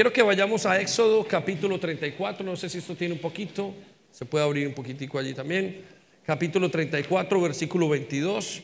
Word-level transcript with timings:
Quiero 0.00 0.14
que 0.14 0.22
vayamos 0.22 0.64
a 0.64 0.80
Éxodo 0.80 1.26
capítulo 1.28 1.78
34, 1.78 2.42
no 2.42 2.56
sé 2.56 2.70
si 2.70 2.78
esto 2.78 2.94
tiene 2.94 3.12
un 3.12 3.20
poquito, 3.20 3.74
se 4.10 4.24
puede 4.24 4.42
abrir 4.42 4.66
un 4.66 4.72
poquitico 4.72 5.18
allí 5.18 5.34
también. 5.34 5.82
Capítulo 6.24 6.70
34, 6.70 7.38
versículo 7.38 7.86
22. 7.86 8.62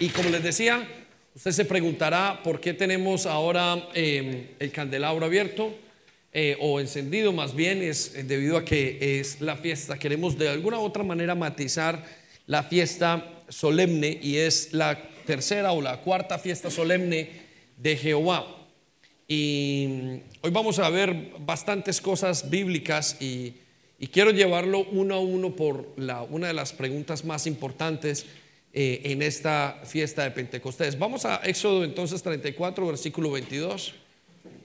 Y 0.00 0.08
como 0.08 0.30
les 0.30 0.42
decía, 0.42 0.88
usted 1.34 1.50
se 1.50 1.66
preguntará 1.66 2.40
por 2.42 2.58
qué 2.58 2.72
tenemos 2.72 3.26
ahora 3.26 3.86
eh, 3.92 4.54
el 4.58 4.72
candelabro 4.72 5.26
abierto 5.26 5.76
eh, 6.32 6.56
o 6.58 6.80
encendido, 6.80 7.34
más 7.34 7.54
bien 7.54 7.82
es 7.82 8.14
eh, 8.14 8.22
debido 8.22 8.56
a 8.56 8.64
que 8.64 9.20
es 9.20 9.42
la 9.42 9.58
fiesta. 9.58 9.98
Queremos 9.98 10.38
de 10.38 10.48
alguna 10.48 10.78
u 10.78 10.84
otra 10.84 11.04
manera 11.04 11.34
matizar 11.34 12.02
la 12.46 12.62
fiesta 12.62 13.42
solemne 13.50 14.18
y 14.22 14.38
es 14.38 14.72
la 14.72 15.02
tercera 15.26 15.72
o 15.72 15.82
la 15.82 15.98
cuarta 15.98 16.38
fiesta 16.38 16.70
solemne 16.70 17.28
de 17.76 17.94
Jehová. 17.94 18.54
Y 19.30 20.22
hoy 20.40 20.50
vamos 20.50 20.78
a 20.78 20.88
ver 20.88 21.34
bastantes 21.40 22.00
cosas 22.00 22.48
bíblicas 22.48 23.20
y, 23.20 23.56
quiero 24.10 24.30
llevarlo 24.30 24.86
uno 24.90 25.16
a 25.16 25.20
uno 25.20 25.54
por 25.54 25.92
una 26.30 26.46
de 26.46 26.54
las 26.54 26.72
preguntas 26.72 27.26
más 27.26 27.46
importantes 27.46 28.24
eh, 28.72 29.02
en 29.04 29.20
esta 29.20 29.82
fiesta 29.84 30.22
de 30.24 30.30
Pentecostés. 30.30 30.98
Vamos 30.98 31.26
a 31.26 31.42
Éxodo 31.44 31.84
entonces 31.84 32.22
34, 32.22 32.86
versículo 32.86 33.30
22. 33.32 33.92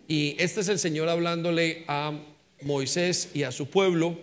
Y 0.07 0.38
este 0.39 0.61
es 0.61 0.69
el 0.69 0.80
Señor 0.80 1.09
hablándole 1.09 1.83
a 1.89 2.17
Moisés 2.61 3.31
y 3.33 3.43
a 3.43 3.52
su 3.52 3.69
pueblo. 3.69 4.17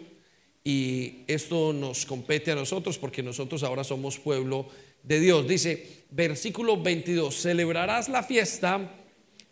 Y 0.64 1.16
esto 1.26 1.74
nos 1.74 2.06
compete 2.06 2.52
a 2.52 2.54
nosotros 2.54 2.96
porque 2.96 3.22
nosotros 3.22 3.62
ahora 3.62 3.84
somos 3.84 4.18
pueblo 4.18 4.68
de 5.02 5.20
Dios. 5.20 5.46
Dice, 5.46 6.04
versículo 6.10 6.80
22, 6.80 7.34
celebrarás 7.34 8.08
la 8.08 8.22
fiesta 8.22 8.99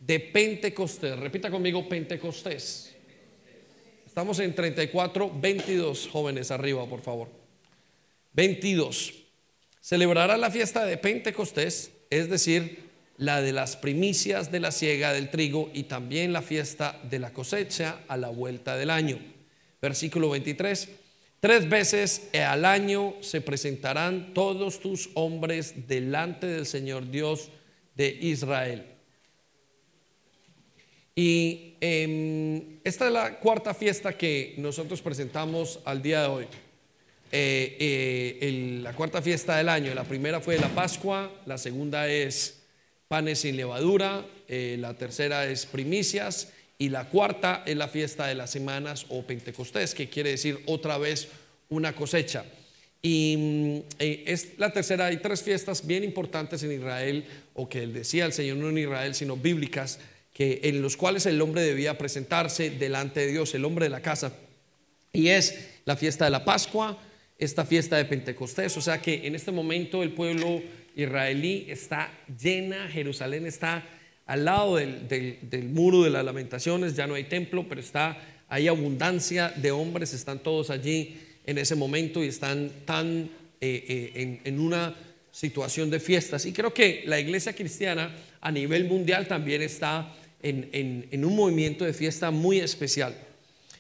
de 0.01 0.21
Pentecostés. 0.21 1.19
Repita 1.19 1.51
conmigo, 1.51 1.89
Pentecostés. 1.89 2.95
Estamos 4.07 4.39
en 4.41 4.55
34, 4.55 5.33
22 5.41 6.09
jóvenes 6.09 6.51
arriba, 6.51 6.87
por 6.87 7.01
favor. 7.01 7.29
22. 8.33 9.15
Celebrará 9.81 10.37
la 10.37 10.51
fiesta 10.51 10.85
de 10.85 10.97
Pentecostés, 10.97 11.93
es 12.11 12.29
decir, 12.29 12.89
la 13.17 13.41
de 13.41 13.53
las 13.53 13.77
primicias 13.77 14.51
de 14.51 14.61
la 14.61 14.71
siega 14.71 15.13
del 15.13 15.31
trigo 15.31 15.71
y 15.75 15.85
también 15.85 16.33
la 16.33 16.43
fiesta 16.43 17.01
de 17.11 17.19
la 17.19 17.33
cosecha 17.33 18.01
a 18.09 18.17
la 18.17 18.29
vuelta 18.29 18.77
del 18.77 18.91
año. 18.91 19.19
Versículo 19.81 20.31
23. 20.31 20.89
Tres 21.41 21.69
veces 21.69 22.29
al 22.35 22.65
año 22.65 23.15
se 23.21 23.41
presentarán 23.41 24.35
todos 24.35 24.81
tus 24.81 25.11
hombres 25.15 25.87
delante 25.87 26.47
del 26.47 26.67
Señor 26.67 27.11
Dios 27.11 27.51
de 27.95 28.09
Israel. 28.21 28.98
Y 31.19 31.75
em, 31.81 32.79
esta 32.85 33.09
es 33.09 33.13
la 33.13 33.41
cuarta 33.41 33.75
fiesta 33.75 34.17
que 34.17 34.55
nosotros 34.57 35.03
presentamos 35.03 35.81
al 35.85 36.01
día 36.01 36.23
de 36.23 36.29
hoy. 36.29 36.45
Eh, 37.33 38.39
eh, 38.41 38.81
la 38.85 38.93
cuarta 38.93 39.21
fiesta 39.21 39.57
del 39.57 39.69
año. 39.69 39.93
La 39.97 40.05
primera 40.05 40.41
fue 40.41 40.59
la 40.59 40.69
Pascua, 40.69 41.29
la 41.45 41.59
segunda 41.59 42.09
es 42.09 42.61
panes 43.09 43.41
sin 43.41 43.57
levadura, 43.57 44.25
eh, 44.47 44.77
la 44.79 44.95
tercera 44.95 45.45
es 45.47 45.67
primicias 45.67 46.53
y 46.79 46.89
la 46.89 47.09
cuarta 47.09 47.65
es 47.67 47.77
la 47.77 47.89
fiesta 47.89 48.29
de 48.29 48.37
las 48.37 48.51
semanas 48.51 49.05
o 49.09 49.25
Pentecostés, 49.25 49.97
que 49.97 50.09
quiere 50.09 50.31
decir 50.31 50.61
otra 50.67 50.99
vez 50.99 51.31
una 51.69 51.97
cosecha. 51.97 52.45
Y 53.03 53.83
mm, 53.89 53.95
es 53.99 54.57
la 54.57 54.73
tercera, 54.73 55.07
hay 55.07 55.17
tres 55.17 55.43
fiestas 55.43 55.85
bien 55.85 56.05
importantes 56.05 56.63
en 56.63 56.71
Israel, 56.71 57.25
o 57.55 57.69
que 57.69 57.89
decía 57.89 58.25
el 58.25 58.33
Señor 58.33 58.59
no 58.59 58.69
en 58.69 58.79
Israel, 58.79 59.17
sino 59.17 59.37
bíblicas, 59.37 59.99
que, 60.39 60.61
en 60.63 60.83
los 60.83 60.97
cuales 60.97 61.27
el 61.27 61.43
hombre 61.43 61.63
debía 61.63 61.99
presentarse 61.99 62.71
delante 62.71 63.19
de 63.19 63.27
Dios, 63.27 63.53
el 63.57 63.65
hombre 63.65 63.87
de 63.87 63.91
la 63.91 64.03
casa. 64.03 64.33
Y 65.13 65.31
es 65.31 65.71
la 65.85 65.97
fiesta 65.97 66.27
de 66.27 66.31
la 66.31 66.45
Pascua, 66.45 66.97
esta 67.39 67.65
fiesta 67.65 67.97
de 67.97 68.05
Pentecostés. 68.05 68.77
O 68.77 68.81
sea 68.81 69.03
que 69.03 69.27
en 69.27 69.35
este 69.35 69.51
momento 69.51 70.01
el 70.05 70.13
pueblo 70.13 70.63
israelí 70.95 71.67
está 71.69 72.13
llena, 72.41 72.87
Jerusalén 72.87 73.47
está 73.47 73.85
al 74.27 74.45
lado 74.45 74.77
del, 74.77 75.71
muro 75.73 76.05
de 76.05 76.11
las 76.11 76.25
lamentaciones, 76.25 76.95
ya 76.95 77.09
no 77.09 77.15
hay 77.15 77.25
templo, 77.25 77.67
pero 77.69 77.81
está, 77.81 78.17
hay 78.49 78.69
abundancia 78.69 79.53
de 79.57 79.73
hombres, 79.73 80.15
están 80.15 80.39
todos 80.39 80.71
allí 80.71 81.19
en 81.47 81.59
ese 81.59 81.75
momento 81.75 82.23
y 82.23 82.29
están 82.29 82.71
tan 82.85 83.29
eh, 83.61 83.85
eh, 83.89 84.13
en, 84.15 84.41
en 84.45 84.61
una 84.61 84.95
situación 85.33 85.91
de 85.91 85.99
fiestas. 85.99 86.47
Y 86.47 86.53
creo 86.53 86.73
que 86.73 87.03
la 87.07 87.19
iglesia 87.19 87.57
cristiana 87.57 88.15
a 88.41 88.53
nivel 88.53 88.85
mundial 88.85 89.27
también 89.27 89.63
está 89.63 90.15
en, 90.43 91.25
un 91.25 91.37
movimiento 91.37 91.85
de 91.85 91.93
fiesta 91.93 92.31
muy 92.31 92.61
especial. 92.61 93.17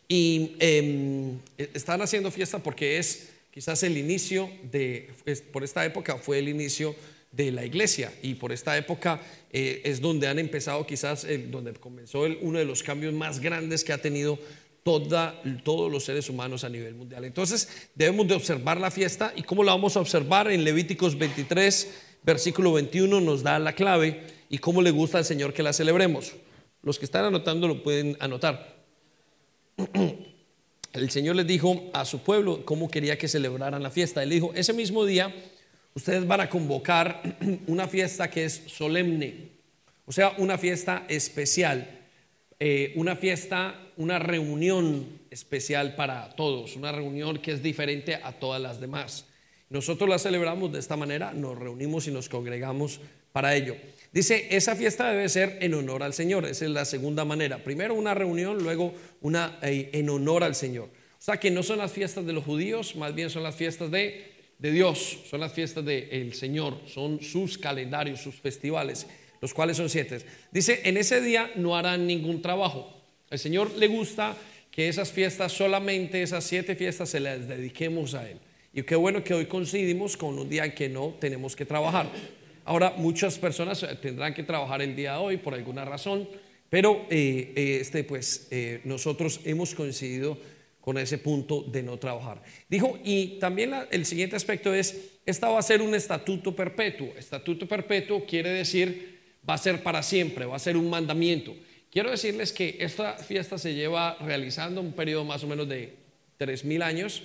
Y 0.09 0.57
em, 0.59 1.39
están 1.57 2.01
haciendo 2.01 2.31
fiesta 2.31 2.63
porque 2.63 2.99
es 2.99 3.29
quizás 3.53 3.83
el 3.83 3.97
inicio 3.97 4.51
de, 4.71 5.11
por 5.53 5.65
esta 5.65 5.85
época 5.85 6.17
fue 6.17 6.39
el 6.39 6.49
inicio 6.49 6.95
de 7.33 7.53
la 7.53 7.65
iglesia 7.65 8.13
y 8.23 8.35
por 8.35 8.53
esta 8.53 8.77
época 8.79 9.21
eh, 9.53 9.83
es 9.85 10.01
donde 10.01 10.29
han 10.29 10.39
empezado 10.39 10.87
quizás, 10.87 11.27
donde 11.51 11.75
comenzó 11.75 12.23
uno 12.41 12.59
de 12.59 12.65
los 12.65 12.83
cambios 12.83 13.13
más 13.13 13.41
grandes 13.41 13.85
que 13.85 13.93
ha 13.93 13.99
tenido 13.99 14.39
toda, 14.83 15.43
todos 15.65 15.93
los 15.93 16.05
seres 16.05 16.31
humanos 16.31 16.65
a 16.65 16.71
nivel 16.71 16.95
mundial. 16.95 17.25
Entonces 17.25 17.69
debemos 17.95 18.27
de 18.27 18.35
observar 18.35 18.81
la 18.81 18.91
fiesta 18.91 19.33
y 19.37 19.43
cómo 19.43 19.63
la 19.63 19.73
vamos 19.73 19.97
a 19.97 20.01
observar 20.01 20.51
en 20.51 20.65
Levíticos 20.65 21.19
23, 21.19 21.89
versículo 22.23 22.73
21 22.73 23.21
nos 23.21 23.43
da 23.43 23.59
la 23.59 23.75
clave 23.75 24.23
y 24.49 24.59
cómo 24.59 24.81
le 24.81 24.91
gusta 24.91 25.19
al 25.19 25.27
Señor 25.27 25.53
que 25.53 25.63
la 25.63 25.75
celebremos. 25.75 26.33
Los 26.83 26.99
que 26.99 27.05
están 27.05 27.25
anotando 27.25 27.69
lo 27.69 27.83
pueden 27.83 28.17
anotar. 28.21 28.77
El 30.93 31.11
Señor 31.11 31.37
les 31.37 31.47
dijo 31.47 31.91
a 31.93 32.05
su 32.05 32.21
pueblo 32.21 32.65
cómo 32.65 32.91
quería 32.91 33.19
que 33.19 33.29
celebraran 33.29 33.83
la 33.83 33.91
fiesta. 33.91 34.23
Él 34.23 34.31
dijo, 34.31 34.53
ese 34.55 34.73
mismo 34.73 35.05
día 35.05 35.35
ustedes 35.95 36.27
van 36.27 36.41
a 36.41 36.49
convocar 36.49 37.23
una 37.67 37.89
fiesta 37.89 38.31
que 38.31 38.45
es 38.45 38.63
solemne, 38.67 39.49
o 40.07 40.13
sea, 40.13 40.35
una 40.39 40.57
fiesta 40.57 41.05
especial, 41.09 41.87
eh, 42.59 42.93
una 42.97 43.15
fiesta, 43.17 43.79
una 43.97 44.19
reunión 44.19 45.21
especial 45.31 45.95
para 45.95 46.31
todos, 46.31 46.77
una 46.77 46.93
reunión 46.93 47.39
que 47.39 47.53
es 47.53 47.63
diferente 47.63 48.15
a 48.15 48.33
todas 48.33 48.61
las 48.61 48.81
demás. 48.81 49.27
Nosotros 49.71 50.09
la 50.09 50.19
celebramos 50.19 50.73
de 50.73 50.79
esta 50.79 50.97
manera, 50.97 51.33
nos 51.35 51.59
reunimos 51.59 52.07
y 52.07 52.11
nos 52.11 52.29
congregamos 52.29 53.01
para 53.33 53.55
ello. 53.55 53.77
Dice, 54.13 54.49
esa 54.51 54.75
fiesta 54.75 55.11
debe 55.11 55.29
ser 55.29 55.59
en 55.61 55.75
honor 55.75 56.03
al 56.03 56.15
Señor. 56.15 56.47
Esa 56.47 56.65
es 56.65 56.71
la 56.71 56.85
segunda 56.85 57.25
manera. 57.25 57.63
Primero 57.63 57.95
una 57.95 58.15
reunión, 58.15 58.63
luego 58.63 58.95
una 59.21 59.59
eh, 59.63 59.91
en 59.93 60.09
honor 60.09 60.45
al 60.45 60.55
Señor. 60.55 60.89
O 61.19 61.23
sea 61.23 61.39
que 61.39 61.51
no 61.51 61.63
son 61.63 61.79
las 61.79 61.93
fiestas 61.93 62.25
de 62.25 62.33
los 62.33 62.45
judíos, 62.45 62.97
más 62.97 63.15
bien 63.15 63.29
son 63.29 63.43
las 63.43 63.57
fiestas 63.57 63.91
de, 63.91 64.33
de 64.59 64.71
Dios, 64.71 65.19
son 65.29 65.41
las 65.41 65.53
fiestas 65.53 65.85
del 65.85 66.33
Señor, 66.33 66.81
son 66.87 67.21
sus 67.21 67.59
calendarios, 67.59 68.21
sus 68.21 68.37
festivales, 68.37 69.07
los 69.41 69.53
cuales 69.53 69.77
son 69.77 69.91
siete. 69.91 70.21
Dice, 70.53 70.81
en 70.85 70.97
ese 70.97 71.21
día 71.21 71.51
no 71.57 71.77
harán 71.77 72.07
ningún 72.07 72.41
trabajo. 72.41 72.95
Al 73.31 73.39
Señor 73.39 73.77
le 73.77 73.89
gusta 73.89 74.37
que 74.71 74.89
esas 74.89 75.11
fiestas, 75.11 75.53
solamente 75.53 76.23
esas 76.23 76.45
siete 76.45 76.77
fiestas, 76.77 77.11
se 77.11 77.21
las 77.21 77.49
dediquemos 77.49 78.15
a 78.15 78.29
Él. 78.31 78.39
Y 78.73 78.83
qué 78.85 78.95
bueno 78.95 79.25
que 79.25 79.35
hoy 79.35 79.47
coincidimos 79.47 80.17
con 80.17 80.39
un 80.39 80.49
día 80.49 80.65
en 80.65 80.75
que 80.75 80.89
no 80.89 81.17
tenemos 81.19 81.57
que 81.57 81.67
trabajar. 81.67 82.09
Ahora, 82.69 82.93
muchas 82.99 83.39
personas 83.39 83.83
eh, 83.83 83.97
tendrán 83.99 84.35
que 84.35 84.43
trabajar 84.43 84.83
el 84.83 84.95
día 84.95 85.13
de 85.13 85.19
hoy 85.19 85.37
por 85.39 85.55
alguna 85.55 85.87
razón, 85.87 86.29
pero 86.69 87.07
eh, 87.09 87.55
eh, 87.57 87.79
este, 87.81 88.05
pues, 88.05 88.51
nosotros 88.85 89.41
hemos 89.45 89.75
coincidido 89.75 90.37
con 90.79 90.99
ese 90.99 91.17
punto 91.17 91.63
de 91.63 91.83
no 91.83 91.97
trabajar. 91.97 92.43
Dijo, 92.69 92.99
y 93.03 93.39
también 93.39 93.73
el 93.91 94.05
siguiente 94.05 94.37
aspecto 94.37 94.75
es, 94.75 95.13
esta 95.25 95.49
va 95.49 95.59
a 95.59 95.63
ser 95.63 95.81
un 95.81 95.95
estatuto 95.95 96.55
perpetuo. 96.55 97.09
Estatuto 97.17 97.67
perpetuo 97.67 98.27
quiere 98.27 98.51
decir, 98.51 99.39
va 99.49 99.55
a 99.55 99.59
ser 99.59 99.83
para 99.83 100.03
siempre, 100.03 100.45
va 100.45 100.57
a 100.57 100.59
ser 100.59 100.77
un 100.77 100.91
mandamiento. 100.91 101.57
Quiero 101.91 102.11
decirles 102.11 102.53
que 102.53 102.77
esta 102.81 103.15
fiesta 103.15 103.57
se 103.57 103.73
lleva 103.73 104.19
realizando 104.21 104.83
un 104.83 104.93
periodo 104.93 105.25
más 105.25 105.43
o 105.43 105.47
menos 105.47 105.71
de 105.71 105.97
tres 106.37 106.67
mil 106.67 106.83
años 106.83 107.23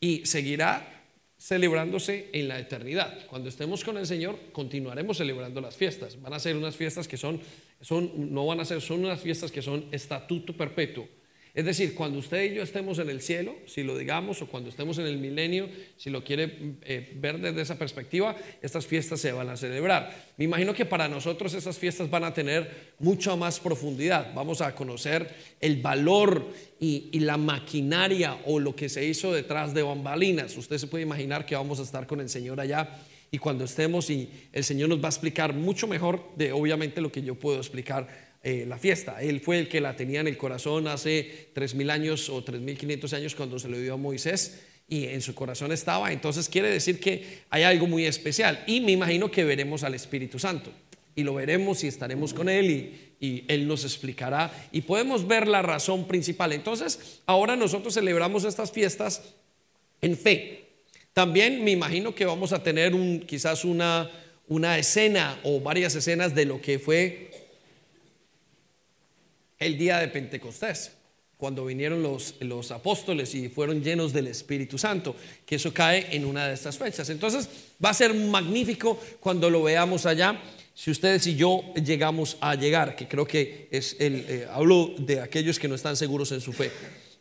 y 0.00 0.26
seguirá 0.26 1.01
celebrándose 1.42 2.30
en 2.32 2.46
la 2.46 2.60
eternidad. 2.60 3.26
Cuando 3.26 3.48
estemos 3.48 3.82
con 3.82 3.96
el 3.98 4.06
Señor, 4.06 4.38
continuaremos 4.52 5.16
celebrando 5.16 5.60
las 5.60 5.74
fiestas. 5.74 6.20
Van 6.22 6.32
a 6.32 6.38
ser 6.38 6.54
unas 6.54 6.76
fiestas 6.76 7.08
que 7.08 7.16
son, 7.16 7.40
son 7.80 8.32
no 8.32 8.46
van 8.46 8.60
a 8.60 8.64
ser, 8.64 8.80
son 8.80 9.04
unas 9.04 9.20
fiestas 9.20 9.50
que 9.50 9.60
son 9.60 9.86
estatuto 9.90 10.56
perpetuo. 10.56 11.08
Es 11.54 11.66
decir, 11.66 11.94
cuando 11.94 12.18
usted 12.18 12.50
y 12.50 12.54
yo 12.54 12.62
estemos 12.62 12.98
en 12.98 13.10
el 13.10 13.20
cielo, 13.20 13.54
si 13.66 13.82
lo 13.82 13.98
digamos, 13.98 14.40
o 14.40 14.46
cuando 14.46 14.70
estemos 14.70 14.96
en 14.96 15.06
el 15.06 15.18
milenio, 15.18 15.68
si 15.98 16.08
lo 16.08 16.24
quiere 16.24 16.76
eh, 16.82 17.12
ver 17.16 17.40
desde 17.40 17.60
esa 17.60 17.78
perspectiva, 17.78 18.34
estas 18.62 18.86
fiestas 18.86 19.20
se 19.20 19.32
van 19.32 19.50
a 19.50 19.56
celebrar. 19.58 20.32
Me 20.38 20.46
imagino 20.46 20.72
que 20.72 20.86
para 20.86 21.08
nosotros 21.08 21.52
esas 21.52 21.78
fiestas 21.78 22.08
van 22.08 22.24
a 22.24 22.32
tener 22.32 22.94
mucha 22.98 23.36
más 23.36 23.60
profundidad. 23.60 24.32
Vamos 24.34 24.62
a 24.62 24.74
conocer 24.74 25.28
el 25.60 25.82
valor 25.82 26.48
y, 26.80 27.10
y 27.12 27.20
la 27.20 27.36
maquinaria 27.36 28.38
o 28.46 28.58
lo 28.58 28.74
que 28.74 28.88
se 28.88 29.04
hizo 29.04 29.30
detrás 29.30 29.74
de 29.74 29.82
bambalinas. 29.82 30.56
Usted 30.56 30.78
se 30.78 30.86
puede 30.86 31.04
imaginar 31.04 31.44
que 31.44 31.54
vamos 31.54 31.80
a 31.80 31.82
estar 31.82 32.06
con 32.06 32.22
el 32.22 32.30
Señor 32.30 32.60
allá 32.60 32.98
y 33.30 33.36
cuando 33.36 33.64
estemos 33.64 34.08
y 34.08 34.30
el 34.52 34.64
Señor 34.64 34.88
nos 34.88 35.00
va 35.02 35.06
a 35.06 35.10
explicar 35.10 35.52
mucho 35.52 35.86
mejor 35.86 36.30
de 36.36 36.52
obviamente 36.52 37.02
lo 37.02 37.12
que 37.12 37.22
yo 37.22 37.34
puedo 37.34 37.58
explicar 37.58 38.31
eh, 38.42 38.64
la 38.66 38.78
fiesta. 38.78 39.22
Él 39.22 39.40
fue 39.40 39.60
el 39.60 39.68
que 39.68 39.80
la 39.80 39.94
tenía 39.94 40.20
en 40.20 40.28
el 40.28 40.36
corazón 40.36 40.88
hace 40.88 41.48
tres 41.52 41.74
mil 41.74 41.90
años 41.90 42.28
o 42.28 42.42
tres 42.42 42.60
mil 42.60 42.76
quinientos 42.76 43.12
años 43.12 43.34
cuando 43.34 43.58
se 43.58 43.68
le 43.68 43.80
dio 43.80 43.94
a 43.94 43.96
Moisés 43.96 44.60
y 44.88 45.06
en 45.06 45.22
su 45.22 45.34
corazón 45.34 45.72
estaba. 45.72 46.12
Entonces 46.12 46.48
quiere 46.48 46.68
decir 46.68 47.00
que 47.00 47.42
hay 47.50 47.62
algo 47.62 47.86
muy 47.86 48.04
especial. 48.04 48.62
Y 48.66 48.80
me 48.80 48.92
imagino 48.92 49.30
que 49.30 49.44
veremos 49.44 49.84
al 49.84 49.94
Espíritu 49.94 50.38
Santo. 50.38 50.72
Y 51.14 51.22
lo 51.22 51.34
veremos 51.34 51.84
y 51.84 51.88
estaremos 51.88 52.34
con 52.34 52.48
Él 52.48 52.70
y, 52.70 53.26
y 53.26 53.44
Él 53.48 53.66
nos 53.66 53.84
explicará. 53.84 54.50
Y 54.72 54.80
podemos 54.82 55.26
ver 55.26 55.46
la 55.46 55.62
razón 55.62 56.08
principal. 56.08 56.52
Entonces, 56.52 57.20
ahora 57.26 57.54
nosotros 57.54 57.94
celebramos 57.94 58.44
estas 58.44 58.72
fiestas 58.72 59.22
en 60.00 60.16
fe. 60.16 60.64
También 61.12 61.62
me 61.62 61.70
imagino 61.70 62.14
que 62.14 62.24
vamos 62.24 62.52
a 62.52 62.62
tener 62.62 62.94
un, 62.94 63.20
quizás 63.20 63.64
una, 63.64 64.10
una 64.48 64.78
escena 64.78 65.38
o 65.42 65.60
varias 65.60 65.94
escenas 65.94 66.34
de 66.34 66.46
lo 66.46 66.60
que 66.60 66.78
fue 66.78 67.30
el 69.64 69.78
día 69.78 69.98
de 69.98 70.08
Pentecostés, 70.08 70.92
cuando 71.36 71.64
vinieron 71.64 72.02
los, 72.02 72.36
los 72.40 72.70
apóstoles 72.70 73.34
y 73.34 73.48
fueron 73.48 73.82
llenos 73.82 74.12
del 74.12 74.28
Espíritu 74.28 74.78
Santo, 74.78 75.16
que 75.44 75.56
eso 75.56 75.74
cae 75.74 76.14
en 76.14 76.24
una 76.24 76.46
de 76.46 76.54
estas 76.54 76.78
fechas. 76.78 77.10
Entonces 77.10 77.48
va 77.84 77.90
a 77.90 77.94
ser 77.94 78.14
magnífico 78.14 79.00
cuando 79.18 79.50
lo 79.50 79.62
veamos 79.64 80.06
allá. 80.06 80.40
Si 80.72 80.90
ustedes 80.90 81.26
y 81.26 81.34
yo 81.34 81.74
llegamos 81.74 82.36
a 82.40 82.54
llegar, 82.54 82.94
que 82.94 83.08
creo 83.08 83.26
que 83.26 83.66
es 83.70 83.96
el, 83.98 84.24
eh, 84.28 84.46
hablo 84.50 84.94
de 84.98 85.20
aquellos 85.20 85.58
que 85.58 85.66
no 85.66 85.74
están 85.74 85.96
seguros 85.96 86.30
en 86.30 86.40
su 86.40 86.52
fe. 86.52 86.70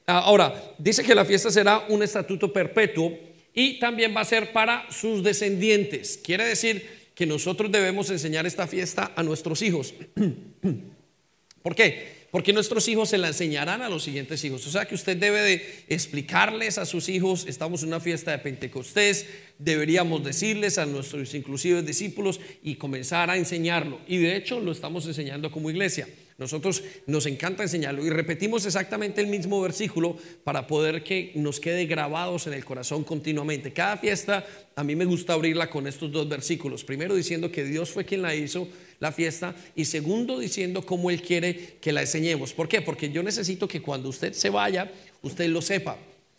Ah, 0.05 0.19
ahora, 0.19 0.75
dice 0.77 1.03
que 1.03 1.15
la 1.15 1.25
fiesta 1.25 1.49
será 1.49 1.85
un 1.89 2.03
estatuto 2.03 2.53
perpetuo 2.53 3.17
y 3.53 3.79
también 3.79 4.15
va 4.15 4.21
a 4.21 4.25
ser 4.25 4.53
para 4.53 4.85
sus 4.91 5.23
descendientes. 5.23 6.19
Quiere 6.23 6.45
decir 6.45 7.09
que 7.15 7.25
nosotros 7.25 7.71
debemos 7.71 8.09
enseñar 8.09 8.45
esta 8.45 8.67
fiesta 8.67 9.13
a 9.15 9.23
nuestros 9.23 9.61
hijos. 9.63 9.93
¿Por 11.63 11.75
qué? 11.75 12.20
Porque 12.31 12.53
nuestros 12.53 12.87
hijos 12.87 13.09
se 13.09 13.17
la 13.17 13.27
enseñarán 13.27 13.81
a 13.81 13.89
los 13.89 14.03
siguientes 14.03 14.43
hijos. 14.45 14.65
O 14.65 14.71
sea 14.71 14.85
que 14.85 14.95
usted 14.95 15.17
debe 15.17 15.41
de 15.41 15.83
explicarles 15.89 16.77
a 16.77 16.85
sus 16.85 17.09
hijos, 17.09 17.45
estamos 17.47 17.83
en 17.83 17.89
una 17.89 17.99
fiesta 17.99 18.31
de 18.31 18.39
Pentecostés, 18.39 19.27
deberíamos 19.59 20.23
decirles 20.23 20.77
a 20.77 20.85
nuestros 20.85 21.33
inclusive 21.35 21.83
discípulos 21.83 22.39
y 22.63 22.75
comenzar 22.75 23.29
a 23.29 23.37
enseñarlo. 23.37 23.99
Y 24.07 24.17
de 24.17 24.37
hecho 24.37 24.61
lo 24.61 24.71
estamos 24.71 25.05
enseñando 25.05 25.51
como 25.51 25.69
iglesia. 25.69 26.07
Nosotros 26.41 26.83
nos 27.05 27.27
encanta 27.27 27.61
enseñarlo 27.61 28.03
y 28.03 28.09
repetimos 28.09 28.65
exactamente 28.65 29.21
el 29.21 29.27
mismo 29.27 29.61
versículo 29.61 30.17
para 30.43 30.65
poder 30.65 31.03
que 31.03 31.33
nos 31.35 31.59
quede 31.59 31.85
grabados 31.85 32.47
en 32.47 32.53
el 32.53 32.65
corazón 32.65 33.03
continuamente. 33.03 33.73
Cada 33.73 33.97
fiesta 33.97 34.43
a 34.75 34.83
mí 34.83 34.95
me 34.95 35.05
gusta 35.05 35.33
abrirla 35.33 35.69
con 35.69 35.85
estos 35.85 36.11
dos 36.11 36.27
versículos. 36.27 36.83
Primero 36.83 37.13
diciendo 37.13 37.51
que 37.51 37.63
Dios 37.63 37.91
fue 37.91 38.05
quien 38.05 38.23
la 38.23 38.33
hizo, 38.33 38.67
la 39.01 39.11
fiesta, 39.11 39.53
y 39.75 39.85
segundo 39.85 40.39
diciendo 40.39 40.85
cómo 40.85 41.09
Él 41.09 41.21
quiere 41.21 41.75
que 41.81 41.91
la 41.91 42.01
enseñemos. 42.01 42.53
¿Por 42.53 42.69
qué? 42.69 42.81
Porque 42.81 43.09
yo 43.09 43.23
necesito 43.23 43.67
que 43.67 43.81
cuando 43.81 44.07
usted 44.07 44.31
se 44.31 44.49
vaya, 44.49 44.89
usted 45.23 45.49
lo 45.49 45.61
sepa 45.61 45.97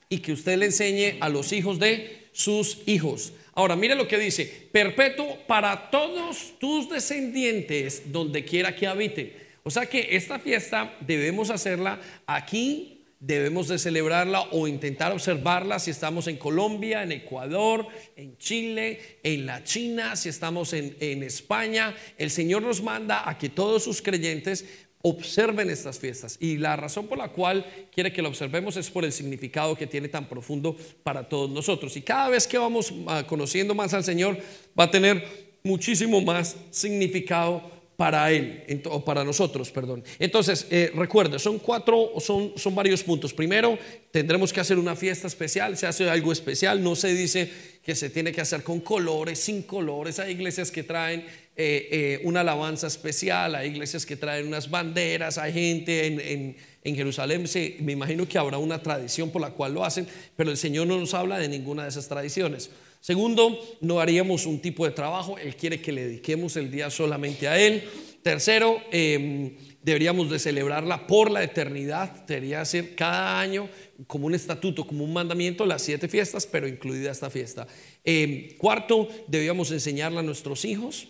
y 0.08 0.18
que 0.18 0.32
usted 0.32 0.56
le 0.56 0.66
enseñe 0.66 1.18
a 1.20 1.28
los 1.28 1.52
hijos 1.52 1.80
de 1.80 2.28
sus 2.32 2.78
hijos. 2.86 3.32
Ahora, 3.54 3.74
mire 3.74 3.96
lo 3.96 4.06
que 4.06 4.16
dice, 4.16 4.68
perpetuo 4.70 5.38
para 5.46 5.90
todos 5.90 6.54
tus 6.60 6.88
descendientes 6.88 8.04
donde 8.12 8.44
quiera 8.44 8.76
que 8.76 8.86
habiten. 8.86 9.32
O 9.64 9.70
sea 9.70 9.86
que 9.86 10.14
esta 10.16 10.38
fiesta 10.38 10.96
debemos 11.00 11.50
hacerla 11.50 12.00
aquí, 12.26 13.01
debemos 13.22 13.68
de 13.68 13.78
celebrarla 13.78 14.42
o 14.50 14.66
intentar 14.66 15.12
observarla 15.12 15.78
si 15.78 15.92
estamos 15.92 16.26
en 16.26 16.36
Colombia, 16.36 17.04
en 17.04 17.12
Ecuador, 17.12 17.86
en 18.16 18.36
Chile, 18.36 19.18
en 19.22 19.46
la 19.46 19.62
China, 19.62 20.16
si 20.16 20.28
estamos 20.28 20.72
en, 20.72 20.96
en 20.98 21.22
España. 21.22 21.94
El 22.18 22.30
Señor 22.30 22.62
nos 22.62 22.82
manda 22.82 23.28
a 23.28 23.38
que 23.38 23.48
todos 23.48 23.84
sus 23.84 24.02
creyentes 24.02 24.64
observen 25.02 25.70
estas 25.70 26.00
fiestas. 26.00 26.36
Y 26.40 26.56
la 26.56 26.74
razón 26.74 27.06
por 27.06 27.16
la 27.16 27.28
cual 27.28 27.64
quiere 27.94 28.12
que 28.12 28.22
lo 28.22 28.28
observemos 28.28 28.76
es 28.76 28.90
por 28.90 29.04
el 29.04 29.12
significado 29.12 29.76
que 29.76 29.86
tiene 29.86 30.08
tan 30.08 30.28
profundo 30.28 30.76
para 31.04 31.28
todos 31.28 31.48
nosotros. 31.48 31.96
Y 31.96 32.02
cada 32.02 32.28
vez 32.28 32.48
que 32.48 32.58
vamos 32.58 32.92
ah, 33.06 33.24
conociendo 33.24 33.74
más 33.74 33.94
al 33.94 34.02
Señor, 34.02 34.36
va 34.78 34.84
a 34.84 34.90
tener 34.90 35.52
muchísimo 35.62 36.20
más 36.20 36.56
significado 36.70 37.81
para 38.02 38.32
él, 38.32 38.82
o 38.86 39.04
para 39.04 39.22
nosotros, 39.22 39.70
perdón. 39.70 40.02
Entonces, 40.18 40.66
eh, 40.70 40.90
recuerde, 40.92 41.38
son 41.38 41.60
cuatro, 41.60 42.14
son, 42.18 42.52
son 42.56 42.74
varios 42.74 43.00
puntos. 43.04 43.32
Primero, 43.32 43.78
tendremos 44.10 44.52
que 44.52 44.58
hacer 44.58 44.76
una 44.76 44.96
fiesta 44.96 45.28
especial, 45.28 45.76
se 45.76 45.86
hace 45.86 46.10
algo 46.10 46.32
especial, 46.32 46.82
no 46.82 46.96
se 46.96 47.14
dice 47.14 47.48
que 47.80 47.94
se 47.94 48.10
tiene 48.10 48.32
que 48.32 48.40
hacer 48.40 48.64
con 48.64 48.80
colores, 48.80 49.38
sin 49.38 49.62
colores. 49.62 50.18
Hay 50.18 50.32
iglesias 50.32 50.72
que 50.72 50.82
traen 50.82 51.20
eh, 51.20 51.88
eh, 51.92 52.20
una 52.24 52.40
alabanza 52.40 52.88
especial, 52.88 53.54
hay 53.54 53.70
iglesias 53.70 54.04
que 54.04 54.16
traen 54.16 54.48
unas 54.48 54.68
banderas, 54.68 55.38
hay 55.38 55.52
gente 55.52 56.04
en, 56.04 56.56
en, 56.82 56.96
Jerusalén, 56.96 57.44
me 57.82 57.92
imagino 57.92 58.26
que 58.26 58.36
habrá 58.36 58.58
una 58.58 58.82
tradición 58.82 59.30
por 59.30 59.40
la 59.40 59.50
cual 59.50 59.74
lo 59.74 59.84
hacen, 59.84 60.08
pero 60.34 60.50
el 60.50 60.56
Señor 60.56 60.88
no 60.88 60.98
nos 60.98 61.14
habla 61.14 61.38
de 61.38 61.46
ninguna 61.48 61.84
de 61.84 61.90
esas 61.90 62.08
tradiciones. 62.08 62.68
Segundo, 63.02 63.58
no 63.80 63.98
haríamos 63.98 64.46
un 64.46 64.60
tipo 64.60 64.84
de 64.84 64.92
trabajo, 64.92 65.36
Él 65.36 65.56
quiere 65.56 65.80
que 65.80 65.90
le 65.90 66.04
dediquemos 66.04 66.56
el 66.56 66.70
día 66.70 66.88
solamente 66.88 67.48
a 67.48 67.58
Él. 67.58 67.82
Tercero, 68.22 68.80
em, 68.92 69.56
deberíamos 69.82 70.30
de 70.30 70.38
celebrarla 70.38 71.08
por 71.08 71.28
la 71.28 71.42
eternidad, 71.42 72.24
debería 72.28 72.64
ser 72.64 72.94
cada 72.94 73.40
año 73.40 73.68
como 74.06 74.26
un 74.26 74.36
estatuto, 74.36 74.86
como 74.86 75.02
un 75.02 75.12
mandamiento, 75.12 75.66
las 75.66 75.82
siete 75.82 76.06
fiestas, 76.06 76.46
pero 76.46 76.68
incluida 76.68 77.10
esta 77.10 77.28
fiesta. 77.28 77.66
Em, 78.04 78.56
cuarto, 78.56 79.08
debíamos 79.26 79.72
enseñarla 79.72 80.20
a 80.20 80.22
nuestros 80.22 80.64
hijos. 80.64 81.08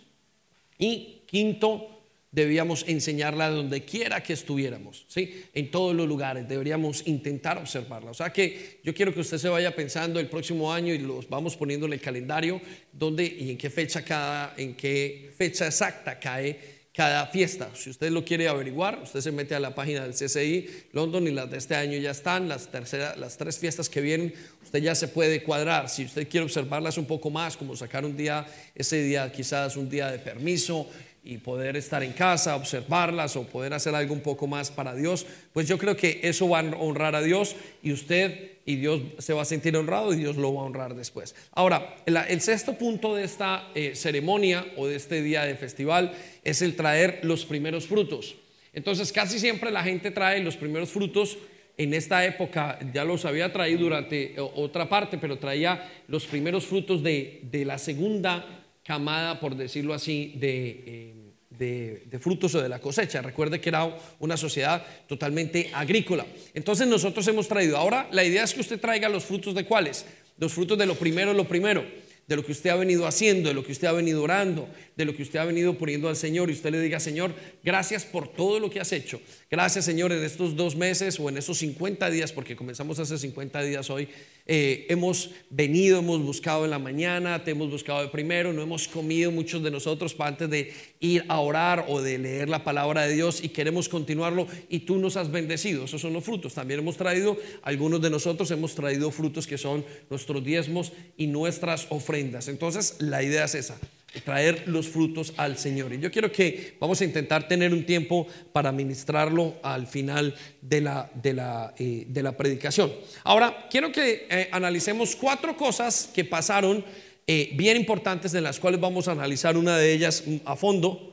Y 0.78 1.20
quinto, 1.26 1.91
debíamos 2.32 2.84
enseñarla 2.88 3.50
donde 3.50 3.84
quiera 3.84 4.22
que 4.22 4.32
estuviéramos, 4.32 5.04
¿sí? 5.06 5.44
En 5.52 5.70
todos 5.70 5.94
los 5.94 6.08
lugares, 6.08 6.48
deberíamos 6.48 7.06
intentar 7.06 7.58
observarla. 7.58 8.10
O 8.10 8.14
sea 8.14 8.32
que 8.32 8.80
yo 8.82 8.94
quiero 8.94 9.12
que 9.12 9.20
usted 9.20 9.36
se 9.36 9.50
vaya 9.50 9.76
pensando 9.76 10.18
el 10.18 10.28
próximo 10.28 10.72
año 10.72 10.94
y 10.94 10.98
los 10.98 11.28
vamos 11.28 11.56
poniendo 11.56 11.86
en 11.86 11.92
el 11.92 12.00
calendario 12.00 12.60
dónde 12.90 13.24
y 13.24 13.50
en 13.50 13.58
qué 13.58 13.68
fecha 13.68 14.02
cada, 14.02 14.54
en 14.56 14.74
qué 14.74 15.30
fecha 15.36 15.66
exacta 15.66 16.18
cae 16.18 16.82
cada 16.94 17.26
fiesta. 17.26 17.70
Si 17.74 17.90
usted 17.90 18.10
lo 18.10 18.24
quiere 18.24 18.48
averiguar, 18.48 19.00
usted 19.02 19.20
se 19.20 19.32
mete 19.32 19.54
a 19.54 19.60
la 19.60 19.74
página 19.74 20.02
del 20.02 20.12
CCI 20.12 20.88
London 20.92 21.26
y 21.26 21.30
las 21.30 21.50
de 21.50 21.58
este 21.58 21.74
año 21.74 21.98
ya 21.98 22.10
están, 22.10 22.48
las, 22.48 22.70
tercera, 22.70 23.16
las 23.16 23.38
tres 23.38 23.58
fiestas 23.58 23.88
que 23.88 24.00
vienen, 24.00 24.32
usted 24.62 24.80
ya 24.80 24.94
se 24.94 25.08
puede 25.08 25.42
cuadrar. 25.42 25.88
Si 25.88 26.04
usted 26.04 26.28
quiere 26.28 26.44
observarlas 26.44 26.98
un 26.98 27.06
poco 27.06 27.30
más, 27.30 27.56
como 27.56 27.76
sacar 27.76 28.04
un 28.04 28.16
día, 28.16 28.46
ese 28.74 29.02
día 29.02 29.32
quizás 29.32 29.76
un 29.76 29.88
día 29.88 30.10
de 30.10 30.18
permiso, 30.18 30.86
y 31.24 31.38
poder 31.38 31.76
estar 31.76 32.02
en 32.02 32.12
casa, 32.12 32.56
observarlas 32.56 33.36
o 33.36 33.44
poder 33.44 33.74
hacer 33.74 33.94
algo 33.94 34.12
un 34.12 34.20
poco 34.22 34.46
más 34.46 34.70
para 34.70 34.94
Dios, 34.94 35.24
pues 35.52 35.68
yo 35.68 35.78
creo 35.78 35.96
que 35.96 36.20
eso 36.22 36.48
va 36.48 36.60
a 36.60 36.64
honrar 36.76 37.14
a 37.14 37.22
Dios 37.22 37.54
y 37.82 37.92
usted 37.92 38.52
y 38.64 38.76
Dios 38.76 39.00
se 39.18 39.32
va 39.32 39.42
a 39.42 39.44
sentir 39.44 39.76
honrado 39.76 40.12
y 40.12 40.16
Dios 40.16 40.36
lo 40.36 40.54
va 40.54 40.62
a 40.62 40.64
honrar 40.64 40.94
después. 40.94 41.34
Ahora, 41.52 41.96
el, 42.06 42.40
sexto 42.40 42.74
punto 42.74 43.14
de 43.14 43.24
esta 43.24 43.68
eh, 43.74 43.94
ceremonia 43.94 44.66
o 44.76 44.86
de 44.86 44.96
este 44.96 45.22
día 45.22 45.44
de 45.44 45.56
festival 45.56 46.12
es 46.44 46.62
el 46.62 46.76
traer 46.76 47.20
los 47.22 47.44
primeros 47.44 47.86
frutos. 47.86 48.36
Entonces, 48.72 49.12
casi 49.12 49.38
siempre 49.38 49.70
la 49.70 49.82
gente 49.82 50.10
trae 50.10 50.42
los 50.42 50.56
primeros 50.56 50.90
frutos. 50.90 51.38
En 51.76 51.94
esta 51.94 52.24
época 52.24 52.78
ya 52.92 53.04
los 53.04 53.24
había 53.24 53.52
traído 53.52 53.80
durante 53.80 54.36
otra 54.38 54.88
parte, 54.88 55.18
pero 55.18 55.38
traía 55.38 55.90
los 56.06 56.26
primeros 56.26 56.66
frutos 56.66 57.02
de, 57.02 57.40
de 57.50 57.64
la 57.64 57.78
segunda 57.78 58.61
camada, 58.82 59.40
por 59.40 59.56
decirlo 59.56 59.94
así, 59.94 60.38
eh, 60.40 61.14
de, 61.50 62.04
de, 62.06 62.18
frutos 62.18 62.54
o 62.54 62.62
de 62.62 62.68
la 62.68 62.80
cosecha. 62.80 63.22
Recuerde 63.22 63.60
que 63.60 63.68
era 63.68 63.96
una 64.18 64.36
sociedad 64.36 64.84
totalmente 65.06 65.70
agrícola. 65.72 66.26
Entonces 66.54 66.86
nosotros 66.86 67.26
hemos 67.28 67.48
traído, 67.48 67.76
ahora 67.76 68.08
la 68.10 68.24
idea 68.24 68.44
es 68.44 68.54
que 68.54 68.60
usted 68.60 68.80
traiga 68.80 69.08
los 69.08 69.24
frutos 69.24 69.54
de 69.54 69.64
cuáles, 69.64 70.06
los 70.38 70.52
frutos 70.52 70.78
de 70.78 70.86
lo 70.86 70.94
primero, 70.94 71.32
lo 71.32 71.46
primero 71.46 71.84
de 72.26 72.36
lo 72.36 72.44
que 72.44 72.52
usted 72.52 72.70
ha 72.70 72.76
venido 72.76 73.06
haciendo, 73.06 73.48
de 73.48 73.54
lo 73.54 73.64
que 73.64 73.72
usted 73.72 73.88
ha 73.88 73.92
venido 73.92 74.22
orando, 74.22 74.68
de 74.96 75.04
lo 75.04 75.16
que 75.16 75.22
usted 75.22 75.38
ha 75.38 75.44
venido 75.44 75.76
poniendo 75.78 76.08
al 76.08 76.16
Señor 76.16 76.50
y 76.50 76.52
usted 76.52 76.70
le 76.70 76.80
diga, 76.80 77.00
Señor, 77.00 77.34
gracias 77.64 78.04
por 78.04 78.28
todo 78.28 78.60
lo 78.60 78.70
que 78.70 78.80
has 78.80 78.92
hecho. 78.92 79.20
Gracias, 79.50 79.84
Señor, 79.84 80.12
en 80.12 80.22
estos 80.22 80.56
dos 80.56 80.76
meses 80.76 81.18
o 81.18 81.28
en 81.28 81.38
esos 81.38 81.58
50 81.58 82.10
días, 82.10 82.32
porque 82.32 82.56
comenzamos 82.56 82.98
hace 82.98 83.18
50 83.18 83.62
días 83.62 83.90
hoy, 83.90 84.08
eh, 84.46 84.86
hemos 84.88 85.30
venido, 85.50 86.00
hemos 86.00 86.20
buscado 86.20 86.64
en 86.64 86.70
la 86.70 86.78
mañana, 86.78 87.44
te 87.44 87.52
hemos 87.52 87.70
buscado 87.70 88.02
de 88.02 88.08
primero, 88.08 88.52
no 88.52 88.62
hemos 88.62 88.88
comido 88.88 89.30
muchos 89.30 89.62
de 89.62 89.70
nosotros 89.70 90.14
para 90.14 90.30
antes 90.30 90.50
de 90.50 90.72
ir 91.00 91.24
a 91.28 91.40
orar 91.40 91.86
o 91.88 92.00
de 92.00 92.18
leer 92.18 92.48
la 92.48 92.64
palabra 92.64 93.02
de 93.02 93.14
Dios 93.14 93.42
y 93.42 93.50
queremos 93.50 93.88
continuarlo 93.88 94.46
y 94.68 94.80
tú 94.80 94.98
nos 94.98 95.16
has 95.16 95.30
bendecido. 95.30 95.84
Esos 95.84 96.00
son 96.00 96.12
los 96.12 96.24
frutos. 96.24 96.54
También 96.54 96.80
hemos 96.80 96.96
traído, 96.96 97.38
algunos 97.62 98.00
de 98.02 98.10
nosotros 98.10 98.50
hemos 98.50 98.74
traído 98.74 99.10
frutos 99.10 99.46
que 99.46 99.58
son 99.58 99.84
nuestros 100.10 100.44
diezmos 100.44 100.92
y 101.16 101.28
nuestras 101.28 101.86
ofrendas. 101.90 102.48
Entonces, 102.48 102.96
la 102.98 103.22
idea 103.22 103.44
es 103.44 103.54
esa 103.54 103.78
traer 104.20 104.64
los 104.68 104.88
frutos 104.88 105.32
al 105.36 105.58
Señor. 105.58 105.92
Y 105.92 105.98
yo 105.98 106.10
quiero 106.10 106.30
que 106.30 106.76
vamos 106.78 107.00
a 107.00 107.04
intentar 107.04 107.48
tener 107.48 107.72
un 107.72 107.84
tiempo 107.84 108.26
para 108.52 108.70
ministrarlo 108.70 109.56
al 109.62 109.86
final 109.86 110.34
de 110.60 110.80
la, 110.80 111.10
de 111.14 111.32
la, 111.32 111.74
eh, 111.78 112.04
de 112.08 112.22
la 112.22 112.36
predicación. 112.36 112.92
Ahora, 113.24 113.66
quiero 113.70 113.90
que 113.90 114.26
eh, 114.30 114.48
analicemos 114.52 115.16
cuatro 115.16 115.56
cosas 115.56 116.10
que 116.14 116.24
pasaron 116.24 116.84
eh, 117.26 117.50
bien 117.54 117.76
importantes, 117.76 118.32
de 118.32 118.40
las 118.40 118.58
cuales 118.58 118.80
vamos 118.80 119.08
a 119.08 119.12
analizar 119.12 119.56
una 119.56 119.78
de 119.78 119.92
ellas 119.92 120.24
mm, 120.26 120.36
a 120.44 120.56
fondo. 120.56 121.08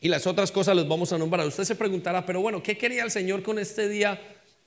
Y 0.00 0.08
las 0.08 0.26
otras 0.26 0.50
cosas 0.50 0.74
las 0.74 0.88
vamos 0.88 1.12
a 1.12 1.18
nombrar. 1.18 1.46
Usted 1.46 1.64
se 1.64 1.76
preguntará, 1.76 2.26
pero 2.26 2.40
bueno, 2.40 2.60
¿qué 2.60 2.76
quería 2.76 3.04
el 3.04 3.12
Señor 3.12 3.44
con 3.44 3.60
este 3.60 3.88
día 3.88 4.20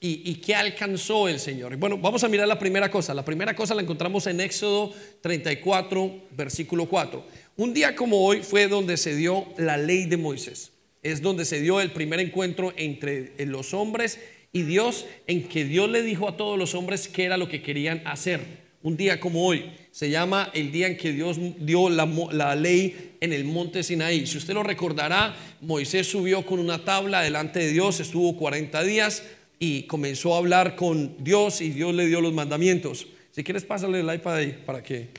y, 0.05 0.21
y, 0.23 0.35
qué 0.35 0.53
alcanzó 0.53 1.27
el 1.27 1.39
Señor? 1.39 1.75
Bueno, 1.77 1.97
vamos 1.97 2.23
a 2.23 2.27
mirar 2.27 2.47
la 2.47 2.59
primera 2.59 2.91
cosa. 2.91 3.13
La 3.13 3.25
primera 3.25 3.55
cosa 3.55 3.73
la 3.73 3.81
encontramos 3.81 4.27
en 4.27 4.39
Éxodo 4.39 4.93
34, 5.21 6.27
versículo 6.37 6.87
4. 6.87 7.25
Un 7.57 7.73
día 7.73 7.95
como 7.95 8.23
hoy 8.23 8.43
fue 8.43 8.67
donde 8.67 8.97
se 8.97 9.15
dio 9.15 9.47
la 9.57 9.77
ley 9.77 10.05
de 10.05 10.17
Moisés. 10.17 10.71
Es 11.01 11.21
donde 11.21 11.43
se 11.43 11.59
dio 11.59 11.81
el 11.81 11.91
primer 11.91 12.19
encuentro 12.19 12.71
entre 12.77 13.33
los 13.45 13.73
hombres 13.73 14.19
y 14.53 14.61
Dios, 14.61 15.05
en 15.25 15.47
que 15.47 15.65
Dios 15.65 15.89
le 15.89 16.03
dijo 16.03 16.29
a 16.29 16.37
todos 16.37 16.59
los 16.59 16.75
hombres 16.75 17.07
qué 17.07 17.23
era 17.23 17.37
lo 17.37 17.49
que 17.49 17.63
querían 17.63 18.01
hacer 18.05 18.65
un 18.85 18.95
día 18.95 19.19
como 19.19 19.43
hoy. 19.43 19.71
Se 19.89 20.11
llama 20.11 20.51
el 20.53 20.71
día 20.71 20.85
en 20.85 20.95
que 20.95 21.11
Dios 21.11 21.37
dio 21.57 21.89
la, 21.89 22.55
ley 22.55 23.15
en 23.19 23.33
el 23.33 23.43
monte 23.43 23.81
Sinaí. 23.81 24.27
Si 24.27 24.37
usted 24.37 24.53
lo 24.53 24.61
recordará, 24.61 25.35
Moisés 25.59 26.07
subió 26.07 26.45
con 26.45 26.59
una 26.59 26.85
tabla 26.85 27.21
delante 27.21 27.59
de 27.59 27.71
Dios, 27.71 27.99
estuvo 27.99 28.37
40 28.37 28.83
días 28.83 29.23
y 29.59 29.83
comenzó 29.83 30.35
a 30.35 30.39
hablar 30.39 30.75
con 30.75 31.23
Dios 31.23 31.61
y 31.61 31.69
Dios 31.69 31.93
le 31.93 32.07
dio 32.07 32.21
los 32.21 32.33
mandamientos. 32.33 33.07
Si 33.31 33.43
quieres, 33.43 33.65
pásale 33.65 33.99
el 33.99 34.13
iPad 34.13 34.35
ahí 34.35 34.61
para 34.65 34.81
que 34.81 35.09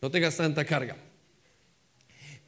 no 0.00 0.10
tengas 0.10 0.36
tanta 0.36 0.64
carga. 0.64 0.96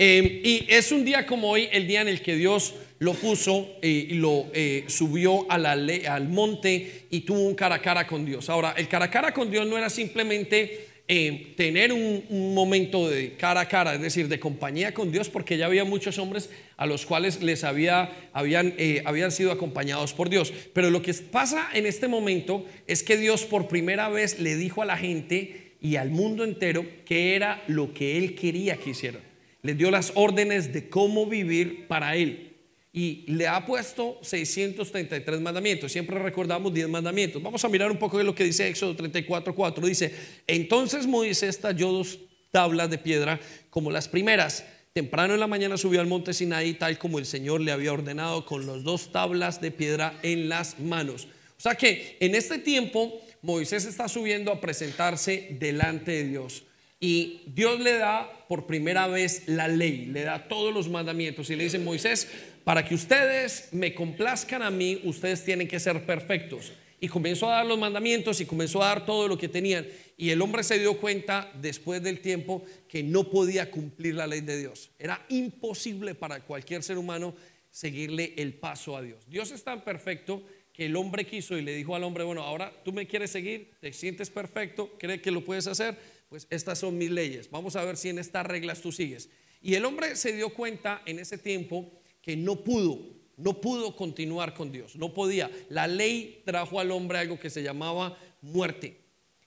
Em, 0.01 0.41
y 0.45 0.65
es 0.69 0.93
un 0.93 1.05
día 1.05 1.27
como 1.27 1.51
hoy, 1.51 1.69
el 1.73 1.89
día 1.89 2.03
en 2.03 2.09
el 2.09 2.23
que 2.23 2.37
Dios 2.37 2.75
lo 3.01 3.15
puso 3.15 3.79
eh, 3.83 3.89
y 4.11 4.15
lo 4.15 4.47
eh, 4.55 4.85
subió 4.87 5.51
al 5.51 6.29
monte 6.29 7.07
y 7.11 7.21
tuvo 7.23 7.41
un 7.41 7.57
cara 7.57 7.77
a 7.77 7.83
cara 7.83 8.07
con 8.07 8.25
Dios. 8.25 8.49
Ahora, 8.49 8.75
el 8.77 8.87
cara 8.87 9.07
a 9.07 9.11
cara 9.11 9.35
con 9.35 9.51
Dios 9.51 9.67
no 9.67 9.77
era 9.77 9.91
simplemente 9.91 10.87
em, 11.09 11.55
tener 11.57 11.93
un, 11.93 12.55
momento 12.55 13.09
de 13.09 13.35
cara 13.35 13.63
a 13.63 13.69
cara, 13.69 13.95
es 13.95 14.01
decir, 14.01 14.29
de 14.29 14.39
compañía 14.39 14.95
con 14.95 15.11
Dios, 15.11 15.29
porque 15.29 15.57
ya 15.57 15.67
había 15.67 15.85
muchos 15.85 16.17
hombres 16.19 16.49
a 16.79 16.87
los 16.87 17.05
cuales 17.05 17.43
les 17.43 17.63
había, 17.65 18.11
habían, 18.33 18.73
eh, 18.79 19.03
habían 19.05 19.31
sido 19.31 19.53
acompañados 19.53 20.15
por 20.15 20.31
Dios. 20.31 20.55
Pero 20.73 20.89
lo 20.89 21.03
que 21.03 21.13
pasa 21.13 21.69
en 21.75 21.85
este 21.85 22.09
momento 22.09 22.65
es 22.87 23.03
que 23.03 23.19
Dios 23.19 23.45
por 23.45 23.69
primera 23.69 24.09
vez 24.09 24.41
le 24.41 24.57
dijo 24.57 24.81
a 24.81 24.87
la 24.87 24.97
gente 24.97 25.77
y 25.83 25.97
al 25.97 26.09
mundo 26.09 26.43
entero 26.43 26.87
que 27.05 27.37
era 27.37 27.63
lo 27.67 27.93
que 27.93 28.17
Él 28.17 28.35
quería 28.35 28.79
que 28.79 28.91
hicieran 28.91 29.29
le 29.63 29.75
dio 29.75 29.91
las 29.91 30.13
órdenes 30.15 30.73
de 30.73 30.89
cómo 30.89 31.27
vivir 31.27 31.87
para 31.89 32.17
él. 32.17 32.57
Y 32.93 33.25
le 33.29 33.47
ha 33.47 33.65
puesto 33.67 34.19
633 34.23 35.41
mandamientos. 35.41 35.93
Siempre 35.93 36.19
recordamos 36.19 36.73
10 36.73 36.89
mandamientos. 36.89 37.43
Vamos 37.43 37.65
a 37.65 37.69
mirar 37.69 37.91
un 37.91 37.99
poco 37.99 38.19
de 38.19 38.25
lo 38.25 38.35
que 38.35 38.45
dice 38.45 38.67
Éxodo 38.67 38.97
34, 38.97 39.55
4. 39.55 39.87
Dice, 39.87 40.15
entonces 40.47 41.07
Moisés 41.07 41.61
talló 41.61 41.93
dos 41.93 42.19
tablas 42.51 42.89
de 42.91 42.99
piedra 42.99 43.39
como 43.71 43.91
las 43.91 44.09
primeras. 44.09 44.65
Temprano 44.99 45.35
en 45.35 45.39
la 45.39 45.47
mañana 45.47 45.77
subió 45.77 46.01
al 46.01 46.09
monte 46.09 46.35
Sinaí, 46.35 46.75
tal 46.75 46.99
como 46.99 47.21
el 47.21 47.25
Señor 47.25 47.61
le 47.61 47.71
había 47.71 47.93
ordenado, 47.93 48.45
con 48.45 48.67
las 48.67 48.83
dos 48.83 49.13
tablas 49.13 49.61
de 49.61 49.71
piedra 49.71 50.19
en 50.25 50.49
las 50.49 50.81
manos. 50.81 51.29
O 51.57 51.61
sea 51.61 51.77
que 51.77 52.17
en 52.19 52.35
este 52.35 52.59
tiempo 52.59 53.21
Moisés 53.41 53.85
está 53.85 54.09
subiendo 54.09 54.51
a 54.51 54.61
presentarse 54.61 55.57
delante 55.61 56.11
de 56.11 56.25
Dios. 56.25 56.65
Y 56.99 57.43
Dios 57.47 57.79
le 57.79 57.93
da 57.97 58.29
por 58.49 58.67
primera 58.67 59.07
vez 59.07 59.45
la 59.47 59.69
ley, 59.69 60.07
le 60.07 60.25
da 60.25 60.49
todos 60.49 60.75
los 60.75 60.89
mandamientos 60.89 61.49
y 61.49 61.55
le 61.55 61.63
dice, 61.63 61.79
Moisés, 61.79 62.27
para 62.65 62.85
que 62.85 62.97
ustedes 62.97 63.69
me 63.71 63.95
complazcan 63.95 64.63
a 64.63 64.71
mí, 64.73 65.01
ustedes 65.05 65.45
tienen 65.45 65.69
que 65.69 65.79
ser 65.79 66.07
perfectos. 66.07 66.73
Y 67.01 67.09
comenzó 67.09 67.49
a 67.49 67.57
dar 67.57 67.67
los 67.67 67.79
mandamientos 67.79 68.41
y 68.41 68.47
comenzó 68.47 68.83
a 68.83 68.89
dar 68.89 69.07
todo 69.07 69.29
lo 69.29 69.39
que 69.39 69.49
tenían. 69.49 69.87
Y 70.17 70.31
el 70.31 70.43
hombre 70.43 70.65
se 70.65 70.79
dio 70.79 70.99
cuenta 70.99 71.53
después 71.61 72.03
del 72.03 72.21
tiempo 72.21 72.65
que 72.89 73.03
no 73.03 73.31
podía 73.31 73.71
cumplir 73.71 74.15
la 74.15 74.27
ley 74.27 74.41
de 74.41 74.59
Dios. 74.59 74.91
Era 74.99 75.25
imposible 75.29 76.15
para 76.15 76.41
cualquier 76.41 76.83
ser 76.83 76.99
humano 76.99 77.35
seguirle 77.71 78.35
el 78.37 78.55
paso 78.55 78.97
a 78.97 79.03
Dios. 79.03 79.25
Dios 79.29 79.51
es 79.53 79.63
tan 79.63 79.85
perfecto 79.85 80.43
que 80.73 80.87
el 80.87 80.97
hombre 80.97 81.27
quiso 81.27 81.57
y 81.57 81.63
le 81.63 81.75
dijo 81.75 81.95
al 81.95 82.05
hombre, 82.05 82.25
bueno, 82.25 82.43
ahora 82.43 82.73
tú 82.85 82.93
me 82.93 83.07
quieres 83.07 83.31
seguir, 83.31 83.73
te 83.81 83.93
sientes 83.93 84.31
perfecto, 84.31 84.97
cree 84.99 85.21
que 85.21 85.31
lo 85.31 85.45
puedes 85.45 85.67
hacer 85.67 85.97
pues 86.29 86.47
estas 86.51 86.79
son 86.79 86.99
mis 86.99 87.11
leyes. 87.11 87.51
Vamos 87.51 87.77
a 87.77 87.85
ver 87.85 87.97
si 87.97 88.11
en 88.11 88.19
estas 88.19 88.47
reglas 88.47 88.81
tú 88.81 88.93
sigues. 88.93 89.31
Y 89.61 89.75
el 89.75 89.85
hombre 89.85 90.15
se 90.17 90.33
dio 90.33 90.51
cuenta 90.51 91.03
en 91.07 91.19
ese 91.19 91.39
tiempo 91.39 91.91
que 92.21 92.37
no 92.37 92.63
pudo, 92.63 93.01
no 93.39 93.61
pudo 93.61 93.97
continuar 93.97 94.53
con 94.53 94.71
Dios, 94.71 94.97
no 94.97 95.15
podía. 95.15 95.51
La 95.71 95.87
ley 95.87 96.43
trajo 96.45 96.79
al 96.79 96.91
hombre 96.91 97.19
algo 97.19 97.39
que 97.39 97.51
se 97.51 97.63
llamaba 97.63 98.19
muerte. 98.43 99.01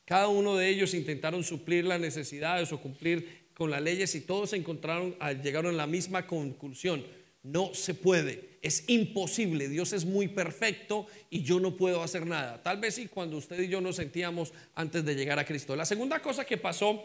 Cada 0.06 0.28
uno 0.28 0.56
de 0.56 0.70
ellos 0.70 0.94
intentaron 0.94 1.44
suplir 1.44 1.86
las 1.86 2.00
necesidades 2.00 2.72
o 2.74 2.82
cumplir 2.82 3.50
con 3.54 3.70
las 3.70 3.82
leyes 3.82 4.16
y 4.16 4.22
todos 4.22 4.50
se 4.50 4.58
encontraron, 4.58 5.16
llegaron 5.44 5.76
a 5.76 5.78
la 5.78 5.88
misma 5.88 6.26
conclusión. 6.26 7.06
No 7.44 7.74
se 7.74 7.94
puede 7.94 8.52
es 8.62 8.84
imposible, 8.88 9.68
Dios 9.68 9.92
es 9.92 10.06
muy 10.06 10.28
perfecto 10.28 11.08
y 11.30 11.42
yo 11.42 11.60
no 11.60 11.76
puedo 11.76 12.04
hacer 12.04 12.28
nada. 12.28 12.62
Tal 12.62 12.80
vez 12.80 12.96
sí 12.96 13.08
cuando 13.08 13.38
usted 13.38 13.60
y 13.60 13.68
yo 13.68 13.82
nos 13.82 13.96
sentíamos 13.96 14.54
antes 14.76 15.04
de 15.04 15.16
llegar 15.16 15.40
a 15.40 15.46
Cristo. 15.46 15.76
La 15.76 15.86
segunda 15.86 16.22
cosa 16.22 16.46
que 16.46 16.58
pasó, 16.58 17.02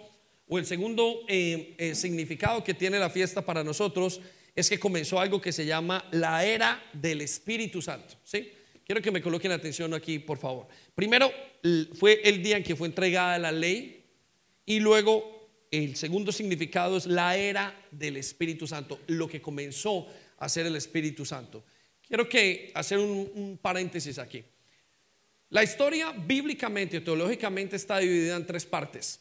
o 0.48 0.58
el 0.58 0.66
segundo 0.66 1.22
eh, 1.28 1.74
eh, 1.78 1.94
significado 1.94 2.62
que 2.62 2.74
tiene 2.74 2.98
la 2.98 3.10
fiesta 3.10 3.42
para 3.42 3.64
nosotros, 3.64 4.20
es 4.56 4.70
que 4.70 4.80
comenzó 4.80 5.20
algo 5.20 5.40
que 5.40 5.52
se 5.52 5.66
llama 5.66 6.08
la 6.10 6.44
era 6.44 6.82
del 6.94 7.20
Espíritu 7.20 7.82
Santo. 7.82 8.16
¿sí? 8.24 8.50
Quiero 8.84 9.02
que 9.02 9.10
me 9.10 9.22
coloquen 9.22 9.52
atención 9.52 9.92
aquí, 9.92 10.18
por 10.18 10.38
favor. 10.38 10.66
Primero 10.94 11.30
fue 11.98 12.22
el 12.24 12.42
día 12.42 12.56
en 12.56 12.62
que 12.62 12.74
fue 12.74 12.88
entregada 12.88 13.38
la 13.38 13.52
ley 13.52 14.04
y 14.64 14.80
luego 14.80 15.36
el 15.70 15.94
segundo 15.96 16.32
significado 16.32 16.96
es 16.96 17.06
la 17.06 17.36
era 17.36 17.78
del 17.90 18.16
Espíritu 18.16 18.66
Santo, 18.66 19.00
lo 19.08 19.28
que 19.28 19.42
comenzó 19.42 20.06
hacer 20.38 20.66
el 20.66 20.76
Espíritu 20.76 21.24
Santo. 21.24 21.64
Quiero 22.06 22.28
que 22.28 22.70
hacer 22.74 22.98
un, 22.98 23.58
paréntesis 23.60 24.18
aquí. 24.18 24.44
La 25.50 25.62
historia 25.62 26.12
bíblicamente, 26.12 27.00
teológicamente 27.00 27.76
está 27.76 27.98
dividida 27.98 28.36
en 28.36 28.46
tres 28.46 28.64
partes. 28.64 29.18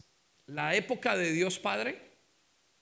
La 0.47 0.75
época 0.75 1.15
de 1.17 1.31
Dios 1.31 1.59
Padre, 1.59 1.99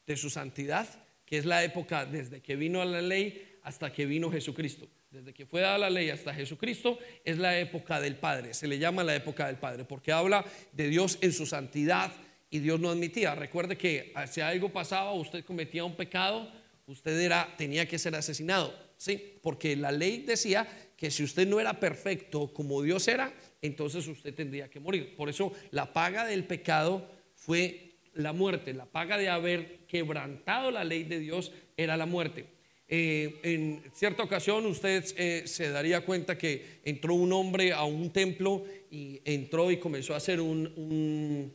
de 0.06 0.18
su 0.18 0.30
santidad, 0.30 0.88
es 1.38 1.46
la 1.46 1.64
época 1.64 2.06
desde 2.06 2.42
que 2.42 2.56
vino 2.56 2.84
la 2.86 3.02
ley 3.02 3.58
hasta 3.64 3.92
que 3.92 4.06
vino 4.06 4.32
Jesucristo. 4.32 4.88
Desde 5.10 5.34
que 5.34 5.46
fue 5.46 5.62
dada 5.62 5.78
la 5.78 5.90
ley 5.90 6.10
hasta 6.10 6.34
Jesucristo 6.34 6.98
es 7.24 7.38
la 7.38 7.60
época 7.60 8.00
del 8.00 8.16
Padre. 8.16 8.54
Se 8.54 8.68
le 8.68 8.80
llama 8.80 9.04
la 9.04 9.16
época 9.16 9.48
del 9.48 9.58
Padre 9.58 9.86
porque 9.86 10.12
habla 10.12 10.44
de 10.72 10.90
Dios 10.90 11.20
en 11.22 11.32
su 11.32 11.46
santidad 11.46 12.12
y 12.50 12.60
Dios 12.60 12.80
no 12.80 12.90
admitía. 12.90 13.36
Recuerde 13.36 13.78
que 13.78 14.14
si 14.30 14.42
algo 14.42 14.70
pasaba, 14.70 15.14
usted 15.14 15.44
cometía 15.46 15.84
un 15.84 15.96
pecado, 15.96 16.52
usted 16.88 17.20
era, 17.20 17.54
tenía 17.58 17.88
que 17.88 18.00
ser 18.00 18.16
asesinado, 18.16 18.74
¿sí? 18.98 19.38
Porque 19.42 19.76
la 19.76 19.92
ley 19.92 20.24
decía 20.26 20.68
que 20.96 21.12
si 21.12 21.24
usted 21.24 21.48
no 21.48 21.60
era 21.60 21.80
perfecto 21.80 22.54
como 22.54 22.82
Dios 22.82 23.08
era, 23.08 23.34
entonces 23.62 24.08
usted 24.08 24.34
tendría 24.34 24.70
que 24.70 24.80
morir. 24.80 25.16
Por 25.16 25.30
eso 25.30 25.52
la 25.72 25.94
paga 25.94 26.26
del 26.26 26.44
pecado 26.46 27.10
fue 27.36 27.83
la 28.14 28.34
muerte, 28.34 28.74
la 28.74 28.86
paga 28.86 29.18
de 29.18 29.30
haber 29.30 29.86
quebrantado 29.88 30.72
la 30.72 30.84
ley 30.84 31.04
de 31.04 31.20
Dios 31.20 31.52
era 31.78 31.98
la 31.98 32.06
muerte. 32.06 32.46
Eh, 32.88 33.40
en 33.44 33.84
cierta 33.94 34.24
ocasión 34.24 34.66
usted 34.66 35.04
eh, 35.18 35.44
se 35.46 35.70
daría 35.70 36.06
cuenta 36.06 36.38
que 36.38 36.82
entró 36.84 37.16
un 37.16 37.32
hombre 37.32 37.74
a 37.74 37.84
un 37.86 38.12
templo 38.12 38.66
y 38.92 39.22
entró 39.26 39.72
y 39.72 39.78
comenzó 39.78 40.14
a 40.14 40.18
hacer 40.18 40.42
un 40.42 41.52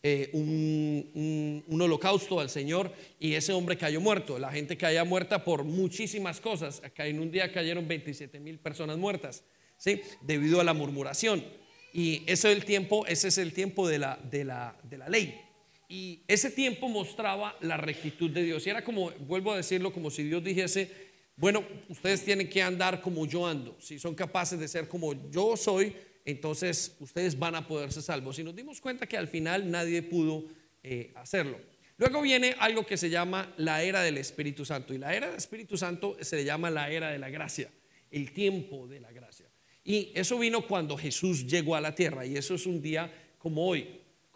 eh, 0.00 0.30
un, 0.32 1.64
holocausto 1.68 2.38
al 2.38 2.48
Señor 2.48 2.92
y 3.18 3.34
ese 3.34 3.52
hombre 3.52 3.76
cayó 3.76 4.00
muerto. 4.00 4.38
La 4.38 4.52
gente 4.52 4.76
caía 4.76 5.02
muerta 5.04 5.44
por 5.44 5.64
muchísimas 5.64 6.40
cosas. 6.40 6.80
Acá 6.84 7.06
en 7.06 7.18
un 7.18 7.30
día 7.30 7.52
cayeron 7.52 7.88
27 7.88 8.38
mil 8.38 8.58
personas 8.58 8.96
muertas, 8.96 9.42
¿sí? 9.76 10.00
debido 10.22 10.60
a 10.60 10.64
la 10.64 10.72
murmuración. 10.72 11.44
Y 11.92 12.22
ese 12.26 12.52
es 12.52 12.56
el 12.56 12.64
tiempo, 12.64 13.06
ese 13.06 13.28
es 13.28 13.38
el 13.38 13.52
tiempo 13.52 13.88
de 13.88 13.98
la, 13.98 14.18
de 14.30 14.44
la, 14.44 14.78
de 14.84 14.98
la 14.98 15.08
ley. 15.08 15.40
Y 15.88 16.22
ese 16.28 16.50
tiempo 16.50 16.88
mostraba 16.88 17.56
la 17.62 17.78
rectitud 17.78 18.30
de 18.30 18.42
Dios. 18.42 18.66
Y 18.66 18.70
era 18.70 18.84
como, 18.84 19.10
vuelvo 19.26 19.52
a 19.52 19.56
decirlo, 19.56 19.92
como 19.92 20.10
si 20.10 20.22
Dios 20.22 20.44
dijese, 20.44 20.90
bueno, 21.34 21.64
ustedes 21.88 22.24
tienen 22.24 22.50
que 22.50 22.62
andar 22.62 23.00
como 23.00 23.24
yo 23.24 23.46
ando. 23.46 23.76
Si 23.80 23.98
son 23.98 24.14
capaces 24.14 24.60
de 24.60 24.68
ser 24.68 24.86
como 24.86 25.30
yo 25.30 25.56
soy, 25.56 25.94
entonces 26.26 26.94
ustedes 27.00 27.38
van 27.38 27.54
a 27.54 27.66
poder 27.66 27.90
ser 27.90 28.02
salvos. 28.02 28.38
Y 28.38 28.44
nos 28.44 28.54
dimos 28.54 28.80
cuenta 28.82 29.06
que 29.06 29.16
al 29.16 29.28
final 29.28 29.70
nadie 29.70 30.02
pudo 30.02 30.44
eh, 30.82 31.10
hacerlo. 31.14 31.58
Luego 31.96 32.20
viene 32.20 32.54
algo 32.58 32.84
que 32.84 32.96
se 32.96 33.08
llama 33.08 33.54
la 33.56 33.82
era 33.82 34.02
del 34.02 34.18
Espíritu 34.18 34.64
Santo. 34.64 34.92
Y 34.92 34.98
la 34.98 35.14
era 35.14 35.28
del 35.28 35.36
Espíritu 35.36 35.78
Santo 35.78 36.16
se 36.20 36.36
le 36.36 36.44
llama 36.44 36.70
la 36.70 36.90
era 36.90 37.10
de 37.10 37.18
la 37.18 37.30
gracia, 37.30 37.70
el 38.10 38.32
tiempo 38.32 38.86
de 38.86 39.00
la 39.00 39.10
gracia. 39.10 39.46
Y 39.84 40.12
eso 40.14 40.38
vino 40.38 40.66
cuando 40.66 40.98
Jesús 40.98 41.46
llegó 41.46 41.74
a 41.74 41.80
la 41.80 41.94
tierra. 41.94 42.26
Y 42.26 42.36
eso 42.36 42.54
es 42.54 42.66
un 42.66 42.82
día 42.82 43.10
como 43.38 43.66
hoy, 43.66 43.88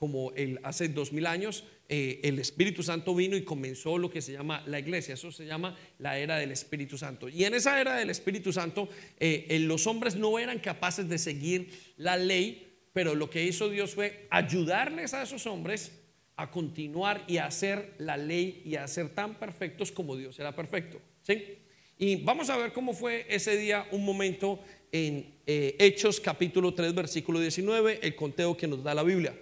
como 0.02 0.32
el, 0.32 0.58
hace 0.64 0.88
dos 0.88 1.12
mil 1.12 1.26
años, 1.26 1.62
eh, 1.88 2.18
el 2.24 2.40
Espíritu 2.40 2.82
Santo 2.82 3.14
vino 3.14 3.36
y 3.36 3.44
comenzó 3.44 3.98
lo 3.98 4.10
que 4.10 4.20
se 4.20 4.32
llama 4.32 4.60
la 4.66 4.80
iglesia. 4.80 5.14
Eso 5.14 5.30
se 5.30 5.46
llama 5.46 5.78
la 6.00 6.18
era 6.18 6.38
del 6.38 6.50
Espíritu 6.50 6.98
Santo. 6.98 7.28
Y 7.28 7.44
en 7.44 7.54
esa 7.54 7.80
era 7.80 7.94
del 7.94 8.10
Espíritu 8.10 8.52
Santo, 8.52 8.88
eh, 9.20 9.60
los 9.60 9.86
hombres 9.86 10.16
no 10.16 10.40
eran 10.40 10.58
capaces 10.58 11.08
de 11.08 11.18
seguir 11.18 11.70
la 11.98 12.16
ley, 12.16 12.80
pero 12.92 13.14
lo 13.14 13.30
que 13.30 13.44
hizo 13.44 13.68
Dios 13.68 13.94
fue 13.94 14.26
ayudarles 14.30 15.14
a 15.14 15.22
esos 15.22 15.46
hombres 15.46 15.92
a 16.34 16.50
continuar 16.50 17.22
y 17.28 17.36
a 17.36 17.46
hacer 17.46 17.94
la 17.98 18.16
ley 18.16 18.60
y 18.64 18.74
a 18.74 18.88
ser 18.88 19.10
tan 19.10 19.38
perfectos 19.38 19.92
como 19.92 20.16
Dios 20.16 20.36
era 20.40 20.52
perfecto. 20.52 21.00
¿sí? 21.22 21.58
Y 21.96 22.16
vamos 22.16 22.50
a 22.50 22.56
ver 22.56 22.72
cómo 22.72 22.92
fue 22.92 23.24
ese 23.28 23.56
día, 23.56 23.86
un 23.92 24.04
momento 24.04 24.58
en 24.90 25.32
eh, 25.46 25.76
Hechos 25.78 26.18
capítulo 26.18 26.74
3, 26.74 26.92
versículo 26.92 27.38
19, 27.38 28.00
el 28.02 28.16
conteo 28.16 28.56
que 28.56 28.66
nos 28.66 28.82
da 28.82 28.96
la 28.96 29.04
Biblia. 29.04 29.32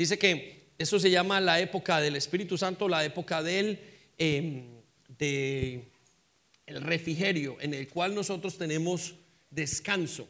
Dice 0.00 0.18
que 0.18 0.72
eso 0.78 0.98
se 0.98 1.10
llama 1.10 1.42
la 1.42 1.60
época 1.60 2.00
del 2.00 2.16
Espíritu 2.16 2.56
Santo, 2.56 2.88
la 2.88 3.04
época 3.04 3.42
del 3.42 3.78
em, 4.16 4.64
el 5.18 6.80
refrigerio, 6.80 7.58
en 7.60 7.74
el 7.74 7.86
cual 7.86 8.14
nosotros 8.14 8.56
tenemos 8.56 9.14
descanso. 9.50 10.26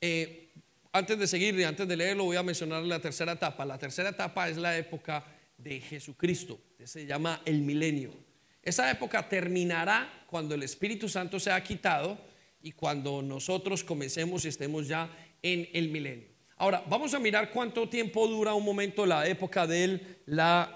Eh, 0.00 0.48
antes 0.92 1.18
de 1.18 1.26
seguir 1.26 1.62
antes 1.66 1.86
de 1.86 1.94
leerlo, 1.94 2.24
voy 2.24 2.38
a 2.38 2.42
mencionar 2.42 2.84
la 2.84 3.00
tercera 3.00 3.32
etapa. 3.32 3.66
La 3.66 3.76
tercera 3.76 4.08
etapa 4.08 4.48
es 4.48 4.56
la 4.56 4.78
época 4.78 5.22
de 5.58 5.78
Jesucristo, 5.82 6.58
que 6.78 6.86
se 6.86 7.04
llama 7.04 7.42
el 7.44 7.60
milenio. 7.60 8.14
Esa 8.62 8.90
época 8.90 9.28
terminará 9.28 10.24
cuando 10.26 10.54
el 10.54 10.62
Espíritu 10.62 11.06
Santo 11.06 11.38
sea 11.38 11.62
quitado 11.62 12.18
y 12.62 12.72
cuando 12.72 13.20
nosotros 13.20 13.84
comencemos 13.84 14.46
y 14.46 14.48
estemos 14.48 14.88
ya 14.88 15.14
en 15.42 15.68
el 15.74 15.90
milenio. 15.90 16.31
Ahora, 16.62 16.84
vamos 16.88 17.12
a 17.12 17.18
mirar 17.18 17.50
cuánto 17.50 17.88
tiempo 17.88 18.28
dura 18.28 18.54
un 18.54 18.64
momento 18.64 19.04
la 19.04 19.26
época 19.26 19.66
del, 19.66 20.00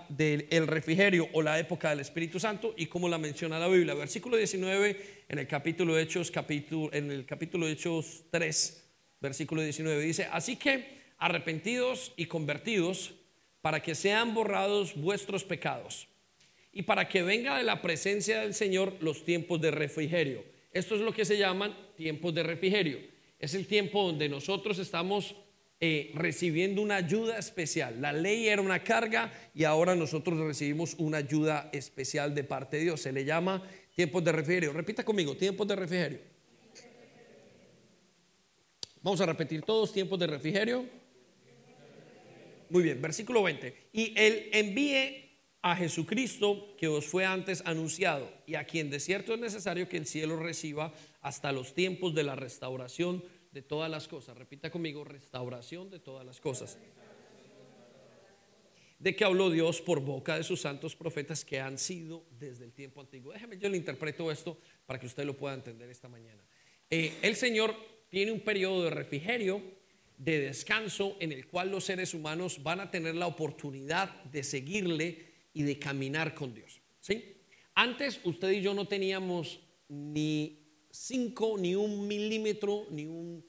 del 0.08 0.66
refrigerio 0.66 1.28
o 1.32 1.42
la 1.42 1.60
época 1.60 1.90
del 1.90 2.00
Espíritu 2.00 2.40
Santo 2.40 2.74
y 2.76 2.86
cómo 2.86 3.08
la 3.08 3.18
menciona 3.18 3.56
la 3.56 3.68
Biblia. 3.68 3.94
Versículo 3.94 4.36
19 4.36 5.24
en 5.28 5.38
el 5.38 5.46
capítulo 5.46 5.94
de 5.94 6.02
Hechos, 6.02 6.32
capítulo, 6.32 6.92
en 6.92 7.12
el 7.12 7.24
capítulo 7.24 7.68
Hechos 7.68 8.24
3, 8.32 8.84
versículo 9.20 9.62
19 9.62 10.02
dice, 10.02 10.28
así 10.32 10.56
que 10.56 11.02
arrepentidos 11.18 12.12
y 12.16 12.26
convertidos 12.26 13.14
para 13.60 13.80
que 13.80 13.94
sean 13.94 14.34
borrados 14.34 14.96
vuestros 14.96 15.44
pecados 15.44 16.08
y 16.72 16.82
para 16.82 17.08
que 17.08 17.22
venga 17.22 17.58
de 17.58 17.62
la 17.62 17.80
presencia 17.80 18.40
del 18.40 18.54
Señor 18.54 18.96
los 18.98 19.24
tiempos 19.24 19.60
de 19.60 19.70
refrigerio. 19.70 20.42
Esto 20.72 20.96
es 20.96 21.00
lo 21.00 21.12
que 21.12 21.24
se 21.24 21.38
llaman 21.38 21.76
tiempos 21.96 22.34
de 22.34 22.42
refrigerio. 22.42 22.98
Es 23.38 23.54
el 23.54 23.68
tiempo 23.68 24.02
donde 24.02 24.28
nosotros 24.28 24.80
estamos 24.80 25.36
eh, 25.78 26.10
recibiendo 26.14 26.80
una 26.80 26.96
ayuda 26.96 27.38
especial. 27.38 28.00
La 28.00 28.12
ley 28.12 28.48
era 28.48 28.62
una 28.62 28.82
carga 28.82 29.32
y 29.54 29.64
ahora 29.64 29.94
nosotros 29.94 30.38
recibimos 30.38 30.94
una 30.98 31.18
ayuda 31.18 31.68
especial 31.72 32.34
de 32.34 32.44
parte 32.44 32.78
de 32.78 32.84
Dios. 32.84 33.02
Se 33.02 33.12
le 33.12 33.24
llama 33.24 33.62
tiempos 33.94 34.24
de 34.24 34.32
refrigerio. 34.32 34.72
Repita 34.72 35.04
conmigo, 35.04 35.36
tiempos 35.36 35.68
de 35.68 35.76
refrigerio. 35.76 36.18
Vamos 39.02 39.20
a 39.20 39.26
repetir 39.26 39.62
todos 39.62 39.92
tiempos 39.92 40.18
de 40.18 40.26
refrigerio. 40.26 40.84
Muy 42.70 42.82
bien, 42.82 43.00
versículo 43.00 43.42
20. 43.42 43.90
Y 43.92 44.12
él 44.16 44.48
envíe 44.52 45.26
a 45.62 45.76
Jesucristo 45.76 46.74
que 46.78 46.88
os 46.88 47.06
fue 47.06 47.24
antes 47.24 47.62
anunciado 47.66 48.32
y 48.46 48.54
a 48.54 48.64
quien 48.64 48.88
de 48.88 49.00
cierto 49.00 49.34
es 49.34 49.40
necesario 49.40 49.88
que 49.88 49.96
el 49.96 50.06
cielo 50.06 50.36
reciba 50.38 50.92
hasta 51.20 51.52
los 51.52 51.74
tiempos 51.74 52.14
de 52.14 52.22
la 52.22 52.36
restauración 52.36 53.24
de 53.56 53.62
todas 53.62 53.90
las 53.90 54.06
cosas. 54.06 54.36
Repita 54.36 54.70
conmigo, 54.70 55.02
restauración 55.02 55.88
de 55.88 55.98
todas 55.98 56.26
las 56.26 56.40
cosas. 56.40 56.76
De 58.98 59.16
que 59.16 59.24
habló 59.24 59.48
Dios 59.48 59.80
por 59.80 60.00
boca 60.00 60.36
de 60.36 60.44
sus 60.44 60.60
santos 60.60 60.94
profetas 60.94 61.42
que 61.42 61.58
han 61.58 61.78
sido 61.78 62.26
desde 62.38 62.66
el 62.66 62.72
tiempo 62.74 63.00
antiguo. 63.00 63.32
Déjeme, 63.32 63.56
yo 63.56 63.70
le 63.70 63.78
interpreto 63.78 64.30
esto 64.30 64.58
para 64.84 65.00
que 65.00 65.06
usted 65.06 65.24
lo 65.24 65.34
pueda 65.38 65.54
entender 65.54 65.88
esta 65.88 66.06
mañana. 66.06 66.44
Eh, 66.90 67.14
el 67.22 67.34
Señor 67.34 67.74
tiene 68.10 68.30
un 68.30 68.40
periodo 68.40 68.84
de 68.84 68.90
refrigerio, 68.90 69.62
de 70.18 70.38
descanso, 70.38 71.16
en 71.18 71.32
el 71.32 71.46
cual 71.46 71.70
los 71.70 71.84
seres 71.84 72.12
humanos 72.12 72.62
van 72.62 72.80
a 72.80 72.90
tener 72.90 73.14
la 73.14 73.26
oportunidad 73.26 74.22
de 74.24 74.44
seguirle 74.44 75.32
y 75.54 75.62
de 75.62 75.78
caminar 75.78 76.34
con 76.34 76.52
Dios. 76.52 76.82
¿sí? 77.00 77.38
Antes 77.74 78.20
usted 78.22 78.50
y 78.50 78.60
yo 78.60 78.74
no 78.74 78.86
teníamos 78.86 79.60
ni 79.88 80.65
cinco, 80.96 81.56
ni 81.58 81.74
un 81.74 82.06
milímetro, 82.06 82.86
ni 82.90 83.06
un, 83.06 83.44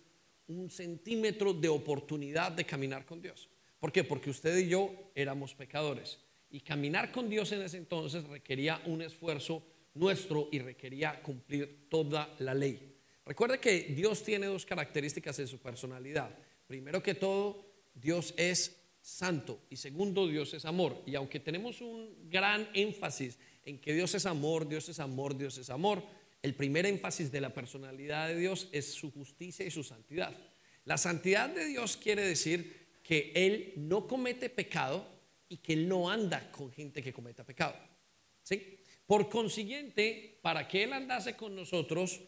centímetro 0.69 1.53
de 1.53 1.67
oportunidad 1.67 2.53
de 2.53 2.65
caminar 2.65 3.05
con 3.05 3.21
Dios. 3.21 3.49
¿Por 3.79 3.91
qué? 3.91 4.05
Porque 4.05 4.29
usted 4.29 4.57
y 4.57 4.69
yo 4.69 5.11
éramos 5.13 5.53
pecadores. 5.53 6.19
Y 6.49 6.61
caminar 6.61 7.11
con 7.11 7.29
Dios 7.29 7.51
en 7.51 7.61
ese 7.61 7.77
entonces 7.77 8.23
requería 8.23 8.81
un 8.85 9.01
esfuerzo 9.01 9.61
nuestro 9.93 10.47
y 10.51 10.59
requería 10.59 11.21
cumplir 11.21 11.89
toda 11.89 12.33
la 12.39 12.53
ley. 12.53 12.95
Recuerde 13.25 13.59
que 13.59 13.93
Dios 13.93 14.23
tiene 14.23 14.45
dos 14.45 14.65
características 14.65 15.37
en 15.39 15.47
su 15.47 15.59
personalidad. 15.59 16.33
Primero 16.65 17.03
que 17.03 17.15
todo, 17.15 17.65
Dios 17.93 18.33
es 18.37 18.77
santo 19.01 19.59
y 19.69 19.75
segundo, 19.75 20.27
Dios 20.27 20.53
es 20.53 20.63
amor. 20.63 21.01
Y 21.05 21.15
aunque 21.15 21.41
tenemos 21.41 21.81
un 21.81 22.29
gran 22.29 22.69
énfasis 22.73 23.37
en 23.65 23.79
que 23.79 23.93
Dios 23.93 24.15
es 24.15 24.25
amor, 24.25 24.67
Dios 24.67 24.87
es 24.87 24.99
amor, 25.01 25.37
Dios 25.37 25.57
es 25.57 25.69
amor, 25.69 26.03
el 26.47 26.55
primer 26.55 26.85
énfasis 26.85 27.29
de 27.29 27.41
la 27.41 27.53
personalidad 27.53 28.29
de 28.29 28.39
Dios 28.39 28.69
es 28.71 28.93
su 28.93 29.11
justicia 29.11 29.65
y 29.65 29.71
su 29.71 29.83
santidad. 29.83 30.33
La 30.85 30.97
santidad 30.97 31.49
de 31.49 31.65
Dios 31.65 31.97
quiere 31.97 32.25
decir 32.25 32.87
que 33.03 33.33
Él 33.35 33.73
no 33.75 34.07
comete 34.07 34.49
pecado 34.49 35.05
y 35.49 35.57
que 35.57 35.73
Él 35.73 35.89
no 35.89 36.09
anda 36.09 36.49
con 36.51 36.71
gente 36.71 37.03
que 37.03 37.11
cometa 37.11 37.43
pecado. 37.43 37.75
¿Sí? 38.43 38.79
Por 39.05 39.27
consiguiente, 39.27 40.39
para 40.41 40.69
que 40.69 40.83
Él 40.83 40.93
andase 40.93 41.35
con 41.35 41.53
nosotros, 41.53 42.21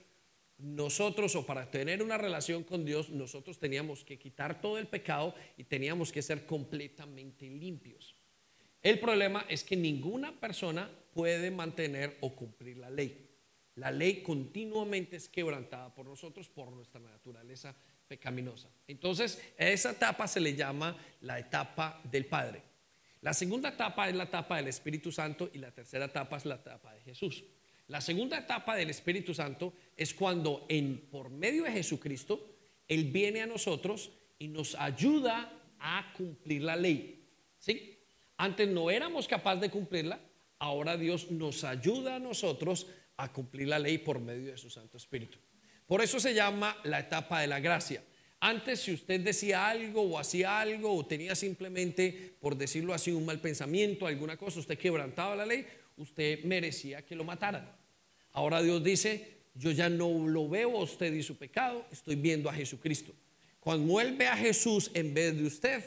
nosotros 0.58 1.34
o 1.38 1.46
para 1.46 1.72
tener 1.72 2.04
una 2.04 2.18
relación 2.18 2.64
con 2.64 2.84
Dios, 2.84 3.10
nosotros 3.10 3.58
teníamos 3.58 4.04
que 4.04 4.20
quitar 4.20 4.60
todo 4.60 4.78
el 4.78 4.88
pecado 4.88 5.34
y 5.56 5.64
teníamos 5.64 6.12
que 6.12 6.22
ser 6.22 6.46
completamente 6.46 7.50
limpios. 7.50 8.18
El 8.82 9.00
problema 9.00 9.46
es 9.48 9.64
que 9.64 9.78
ninguna 9.78 10.38
persona 10.38 10.92
puede 11.14 11.52
mantener 11.52 12.18
o 12.20 12.36
cumplir 12.36 12.78
la 12.78 12.90
ley. 12.90 13.29
La 13.80 13.92
ley 13.92 14.22
continuamente 14.22 15.16
es 15.16 15.30
quebrantada 15.30 15.96
por 15.96 16.06
nosotros 16.06 16.50
por 16.50 16.70
nuestra 16.70 17.00
naturaleza 17.00 17.74
pecaminosa. 18.10 18.70
Entonces, 18.88 19.42
a 19.58 19.68
esa 19.68 19.92
etapa 19.92 20.28
se 20.28 20.42
le 20.42 20.54
llama 20.54 20.98
la 21.22 21.40
etapa 21.40 22.02
del 22.04 22.26
Padre. 22.26 22.62
La 23.22 23.34
segunda 23.34 23.70
etapa 23.70 24.10
es 24.10 24.16
la 24.16 24.26
etapa 24.26 24.58
del 24.58 24.68
Espíritu 24.68 25.14
Santo 25.14 25.50
y 25.54 25.60
la 25.60 25.72
tercera 25.72 26.06
etapa 26.06 26.36
es 26.36 26.46
la 26.46 26.56
etapa 26.56 26.94
de 26.94 27.02
Jesús. 27.02 27.46
La 27.88 28.02
segunda 28.02 28.38
etapa 28.38 28.76
del 28.76 28.90
Espíritu 28.90 29.34
Santo 29.34 29.74
es 29.96 30.14
cuando 30.14 30.66
en 30.68 31.08
por 31.10 31.30
medio 31.30 31.64
de 31.64 31.72
Jesucristo 31.72 32.58
él 32.86 33.06
viene 33.06 33.42
a 33.42 33.48
nosotros 33.48 34.12
y 34.38 34.50
nos 34.50 34.76
ayuda 34.76 35.54
a 35.80 36.14
cumplir 36.18 36.64
la 36.64 36.76
ley. 36.76 37.26
¿Sí? 37.58 37.98
Antes 38.36 38.68
no 38.68 38.92
éramos 38.92 39.26
capaces 39.26 39.62
de 39.62 39.70
cumplirla, 39.70 40.20
ahora 40.60 40.98
Dios 40.98 41.32
nos 41.32 41.64
ayuda 41.64 42.16
a 42.16 42.20
nosotros 42.20 42.88
a 43.20 43.32
cumplir 43.32 43.68
la 43.68 43.78
ley 43.78 43.98
por 43.98 44.20
medio 44.20 44.52
de 44.52 44.58
su 44.58 44.70
Santo 44.70 44.96
Espíritu. 44.96 45.38
Por 45.86 46.02
eso 46.02 46.20
se 46.22 46.34
llama 46.34 46.78
la 46.86 47.00
etapa 47.00 47.42
de 47.42 47.48
la 47.48 47.60
gracia. 47.60 48.02
Antes, 48.40 48.80
si 48.80 48.94
usted 48.94 49.20
decía 49.20 49.68
algo 49.68 50.04
o 50.04 50.18
hacía 50.18 50.62
algo 50.62 50.96
o 50.96 51.06
tenía 51.06 51.36
simplemente, 51.36 52.36
por 52.40 52.56
decirlo 52.56 52.94
así, 52.94 53.12
un 53.12 53.26
mal 53.26 53.42
pensamiento, 53.42 54.08
alguna 54.08 54.38
cosa, 54.38 54.62
usted 54.62 54.78
quebrantaba 54.78 55.36
la 55.36 55.46
ley, 55.46 55.66
usted 55.98 56.46
merecía 56.46 57.06
que 57.06 57.16
lo 57.16 57.26
mataran. 57.26 57.70
Ahora 58.32 58.62
Dios 58.62 58.82
dice, 58.82 59.40
yo 59.54 59.72
ya 59.72 59.90
no 59.90 60.26
lo 60.26 60.48
veo 60.48 60.78
a 60.78 60.84
usted 60.84 61.14
y 61.14 61.22
su 61.22 61.36
pecado, 61.38 61.86
estoy 61.92 62.16
viendo 62.16 62.50
a 62.50 62.54
Jesucristo. 62.54 63.14
Cuando 63.60 64.00
Él 64.00 64.16
ve 64.16 64.28
a 64.28 64.38
Jesús 64.38 64.90
en 64.94 65.14
vez 65.14 65.36
de 65.36 65.46
usted, 65.46 65.84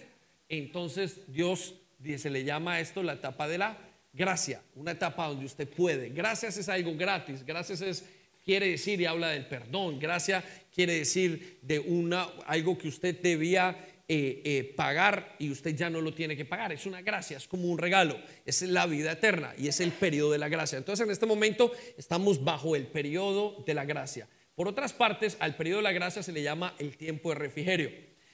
entonces 0.50 1.20
Dios 1.28 1.76
se 2.18 2.28
le 2.28 2.44
llama 2.44 2.74
a 2.74 2.80
esto 2.80 3.02
la 3.02 3.14
etapa 3.14 3.48
de 3.48 3.56
la 3.56 3.91
gracia, 4.12 4.62
una 4.74 4.92
etapa 4.92 5.26
donde 5.26 5.46
usted 5.46 5.68
puede. 5.68 6.10
Gracias 6.10 6.56
es 6.56 6.68
algo 6.68 6.94
gratis, 6.96 7.44
gracias 7.44 7.80
es 7.80 8.04
quiere 8.44 8.68
decir 8.68 9.00
y 9.00 9.06
habla 9.06 9.28
del 9.28 9.46
perdón, 9.46 9.98
gracia 9.98 10.44
quiere 10.74 10.94
decir 10.98 11.58
de 11.62 11.78
una 11.78 12.24
algo 12.46 12.76
que 12.76 12.88
usted 12.88 13.20
debía 13.20 13.76
eh, 14.08 14.42
eh, 14.44 14.74
pagar 14.76 15.36
y 15.38 15.50
usted 15.50 15.74
ya 15.74 15.88
no 15.88 16.00
lo 16.00 16.12
tiene 16.12 16.36
que 16.36 16.44
pagar. 16.44 16.72
Es 16.72 16.84
una 16.86 17.00
gracia, 17.00 17.36
es 17.36 17.48
como 17.48 17.70
un 17.70 17.78
regalo, 17.78 18.20
es 18.44 18.62
la 18.62 18.86
vida 18.86 19.12
eterna 19.12 19.54
y 19.56 19.68
es 19.68 19.80
el 19.80 19.92
periodo 19.92 20.32
de 20.32 20.38
la 20.38 20.48
gracia. 20.48 20.76
Entonces 20.76 21.06
en 21.06 21.10
este 21.10 21.26
momento 21.26 21.72
estamos 21.96 22.42
bajo 22.44 22.76
el 22.76 22.86
periodo 22.88 23.62
de 23.66 23.74
la 23.74 23.84
gracia. 23.84 24.28
Por 24.54 24.68
otras 24.68 24.92
partes, 24.92 25.36
al 25.40 25.56
periodo 25.56 25.78
de 25.78 25.84
la 25.84 25.92
gracia 25.92 26.22
se 26.22 26.32
le 26.32 26.42
llama 26.42 26.74
el 26.78 26.96
tiempo 26.98 27.30
de 27.30 27.36
refrigerio, 27.36 27.90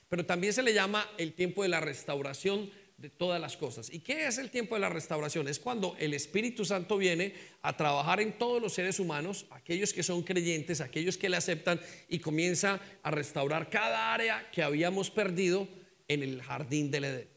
pero 0.08 0.26
también 0.26 0.52
se 0.52 0.64
le 0.64 0.74
llama 0.74 1.08
el 1.16 1.34
tiempo 1.34 1.62
de 1.62 1.68
la 1.68 1.80
restauración 1.80 2.70
de 2.98 3.10
todas 3.10 3.40
las 3.40 3.56
cosas. 3.56 3.88
¿Y 3.92 4.00
qué 4.00 4.26
es 4.26 4.38
el 4.38 4.50
tiempo 4.50 4.74
de 4.74 4.80
la 4.80 4.88
restauración? 4.88 5.46
Es 5.46 5.60
cuando 5.60 5.96
el 6.00 6.14
Espíritu 6.14 6.64
Santo 6.64 6.98
viene 6.98 7.32
a 7.62 7.76
trabajar 7.76 8.20
en 8.20 8.36
todos 8.36 8.60
los 8.60 8.72
seres 8.72 8.98
humanos, 8.98 9.46
aquellos 9.50 9.92
que 9.92 10.02
son 10.02 10.22
creyentes, 10.22 10.80
aquellos 10.80 11.16
que 11.16 11.28
le 11.28 11.36
aceptan, 11.36 11.80
y 12.08 12.18
comienza 12.18 12.80
a 13.04 13.10
restaurar 13.12 13.70
cada 13.70 14.12
área 14.12 14.50
que 14.50 14.64
habíamos 14.64 15.10
perdido 15.10 15.68
en 16.08 16.24
el 16.24 16.42
jardín 16.42 16.90
del 16.90 17.04
Edén. 17.04 17.28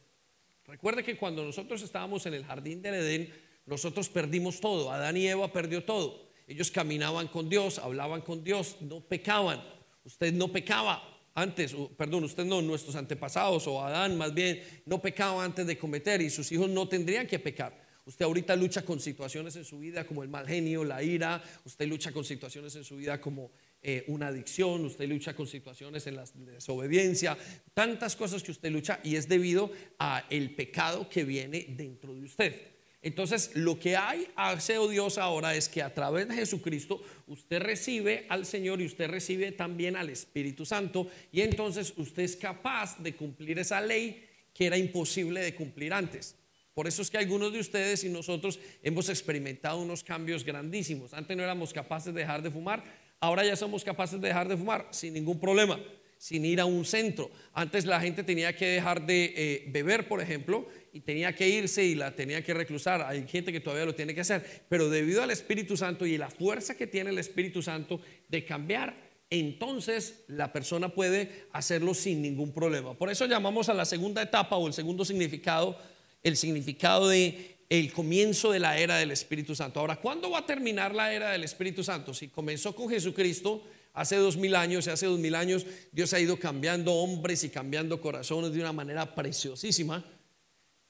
Recuerde 0.66 1.04
que 1.04 1.16
cuando 1.16 1.44
nosotros 1.46 1.84
estábamos 1.84 2.26
en 2.26 2.34
el 2.34 2.44
jardín 2.44 2.82
del 2.82 2.96
Edén, 2.96 3.34
nosotros 3.68 4.10
perdimos 4.10 4.60
todo. 4.60 4.92
Adán 4.92 5.16
y 5.16 5.28
Eva 5.28 5.54
perdió 5.54 5.84
todo. 5.84 6.32
Ellos 6.48 6.72
caminaban 6.72 7.28
con 7.28 7.50
Dios, 7.50 7.78
hablaban 7.78 8.22
con 8.22 8.44
Dios, 8.44 8.78
no 8.82 9.00
pecaban. 9.00 9.62
Usted 10.04 10.34
no 10.34 10.52
pecaba, 10.52 11.11
antes, 11.34 11.76
perdón, 11.98 12.26
usted 12.26 12.46
no, 12.46 12.62
nuestros 12.62 12.96
antepasados 12.96 13.66
o 13.68 13.82
Adán 13.84 14.18
más 14.18 14.34
bien 14.34 14.62
no 14.86 15.02
pecaba 15.02 15.44
antes 15.44 15.66
de 15.66 15.78
cometer 15.78 16.22
y 16.22 16.30
sus 16.30 16.52
hijos 16.52 16.70
no 16.70 16.88
tendrían 16.88 17.28
que 17.28 17.40
pecar. 17.40 17.80
Usted 18.06 18.26
ahorita 18.26 18.56
lucha 18.56 18.84
con 18.84 19.00
situaciones 19.00 19.56
en 19.56 19.64
su 19.64 19.80
vida 19.80 20.06
como 20.06 20.24
el 20.24 20.30
mal 20.30 20.48
genio, 20.48 20.84
la 20.84 21.04
ira, 21.04 21.42
usted 21.66 21.88
lucha 21.88 22.12
con 22.12 22.26
situaciones 22.26 22.76
en 22.76 22.84
su 22.84 22.98
vida 22.98 23.22
como 23.22 23.52
eh, 23.82 24.04
una 24.08 24.28
adicción, 24.28 24.84
usted 24.86 25.08
lucha 25.08 25.36
con 25.36 25.48
situaciones 25.48 26.06
en 26.08 26.16
la 26.16 26.26
desobediencia, 26.36 27.38
tantas 27.74 28.16
cosas 28.16 28.42
que 28.42 28.52
usted 28.52 28.72
lucha 28.72 29.00
y 29.04 29.16
es 29.16 29.28
debido 29.28 29.72
a 30.00 30.26
el 30.30 30.56
pecado 30.56 31.08
que 31.08 31.24
viene 31.24 31.68
dentro 31.70 32.14
de 32.14 32.24
usted. 32.24 32.71
Entonces, 33.04 33.52
lo 33.56 33.80
que 33.80 33.98
hay, 33.98 34.28
hace 34.36 34.78
Dios 34.90 35.18
ahora 35.18 35.56
es 35.56 35.68
que 35.68 35.82
a 35.82 35.94
través 35.94 36.28
de 36.28 36.36
Jesucristo 36.36 37.02
usted 37.28 37.60
recibe 37.60 38.28
al 38.30 38.46
Señor 38.46 38.80
y 38.80 38.86
usted 38.86 39.10
recibe 39.10 39.52
también 39.52 39.96
al 39.96 40.10
Espíritu 40.10 40.66
Santo 40.66 41.08
y 41.32 41.42
entonces 41.42 41.94
usted 41.98 42.24
es 42.24 42.36
capaz 42.36 43.00
de 43.00 43.16
cumplir 43.16 43.58
esa 43.58 43.82
ley 43.82 44.24
que 44.54 44.68
era 44.68 44.78
imposible 44.78 45.42
de 45.42 45.56
cumplir 45.56 45.94
antes. 45.94 46.36
Por 46.76 46.88
eso 46.88 47.02
es 47.02 47.10
que 47.10 47.18
algunos 47.18 47.52
de 47.52 47.60
ustedes 47.60 48.04
y 48.04 48.10
nosotros 48.10 48.60
hemos 48.84 49.10
experimentado 49.10 49.80
unos 49.80 50.04
cambios 50.04 50.46
grandísimos. 50.46 51.14
Antes 51.14 51.36
no 51.36 51.44
éramos 51.44 51.74
capaces 51.74 52.14
de 52.14 52.22
dejar 52.22 52.44
de 52.44 52.52
fumar, 52.52 52.84
ahora 53.20 53.44
ya 53.44 53.56
somos 53.56 53.84
capaces 53.84 54.22
de 54.22 54.28
dejar 54.28 54.48
de 54.48 54.56
fumar 54.56 54.88
sin 54.92 55.14
ningún 55.16 55.40
problema 55.40 55.80
sin 56.22 56.46
ir 56.46 56.62
a 56.62 56.66
un 56.66 56.86
centro. 56.86 57.32
Antes 57.52 57.88
la 57.88 58.00
gente 58.00 58.24
tenía 58.24 58.56
que 58.56 58.68
dejar 58.68 59.08
de 59.08 59.34
eh, 59.36 59.64
beber, 59.70 60.08
por 60.08 60.22
ejemplo, 60.22 60.68
y 60.94 61.00
tenía 61.00 61.34
que 61.34 61.50
irse 61.50 61.84
y 61.84 61.96
la 61.96 62.16
tenía 62.16 62.44
que 62.44 62.54
reclusar. 62.54 63.02
Hay 63.02 63.28
gente 63.28 63.52
que 63.52 63.60
todavía 63.60 63.88
lo 63.88 63.96
tiene 63.96 64.14
que 64.14 64.22
hacer, 64.22 64.64
pero 64.70 64.88
debido 64.88 65.24
al 65.24 65.32
Espíritu 65.32 65.76
Santo 65.76 66.06
y 66.06 66.20
la 66.20 66.30
fuerza 66.30 66.78
que 66.78 66.86
tiene 66.86 67.10
el 67.10 67.18
Espíritu 67.18 67.64
Santo 67.64 68.00
de 68.28 68.46
cambiar, 68.46 68.96
entonces 69.32 70.24
la 70.28 70.54
persona 70.54 70.90
puede 70.90 71.48
hacerlo 71.54 71.96
sin 71.96 72.22
ningún 72.22 72.54
problema. 72.54 72.94
Por 72.94 73.10
eso 73.10 73.26
llamamos 73.26 73.68
a 73.70 73.74
la 73.74 73.86
segunda 73.86 74.22
etapa 74.22 74.58
o 74.58 74.68
el 74.68 74.74
segundo 74.74 75.04
significado, 75.04 75.76
el 76.22 76.38
significado 76.38 77.10
de 77.10 77.58
el 77.68 77.92
comienzo 77.92 78.52
de 78.52 78.60
la 78.60 78.78
era 78.78 78.98
del 78.98 79.10
Espíritu 79.10 79.56
Santo. 79.56 79.80
Ahora, 79.80 79.96
¿cuándo 79.96 80.30
va 80.30 80.40
a 80.40 80.46
terminar 80.46 80.94
la 80.94 81.12
era 81.12 81.32
del 81.32 81.44
Espíritu 81.44 81.84
Santo? 81.84 82.14
Si 82.14 82.28
comenzó 82.28 82.76
con 82.76 82.90
Jesucristo, 82.90 83.64
Hace 83.94 84.16
dos 84.16 84.38
mil 84.38 84.56
años 84.56 84.88
hace 84.88 85.06
dos 85.06 85.20
mil 85.20 85.36
años 85.36 85.66
Dios 85.92 86.14
ha 86.14 86.20
ido 86.20 86.40
cambiando 86.40 86.94
hombres 86.94 87.44
y 87.44 87.50
cambiando 87.50 88.00
corazones 88.00 88.54
de 88.54 88.60
una 88.60 88.72
manera 88.72 89.14
preciosísima. 89.14 90.04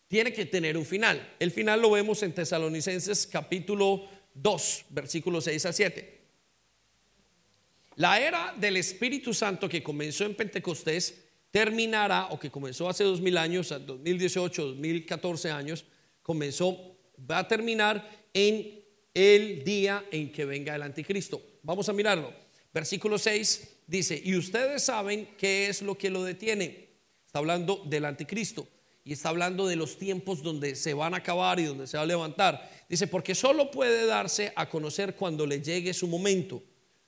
Tiene 0.07 0.33
que 0.33 0.45
tener 0.45 0.77
un 0.77 0.85
final. 0.85 1.35
El 1.39 1.51
final 1.51 1.81
lo 1.81 1.91
vemos 1.91 2.21
en 2.21 2.33
Tesalonicenses 2.33 3.27
capítulo 3.27 4.07
2, 4.33 4.85
versículos 4.89 5.45
6 5.45 5.65
a 5.65 5.73
7. 5.73 6.21
La 7.95 8.19
era 8.19 8.53
del 8.57 8.77
Espíritu 8.77 9.33
Santo 9.33 9.67
que 9.67 9.83
comenzó 9.83 10.25
en 10.25 10.35
Pentecostés 10.35 11.21
terminará, 11.51 12.27
o 12.31 12.39
que 12.39 12.49
comenzó 12.49 12.87
hace 12.87 13.03
dos 13.03 13.19
mil 13.19 13.37
años, 13.37 13.69
2018, 13.69 14.67
2014 14.67 15.51
años, 15.51 15.85
comenzó, 16.21 16.95
va 17.29 17.39
a 17.39 17.47
terminar 17.47 18.09
en 18.33 18.81
el 19.13 19.63
día 19.63 20.05
en 20.11 20.31
que 20.31 20.45
venga 20.45 20.73
el 20.75 20.81
anticristo. 20.81 21.41
Vamos 21.61 21.89
a 21.89 21.93
mirarlo. 21.93 22.33
Versículo 22.73 23.17
6 23.17 23.67
dice, 23.87 24.21
y 24.23 24.35
ustedes 24.35 24.83
saben 24.83 25.29
qué 25.37 25.67
es 25.67 25.81
lo 25.81 25.97
que 25.97 26.09
lo 26.09 26.23
detiene. 26.23 26.89
Está 27.25 27.39
hablando 27.39 27.83
del 27.85 28.05
anticristo 28.05 28.67
y 29.03 29.13
está 29.13 29.29
hablando 29.29 29.67
de 29.67 29.75
los 29.75 29.97
tiempos 29.97 30.43
donde 30.43 30.75
se 30.75 30.93
van 30.93 31.13
a 31.13 31.17
acabar 31.17 31.59
y 31.59 31.65
donde 31.65 31.87
se 31.87 31.97
va 31.97 32.03
a 32.03 32.05
levantar. 32.05 32.69
Dice, 32.87 33.07
porque 33.07 33.35
solo 33.35 33.71
puede 33.71 34.05
darse 34.05 34.53
a 34.55 34.69
conocer 34.69 35.15
cuando 35.15 35.45
le 35.45 35.61
llegue 35.61 35.93
su 35.93 36.07
momento. 36.07 36.63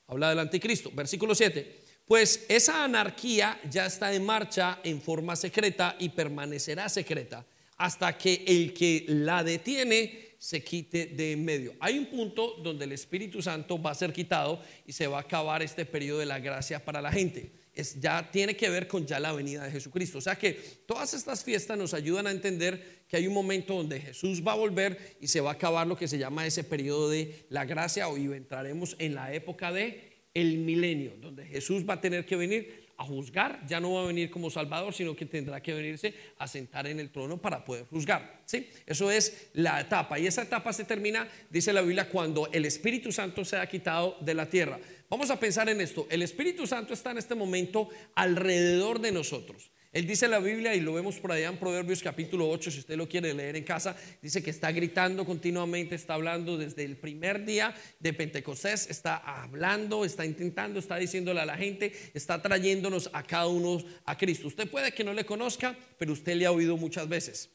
Habla 0.08 0.30
del 0.30 0.40
anticristo. 0.40 0.92
Versículo 0.94 1.36
7. 1.36 1.82
Pues 2.06 2.46
esa 2.50 2.84
anarquía 2.84 3.60
ya 3.70 3.86
está 3.86 4.14
en 4.14 4.26
marcha 4.26 4.80
en 4.84 5.02
forma 5.02 5.36
secreta 5.36 5.96
y 6.00 6.10
permanecerá 6.10 6.90
secreta 6.90 7.46
hasta 7.78 8.18
que 8.18 8.44
el 8.48 8.74
que 8.74 9.06
la 9.08 9.44
detiene 9.44 10.33
se 10.44 10.62
quite 10.62 11.06
de 11.06 11.32
en 11.32 11.46
medio. 11.46 11.74
Hay 11.80 11.98
un 11.98 12.08
punto 12.08 12.56
donde 12.62 12.84
el 12.84 12.92
Espíritu 12.92 13.42
Santo 13.42 13.82
va 13.82 13.92
a 13.92 13.96
ser 13.96 14.12
quitado 14.12 14.62
y 14.86 14.92
se 14.92 15.08
va 15.08 15.20
a 15.20 15.22
acabar 15.22 15.64
este 15.64 15.86
periodo 15.86 16.20
de 16.20 16.26
la 16.26 16.40
gracia 16.40 16.84
para 16.84 17.02
la 17.02 17.14
gente. 17.14 17.50
Es, 17.74 18.02
ya 18.02 18.30
tiene 18.30 18.54
que 18.54 18.70
ver 18.70 18.90
con 18.90 19.08
ya 19.08 19.22
la 19.22 19.32
venida 19.32 19.64
de 19.64 19.72
Jesucristo. 19.72 20.18
O 20.18 20.22
sea 20.22 20.36
que 20.36 20.52
todas 20.86 21.14
estas 21.14 21.46
fiestas 21.46 21.78
nos 21.78 21.94
ayudan 21.94 22.28
a 22.28 22.32
entender 22.32 23.06
que 23.08 23.16
hay 23.16 23.26
un 23.26 23.34
momento 23.34 23.74
donde 23.74 24.02
Jesús 24.02 24.46
va 24.46 24.52
a 24.52 24.56
volver 24.56 25.16
y 25.22 25.30
se 25.30 25.40
va 25.40 25.52
a 25.52 25.54
acabar 25.54 25.88
lo 25.88 25.96
que 25.96 26.10
se 26.10 26.18
llama 26.18 26.46
ese 26.46 26.66
periodo 26.66 27.10
de 27.10 27.46
la 27.48 27.64
gracia 27.64 28.10
o 28.10 28.18
entraremos 28.18 28.98
en 29.00 29.16
la 29.16 29.34
época 29.34 29.72
de 29.72 30.12
el 30.34 30.58
milenio, 30.58 31.14
donde 31.22 31.46
Jesús 31.46 31.86
va 31.88 31.94
a 31.94 32.02
tener 32.02 32.26
que 32.26 32.36
venir 32.36 32.83
a 32.98 33.04
juzgar, 33.04 33.66
ya 33.68 33.80
no 33.80 33.94
va 33.94 34.04
a 34.04 34.08
venir 34.08 34.30
como 34.30 34.50
Salvador, 34.50 34.94
sino 34.94 35.16
que 35.16 35.26
tendrá 35.26 35.62
que 35.62 35.74
venirse 35.74 36.14
a 36.38 36.48
sentar 36.48 36.88
en 36.88 37.00
el 37.00 37.12
trono 37.12 37.42
para 37.42 37.64
poder 37.64 37.86
juzgar. 37.86 38.42
¿sí? 38.46 38.70
Eso 38.86 39.12
es 39.12 39.50
la 39.54 39.82
etapa. 39.82 40.20
Y 40.20 40.28
esa 40.28 40.44
etapa 40.44 40.72
se 40.74 40.84
termina, 40.84 41.28
dice 41.50 41.74
la 41.74 41.82
Biblia, 41.82 42.10
cuando 42.10 42.50
el 42.52 42.66
Espíritu 42.66 43.12
Santo 43.12 43.44
se 43.46 43.58
ha 43.58 43.68
quitado 43.68 44.18
de 44.22 44.34
la 44.34 44.50
tierra. 44.50 44.80
Vamos 45.10 45.30
a 45.30 45.40
pensar 45.40 45.70
en 45.70 45.82
esto. 45.82 46.08
El 46.10 46.22
Espíritu 46.22 46.66
Santo 46.66 46.94
está 46.94 47.12
en 47.12 47.18
este 47.18 47.36
momento 47.36 47.90
alrededor 48.16 49.00
de 49.00 49.12
nosotros. 49.12 49.72
Él 49.94 50.08
dice 50.08 50.26
en 50.26 50.32
la 50.32 50.40
Biblia, 50.40 50.74
y 50.74 50.80
lo 50.80 50.92
vemos 50.92 51.20
por 51.20 51.32
allá 51.32 51.50
en 51.50 51.58
Proverbios 51.58 52.02
capítulo 52.02 52.50
8, 52.50 52.72
si 52.72 52.80
usted 52.80 52.98
lo 52.98 53.08
quiere 53.08 53.32
leer 53.32 53.56
en 53.56 53.64
casa, 53.64 53.96
dice 54.24 54.42
que 54.42 54.50
está 54.50 54.72
gritando 54.72 55.24
continuamente, 55.24 55.94
está 55.94 56.16
hablando 56.16 56.58
desde 56.58 56.84
el 56.84 56.98
primer 56.98 57.46
día 57.46 57.76
de 58.00 58.12
Pentecostés, 58.12 58.90
está 58.90 59.18
hablando, 59.18 60.04
está 60.04 60.26
intentando, 60.26 60.80
está 60.80 60.96
diciéndole 60.98 61.42
a 61.42 61.46
la 61.46 61.56
gente, 61.58 61.94
está 62.16 62.42
trayéndonos 62.42 63.12
a 63.14 63.22
cada 63.22 63.46
uno 63.46 63.84
a 64.06 64.18
Cristo. 64.18 64.48
Usted 64.48 64.68
puede 64.68 64.94
que 64.94 65.04
no 65.04 65.14
le 65.14 65.28
conozca, 65.28 65.78
pero 66.00 66.14
usted 66.14 66.38
le 66.38 66.48
ha 66.48 66.52
oído 66.52 66.76
muchas 66.76 67.08
veces. 67.08 67.52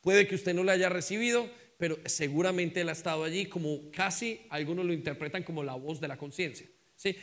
Puede 0.00 0.28
que 0.28 0.36
usted 0.36 0.54
no 0.54 0.62
le 0.62 0.70
haya 0.70 0.90
recibido, 0.90 1.50
pero 1.76 1.98
seguramente 2.04 2.82
él 2.82 2.88
ha 2.88 2.92
estado 2.92 3.24
allí 3.24 3.46
como 3.46 3.90
casi 3.90 4.42
algunos 4.50 4.86
lo 4.86 4.92
interpretan 4.92 5.42
como 5.42 5.64
la 5.64 5.74
voz 5.74 6.00
de 6.00 6.06
la 6.06 6.16
conciencia. 6.16 6.68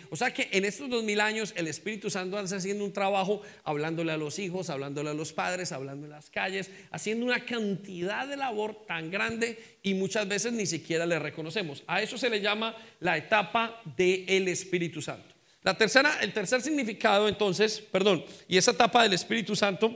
O 0.09 0.15
sea 0.15 0.33
que 0.33 0.49
en 0.51 0.65
estos 0.65 0.89
dos 0.89 1.03
mil 1.03 1.21
años 1.21 1.53
el 1.55 1.67
Espíritu 1.67 2.09
Santo 2.09 2.39
está 2.39 2.55
haciendo 2.55 2.83
un 2.83 2.93
trabajo 2.93 3.41
hablándole 3.63 4.11
a 4.11 4.17
los 4.17 4.39
hijos, 4.39 4.71
hablándole 4.71 5.11
a 5.11 5.13
los 5.13 5.33
padres, 5.33 5.71
hablando 5.71 6.05
en 6.05 6.11
las 6.11 6.31
calles, 6.31 6.71
haciendo 6.91 7.25
una 7.25 7.45
cantidad 7.45 8.27
de 8.27 8.37
labor 8.37 8.85
tan 8.87 9.11
grande 9.11 9.77
y 9.83 9.93
muchas 9.93 10.27
veces 10.27 10.53
ni 10.53 10.65
siquiera 10.65 11.05
le 11.05 11.19
reconocemos. 11.19 11.83
A 11.85 12.01
eso 12.01 12.17
se 12.17 12.29
le 12.29 12.41
llama 12.41 12.75
la 13.01 13.17
etapa 13.17 13.81
del 13.95 14.47
Espíritu 14.47 15.01
Santo. 15.01 15.35
La 15.61 15.77
tercera, 15.77 16.19
el 16.21 16.33
tercer 16.33 16.61
significado 16.61 17.27
entonces, 17.27 17.79
perdón, 17.79 18.25
y 18.47 18.57
esa 18.57 18.71
etapa 18.71 19.03
del 19.03 19.13
Espíritu 19.13 19.55
Santo 19.55 19.95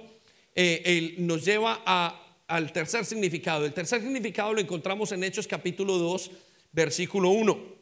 eh, 0.54 1.16
nos 1.18 1.44
lleva 1.44 1.82
al 2.46 2.72
tercer 2.72 3.04
significado. 3.06 3.66
El 3.66 3.74
tercer 3.74 4.02
significado 4.02 4.54
lo 4.54 4.62
encontramos 4.62 5.12
en 5.12 5.24
Hechos 5.24 5.48
capítulo 5.48 5.98
2, 5.98 6.32
versículo 6.72 7.30
1 7.30 7.81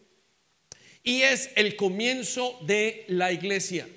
y 1.04 1.22
es 1.22 1.52
el 1.56 1.76
comienzo 1.76 2.58
de 2.66 3.06
la 3.08 3.32
iglesia. 3.32 3.88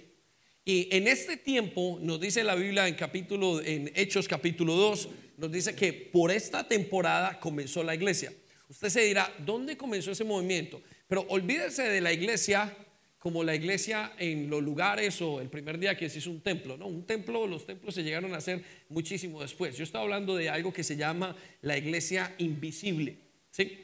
Y 0.65 0.89
en 0.95 1.09
este 1.09 1.37
tiempo 1.37 1.99
nos 2.01 2.21
dice 2.21 2.45
la 2.45 2.55
Biblia 2.55 2.87
en 2.87 2.95
capítulo 2.95 3.61
en 3.61 3.91
Hechos 3.95 4.29
capítulo 4.29 4.75
2 4.75 5.09
nos 5.39 5.51
dice 5.51 5.75
que 5.75 5.93
por 5.93 6.31
esta 6.31 6.69
temporada 6.69 7.41
comenzó 7.41 7.83
la 7.83 7.95
iglesia. 7.95 8.33
Usted 8.69 8.89
se 8.89 9.03
dirá, 9.03 9.35
¿dónde 9.45 9.77
comenzó 9.77 10.13
ese 10.13 10.25
movimiento? 10.25 10.81
Pero 11.09 11.27
olvídese 11.29 11.83
de 11.83 12.01
la 12.01 12.13
iglesia 12.13 12.75
como 13.19 13.45
la 13.45 13.55
iglesia 13.55 14.13
en 14.19 14.49
los 14.49 14.63
lugares 14.63 15.21
o 15.21 15.41
el 15.41 15.49
primer 15.49 15.79
día 15.79 15.97
que 15.97 16.09
se 16.09 16.19
hizo 16.19 16.31
un 16.31 16.41
templo, 16.41 16.77
no, 16.77 16.87
un 16.87 17.07
templo, 17.07 17.47
los 17.47 17.67
templos 17.67 17.95
se 17.95 18.03
llegaron 18.03 18.35
a 18.35 18.39
hacer 18.39 18.65
muchísimo 18.89 19.43
después. 19.43 19.77
Yo 19.77 19.85
estaba 19.85 20.05
hablando 20.05 20.35
de 20.37 20.49
algo 20.49 20.73
que 20.73 20.83
se 20.83 20.97
llama 20.97 21.37
la 21.61 21.77
iglesia 21.77 22.35
invisible, 22.39 23.19
¿sí? 23.51 23.79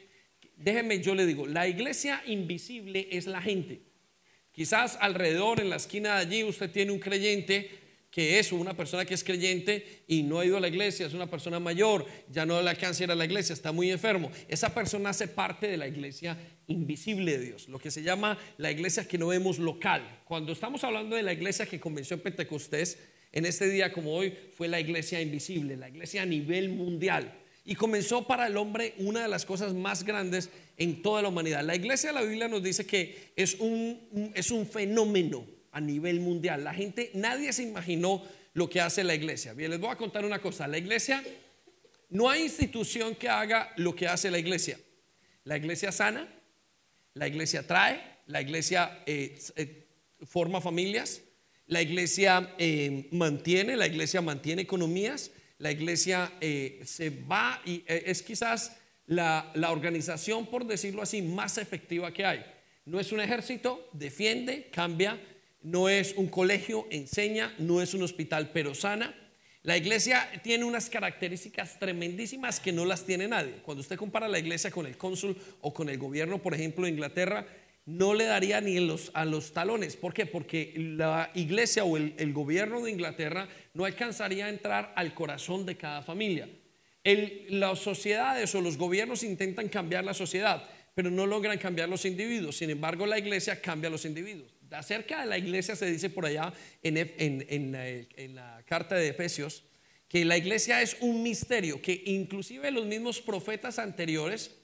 Déjeme, 0.59 1.01
yo 1.01 1.15
le 1.15 1.25
digo, 1.25 1.47
la 1.47 1.67
iglesia 1.67 2.21
invisible 2.25 3.07
es 3.11 3.25
la 3.25 3.41
gente. 3.41 3.81
Quizás 4.51 4.97
alrededor, 4.99 5.59
en 5.59 5.69
la 5.69 5.77
esquina 5.77 6.15
de 6.15 6.21
allí, 6.21 6.43
usted 6.43 6.69
tiene 6.69 6.91
un 6.91 6.99
creyente 6.99 7.69
que 8.11 8.39
es 8.39 8.51
una 8.51 8.75
persona 8.75 9.05
que 9.05 9.13
es 9.13 9.23
creyente 9.23 10.03
y 10.07 10.23
no 10.23 10.39
ha 10.39 10.45
ido 10.45 10.57
a 10.57 10.59
la 10.59 10.67
iglesia, 10.67 11.05
es 11.05 11.13
una 11.13 11.29
persona 11.29 11.59
mayor, 11.59 12.05
ya 12.29 12.45
no 12.45 12.59
le 12.61 12.69
alcanza 12.69 13.03
ir 13.03 13.11
a 13.11 13.15
la 13.15 13.25
iglesia, 13.25 13.53
está 13.53 13.71
muy 13.71 13.91
enfermo. 13.91 14.31
Esa 14.47 14.73
persona 14.73 15.11
hace 15.11 15.27
parte 15.27 15.67
de 15.67 15.77
la 15.77 15.87
iglesia 15.87 16.37
invisible 16.67 17.37
de 17.37 17.45
Dios, 17.45 17.69
lo 17.69 17.77
que 17.77 17.91
se 17.91 18.01
llama 18.01 18.37
la 18.57 18.71
iglesia 18.71 19.07
que 19.07 19.19
no 19.19 19.27
vemos 19.27 19.59
local. 19.59 20.21
Cuando 20.25 20.51
estamos 20.51 20.83
hablando 20.83 21.15
de 21.15 21.23
la 21.23 21.33
iglesia 21.33 21.67
que 21.67 21.79
comenzó 21.79 22.15
en 22.15 22.21
Pentecostés, 22.21 22.97
en 23.31 23.45
este 23.45 23.69
día 23.69 23.93
como 23.93 24.13
hoy, 24.13 24.33
fue 24.57 24.67
la 24.67 24.79
iglesia 24.79 25.21
invisible, 25.21 25.77
la 25.77 25.87
iglesia 25.87 26.23
a 26.23 26.25
nivel 26.25 26.69
mundial 26.69 27.38
y 27.69 27.75
comenzó 27.75 28.25
para 28.25 28.47
el 28.47 28.57
hombre 28.57 28.95
una 28.97 29.21
de 29.21 29.27
las 29.27 29.45
cosas 29.45 29.75
más 29.75 30.03
grandes 30.03 30.49
en 30.75 31.03
toda 31.03 31.21
la 31.21 31.27
humanidad. 31.27 31.63
La 31.63 31.75
iglesia 31.75 32.09
de 32.09 32.15
la 32.15 32.23
Biblia 32.23 32.47
nos 32.47 32.63
dice 32.63 32.83
que 32.83 33.31
es 33.35 33.57
un, 33.59 34.31
es 34.33 34.49
un 34.49 34.65
fenómeno 34.65 35.45
a 35.71 35.79
nivel 35.79 36.19
mundial. 36.19 36.63
La 36.63 36.73
gente, 36.73 37.11
nadie 37.13 37.53
se 37.53 37.61
imaginó 37.61 38.23
lo 38.53 38.67
que 38.67 38.81
hace 38.81 39.03
la 39.03 39.13
iglesia. 39.13 39.53
Bien, 39.53 39.69
les 39.69 39.79
voy 39.79 39.91
a 39.91 39.97
contar 39.97 40.25
una 40.25 40.41
cosa. 40.41 40.67
La 40.67 40.79
iglesia, 40.79 41.23
no 42.09 42.27
hay 42.27 42.41
institución 42.41 43.13
que 43.13 43.29
haga 43.29 43.71
lo 43.75 43.95
que 43.95 44.07
hace 44.07 44.31
la 44.31 44.39
iglesia. 44.39 44.79
La 45.43 45.55
iglesia 45.55 45.91
sana, 45.91 46.27
la 47.13 47.27
iglesia 47.27 47.67
trae, 47.67 48.01
la 48.25 48.41
iglesia 48.41 49.03
eh, 49.05 49.37
eh, 49.57 49.85
forma 50.25 50.59
familias, 50.59 51.21
la 51.67 51.83
iglesia 51.83 52.55
eh, 52.57 53.07
mantiene, 53.11 53.77
la 53.77 53.85
iglesia 53.85 54.23
mantiene 54.23 54.63
economías, 54.63 55.29
la 55.59 55.71
iglesia 55.71 56.33
eh, 56.41 56.81
se 56.85 57.09
va 57.09 57.61
y 57.65 57.83
eh, 57.87 58.03
es 58.07 58.23
quizás 58.23 58.77
la, 59.05 59.51
la 59.53 59.71
organización, 59.71 60.47
por 60.47 60.65
decirlo 60.65 61.01
así, 61.01 61.21
más 61.21 61.57
efectiva 61.57 62.11
que 62.13 62.25
hay. 62.25 62.45
No 62.85 62.99
es 62.99 63.11
un 63.11 63.19
ejército, 63.19 63.87
defiende, 63.93 64.69
cambia, 64.71 65.19
no 65.61 65.89
es 65.89 66.13
un 66.15 66.27
colegio, 66.27 66.87
enseña, 66.89 67.53
no 67.59 67.81
es 67.81 67.93
un 67.93 68.03
hospital, 68.03 68.51
pero 68.53 68.73
sana. 68.73 69.13
La 69.61 69.77
iglesia 69.77 70.29
tiene 70.41 70.63
unas 70.63 70.89
características 70.89 71.77
tremendísimas 71.77 72.61
que 72.61 72.71
no 72.71 72.85
las 72.85 73.05
tiene 73.05 73.27
nadie. 73.27 73.55
Cuando 73.61 73.81
usted 73.81 73.97
compara 73.97 74.27
la 74.29 74.39
iglesia 74.39 74.71
con 74.71 74.85
el 74.85 74.97
cónsul 74.97 75.37
o 75.61 75.73
con 75.73 75.89
el 75.89 75.97
gobierno, 75.97 76.41
por 76.41 76.53
ejemplo, 76.53 76.85
de 76.85 76.91
Inglaterra, 76.91 77.45
no 77.89 78.13
le 78.13 78.25
daría 78.25 78.61
ni 78.61 78.79
los, 78.79 79.09
a 79.13 79.25
los 79.25 79.51
talones. 79.51 79.97
¿Por 79.97 80.13
qué? 80.13 80.25
Porque 80.25 80.73
la 80.77 81.31
iglesia 81.33 81.83
o 81.83 81.97
el, 81.97 82.33
gobierno 82.33 82.81
de 82.81 82.91
Inglaterra 82.91 83.49
no 83.73 83.85
alcanzaría 83.85 84.45
a 84.45 84.49
entrar 84.49 84.93
al 84.95 85.13
corazón 85.13 85.65
de 85.65 85.75
cada 85.75 86.03
familia. 86.03 86.47
Las 87.49 87.79
sociedades 87.79 88.53
o 88.53 88.61
los 88.61 88.77
gobiernos 88.77 89.23
intentan 89.23 89.69
cambiar 89.69 90.03
la 90.03 90.13
sociedad, 90.13 90.69
pero 90.93 91.09
no 91.09 91.25
logran 91.25 91.57
cambiar 91.57 91.89
los 91.89 92.05
individuos. 92.05 92.57
Sin 92.57 92.69
embargo, 92.69 93.07
la 93.07 93.17
iglesia 93.17 93.59
cambia 93.59 93.87
a 93.87 93.91
los 93.91 94.05
individuos 94.05 94.59
acerca 94.71 95.21
de 95.21 95.25
la 95.25 95.37
iglesia 95.37 95.75
se 95.75 95.87
dice 95.91 96.11
por 96.11 96.27
allá 96.27 96.53
en, 96.83 96.97
en, 97.07 98.35
la 98.35 98.61
carta 98.65 98.95
de 98.95 99.09
Efesios 99.09 99.63
que 100.07 100.25
la 100.25 100.37
iglesia 100.37 100.81
es 100.81 100.97
un 101.01 101.21
misterio, 101.21 101.81
que 101.81 102.01
inclusive 102.05 102.71
los 102.71 102.85
mismos 102.85 103.21
profetas 103.21 103.77
anteriores, 103.77 104.55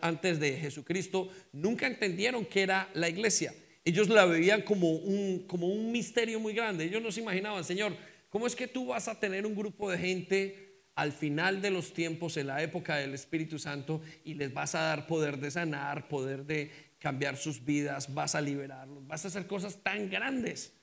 antes 0.00 0.40
de 0.40 0.56
Jesucristo, 0.56 1.28
nunca 1.52 1.86
entendieron 1.86 2.44
que 2.44 2.62
era 2.62 2.88
la 2.94 3.08
iglesia. 3.08 3.54
Ellos 3.84 4.08
la 4.08 4.24
veían 4.26 4.62
como 4.62 4.90
un, 4.90 5.44
como 5.46 5.68
un 5.68 5.90
misterio 5.90 6.38
muy 6.38 6.52
grande. 6.52 6.84
Ellos 6.84 7.02
no 7.02 7.10
se 7.10 7.20
imaginaban, 7.20 7.64
Señor, 7.64 7.96
¿cómo 8.28 8.46
es 8.46 8.54
que 8.54 8.68
tú 8.68 8.86
vas 8.86 9.08
a 9.08 9.18
tener 9.18 9.46
un 9.46 9.54
grupo 9.54 9.90
de 9.90 9.98
gente 9.98 10.70
al 10.94 11.12
final 11.12 11.62
de 11.62 11.70
los 11.70 11.94
tiempos, 11.94 12.36
en 12.36 12.48
la 12.48 12.62
época 12.62 12.96
del 12.96 13.14
Espíritu 13.14 13.58
Santo, 13.58 14.02
y 14.24 14.34
les 14.34 14.52
vas 14.52 14.74
a 14.74 14.80
dar 14.80 15.06
poder 15.06 15.38
de 15.38 15.50
sanar, 15.50 16.08
poder 16.08 16.44
de 16.44 16.70
cambiar 16.98 17.36
sus 17.38 17.64
vidas, 17.64 18.12
vas 18.12 18.34
a 18.34 18.40
liberarlos, 18.40 19.06
vas 19.06 19.24
a 19.24 19.28
hacer 19.28 19.46
cosas 19.46 19.82
tan 19.82 20.10
grandes. 20.10 20.74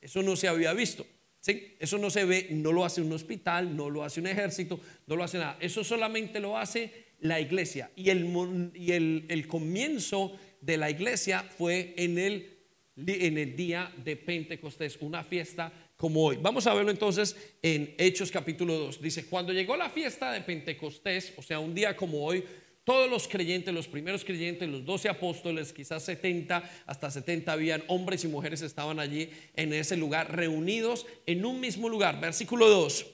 Eso 0.00 0.22
no 0.22 0.34
se 0.34 0.48
había 0.48 0.72
visto. 0.72 1.06
¿sí? 1.40 1.76
Eso 1.78 1.98
no 1.98 2.10
se 2.10 2.24
ve, 2.24 2.48
no 2.50 2.72
lo 2.72 2.84
hace 2.84 3.00
un 3.00 3.12
hospital, 3.12 3.76
no 3.76 3.90
lo 3.90 4.02
hace 4.02 4.20
un 4.20 4.26
ejército, 4.26 4.80
no 5.06 5.16
lo 5.16 5.24
hace 5.24 5.38
nada. 5.38 5.56
Eso 5.60 5.84
solamente 5.84 6.40
lo 6.40 6.58
hace 6.58 7.09
la 7.20 7.40
iglesia. 7.40 7.90
Y 7.96 8.10
el, 8.10 8.70
y 8.74 8.92
el, 8.92 9.26
el 9.28 9.46
comienzo 9.46 10.36
de 10.60 10.76
la 10.76 10.90
iglesia 10.90 11.42
fue 11.56 11.94
en 11.96 12.18
el, 12.18 12.58
en 12.96 13.38
el 13.38 13.56
día 13.56 13.92
de 14.04 14.16
Pentecostés, 14.16 14.98
una 15.00 15.24
fiesta 15.24 15.72
como 15.96 16.24
hoy. 16.24 16.38
Vamos 16.40 16.66
a 16.66 16.74
verlo 16.74 16.90
entonces 16.90 17.36
en 17.62 17.94
Hechos 17.98 18.30
capítulo 18.30 18.74
2. 18.78 19.02
Dice, 19.02 19.26
cuando 19.26 19.52
llegó 19.52 19.76
la 19.76 19.90
fiesta 19.90 20.32
de 20.32 20.40
Pentecostés, 20.40 21.34
o 21.36 21.42
sea, 21.42 21.58
un 21.58 21.74
día 21.74 21.96
como 21.96 22.24
hoy, 22.24 22.42
todos 22.84 23.10
los 23.10 23.28
creyentes, 23.28 23.72
los 23.72 23.86
primeros 23.86 24.24
creyentes, 24.24 24.68
los 24.68 24.84
doce 24.84 25.08
apóstoles, 25.08 25.72
quizás 25.72 26.02
70, 26.04 26.68
hasta 26.86 27.10
70 27.10 27.52
habían 27.52 27.84
hombres 27.88 28.24
y 28.24 28.28
mujeres 28.28 28.62
estaban 28.62 28.98
allí 28.98 29.30
en 29.54 29.72
ese 29.72 29.96
lugar, 29.96 30.34
reunidos 30.34 31.06
en 31.26 31.44
un 31.44 31.60
mismo 31.60 31.88
lugar. 31.88 32.20
Versículo 32.20 32.68
2. 32.68 33.06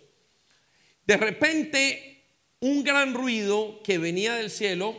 De 1.07 1.17
repente, 1.17 2.16
un 2.61 2.85
gran 2.85 3.15
ruido 3.15 3.81
que 3.83 3.99
venía 3.99 4.35
del 4.35 4.51
cielo, 4.51 4.97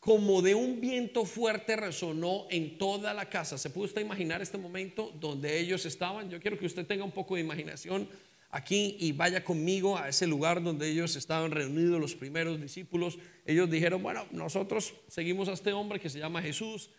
como 0.00 0.42
de 0.42 0.54
un 0.54 0.80
viento 0.80 1.24
fuerte, 1.24 1.76
resonó 1.76 2.46
en 2.50 2.76
toda 2.76 3.14
la 3.14 3.30
casa. 3.30 3.56
¿Se 3.56 3.70
puede 3.70 3.86
usted 3.86 4.02
imaginar 4.02 4.42
este 4.42 4.58
momento 4.58 5.12
donde 5.18 5.58
ellos 5.58 5.86
estaban? 5.86 6.28
Yo 6.28 6.40
quiero 6.40 6.58
que 6.58 6.66
usted 6.66 6.86
tenga 6.86 7.04
un 7.04 7.12
poco 7.12 7.36
de 7.36 7.40
imaginación 7.40 8.08
aquí 8.50 8.96
y 9.00 9.12
vaya 9.12 9.42
conmigo 9.42 9.98
a 9.98 10.08
ese 10.08 10.26
lugar 10.26 10.62
donde 10.62 10.88
ellos 10.88 11.16
estaban 11.16 11.50
reunidos, 11.50 12.00
los 12.00 12.14
primeros 12.14 12.60
discípulos. 12.60 13.18
Ellos 13.46 13.70
dijeron, 13.70 14.02
bueno, 14.02 14.26
nosotros 14.30 14.94
seguimos 15.08 15.48
a 15.48 15.54
este 15.54 15.72
hombre 15.72 15.98
que 15.98 16.10
se 16.10 16.18
llama 16.18 16.42
Jesús, 16.42 16.90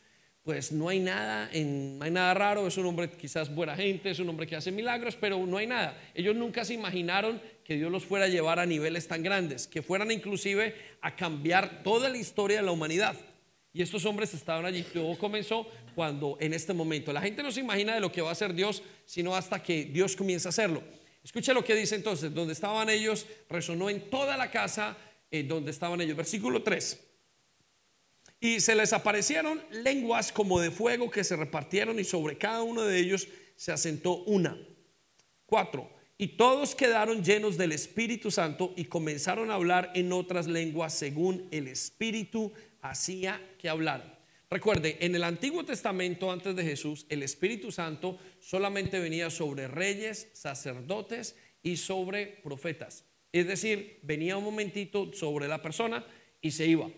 pues 0.46 0.72
no 0.72 0.90
hay 0.90 1.00
nada, 1.00 1.50
en, 1.52 1.98
no 1.98 2.06
hay 2.06 2.12
nada 2.12 2.36
raro, 2.36 2.68
es 2.68 2.78
un 2.78 2.86
hombre 2.86 3.10
quizás 3.10 3.54
buena 3.54 3.76
gente, 3.76 4.12
es 4.12 4.20
un 4.20 4.30
hombre 4.30 4.46
que 4.46 4.56
hace 4.56 4.72
milagros, 4.72 5.18
pero 5.20 5.44
no 5.44 5.58
hay 5.58 5.66
nada. 5.66 6.00
Ellos 6.14 6.36
nunca 6.36 6.64
se 6.64 6.76
imaginaron 6.76 7.42
que 7.64 7.74
Dios 7.74 7.92
los 7.92 8.06
fuera 8.06 8.26
a 8.26 8.28
llevar 8.28 8.60
a 8.60 8.66
niveles 8.68 9.08
tan 9.08 9.24
grandes, 9.24 9.66
que 9.66 9.82
fueran 9.82 10.12
inclusive 10.12 10.76
a 11.02 11.16
cambiar 11.16 11.82
toda 11.82 12.10
la 12.10 12.20
historia 12.20 12.58
de 12.58 12.64
la 12.64 12.72
humanidad. 12.72 13.16
Y 13.74 13.82
estos 13.82 14.06
hombres 14.06 14.36
estaban 14.36 14.66
allí. 14.66 14.84
Todo 14.84 15.18
comenzó 15.18 15.68
cuando 15.96 16.38
en 16.40 16.54
este 16.54 16.74
momento. 16.74 17.12
La 17.12 17.22
gente 17.22 17.42
no 17.42 17.52
se 17.52 17.62
imagina 17.62 17.96
de 17.96 18.00
lo 18.00 18.12
que 18.12 18.22
va 18.22 18.30
a 18.30 18.34
hacer 18.34 18.54
Dios, 18.54 18.84
sino 19.04 19.36
hasta 19.36 19.64
que 19.64 19.86
Dios 19.86 20.16
comienza 20.16 20.50
a 20.50 20.52
hacerlo. 20.52 20.84
Escucha 21.24 21.54
lo 21.54 21.64
que 21.64 21.74
dice 21.74 21.96
entonces, 21.96 22.32
donde 22.32 22.54
estaban 22.54 22.88
ellos, 22.92 23.26
resonó 23.50 23.90
en 23.90 24.12
toda 24.12 24.38
la 24.38 24.52
casa 24.52 24.96
eh, 25.32 25.42
donde 25.42 25.72
estaban 25.72 26.00
ellos. 26.02 26.16
Versículo 26.16 26.62
3. 26.62 27.05
Y 28.40 28.60
se 28.60 28.76
les 28.76 28.94
aparecieron 28.94 29.62
lenguas 29.72 30.32
como 30.32 30.60
de 30.60 30.72
fuego 30.72 31.10
que 31.10 31.24
se 31.24 31.36
repartieron 31.36 32.00
y 32.00 32.04
sobre 32.04 32.38
cada 32.38 32.62
uno 32.64 32.84
de 32.84 33.00
ellos 33.00 33.28
se 33.56 33.72
asentó 33.72 34.24
una. 34.26 34.58
4. 35.46 35.90
Y 36.18 36.30
todos 36.38 36.76
quedaron 36.76 37.24
llenos 37.24 37.58
del 37.58 37.72
Espíritu 37.72 38.32
Santo 38.32 38.74
y 38.78 38.86
comenzaron 38.86 39.52
a 39.52 39.56
hablar 39.56 39.92
en 39.96 40.14
otras 40.14 40.48
lenguas 40.48 40.94
según 40.94 41.48
el 41.52 41.68
Espíritu 41.68 42.54
hacía 42.82 43.42
que 43.58 43.70
hablaran. 43.70 44.16
Recuerde, 44.50 44.98
en 45.02 45.16
el 45.16 45.24
Antiguo 45.24 45.66
Testamento, 45.66 46.32
antes 46.32 46.56
de 46.56 46.64
Jesús, 46.64 47.06
el 47.10 47.24
Espíritu 47.24 47.72
Santo 47.72 48.18
solamente 48.40 49.00
venía 49.00 49.30
sobre 49.30 49.68
reyes, 49.68 50.30
sacerdotes 50.34 51.36
y 51.64 51.78
sobre 51.78 52.28
profetas. 52.28 53.06
Es 53.34 53.48
decir, 53.48 54.00
venía 54.04 54.38
un 54.38 54.46
momentito 54.46 55.12
sobre 55.14 55.48
la 55.48 55.62
persona 55.62 56.06
y 56.42 56.52
se 56.52 56.68
iba. 56.68 56.90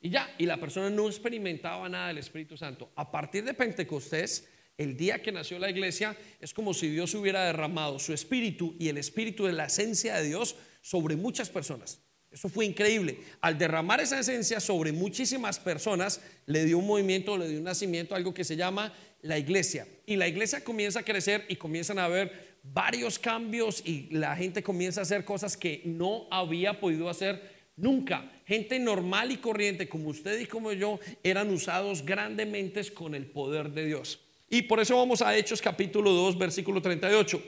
Y 0.00 0.10
ya, 0.10 0.32
y 0.38 0.46
la 0.46 0.58
persona 0.58 0.90
no 0.90 1.08
experimentaba 1.08 1.88
nada 1.88 2.08
del 2.08 2.18
Espíritu 2.18 2.56
Santo. 2.56 2.92
A 2.94 3.10
partir 3.10 3.44
de 3.44 3.54
Pentecostés, 3.54 4.48
el 4.76 4.96
día 4.96 5.20
que 5.20 5.32
nació 5.32 5.58
la 5.58 5.70
iglesia, 5.70 6.16
es 6.40 6.54
como 6.54 6.72
si 6.72 6.88
Dios 6.88 7.12
hubiera 7.14 7.44
derramado 7.44 7.98
su 7.98 8.12
espíritu 8.12 8.76
y 8.78 8.88
el 8.88 8.98
espíritu 8.98 9.46
de 9.46 9.52
la 9.52 9.66
esencia 9.66 10.16
de 10.16 10.28
Dios 10.28 10.54
sobre 10.82 11.16
muchas 11.16 11.50
personas. 11.50 12.00
Eso 12.30 12.48
fue 12.48 12.66
increíble. 12.66 13.18
Al 13.40 13.58
derramar 13.58 14.00
esa 14.00 14.20
esencia 14.20 14.60
sobre 14.60 14.92
muchísimas 14.92 15.58
personas, 15.58 16.20
le 16.46 16.64
dio 16.64 16.78
un 16.78 16.86
movimiento, 16.86 17.36
le 17.36 17.48
dio 17.48 17.58
un 17.58 17.64
nacimiento, 17.64 18.14
algo 18.14 18.34
que 18.34 18.44
se 18.44 18.54
llama 18.54 18.92
la 19.22 19.38
iglesia. 19.38 19.88
Y 20.06 20.16
la 20.16 20.28
iglesia 20.28 20.62
comienza 20.62 21.00
a 21.00 21.04
crecer 21.04 21.44
y 21.48 21.56
comienzan 21.56 21.98
a 21.98 22.04
haber 22.04 22.58
varios 22.62 23.18
cambios 23.18 23.82
y 23.84 24.08
la 24.10 24.36
gente 24.36 24.62
comienza 24.62 25.00
a 25.00 25.02
hacer 25.02 25.24
cosas 25.24 25.56
que 25.56 25.82
no 25.86 26.28
había 26.30 26.80
podido 26.80 27.08
hacer 27.08 27.57
nunca. 27.78 28.30
Gente 28.46 28.78
normal 28.78 29.32
y 29.32 29.38
corriente 29.38 29.88
como 29.88 30.10
usted 30.10 30.38
y 30.40 30.46
como 30.46 30.72
yo 30.72 31.00
eran 31.22 31.50
usados 31.50 32.04
grandemente 32.04 32.82
con 32.92 33.14
el 33.14 33.26
poder 33.26 33.70
de 33.70 33.86
Dios. 33.86 34.20
Y 34.50 34.62
por 34.62 34.80
eso 34.80 34.96
vamos 34.96 35.22
a 35.22 35.36
Hechos 35.36 35.60
capítulo 35.60 36.10
2, 36.12 36.38
versículo 36.38 36.80
38. 36.80 37.42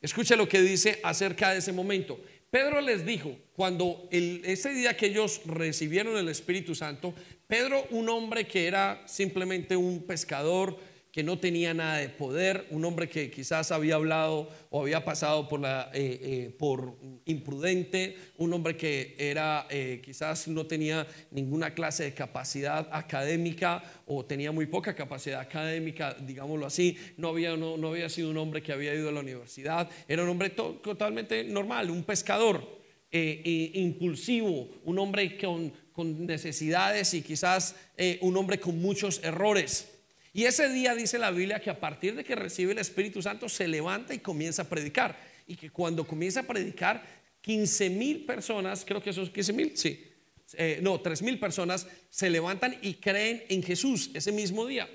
Escuche 0.00 0.36
lo 0.36 0.48
que 0.48 0.60
dice 0.60 1.00
acerca 1.02 1.52
de 1.52 1.58
ese 1.58 1.72
momento. 1.72 2.20
Pedro 2.50 2.80
les 2.80 3.04
dijo, 3.04 3.36
cuando 3.54 4.08
ese 4.10 4.72
día 4.72 4.96
que 4.96 5.06
ellos 5.06 5.40
recibieron 5.46 6.16
el 6.16 6.28
Espíritu 6.28 6.74
Santo, 6.74 7.12
Pedro, 7.46 7.86
un 7.90 8.08
hombre 8.08 8.46
que 8.46 8.66
era 8.66 9.02
simplemente 9.06 9.76
un 9.76 10.02
pescador, 10.04 10.78
que 11.16 11.22
no 11.22 11.38
tenía 11.38 11.72
nada 11.72 11.96
de 11.96 12.10
poder, 12.10 12.66
un 12.68 12.84
hombre 12.84 13.08
que 13.08 13.30
quizás 13.30 13.72
había 13.72 13.94
hablado 13.94 14.50
o 14.68 14.82
había 14.82 15.02
pasado 15.02 15.48
por, 15.48 15.60
la, 15.60 15.90
eh, 15.94 16.20
eh, 16.22 16.54
por 16.58 16.98
imprudente, 17.24 18.18
un 18.36 18.52
hombre 18.52 18.76
que 18.76 19.16
era 19.18 19.66
eh, 19.70 20.02
quizás 20.04 20.46
no 20.46 20.66
tenía 20.66 21.06
ninguna 21.30 21.72
clase 21.72 22.04
de 22.04 22.12
capacidad 22.12 22.86
académica 22.92 23.82
o 24.04 24.26
tenía 24.26 24.52
muy 24.52 24.66
poca 24.66 24.94
capacidad 24.94 25.40
académica, 25.40 26.14
digámoslo 26.20 26.66
así, 26.66 26.98
no 27.16 27.28
había, 27.28 27.56
no, 27.56 27.78
no 27.78 27.88
había 27.88 28.10
sido 28.10 28.28
un 28.28 28.36
hombre 28.36 28.62
que 28.62 28.72
había 28.72 28.94
ido 28.94 29.08
a 29.08 29.12
la 29.12 29.20
universidad, 29.20 29.88
era 30.06 30.22
un 30.22 30.28
hombre 30.28 30.50
totalmente 30.50 31.44
normal, 31.44 31.90
un 31.90 32.04
pescador 32.04 32.76
impulsivo, 33.10 34.68
un 34.84 34.98
hombre 34.98 35.38
con, 35.38 35.72
con 35.94 36.26
necesidades 36.26 37.14
y 37.14 37.22
quizás 37.22 37.74
un 38.20 38.36
hombre 38.36 38.60
con 38.60 38.78
muchos 38.82 39.24
errores. 39.24 39.95
Y 40.36 40.44
ese 40.44 40.68
día 40.68 40.94
dice 40.94 41.18
la 41.18 41.30
Biblia 41.30 41.60
que 41.60 41.70
a 41.70 41.80
partir 41.80 42.14
de 42.14 42.22
que 42.22 42.34
recibe 42.34 42.72
el 42.72 42.78
Espíritu 42.78 43.22
Santo 43.22 43.48
se 43.48 43.66
levanta 43.66 44.12
y 44.12 44.18
comienza 44.18 44.60
a 44.60 44.68
predicar. 44.68 45.18
Y 45.46 45.56
que 45.56 45.70
cuando 45.70 46.06
comienza 46.06 46.40
a 46.40 46.42
predicar, 46.42 47.02
15 47.40 47.88
mil 47.88 48.26
personas, 48.26 48.84
creo 48.84 49.02
que 49.02 49.08
esos 49.08 49.30
15 49.30 49.52
mil, 49.54 49.74
sí, 49.78 50.04
eh, 50.52 50.80
no, 50.82 51.00
3 51.00 51.22
mil 51.22 51.38
personas 51.38 51.88
se 52.10 52.28
levantan 52.28 52.76
y 52.82 52.96
creen 52.96 53.44
en 53.48 53.62
Jesús 53.62 54.10
ese 54.12 54.30
mismo 54.30 54.66
día. 54.66 54.86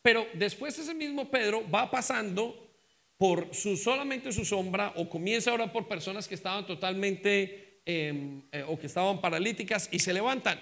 Pero 0.00 0.26
después 0.32 0.78
ese 0.78 0.94
mismo 0.94 1.30
Pedro 1.30 1.68
va 1.70 1.90
pasando 1.90 2.72
por 3.18 3.54
su, 3.54 3.76
solamente 3.76 4.32
su 4.32 4.46
sombra 4.46 4.94
o 4.96 5.06
comienza 5.06 5.50
ahora 5.50 5.70
por 5.70 5.86
personas 5.86 6.26
que 6.26 6.34
estaban 6.34 6.66
totalmente 6.66 7.82
em, 7.84 8.42
eh, 8.50 8.64
o 8.66 8.78
que 8.78 8.86
estaban 8.86 9.20
paralíticas 9.20 9.90
y 9.92 9.98
se 9.98 10.14
levantan. 10.14 10.58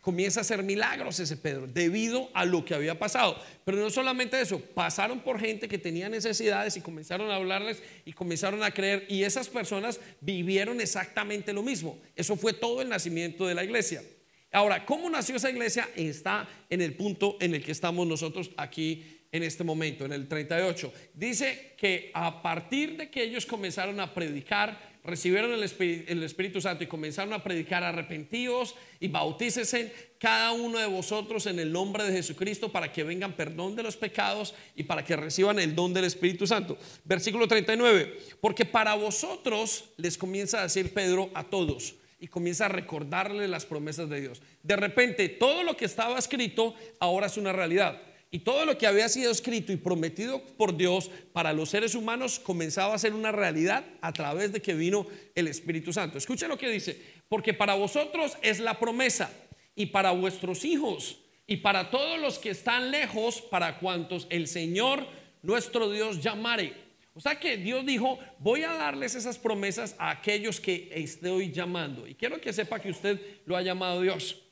Comienza 0.00 0.40
a 0.40 0.42
hacer 0.42 0.62
milagros 0.62 1.20
ese 1.20 1.36
Pedro, 1.36 1.66
debido 1.66 2.30
a 2.34 2.44
lo 2.44 2.64
que 2.64 2.74
había 2.74 2.98
pasado. 2.98 3.38
Pero 3.64 3.78
no 3.78 3.90
solamente 3.90 4.40
eso, 4.40 4.60
pasaron 4.60 5.20
por 5.20 5.40
gente 5.40 5.68
que 5.68 5.78
tenía 5.78 6.08
necesidades 6.08 6.76
y 6.76 6.80
comenzaron 6.80 7.30
a 7.30 7.36
hablarles 7.36 7.82
y 8.04 8.12
comenzaron 8.12 8.62
a 8.62 8.70
creer 8.70 9.06
y 9.08 9.24
esas 9.24 9.48
personas 9.48 10.00
vivieron 10.20 10.80
exactamente 10.80 11.52
lo 11.52 11.62
mismo. 11.62 11.98
Eso 12.16 12.36
fue 12.36 12.52
todo 12.52 12.82
el 12.82 12.88
nacimiento 12.88 13.46
de 13.46 13.54
la 13.54 13.64
iglesia. 13.64 14.02
Ahora, 14.50 14.86
¿cómo 14.86 15.10
nació 15.10 15.36
esa 15.36 15.50
iglesia? 15.50 15.88
Está 15.94 16.48
en 16.70 16.80
el 16.80 16.94
punto 16.94 17.36
en 17.40 17.54
el 17.54 17.62
que 17.62 17.72
estamos 17.72 18.06
nosotros 18.06 18.50
aquí 18.56 19.17
en 19.30 19.42
este 19.42 19.64
momento, 19.64 20.04
en 20.04 20.12
el 20.12 20.28
38. 20.28 20.92
Dice 21.14 21.74
que 21.76 22.10
a 22.14 22.42
partir 22.42 22.96
de 22.96 23.10
que 23.10 23.22
ellos 23.22 23.46
comenzaron 23.46 24.00
a 24.00 24.14
predicar, 24.14 24.98
recibieron 25.04 25.52
el 25.52 25.62
Espíritu, 25.62 26.60
Santo 26.60 26.84
y 26.84 26.86
comenzaron 26.86 27.32
a 27.32 27.42
predicar 27.42 27.82
arrepentidos 27.82 28.74
y 29.00 29.08
bautícese 29.08 29.92
cada 30.18 30.52
uno 30.52 30.78
de 30.78 30.86
vosotros 30.86 31.46
en 31.46 31.58
el 31.58 31.72
nombre 31.72 32.04
de 32.04 32.12
Jesucristo 32.12 32.70
para 32.70 32.92
que 32.92 33.04
vengan 33.04 33.34
perdón 33.34 33.76
de 33.76 33.82
los 33.82 33.96
pecados 33.96 34.54
y 34.74 34.82
para 34.82 35.04
que 35.04 35.16
reciban 35.16 35.58
el 35.58 35.74
don 35.74 35.94
del 35.94 36.04
Espíritu 36.04 36.46
Santo. 36.46 36.76
Versículo 37.04 37.46
39, 37.46 38.18
porque 38.40 38.64
para 38.64 38.94
vosotros 38.94 39.90
les 39.96 40.18
comienza 40.18 40.60
a 40.60 40.64
decir 40.64 40.92
Pedro 40.92 41.30
a 41.34 41.44
todos 41.44 41.94
y 42.20 42.26
comienza 42.26 42.66
a 42.66 42.68
recordarle 42.68 43.46
las 43.46 43.64
promesas 43.64 44.08
de 44.08 44.20
Dios. 44.20 44.42
De 44.62 44.76
repente 44.76 45.28
todo 45.28 45.62
lo 45.62 45.76
que 45.76 45.84
estaba 45.84 46.18
escrito 46.18 46.74
ahora 46.98 47.28
es 47.28 47.36
una 47.36 47.52
realidad. 47.52 48.02
Y 48.30 48.40
todo 48.40 48.66
lo 48.66 48.76
que 48.76 48.86
había 48.86 49.08
sido 49.08 49.30
escrito 49.30 49.72
y 49.72 49.76
prometido 49.76 50.42
por 50.58 50.76
Dios 50.76 51.10
para 51.32 51.54
los 51.54 51.70
seres 51.70 51.94
humanos 51.94 52.38
comenzaba 52.38 52.94
a 52.94 52.98
ser 52.98 53.14
una 53.14 53.32
realidad 53.32 53.84
a 54.02 54.12
través 54.12 54.52
de 54.52 54.60
que 54.60 54.74
vino 54.74 55.06
el 55.34 55.48
Espíritu 55.48 55.92
Santo. 55.94 56.18
Escuchen 56.18 56.50
lo 56.50 56.58
que 56.58 56.68
dice, 56.68 57.00
porque 57.28 57.54
para 57.54 57.74
vosotros 57.74 58.36
es 58.42 58.60
la 58.60 58.78
promesa 58.78 59.32
y 59.74 59.86
para 59.86 60.10
vuestros 60.10 60.64
hijos 60.64 61.20
y 61.46 61.56
para 61.56 61.90
todos 61.90 62.20
los 62.20 62.38
que 62.38 62.50
están 62.50 62.90
lejos, 62.90 63.40
para 63.40 63.78
cuantos 63.78 64.26
el 64.28 64.46
Señor 64.46 65.06
nuestro 65.42 65.90
Dios 65.90 66.22
llamare. 66.22 66.74
O 67.14 67.20
sea 67.20 67.40
que 67.40 67.56
Dios 67.56 67.86
dijo, 67.86 68.18
voy 68.38 68.62
a 68.62 68.74
darles 68.74 69.14
esas 69.14 69.38
promesas 69.38 69.96
a 69.98 70.10
aquellos 70.10 70.60
que 70.60 70.90
estoy 70.92 71.50
llamando. 71.50 72.06
Y 72.06 72.14
quiero 72.14 72.40
que 72.40 72.52
sepa 72.52 72.78
que 72.78 72.90
usted 72.90 73.18
lo 73.46 73.56
ha 73.56 73.62
llamado 73.62 74.02
Dios. 74.02 74.42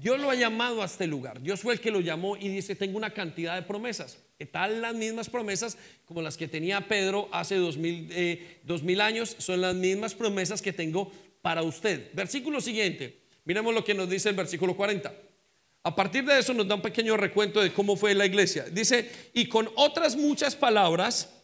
Dios 0.00 0.20
lo 0.20 0.30
ha 0.30 0.34
llamado 0.34 0.82
a 0.82 0.86
este 0.86 1.06
lugar. 1.06 1.40
Dios 1.40 1.60
fue 1.60 1.74
el 1.74 1.80
que 1.80 1.90
lo 1.90 2.00
llamó 2.00 2.36
y 2.36 2.48
dice, 2.48 2.74
tengo 2.76 2.96
una 2.96 3.10
cantidad 3.10 3.54
de 3.54 3.62
promesas. 3.62 4.18
Tal 4.52 4.80
las 4.80 4.94
mismas 4.94 5.28
promesas 5.28 5.76
como 6.04 6.22
las 6.22 6.36
que 6.36 6.46
tenía 6.46 6.86
Pedro 6.86 7.28
hace 7.32 7.56
dos 7.56 7.76
mil, 7.76 8.08
eh, 8.12 8.60
dos 8.62 8.82
mil 8.82 9.00
años, 9.00 9.34
son 9.38 9.60
las 9.60 9.74
mismas 9.74 10.14
promesas 10.14 10.62
que 10.62 10.72
tengo 10.72 11.10
para 11.42 11.62
usted. 11.62 12.10
Versículo 12.14 12.60
siguiente. 12.60 13.18
Miremos 13.44 13.74
lo 13.74 13.82
que 13.82 13.94
nos 13.94 14.08
dice 14.08 14.28
el 14.28 14.36
versículo 14.36 14.76
40. 14.76 15.12
A 15.82 15.96
partir 15.96 16.24
de 16.24 16.38
eso 16.38 16.52
nos 16.54 16.68
da 16.68 16.74
un 16.74 16.82
pequeño 16.82 17.16
recuento 17.16 17.60
de 17.60 17.72
cómo 17.72 17.96
fue 17.96 18.14
la 18.14 18.26
iglesia. 18.26 18.64
Dice, 18.70 19.10
y 19.32 19.46
con 19.46 19.70
otras 19.74 20.16
muchas 20.16 20.54
palabras 20.54 21.37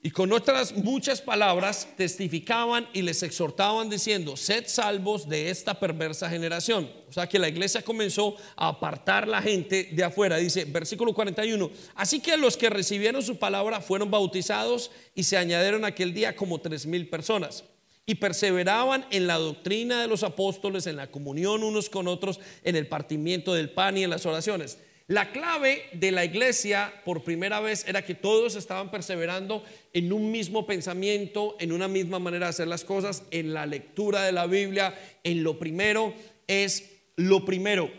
y 0.00 0.10
con 0.10 0.32
otras 0.32 0.76
muchas 0.76 1.20
palabras 1.20 1.88
testificaban 1.96 2.88
y 2.92 3.02
les 3.02 3.24
exhortaban 3.24 3.90
diciendo, 3.90 4.36
sed 4.36 4.64
salvos 4.68 5.28
de 5.28 5.50
esta 5.50 5.80
perversa 5.80 6.30
generación. 6.30 6.88
O 7.08 7.12
sea 7.12 7.28
que 7.28 7.40
la 7.40 7.48
iglesia 7.48 7.82
comenzó 7.82 8.36
a 8.54 8.68
apartar 8.68 9.26
la 9.26 9.42
gente 9.42 9.88
de 9.90 10.04
afuera. 10.04 10.36
Dice, 10.36 10.66
versículo 10.66 11.12
41, 11.12 11.68
así 11.96 12.20
que 12.20 12.36
los 12.36 12.56
que 12.56 12.70
recibieron 12.70 13.24
su 13.24 13.38
palabra 13.38 13.80
fueron 13.80 14.08
bautizados 14.08 14.92
y 15.16 15.24
se 15.24 15.36
añadieron 15.36 15.84
aquel 15.84 16.14
día 16.14 16.36
como 16.36 16.60
tres 16.60 16.86
mil 16.86 17.08
personas. 17.08 17.64
Y 18.06 18.14
perseveraban 18.14 19.04
en 19.10 19.26
la 19.26 19.36
doctrina 19.36 20.00
de 20.00 20.06
los 20.06 20.22
apóstoles, 20.22 20.86
en 20.86 20.96
la 20.96 21.10
comunión 21.10 21.64
unos 21.64 21.90
con 21.90 22.06
otros, 22.06 22.38
en 22.62 22.76
el 22.76 22.86
partimiento 22.86 23.52
del 23.52 23.70
pan 23.70 23.98
y 23.98 24.04
en 24.04 24.10
las 24.10 24.24
oraciones. 24.26 24.78
La 25.08 25.32
clave 25.32 25.88
de 25.94 26.12
la 26.12 26.26
iglesia 26.26 26.92
por 27.02 27.24
primera 27.24 27.60
vez 27.60 27.86
era 27.88 28.04
que 28.04 28.14
todos 28.14 28.56
estaban 28.56 28.90
perseverando 28.90 29.64
en 29.94 30.12
un 30.12 30.30
mismo 30.30 30.66
pensamiento, 30.66 31.56
en 31.60 31.72
una 31.72 31.88
misma 31.88 32.18
manera 32.18 32.44
de 32.44 32.50
hacer 32.50 32.68
las 32.68 32.84
cosas, 32.84 33.22
en 33.30 33.54
la 33.54 33.64
lectura 33.64 34.24
de 34.24 34.32
la 34.32 34.46
Biblia, 34.46 34.94
en 35.24 35.42
lo 35.42 35.58
primero 35.58 36.12
es 36.46 36.90
lo 37.16 37.42
primero. 37.46 37.90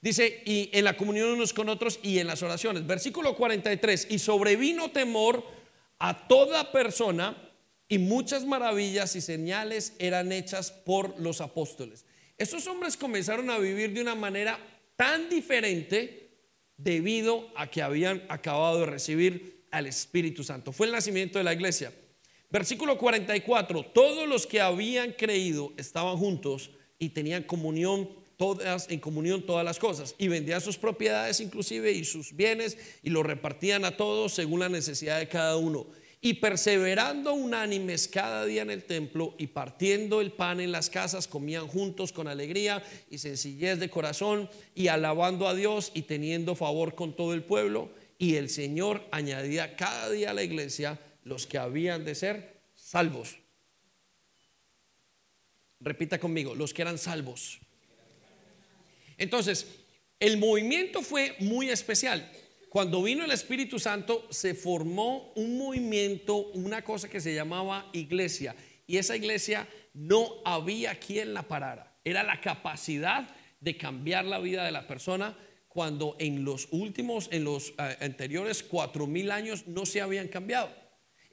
Dice, 0.00 0.42
y 0.46 0.70
en 0.72 0.84
la 0.84 0.96
comunión 0.96 1.28
unos 1.28 1.52
con 1.52 1.68
otros 1.68 2.00
y 2.02 2.20
en 2.20 2.26
las 2.26 2.42
oraciones. 2.42 2.86
Versículo 2.86 3.36
43, 3.36 4.06
y 4.08 4.18
sobrevino 4.18 4.90
temor 4.90 5.44
a 5.98 6.26
toda 6.26 6.72
persona 6.72 7.36
y 7.86 7.98
muchas 7.98 8.46
maravillas 8.46 9.14
y 9.14 9.20
señales 9.20 9.92
eran 9.98 10.32
hechas 10.32 10.72
por 10.72 11.20
los 11.20 11.42
apóstoles. 11.42 12.06
Estos 12.38 12.66
hombres 12.66 12.96
comenzaron 12.96 13.50
a 13.50 13.58
vivir 13.58 13.92
de 13.92 14.00
una 14.00 14.14
manera 14.14 14.58
tan 14.96 15.28
diferente 15.28 16.25
debido 16.76 17.48
a 17.56 17.70
que 17.70 17.82
habían 17.82 18.22
acabado 18.28 18.80
de 18.80 18.86
recibir 18.86 19.64
al 19.70 19.86
Espíritu 19.86 20.44
Santo. 20.44 20.72
Fue 20.72 20.86
el 20.86 20.92
nacimiento 20.92 21.38
de 21.38 21.44
la 21.44 21.52
iglesia. 21.52 21.92
Versículo 22.50 22.96
44, 22.96 23.84
todos 23.86 24.28
los 24.28 24.46
que 24.46 24.60
habían 24.60 25.12
creído 25.12 25.72
estaban 25.76 26.16
juntos 26.16 26.70
y 26.98 27.10
tenían 27.10 27.42
comunión 27.42 28.08
todas 28.36 28.90
en 28.90 29.00
comunión 29.00 29.44
todas 29.44 29.64
las 29.64 29.78
cosas 29.78 30.14
y 30.18 30.28
vendían 30.28 30.60
sus 30.60 30.76
propiedades 30.76 31.40
inclusive 31.40 31.92
y 31.92 32.04
sus 32.04 32.36
bienes 32.36 32.76
y 33.02 33.08
lo 33.08 33.22
repartían 33.22 33.86
a 33.86 33.96
todos 33.96 34.34
según 34.34 34.60
la 34.60 34.68
necesidad 34.68 35.18
de 35.18 35.28
cada 35.28 35.56
uno 35.56 35.86
y 36.20 36.34
perseverando 36.34 37.34
unánimes 37.34 38.08
cada 38.08 38.44
día 38.46 38.62
en 38.62 38.70
el 38.70 38.84
templo 38.84 39.34
y 39.38 39.48
partiendo 39.48 40.20
el 40.20 40.32
pan 40.32 40.60
en 40.60 40.72
las 40.72 40.90
casas, 40.90 41.28
comían 41.28 41.68
juntos 41.68 42.12
con 42.12 42.26
alegría 42.26 42.82
y 43.10 43.18
sencillez 43.18 43.78
de 43.78 43.90
corazón 43.90 44.48
y 44.74 44.88
alabando 44.88 45.46
a 45.46 45.54
Dios 45.54 45.92
y 45.94 46.02
teniendo 46.02 46.54
favor 46.54 46.94
con 46.94 47.14
todo 47.14 47.34
el 47.34 47.44
pueblo. 47.44 47.90
Y 48.18 48.36
el 48.36 48.48
Señor 48.48 49.06
añadía 49.10 49.76
cada 49.76 50.10
día 50.10 50.30
a 50.30 50.34
la 50.34 50.42
iglesia 50.42 50.98
los 51.22 51.46
que 51.46 51.58
habían 51.58 52.04
de 52.04 52.14
ser 52.14 52.60
salvos. 52.74 53.36
Repita 55.80 56.18
conmigo, 56.18 56.54
los 56.54 56.72
que 56.72 56.82
eran 56.82 56.98
salvos. 56.98 57.60
Entonces, 59.18 59.66
el 60.18 60.38
movimiento 60.38 61.02
fue 61.02 61.36
muy 61.40 61.68
especial. 61.68 62.30
Cuando 62.68 63.02
vino 63.02 63.24
el 63.24 63.30
Espíritu 63.30 63.78
Santo, 63.78 64.26
se 64.30 64.54
formó 64.54 65.32
un 65.36 65.56
movimiento, 65.56 66.36
una 66.48 66.82
cosa 66.82 67.08
que 67.08 67.20
se 67.20 67.34
llamaba 67.34 67.88
iglesia. 67.92 68.54
Y 68.86 68.98
esa 68.98 69.16
iglesia 69.16 69.68
no 69.94 70.28
había 70.44 70.94
quien 70.96 71.32
la 71.32 71.42
parara. 71.42 71.98
Era 72.04 72.22
la 72.22 72.40
capacidad 72.40 73.28
de 73.60 73.76
cambiar 73.76 74.24
la 74.24 74.38
vida 74.38 74.64
de 74.64 74.72
la 74.72 74.86
persona 74.86 75.36
cuando 75.68 76.16
en 76.18 76.44
los 76.44 76.68
últimos, 76.70 77.28
en 77.32 77.44
los 77.44 77.70
eh, 77.78 77.96
anteriores 78.00 78.62
cuatro 78.62 79.06
mil 79.06 79.30
años 79.30 79.66
no 79.66 79.86
se 79.86 80.00
habían 80.00 80.28
cambiado. 80.28 80.70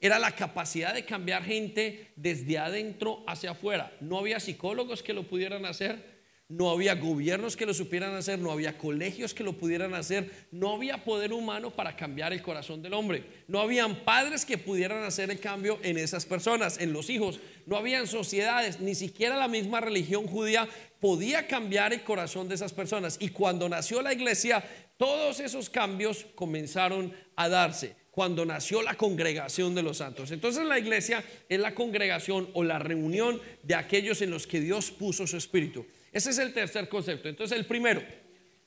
Era 0.00 0.18
la 0.18 0.32
capacidad 0.32 0.92
de 0.92 1.04
cambiar 1.04 1.44
gente 1.44 2.12
desde 2.16 2.58
adentro 2.58 3.24
hacia 3.26 3.52
afuera. 3.52 3.96
No 4.00 4.18
había 4.18 4.40
psicólogos 4.40 5.02
que 5.02 5.14
lo 5.14 5.26
pudieran 5.26 5.64
hacer 5.64 6.13
no 6.48 6.70
había 6.70 6.94
gobiernos 6.94 7.56
que 7.56 7.64
lo 7.64 7.72
supieran 7.72 8.14
hacer, 8.14 8.38
no 8.38 8.52
había 8.52 8.76
colegios 8.76 9.32
que 9.32 9.42
lo 9.42 9.54
pudieran 9.54 9.94
hacer, 9.94 10.30
no 10.50 10.74
había 10.74 11.02
poder 11.02 11.32
humano 11.32 11.70
para 11.70 11.96
cambiar 11.96 12.32
el 12.32 12.42
corazón 12.42 12.82
del 12.82 12.92
hombre, 12.92 13.24
no 13.48 13.60
habían 13.60 14.04
padres 14.04 14.44
que 14.44 14.58
pudieran 14.58 15.02
hacer 15.04 15.30
el 15.30 15.40
cambio 15.40 15.78
en 15.82 15.96
esas 15.96 16.26
personas, 16.26 16.78
en 16.78 16.92
los 16.92 17.08
hijos, 17.08 17.40
no 17.66 17.76
habían 17.76 18.06
sociedades, 18.06 18.80
ni 18.80 18.94
siquiera 18.94 19.36
la 19.36 19.48
misma 19.48 19.80
religión 19.80 20.26
judía 20.26 20.68
podía 21.00 21.46
cambiar 21.46 21.92
el 21.92 22.02
corazón 22.02 22.48
de 22.48 22.54
esas 22.54 22.72
personas. 22.72 23.16
Y 23.20 23.30
cuando 23.30 23.68
nació 23.68 24.02
la 24.02 24.12
iglesia, 24.12 24.64
todos 24.96 25.40
esos 25.40 25.70
cambios 25.70 26.26
comenzaron 26.34 27.12
a 27.36 27.48
darse 27.48 27.96
cuando 28.10 28.46
nació 28.46 28.80
la 28.80 28.94
congregación 28.94 29.74
de 29.74 29.82
los 29.82 29.96
santos. 29.96 30.30
Entonces 30.30 30.64
la 30.64 30.78
iglesia 30.78 31.24
es 31.48 31.58
la 31.58 31.74
congregación 31.74 32.48
o 32.52 32.62
la 32.62 32.78
reunión 32.78 33.40
de 33.62 33.74
aquellos 33.74 34.22
en 34.22 34.30
los 34.30 34.46
que 34.46 34.60
Dios 34.60 34.92
puso 34.92 35.26
su 35.26 35.36
espíritu. 35.36 35.84
Ese 36.14 36.30
es 36.30 36.38
el 36.38 36.52
tercer 36.52 36.88
concepto. 36.88 37.28
Entonces, 37.28 37.58
el 37.58 37.66
primero, 37.66 38.00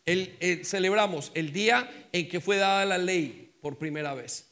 el, 0.06 0.66
celebramos 0.66 1.32
el 1.34 1.54
día 1.54 1.90
en 2.12 2.28
que 2.28 2.42
fue 2.42 2.58
dada 2.58 2.86
la 2.86 2.98
ley 2.98 3.56
por 3.62 3.78
primera 3.78 4.14
vez. 4.14 4.52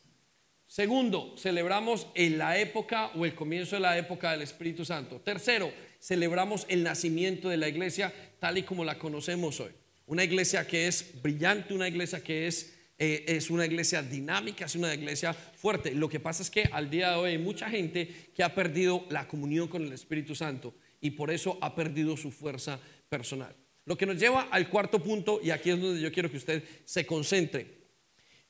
Segundo, 0.65 1.35
celebramos 1.37 2.07
en 2.15 2.37
la 2.37 2.57
época 2.57 3.07
o 3.15 3.25
el 3.25 3.35
comienzo 3.35 3.75
de 3.75 3.81
la 3.81 3.97
época 3.97 4.31
del 4.31 4.43
Espíritu 4.43 4.85
Santo. 4.85 5.19
Tercero, 5.19 5.73
celebramos 5.99 6.65
el 6.69 6.83
nacimiento 6.83 7.49
de 7.49 7.57
la 7.57 7.67
iglesia 7.67 8.13
tal 8.39 8.57
y 8.57 8.63
como 8.63 8.85
la 8.85 8.97
conocemos 8.97 9.59
hoy. 9.59 9.71
Una 10.05 10.23
iglesia 10.23 10.65
que 10.65 10.87
es 10.87 11.21
brillante, 11.21 11.73
una 11.73 11.89
iglesia 11.89 12.23
que 12.23 12.47
es, 12.47 12.77
eh, 12.97 13.25
es 13.27 13.49
una 13.49 13.65
iglesia 13.65 14.03
dinámica, 14.03 14.65
es 14.65 14.75
una 14.75 14.93
iglesia 14.93 15.33
fuerte. 15.33 15.93
Lo 15.93 16.07
que 16.07 16.21
pasa 16.21 16.43
es 16.43 16.49
que 16.49 16.69
al 16.71 16.89
día 16.89 17.09
de 17.09 17.15
hoy 17.15 17.31
hay 17.31 17.39
mucha 17.39 17.69
gente 17.69 18.31
que 18.33 18.41
ha 18.41 18.55
perdido 18.55 19.05
la 19.09 19.27
comunión 19.27 19.67
con 19.67 19.83
el 19.83 19.91
Espíritu 19.91 20.33
Santo 20.33 20.73
y 21.05 21.11
por 21.11 21.29
eso 21.29 21.59
ha 21.61 21.75
perdido 21.75 22.17
su 22.17 22.31
fuerza 22.31 22.79
personal. 23.07 23.55
Lo 23.85 23.95
que 23.95 24.07
nos 24.07 24.17
lleva 24.17 24.47
al 24.49 24.67
cuarto 24.69 24.97
punto, 24.97 25.39
y 25.43 25.51
aquí 25.51 25.69
es 25.69 25.79
donde 25.79 26.01
yo 26.01 26.11
quiero 26.11 26.31
que 26.31 26.37
usted 26.37 26.63
se 26.83 27.05
concentre. 27.05 27.85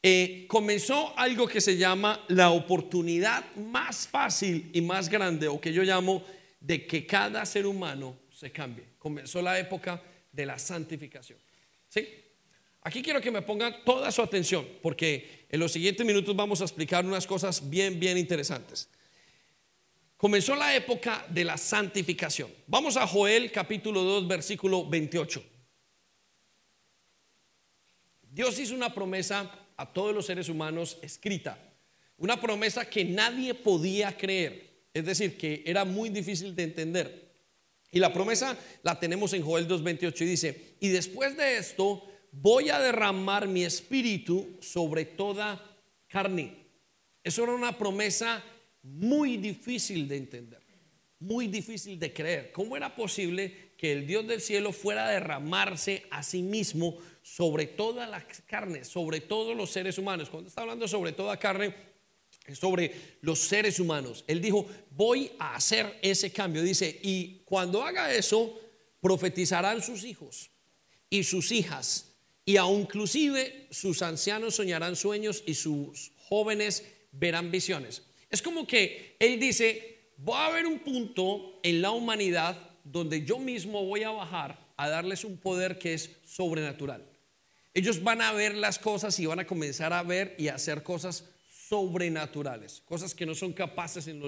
Eh, 0.02 0.46
comenzó 0.48 1.18
algo 1.20 1.48
que 1.48 1.60
se 1.60 1.76
llama 1.76 2.24
la 2.30 2.52
oportunidad 2.52 3.44
más 3.56 4.08
fácil 4.08 4.70
y 4.72 4.80
más 4.80 5.10
grande, 5.10 5.50
o 5.50 5.60
que 5.60 5.74
yo 5.74 5.84
llamo 5.84 6.24
de 6.62 6.88
que 6.88 7.06
cada 7.06 7.46
ser 7.46 7.66
humano 7.66 8.20
se 8.32 8.52
cambie. 8.54 8.86
Comenzó 8.98 9.42
la 9.42 9.60
época 9.60 10.02
de 10.32 10.46
la 10.46 10.58
santificación. 10.58 11.38
¿Sí? 11.90 12.08
Aquí 12.84 13.02
quiero 13.02 13.20
que 13.20 13.32
me 13.32 13.42
pongan 13.42 13.84
toda 13.84 14.10
su 14.14 14.22
atención, 14.22 14.66
porque 14.82 15.46
en 15.50 15.60
los 15.60 15.74
siguientes 15.74 16.06
minutos 16.06 16.34
vamos 16.34 16.62
a 16.62 16.64
explicar 16.64 17.06
unas 17.06 17.28
cosas 17.28 17.70
bien, 17.70 18.00
bien 18.00 18.18
interesantes. 18.18 18.88
Comenzó 20.18 20.56
la 20.56 20.74
época 20.74 21.26
de 21.30 21.44
la 21.44 21.58
santificación. 21.58 22.50
Vamos 22.68 22.96
a 22.96 23.06
Joel 23.06 23.52
capítulo 23.52 24.02
2, 24.02 24.28
versículo 24.28 24.88
28. 24.88 25.44
Dios 28.32 28.58
hizo 28.60 28.76
una 28.76 28.94
promesa 28.94 29.52
a 29.76 29.92
todos 29.92 30.16
los 30.16 30.26
seres 30.26 30.48
humanos 30.48 30.98
escrita, 31.02 31.58
una 32.18 32.40
promesa 32.40 32.90
que 32.90 33.04
nadie 33.04 33.54
podía 33.54 34.16
creer, 34.18 34.88
es 34.94 35.06
decir, 35.06 35.38
que 35.38 35.64
era 35.66 35.84
muy 35.84 36.10
difícil 36.10 36.56
de 36.56 36.64
entender. 36.64 37.34
Y 37.92 38.00
la 38.00 38.14
promesa 38.14 38.58
la 38.84 38.98
tenemos 38.98 39.34
en 39.34 39.44
Joel 39.44 39.68
2.28 39.68 40.22
y 40.22 40.26
dice, 40.26 40.76
y 40.80 40.90
después 40.90 41.36
de 41.36 41.58
esto 41.58 42.06
voy 42.32 42.70
a 42.70 42.80
derramar 42.80 43.48
mi 43.48 43.64
espíritu 43.66 44.58
sobre 44.62 45.04
toda 45.04 45.62
carne. 46.08 46.66
Eso 47.24 47.44
era 47.44 47.54
una 47.54 47.78
promesa 47.78 48.44
muy 48.86 49.38
difícil 49.38 50.08
de 50.08 50.18
entender, 50.18 50.62
muy 51.20 51.48
difícil 51.48 52.00
de 52.00 52.14
creer. 52.14 52.52
¿Cómo 52.52 52.78
era 52.78 52.96
posible 52.96 53.74
que 53.78 53.92
el 53.92 54.06
Dios 54.06 54.28
del 54.28 54.42
cielo 54.42 54.72
fuera 54.72 55.08
a 55.08 55.12
derramarse 55.12 56.04
a 56.12 56.22
sí 56.22 56.44
mismo 56.44 56.98
sobre 57.24 57.66
toda 57.66 58.06
la 58.06 58.26
carne, 58.46 58.86
sobre 58.86 59.22
todos 59.22 59.58
los 59.58 59.72
seres 59.72 59.98
humanos? 59.98 60.30
Cuando 60.30 60.50
está 60.50 60.62
hablando 60.62 60.88
sobre 60.88 61.14
toda 61.14 61.38
carne, 61.38 61.74
sobre 62.54 63.18
los 63.22 63.40
seres 63.40 63.80
humanos. 63.80 64.24
Él 64.28 64.40
dijo, 64.40 64.68
voy 64.92 65.32
a 65.40 65.56
hacer 65.56 65.98
ese 66.04 66.32
cambio. 66.32 66.62
Dice, 66.62 67.00
y 67.02 67.42
cuando 67.44 67.82
haga 67.84 68.14
eso, 68.14 68.60
profetizarán 69.02 69.82
sus 69.82 70.04
hijos 70.04 70.52
y 71.10 71.24
sus 71.24 71.52
hijas, 71.52 72.12
y 72.46 72.58
aun 72.58 72.82
inclusive 72.82 73.68
sus 73.72 74.04
ancianos 74.04 74.56
soñarán 74.56 74.96
sueños 74.96 75.44
y 75.48 75.56
sus 75.56 76.12
jóvenes 76.18 76.84
verán 77.12 77.50
visiones. 77.50 78.04
Es 78.30 78.42
como 78.42 78.66
que 78.66 79.16
Él 79.20 79.40
dice, 79.40 80.12
va 80.28 80.46
a 80.46 80.48
haber 80.48 80.66
un 80.66 80.80
punto 80.80 81.60
en 81.64 81.82
la 81.82 81.92
humanidad 81.92 82.58
donde 82.84 83.26
yo 83.26 83.40
mismo 83.40 83.84
voy 83.86 84.04
a 84.04 84.12
bajar 84.12 84.60
a 84.78 84.90
darles 84.90 85.24
un 85.24 85.38
poder 85.38 85.78
que 85.78 85.94
es 85.94 86.12
sobrenatural. 86.26 87.06
Ellos 87.74 88.02
van 88.02 88.22
a 88.22 88.32
ver 88.32 88.56
las 88.56 88.80
cosas 88.80 89.20
y 89.20 89.26
van 89.26 89.40
a 89.40 89.48
comenzar 89.48 89.92
a 89.92 90.04
ver 90.04 90.36
y 90.38 90.48
a 90.48 90.56
hacer 90.56 90.84
cosas 90.84 91.26
sobrenaturales, 91.68 92.82
cosas 92.86 93.14
que 93.14 93.26
no 93.26 93.36
son 93.36 93.52
capaces 93.54 94.08
en, 94.08 94.22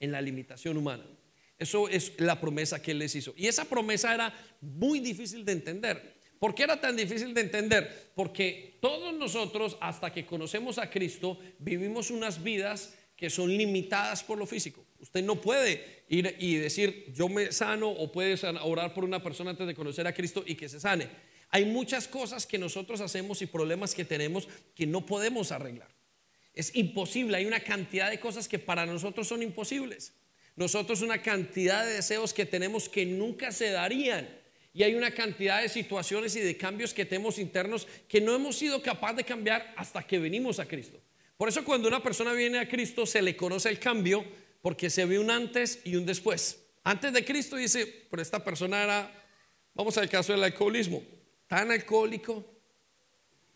la 0.00 0.20
limitación 0.20 0.76
humana. 0.76 1.06
Eso 1.58 1.88
es 1.88 2.12
la 2.18 2.40
promesa 2.40 2.82
que 2.82 2.90
Él 2.90 2.98
les 2.98 3.14
hizo. 3.14 3.32
Y 3.36 3.46
esa 3.46 3.64
promesa 3.64 4.12
era 4.12 4.34
muy 4.60 5.00
difícil 5.00 5.44
de 5.44 5.52
entender. 5.52 6.11
¿Por 6.42 6.56
qué 6.56 6.64
era 6.64 6.80
tan 6.80 6.96
difícil 6.96 7.32
de 7.34 7.40
entender? 7.40 8.10
Porque 8.16 8.76
todos 8.80 9.14
nosotros, 9.14 9.76
hasta 9.80 10.12
que 10.12 10.26
conocemos 10.26 10.76
a 10.78 10.90
Cristo, 10.90 11.38
vivimos 11.60 12.10
unas 12.10 12.42
vidas 12.42 12.94
que 13.16 13.30
son 13.30 13.56
limitadas 13.56 14.24
por 14.24 14.38
lo 14.38 14.44
físico. 14.44 14.84
Usted 14.98 15.22
no 15.22 15.40
puede 15.40 16.02
ir 16.08 16.34
y 16.40 16.56
decir, 16.56 17.12
yo 17.14 17.28
me 17.28 17.52
sano 17.52 17.88
o 17.90 18.10
puede 18.10 18.36
orar 18.60 18.92
por 18.92 19.04
una 19.04 19.22
persona 19.22 19.50
antes 19.50 19.68
de 19.68 19.74
conocer 19.76 20.04
a 20.08 20.12
Cristo 20.12 20.42
y 20.44 20.56
que 20.56 20.68
se 20.68 20.80
sane. 20.80 21.06
Hay 21.50 21.64
muchas 21.64 22.08
cosas 22.08 22.44
que 22.44 22.58
nosotros 22.58 23.00
hacemos 23.00 23.40
y 23.40 23.46
problemas 23.46 23.94
que 23.94 24.04
tenemos 24.04 24.48
que 24.74 24.84
no 24.84 25.06
podemos 25.06 25.52
arreglar. 25.52 25.94
Es 26.54 26.74
imposible, 26.74 27.36
hay 27.36 27.46
una 27.46 27.60
cantidad 27.60 28.10
de 28.10 28.18
cosas 28.18 28.48
que 28.48 28.58
para 28.58 28.84
nosotros 28.84 29.28
son 29.28 29.44
imposibles. 29.44 30.12
Nosotros 30.56 31.02
una 31.02 31.22
cantidad 31.22 31.86
de 31.86 31.92
deseos 31.92 32.34
que 32.34 32.46
tenemos 32.46 32.88
que 32.88 33.06
nunca 33.06 33.52
se 33.52 33.70
darían. 33.70 34.41
Y 34.74 34.82
hay 34.82 34.94
una 34.94 35.10
cantidad 35.10 35.60
de 35.60 35.68
situaciones 35.68 36.34
y 36.36 36.40
de 36.40 36.56
cambios 36.56 36.94
que 36.94 37.04
tenemos 37.04 37.38
internos 37.38 37.86
que 38.08 38.20
no 38.20 38.34
hemos 38.34 38.56
sido 38.56 38.80
capaces 38.82 39.18
de 39.18 39.24
cambiar 39.24 39.74
hasta 39.76 40.02
que 40.02 40.18
venimos 40.18 40.58
a 40.58 40.66
Cristo. 40.66 40.98
Por 41.36 41.48
eso 41.48 41.64
cuando 41.64 41.88
una 41.88 42.02
persona 42.02 42.32
viene 42.32 42.58
a 42.58 42.68
Cristo 42.68 43.04
se 43.04 43.20
le 43.20 43.36
conoce 43.36 43.68
el 43.68 43.78
cambio 43.78 44.24
porque 44.62 44.88
se 44.88 45.04
ve 45.04 45.18
un 45.18 45.30
antes 45.30 45.80
y 45.84 45.96
un 45.96 46.06
después. 46.06 46.62
Antes 46.84 47.12
de 47.12 47.24
Cristo 47.24 47.56
dice, 47.56 48.06
pero 48.10 48.22
esta 48.22 48.42
persona 48.42 48.82
era, 48.82 49.24
vamos 49.74 49.98
al 49.98 50.08
caso 50.08 50.32
del 50.32 50.44
alcoholismo, 50.44 51.02
tan 51.46 51.70
alcohólico, 51.70 52.44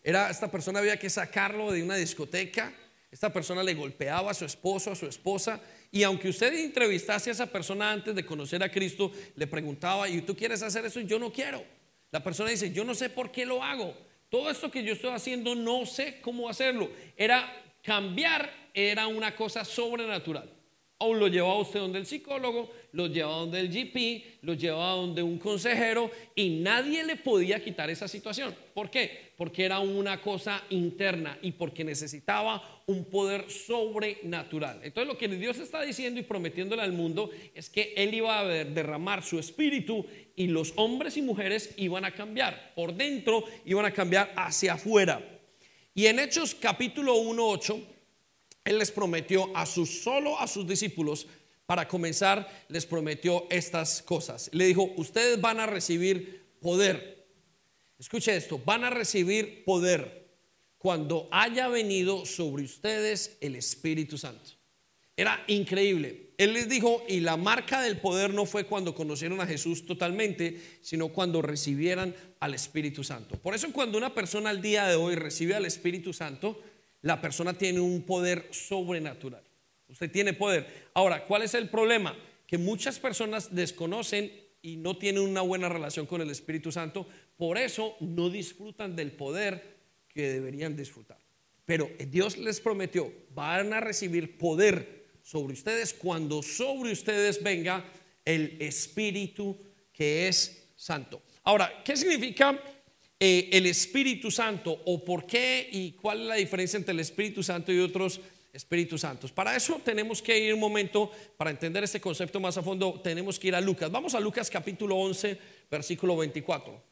era 0.03 0.29
esta 0.29 0.51
persona 0.51 0.79
había 0.79 0.97
que 0.97 1.09
sacarlo 1.09 1.71
de 1.71 1.83
una 1.83 1.95
discoteca, 1.95 2.73
esta 3.11 3.31
persona 3.33 3.63
le 3.63 3.73
golpeaba 3.73 4.31
a 4.31 4.33
su 4.33 4.45
esposo, 4.45 4.91
a 4.91 4.95
su 4.95 5.07
esposa, 5.07 5.59
y 5.91 6.03
aunque 6.03 6.29
usted 6.29 6.53
entrevistase 6.53 7.29
a 7.29 7.33
esa 7.33 7.45
persona 7.47 7.91
antes 7.91 8.13
de 8.13 8.25
conocer 8.25 8.61
a 8.63 8.71
Cristo, 8.71 9.11
le 9.35 9.47
preguntaba, 9.47 10.07
¿y 10.09 10.21
tú 10.21 10.35
quieres 10.35 10.61
hacer 10.61 10.85
eso? 10.85 10.99
Yo 11.01 11.19
no 11.19 11.31
quiero. 11.31 11.63
La 12.11 12.23
persona 12.23 12.49
dice, 12.49 12.71
yo 12.71 12.83
no 12.83 12.95
sé 12.95 13.09
por 13.09 13.31
qué 13.31 13.45
lo 13.45 13.63
hago. 13.63 13.95
Todo 14.29 14.49
esto 14.49 14.69
que 14.69 14.83
yo 14.83 14.93
estoy 14.93 15.11
haciendo 15.11 15.55
no 15.55 15.85
sé 15.85 16.19
cómo 16.21 16.49
hacerlo. 16.49 16.89
Era 17.15 17.63
cambiar 17.81 18.51
era 18.73 19.07
una 19.07 19.35
cosa 19.35 19.65
sobrenatural. 19.65 20.47
Aún 20.99 21.19
lo 21.19 21.27
llevaba 21.27 21.59
usted 21.59 21.79
donde 21.79 21.99
el 21.99 22.05
psicólogo, 22.05 22.71
lo 22.97 23.05
llevaba 23.05 23.37
donde 23.37 23.59
el 23.59 23.69
GP, 23.69 24.41
lo 24.41 24.55
llevaba 24.55 24.93
donde 24.93 25.21
un 25.21 25.37
consejero 25.37 26.09
y 26.33 26.49
nadie 26.49 27.03
le 27.03 27.15
podía 27.15 27.63
quitar 27.63 27.91
esa 27.91 28.07
situación. 28.07 28.55
¿Por 28.73 28.89
qué? 28.89 29.33
Porque 29.37 29.65
era 29.65 29.77
una 29.77 30.19
cosa 30.19 30.63
interna 30.71 31.37
y 31.43 31.51
porque 31.51 31.83
necesitaba 31.83 32.81
un 32.87 33.05
poder 33.05 33.51
sobrenatural. 33.51 34.79
Entonces 34.81 35.13
lo 35.13 35.15
que 35.15 35.27
Dios 35.27 35.59
está 35.59 35.83
diciendo 35.83 36.19
y 36.19 36.23
prometiéndole 36.23 36.81
al 36.81 36.91
mundo 36.91 37.29
es 37.53 37.69
que 37.69 37.93
Él 37.95 38.15
iba 38.15 38.39
a 38.39 38.45
derramar 38.45 39.21
su 39.21 39.37
espíritu 39.37 40.03
y 40.35 40.47
los 40.47 40.73
hombres 40.75 41.17
y 41.17 41.21
mujeres 41.21 41.75
iban 41.77 42.03
a 42.03 42.15
cambiar. 42.15 42.73
Por 42.73 42.95
dentro 42.95 43.43
iban 43.63 43.85
a 43.85 43.93
cambiar 43.93 44.33
hacia 44.35 44.73
afuera. 44.73 45.23
Y 45.93 46.07
en 46.07 46.17
Hechos 46.17 46.55
capítulo 46.59 47.13
1, 47.17 47.47
8, 47.47 47.79
Él 48.65 48.79
les 48.79 48.89
prometió 48.89 49.55
a 49.55 49.67
sus, 49.67 50.01
solo 50.01 50.39
a 50.39 50.47
sus 50.47 50.67
discípulos, 50.67 51.27
para 51.67 51.87
comenzar, 51.87 52.65
les 52.69 52.85
prometió 52.85 53.45
estas 53.51 54.01
cosas. 54.01 54.49
Le 54.53 54.65
dijo, 54.65 54.91
ustedes 54.95 55.39
van 55.39 55.59
a 55.59 55.67
recibir 55.67 56.47
poder. 56.59 57.27
Escuche 57.99 58.35
esto, 58.35 58.59
van 58.65 58.85
a 58.85 58.89
recibir 58.89 59.63
poder 59.65 60.29
cuando 60.77 61.27
haya 61.29 61.67
venido 61.67 62.25
sobre 62.25 62.63
ustedes 62.63 63.37
el 63.41 63.55
Espíritu 63.55 64.17
Santo. 64.17 64.51
Era 65.17 65.43
increíble. 65.47 66.29
Él 66.37 66.53
les 66.53 66.69
dijo, 66.69 67.03
y 67.09 67.19
la 67.19 67.35
marca 67.35 67.81
del 67.81 67.97
poder 67.97 68.33
no 68.33 68.45
fue 68.45 68.65
cuando 68.65 68.95
conocieron 68.95 69.41
a 69.41 69.47
Jesús 69.47 69.85
totalmente, 69.85 70.61
sino 70.81 71.09
cuando 71.09 71.41
recibieran 71.41 72.15
al 72.39 72.53
Espíritu 72.53 73.03
Santo. 73.03 73.35
Por 73.37 73.55
eso 73.55 73.73
cuando 73.73 73.97
una 73.97 74.13
persona 74.13 74.51
al 74.51 74.61
día 74.61 74.87
de 74.87 74.95
hoy 74.95 75.15
recibe 75.15 75.55
al 75.55 75.65
Espíritu 75.65 76.13
Santo, 76.13 76.61
la 77.01 77.19
persona 77.19 77.57
tiene 77.57 77.79
un 77.79 78.03
poder 78.03 78.47
sobrenatural. 78.51 79.46
Usted 79.89 80.11
tiene 80.11 80.33
poder. 80.33 80.89
Ahora, 80.93 81.25
¿cuál 81.25 81.43
es 81.43 81.53
el 81.53 81.69
problema? 81.69 82.15
Que 82.45 82.57
muchas 82.57 82.99
personas 82.99 83.53
desconocen 83.53 84.31
y 84.61 84.77
no 84.77 84.97
tienen 84.97 85.23
una 85.23 85.41
buena 85.41 85.69
relación 85.69 86.05
con 86.05 86.21
el 86.21 86.29
Espíritu 86.29 86.71
Santo, 86.71 87.07
por 87.37 87.57
eso 87.57 87.95
no 87.99 88.29
disfrutan 88.29 88.95
del 88.95 89.11
poder 89.11 89.77
que 90.09 90.29
deberían 90.29 90.75
disfrutar. 90.75 91.19
Pero 91.65 91.89
Dios 92.09 92.37
les 92.37 92.59
prometió, 92.59 93.13
van 93.33 93.73
a 93.73 93.79
recibir 93.79 94.37
poder 94.37 95.05
sobre 95.21 95.53
ustedes 95.53 95.93
cuando 95.93 96.41
sobre 96.41 96.91
ustedes 96.91 97.43
venga 97.43 97.85
el 98.23 98.57
Espíritu 98.61 99.57
que 99.93 100.27
es 100.27 100.69
santo. 100.75 101.21
Ahora, 101.43 101.81
¿qué 101.83 101.95
significa 101.95 102.61
eh, 103.19 103.49
el 103.51 103.65
Espíritu 103.65 104.29
Santo 104.29 104.81
o 104.85 105.03
por 105.03 105.25
qué 105.25 105.67
y 105.71 105.93
cuál 105.93 106.21
es 106.21 106.27
la 106.27 106.35
diferencia 106.35 106.77
entre 106.77 106.93
el 106.93 106.99
Espíritu 106.99 107.41
Santo 107.41 107.71
y 107.71 107.79
otros 107.79 108.21
Espíritus 108.57 109.01
Santos? 109.01 109.31
Para 109.31 109.55
eso 109.55 109.79
tenemos 109.85 110.21
que 110.21 110.37
ir 110.37 110.53
un 110.53 110.59
momento, 110.59 111.11
para 111.37 111.51
entender 111.51 111.83
este 111.83 112.01
concepto 112.01 112.39
más 112.39 112.57
a 112.57 112.63
fondo, 112.63 112.99
tenemos 113.01 113.39
que 113.39 113.47
ir 113.47 113.55
a 113.55 113.61
Lucas. 113.61 113.89
Vamos 113.89 114.13
a 114.15 114.19
Lucas 114.19 114.49
capítulo 114.49 114.97
11, 114.97 115.39
versículo 115.71 116.17
24. 116.17 116.83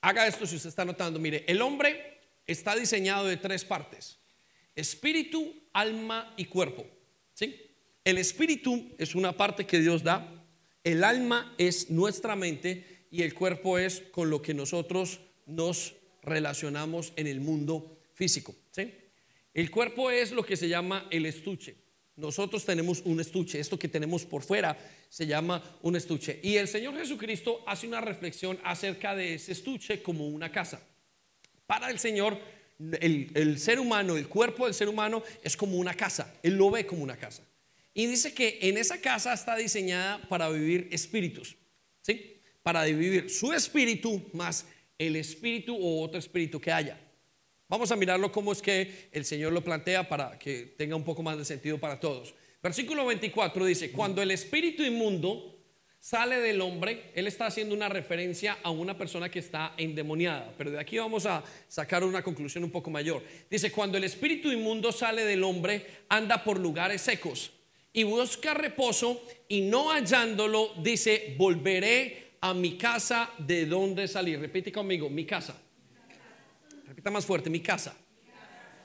Haga 0.00 0.26
esto 0.26 0.46
si 0.46 0.56
usted 0.56 0.70
está 0.70 0.84
notando. 0.84 1.18
Mire, 1.18 1.44
el 1.46 1.62
hombre 1.62 2.20
está 2.46 2.74
diseñado 2.74 3.26
de 3.26 3.36
tres 3.36 3.64
partes 3.64 4.18
espíritu, 4.76 5.54
alma 5.72 6.32
y 6.36 6.44
cuerpo. 6.44 6.86
¿sí? 7.32 7.56
El 8.04 8.18
espíritu 8.18 8.92
es 8.98 9.14
una 9.14 9.36
parte 9.36 9.66
que 9.66 9.80
Dios 9.80 10.04
da, 10.04 10.30
el 10.84 11.02
alma 11.02 11.54
es 11.58 11.90
nuestra 11.90 12.36
mente 12.36 13.06
y 13.10 13.22
el 13.22 13.34
cuerpo 13.34 13.78
es 13.78 14.02
con 14.12 14.30
lo 14.30 14.42
que 14.42 14.54
nosotros 14.54 15.20
nos 15.46 15.94
relacionamos 16.22 17.12
en 17.16 17.26
el 17.26 17.40
mundo 17.40 17.98
físico. 18.12 18.54
El 19.56 19.70
cuerpo 19.70 20.10
es 20.10 20.32
lo 20.32 20.44
que 20.44 20.54
se 20.54 20.68
llama 20.68 21.06
el 21.10 21.24
estuche. 21.24 21.76
Nosotros 22.16 22.66
tenemos 22.66 23.00
un 23.06 23.20
estuche, 23.20 23.58
esto 23.58 23.78
que 23.78 23.88
tenemos 23.88 24.26
por 24.26 24.42
fuera 24.42 24.76
se 25.08 25.26
llama 25.26 25.78
un 25.80 25.96
estuche. 25.96 26.38
Y 26.42 26.56
el 26.56 26.68
Señor 26.68 26.94
Jesucristo 26.98 27.64
hace 27.66 27.86
una 27.86 28.02
reflexión 28.02 28.58
acerca 28.62 29.16
de 29.16 29.32
ese 29.32 29.52
estuche 29.52 30.02
como 30.02 30.28
una 30.28 30.52
casa. 30.52 30.86
Para 31.66 31.88
el 31.88 31.98
Señor, 31.98 32.38
el, 33.00 33.58
ser 33.58 33.80
humano, 33.80 34.18
el 34.18 34.28
cuerpo 34.28 34.66
del 34.66 34.74
ser 34.74 34.90
humano 34.90 35.22
es 35.42 35.56
como 35.56 35.78
una 35.78 35.94
casa. 35.94 36.34
Él 36.42 36.58
lo 36.58 36.70
ve 36.70 36.84
como 36.84 37.02
una 37.02 37.16
casa. 37.16 37.42
Y 37.94 38.04
dice 38.04 38.34
que 38.34 38.58
en 38.60 38.76
esa 38.76 39.00
casa 39.00 39.32
está 39.32 39.56
diseñada 39.56 40.20
para 40.28 40.50
vivir 40.50 40.86
espíritus, 40.92 41.56
¿sí? 42.02 42.42
Para 42.62 42.84
vivir 42.84 43.30
su 43.30 43.54
espíritu 43.54 44.22
más 44.34 44.66
el 44.98 45.16
espíritu 45.16 45.74
o 45.74 46.02
otro 46.02 46.18
espíritu 46.18 46.60
que 46.60 46.70
haya. 46.70 47.00
Vamos 47.68 47.90
a 47.90 47.96
mirarlo 47.96 48.30
cómo 48.30 48.52
es 48.52 48.62
que 48.62 49.08
el 49.10 49.24
Señor 49.24 49.52
lo 49.52 49.64
plantea 49.64 50.08
para 50.08 50.38
que 50.38 50.74
tenga 50.76 50.94
un 50.94 51.02
poco 51.02 51.24
más 51.24 51.36
de 51.36 51.44
sentido 51.44 51.78
para 51.78 51.98
todos. 51.98 52.32
Versículo 52.62 53.04
24 53.06 53.64
dice, 53.66 53.90
cuando 53.90 54.22
el 54.22 54.30
espíritu 54.30 54.84
inmundo 54.84 55.56
sale 55.98 56.38
del 56.38 56.60
hombre, 56.60 57.10
él 57.16 57.26
está 57.26 57.46
haciendo 57.46 57.74
una 57.74 57.88
referencia 57.88 58.58
a 58.62 58.70
una 58.70 58.96
persona 58.96 59.28
que 59.28 59.40
está 59.40 59.74
endemoniada. 59.76 60.54
Pero 60.56 60.70
de 60.70 60.78
aquí 60.78 60.96
vamos 60.98 61.26
a 61.26 61.42
sacar 61.66 62.04
una 62.04 62.22
conclusión 62.22 62.62
un 62.62 62.70
poco 62.70 62.88
mayor. 62.88 63.24
Dice, 63.50 63.72
cuando 63.72 63.98
el 63.98 64.04
espíritu 64.04 64.52
inmundo 64.52 64.92
sale 64.92 65.24
del 65.24 65.42
hombre, 65.42 65.84
anda 66.08 66.44
por 66.44 66.60
lugares 66.60 67.02
secos 67.02 67.50
y 67.92 68.04
busca 68.04 68.54
reposo 68.54 69.24
y 69.48 69.62
no 69.62 69.90
hallándolo, 69.90 70.70
dice, 70.80 71.34
volveré 71.36 72.34
a 72.40 72.54
mi 72.54 72.78
casa 72.78 73.32
de 73.38 73.66
donde 73.66 74.06
salí. 74.06 74.36
Repite 74.36 74.70
conmigo, 74.70 75.10
mi 75.10 75.24
casa. 75.24 75.60
Repita 76.86 77.10
más 77.10 77.26
fuerte, 77.26 77.50
mi 77.50 77.60
casa. 77.60 77.96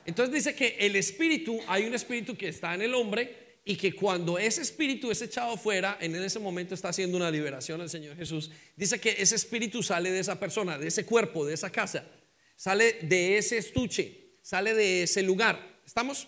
Entonces 0.04 0.34
dice 0.34 0.54
que 0.54 0.76
el 0.80 0.96
espíritu, 0.96 1.58
hay 1.68 1.84
un 1.84 1.94
espíritu 1.94 2.36
que 2.36 2.48
está 2.48 2.74
en 2.74 2.82
el 2.82 2.94
hombre 2.94 3.60
y 3.64 3.76
que 3.76 3.94
cuando 3.94 4.38
ese 4.38 4.62
espíritu 4.62 5.10
es 5.10 5.22
echado 5.22 5.56
fuera, 5.56 5.96
en 6.00 6.16
ese 6.16 6.40
momento 6.40 6.74
está 6.74 6.88
haciendo 6.88 7.16
una 7.16 7.30
liberación 7.30 7.80
el 7.80 7.88
Señor 7.88 8.16
Jesús, 8.16 8.50
dice 8.76 9.00
que 9.00 9.14
ese 9.18 9.36
espíritu 9.36 9.82
sale 9.82 10.10
de 10.10 10.18
esa 10.18 10.40
persona, 10.40 10.78
de 10.78 10.88
ese 10.88 11.06
cuerpo, 11.06 11.46
de 11.46 11.54
esa 11.54 11.70
casa, 11.70 12.04
sale 12.56 12.94
de 13.02 13.38
ese 13.38 13.58
estuche, 13.58 14.36
sale 14.42 14.74
de 14.74 15.04
ese 15.04 15.22
lugar. 15.22 15.80
¿Estamos? 15.86 16.26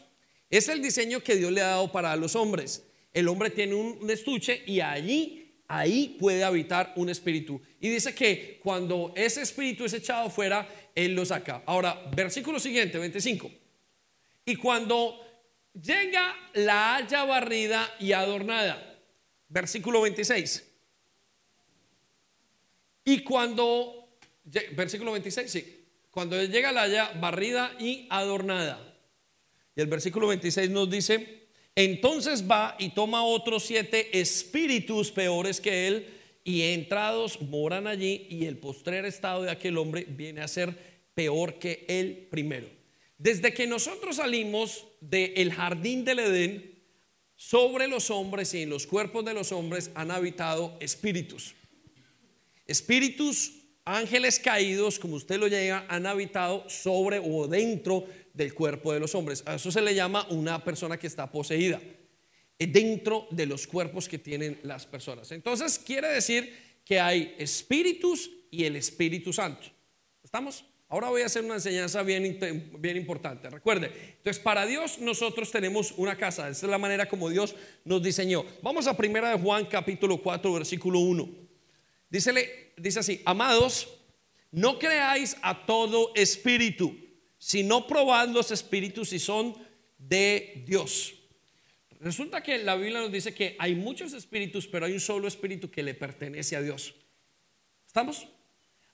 Es 0.49 0.68
el 0.68 0.81
diseño 0.81 1.20
que 1.20 1.35
Dios 1.35 1.51
le 1.51 1.62
ha 1.62 1.68
dado 1.68 1.91
para 1.91 2.14
los 2.14 2.37
hombres. 2.37 2.85
El 3.12 3.29
hombre 3.29 3.51
tiene 3.51 3.75
un, 3.75 4.09
estuche 4.09 4.62
y 4.66 4.81
allí, 4.81 5.61
ahí 5.66 6.16
puede 6.20 6.45
habitar 6.45 6.93
un 6.97 7.09
espíritu. 7.09 7.61
Y 7.81 7.89
dice 7.89 8.14
que 8.14 8.61
cuando 8.62 9.12
ese 9.16 9.43
espíritu 9.43 9.85
es 9.85 9.95
echado 9.95 10.31
fuera, 10.31 10.68
Él 10.95 11.14
lo 11.14 11.24
saca. 11.24 11.62
Ahora, 11.66 12.03
versículo 12.14 12.61
siguiente, 12.61 12.99
25. 12.99 13.51
Y 14.47 14.57
cuando 14.57 15.20
llega 15.80 16.34
la 16.55 16.97
haya 16.97 17.24
barrida 17.24 17.95
y 17.99 18.12
adornada. 18.12 19.01
Versículo 19.49 20.03
26. 20.03 20.70
Y 23.05 23.20
cuando, 23.20 24.18
versículo 24.72 25.12
26, 25.12 25.51
sí, 25.51 25.86
cuando 26.11 26.42
llega 26.42 26.72
la 26.72 26.82
haya 26.82 27.12
barrida 27.20 27.74
y 27.78 28.07
adornada. 28.09 28.80
Y 29.76 29.80
el 29.80 29.88
versículo 29.88 30.28
26 30.28 30.70
nos 30.70 30.88
dice, 30.88 31.49
entonces 31.74 32.49
va 32.49 32.76
y 32.78 32.90
toma 32.90 33.24
otros 33.24 33.64
siete 33.64 34.18
espíritus 34.18 35.11
peores 35.11 35.61
que 35.61 35.88
él 35.88 36.07
y 36.45 36.62
entrados 36.62 37.40
moran 37.40 37.86
allí 37.86 38.26
y 38.28 38.45
el 38.45 38.59
postrer 38.59 39.07
estado 39.07 39.42
de 39.42 39.51
aquel 39.51 39.78
hombre 39.78 40.07
viene 40.07 40.42
a 40.42 40.49
ser 40.49 40.76
peor 41.14 41.59
que 41.59 41.86
el 41.88 42.28
primero. 42.30 42.68
Desde 43.16 43.55
que 43.55 43.66
nosotros 43.66 44.16
salimos 44.16 44.86
del 45.01 45.53
jardín 45.53 46.05
del 46.05 46.18
Edén, 46.18 46.74
sobre 47.36 47.88
los 47.88 48.11
hombres 48.11 48.55
y 48.55 48.62
en 48.62 48.70
los 48.70 48.86
cuerpos 48.86 49.24
de 49.24 49.34
los 49.34 49.53
hombres 49.53 49.90
han 49.95 50.11
habitado 50.11 50.76
espíritus. 50.80 51.55
Espíritus, 52.66 53.53
ángeles 53.84 54.38
caídos, 54.38 54.99
como 54.99 55.16
usted 55.16 55.38
lo 55.38 55.49
llega, 55.49 55.84
han 55.88 56.07
habitado 56.07 56.68
sobre 56.68 57.18
o 57.18 57.47
dentro 57.49 58.07
del 58.32 58.55
cuerpo 58.55 58.92
de 58.92 59.01
los 59.01 59.14
hombres. 59.14 59.42
A 59.47 59.57
eso 59.57 59.70
se 59.70 59.80
le 59.80 59.95
llama 59.95 60.26
una 60.30 60.62
persona 60.64 60.97
que 60.97 61.07
está 61.07 61.30
poseída, 61.30 61.80
dentro 62.59 63.26
de 63.30 63.46
los 63.46 63.66
cuerpos 63.66 64.09
que 64.09 64.18
tienen 64.18 64.61
las 64.62 64.86
personas. 64.86 65.30
Entonces 65.32 65.78
quiere 65.78 66.09
decir 66.09 66.52
que 66.84 67.00
hay 67.00 67.34
espíritus 67.38 68.30
y 68.50 68.64
el 68.64 68.76
Espíritu 68.76 69.32
Santo. 69.32 69.66
¿Estamos? 70.22 70.64
Ahora 70.88 71.09
voy 71.09 71.22
a 71.22 71.26
hacer 71.26 71.44
una 71.44 71.55
enseñanza 71.55 72.02
bien, 72.02 72.38
bien 72.78 72.96
importante. 72.96 73.50
Recuerde, 73.50 73.90
entonces 74.18 74.40
para 74.40 74.64
Dios 74.64 74.98
nosotros 75.00 75.50
tenemos 75.50 75.92
una 75.96 76.16
casa. 76.16 76.48
Esa 76.48 76.66
es 76.66 76.70
la 76.70 76.78
manera 76.78 77.09
como 77.09 77.28
Dios 77.30 77.57
nos 77.84 78.02
diseñó. 78.02 78.44
Vamos 78.62 78.86
a 78.86 78.96
primera 78.96 79.30
de 79.30 79.42
Juan 79.42 79.66
capítulo 79.66 80.22
4 80.22 80.52
versículo 80.52 81.00
1. 81.00 81.28
Dícele, 82.11 82.74
dice 82.76 83.00
así, 83.00 83.22
amados, 83.24 83.88
no 84.52 84.78
creáis 84.78 85.36
a 85.42 85.66
todo 85.66 86.12
espíritu, 86.14 86.96
sino 87.38 87.88
probad 87.88 88.28
los 88.28 88.52
espíritus 88.52 89.09
si 89.09 89.18
son 89.18 89.55
de 89.98 90.62
Dios. 90.64 91.14
Resulta 92.05 92.42
que 92.42 92.59
la 92.59 92.76
Biblia 92.76 93.00
nos 93.00 93.11
dice 93.11 93.32
que 93.32 93.57
hay 93.59 93.74
muchos 93.74 94.12
espíritus, 94.12 94.66
pero 94.66 94.84
hay 94.84 94.92
un 94.92 95.00
solo 95.00 95.26
espíritu 95.26 95.70
que 95.70 95.82
le 95.82 95.94
pertenece 95.94 96.55
a 96.55 96.61
Dios. 96.61 96.94
¿Estamos? 97.86 98.28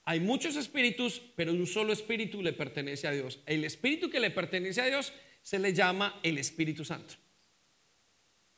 Hay 0.04 0.20
muchos 0.20 0.54
espíritus, 0.54 1.20
pero 1.34 1.50
un 1.50 1.66
solo 1.66 1.92
espíritu 1.92 2.40
le 2.40 2.52
pertenece 2.52 3.08
a 3.08 3.11
Dios. 3.11 3.40
El 3.46 3.64
espíritu 3.64 4.11
que 4.11 4.20
le 4.20 4.30
pertenece 4.30 4.80
a 4.80 4.86
Dios 4.86 5.12
se 5.42 5.58
le 5.58 5.72
llama 5.72 6.20
el 6.22 6.38
Espíritu 6.38 6.84
Santo. 6.84 7.14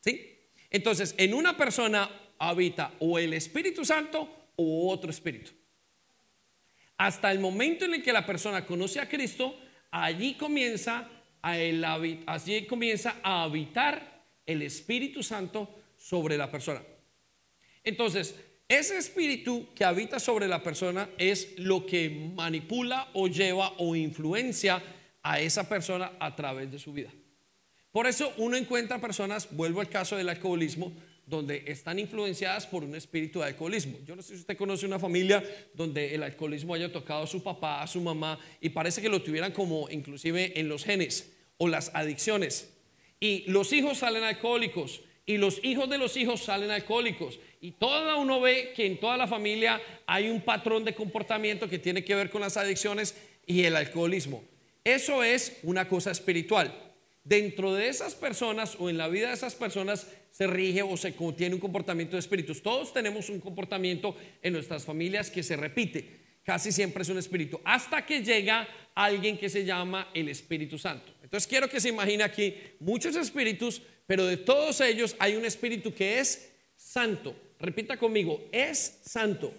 ¿Sí? 0.00 0.50
Entonces, 0.68 1.14
en 1.16 1.32
una 1.32 1.56
persona 1.56 2.10
habita 2.38 2.92
o 2.98 3.18
el 3.18 3.32
Espíritu 3.32 3.86
Santo 3.86 4.50
o 4.56 4.92
otro 4.92 5.08
espíritu. 5.08 5.52
Hasta 6.98 7.32
el 7.32 7.40
momento 7.40 7.86
en 7.86 7.94
el 7.94 8.02
que 8.02 8.12
la 8.12 8.26
persona 8.26 8.66
conoce 8.66 9.00
a 9.00 9.08
Cristo, 9.08 9.58
allí 9.90 10.34
comienza 10.34 11.08
a, 11.40 11.56
el, 11.56 11.82
allí 12.26 12.66
comienza 12.66 13.16
a 13.22 13.44
habitar 13.44 14.11
el 14.52 14.62
Espíritu 14.62 15.22
Santo 15.22 15.68
sobre 15.96 16.36
la 16.36 16.50
persona. 16.50 16.82
Entonces, 17.84 18.34
ese 18.68 18.96
espíritu 18.96 19.68
que 19.74 19.84
habita 19.84 20.18
sobre 20.18 20.48
la 20.48 20.62
persona 20.62 21.10
es 21.18 21.58
lo 21.58 21.84
que 21.84 22.08
manipula 22.08 23.10
o 23.12 23.28
lleva 23.28 23.74
o 23.78 23.94
influencia 23.94 24.82
a 25.22 25.40
esa 25.40 25.68
persona 25.68 26.12
a 26.18 26.34
través 26.34 26.70
de 26.70 26.78
su 26.78 26.92
vida. 26.92 27.10
Por 27.90 28.06
eso 28.06 28.32
uno 28.38 28.56
encuentra 28.56 29.00
personas, 29.00 29.48
vuelvo 29.50 29.80
al 29.80 29.90
caso 29.90 30.16
del 30.16 30.30
alcoholismo, 30.30 30.92
donde 31.26 31.64
están 31.66 31.98
influenciadas 31.98 32.66
por 32.66 32.82
un 32.82 32.94
espíritu 32.94 33.40
de 33.40 33.46
alcoholismo. 33.46 33.98
Yo 34.06 34.16
no 34.16 34.22
sé 34.22 34.34
si 34.34 34.40
usted 34.40 34.56
conoce 34.56 34.86
una 34.86 34.98
familia 34.98 35.44
donde 35.74 36.14
el 36.14 36.22
alcoholismo 36.22 36.74
haya 36.74 36.90
tocado 36.90 37.24
a 37.24 37.26
su 37.26 37.42
papá, 37.42 37.82
a 37.82 37.86
su 37.86 38.00
mamá, 38.00 38.38
y 38.60 38.70
parece 38.70 39.02
que 39.02 39.08
lo 39.08 39.22
tuvieran 39.22 39.52
como 39.52 39.88
inclusive 39.90 40.58
en 40.58 40.68
los 40.68 40.84
genes 40.84 41.30
o 41.58 41.68
las 41.68 41.94
adicciones. 41.94 42.71
Y 43.22 43.44
los 43.46 43.72
hijos 43.72 43.98
salen 43.98 44.24
alcohólicos, 44.24 45.00
y 45.24 45.36
los 45.36 45.62
hijos 45.62 45.88
de 45.88 45.96
los 45.96 46.16
hijos 46.16 46.42
salen 46.42 46.72
alcohólicos. 46.72 47.38
Y 47.60 47.70
todo 47.70 48.18
uno 48.18 48.40
ve 48.40 48.72
que 48.74 48.84
en 48.84 48.98
toda 48.98 49.16
la 49.16 49.28
familia 49.28 49.80
hay 50.06 50.28
un 50.28 50.40
patrón 50.40 50.84
de 50.84 50.92
comportamiento 50.92 51.68
que 51.68 51.78
tiene 51.78 52.02
que 52.02 52.16
ver 52.16 52.30
con 52.30 52.40
las 52.40 52.56
adicciones 52.56 53.14
y 53.46 53.62
el 53.62 53.76
alcoholismo. 53.76 54.42
Eso 54.82 55.22
es 55.22 55.60
una 55.62 55.88
cosa 55.88 56.10
espiritual. 56.10 56.74
Dentro 57.22 57.72
de 57.72 57.86
esas 57.86 58.16
personas 58.16 58.74
o 58.80 58.90
en 58.90 58.98
la 58.98 59.06
vida 59.06 59.28
de 59.28 59.34
esas 59.34 59.54
personas 59.54 60.08
se 60.32 60.48
rige 60.48 60.82
o 60.82 60.96
se 60.96 61.12
tiene 61.36 61.54
un 61.54 61.60
comportamiento 61.60 62.16
de 62.16 62.20
espíritus. 62.20 62.60
Todos 62.60 62.92
tenemos 62.92 63.28
un 63.28 63.38
comportamiento 63.38 64.16
en 64.42 64.52
nuestras 64.52 64.84
familias 64.84 65.30
que 65.30 65.44
se 65.44 65.54
repite. 65.54 66.22
Casi 66.42 66.72
siempre 66.72 67.04
es 67.04 67.08
un 67.08 67.18
espíritu. 67.18 67.60
Hasta 67.62 68.04
que 68.04 68.24
llega 68.24 68.66
alguien 68.96 69.38
que 69.38 69.48
se 69.48 69.64
llama 69.64 70.08
el 70.12 70.28
Espíritu 70.28 70.76
Santo. 70.76 71.11
Entonces 71.32 71.48
quiero 71.48 71.66
que 71.66 71.80
se 71.80 71.88
imagine 71.88 72.22
aquí 72.22 72.54
muchos 72.78 73.16
espíritus 73.16 73.80
pero 74.06 74.26
de 74.26 74.36
todos 74.36 74.80
ellos 74.82 75.16
hay 75.18 75.36
un 75.36 75.44
espíritu 75.46 75.94
que 75.94 76.18
es 76.18 76.52
santo. 76.76 77.34
Repita 77.58 77.96
conmigo, 77.96 78.48
es 78.52 79.00
santo. 79.04 79.54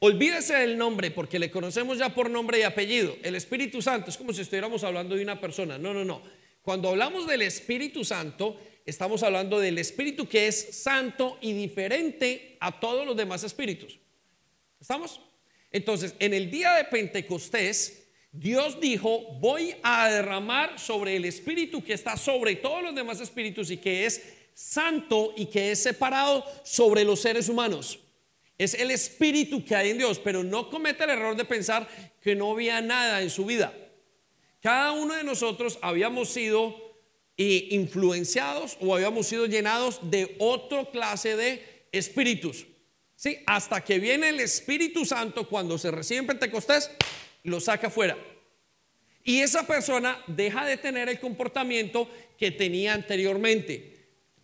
Olvídese 0.00 0.54
del 0.54 0.78
nombre 0.78 1.12
porque 1.12 1.38
le 1.38 1.50
conocemos 1.50 1.98
ya 1.98 2.14
por 2.14 2.30
nombre 2.30 2.58
y 2.58 2.62
apellido. 2.62 3.16
El 3.22 3.34
Espíritu 3.34 3.82
Santo 3.82 4.10
es 4.10 4.16
como 4.16 4.32
si 4.32 4.42
estuviéramos 4.42 4.84
hablando 4.84 5.14
de 5.14 5.22
una 5.22 5.40
persona. 5.40 5.76
No, 5.76 5.92
no, 5.92 6.04
no. 6.04 6.22
Cuando 6.62 6.88
hablamos 6.88 7.26
del 7.26 7.42
Espíritu 7.42 8.04
Santo, 8.04 8.60
estamos 8.86 9.22
hablando 9.22 9.58
del 9.58 9.78
Espíritu 9.78 10.28
que 10.28 10.46
es 10.46 10.82
santo 10.82 11.38
y 11.40 11.52
diferente 11.52 12.56
a 12.60 12.80
todos 12.80 13.04
los 13.04 13.16
demás 13.16 13.44
espíritus. 13.44 13.98
¿Estamos? 14.80 15.20
Entonces, 15.70 16.14
en 16.18 16.32
el 16.32 16.50
día 16.50 16.72
de 16.74 16.84
Pentecostés, 16.84 18.07
Dios 18.32 18.80
dijo, 18.80 19.38
voy 19.40 19.74
a 19.82 20.08
derramar 20.08 20.78
sobre 20.78 21.16
el 21.16 21.24
espíritu 21.24 21.82
que 21.82 21.94
está 21.94 22.16
sobre 22.16 22.56
todos 22.56 22.82
los 22.82 22.94
demás 22.94 23.20
espíritus 23.20 23.70
y 23.70 23.78
que 23.78 24.06
es 24.06 24.22
santo 24.54 25.32
y 25.36 25.46
que 25.46 25.70
es 25.70 25.82
separado 25.82 26.44
sobre 26.64 27.04
los 27.04 27.20
seres 27.20 27.48
humanos. 27.48 28.00
Es 28.58 28.74
el 28.74 28.90
espíritu 28.90 29.64
que 29.64 29.76
hay 29.76 29.90
en 29.90 29.98
Dios, 29.98 30.18
pero 30.18 30.42
no 30.42 30.68
cometa 30.68 31.04
el 31.04 31.10
error 31.10 31.36
de 31.36 31.44
pensar 31.44 31.88
que 32.20 32.34
no 32.34 32.50
había 32.50 32.80
nada 32.80 33.22
en 33.22 33.30
su 33.30 33.46
vida. 33.46 33.72
Cada 34.60 34.92
uno 34.92 35.14
de 35.14 35.22
nosotros 35.22 35.78
habíamos 35.80 36.28
sido 36.28 36.76
eh, 37.36 37.68
influenciados 37.70 38.76
o 38.80 38.94
habíamos 38.94 39.28
sido 39.28 39.46
llenados 39.46 40.00
de 40.10 40.34
otra 40.40 40.84
clase 40.90 41.36
de 41.36 41.86
espíritus. 41.92 42.66
Sí, 43.14 43.38
hasta 43.46 43.80
que 43.82 44.00
viene 44.00 44.28
el 44.28 44.40
Espíritu 44.40 45.04
Santo 45.04 45.48
cuando 45.48 45.78
se 45.78 45.90
recibe 45.90 46.20
en 46.20 46.26
Pentecostés, 46.26 46.90
lo 47.44 47.60
saca 47.60 47.90
fuera. 47.90 48.16
Y 49.24 49.40
esa 49.40 49.66
persona 49.66 50.22
deja 50.26 50.64
de 50.64 50.76
tener 50.76 51.08
el 51.08 51.20
comportamiento 51.20 52.08
que 52.38 52.50
tenía 52.50 52.94
anteriormente. 52.94 53.96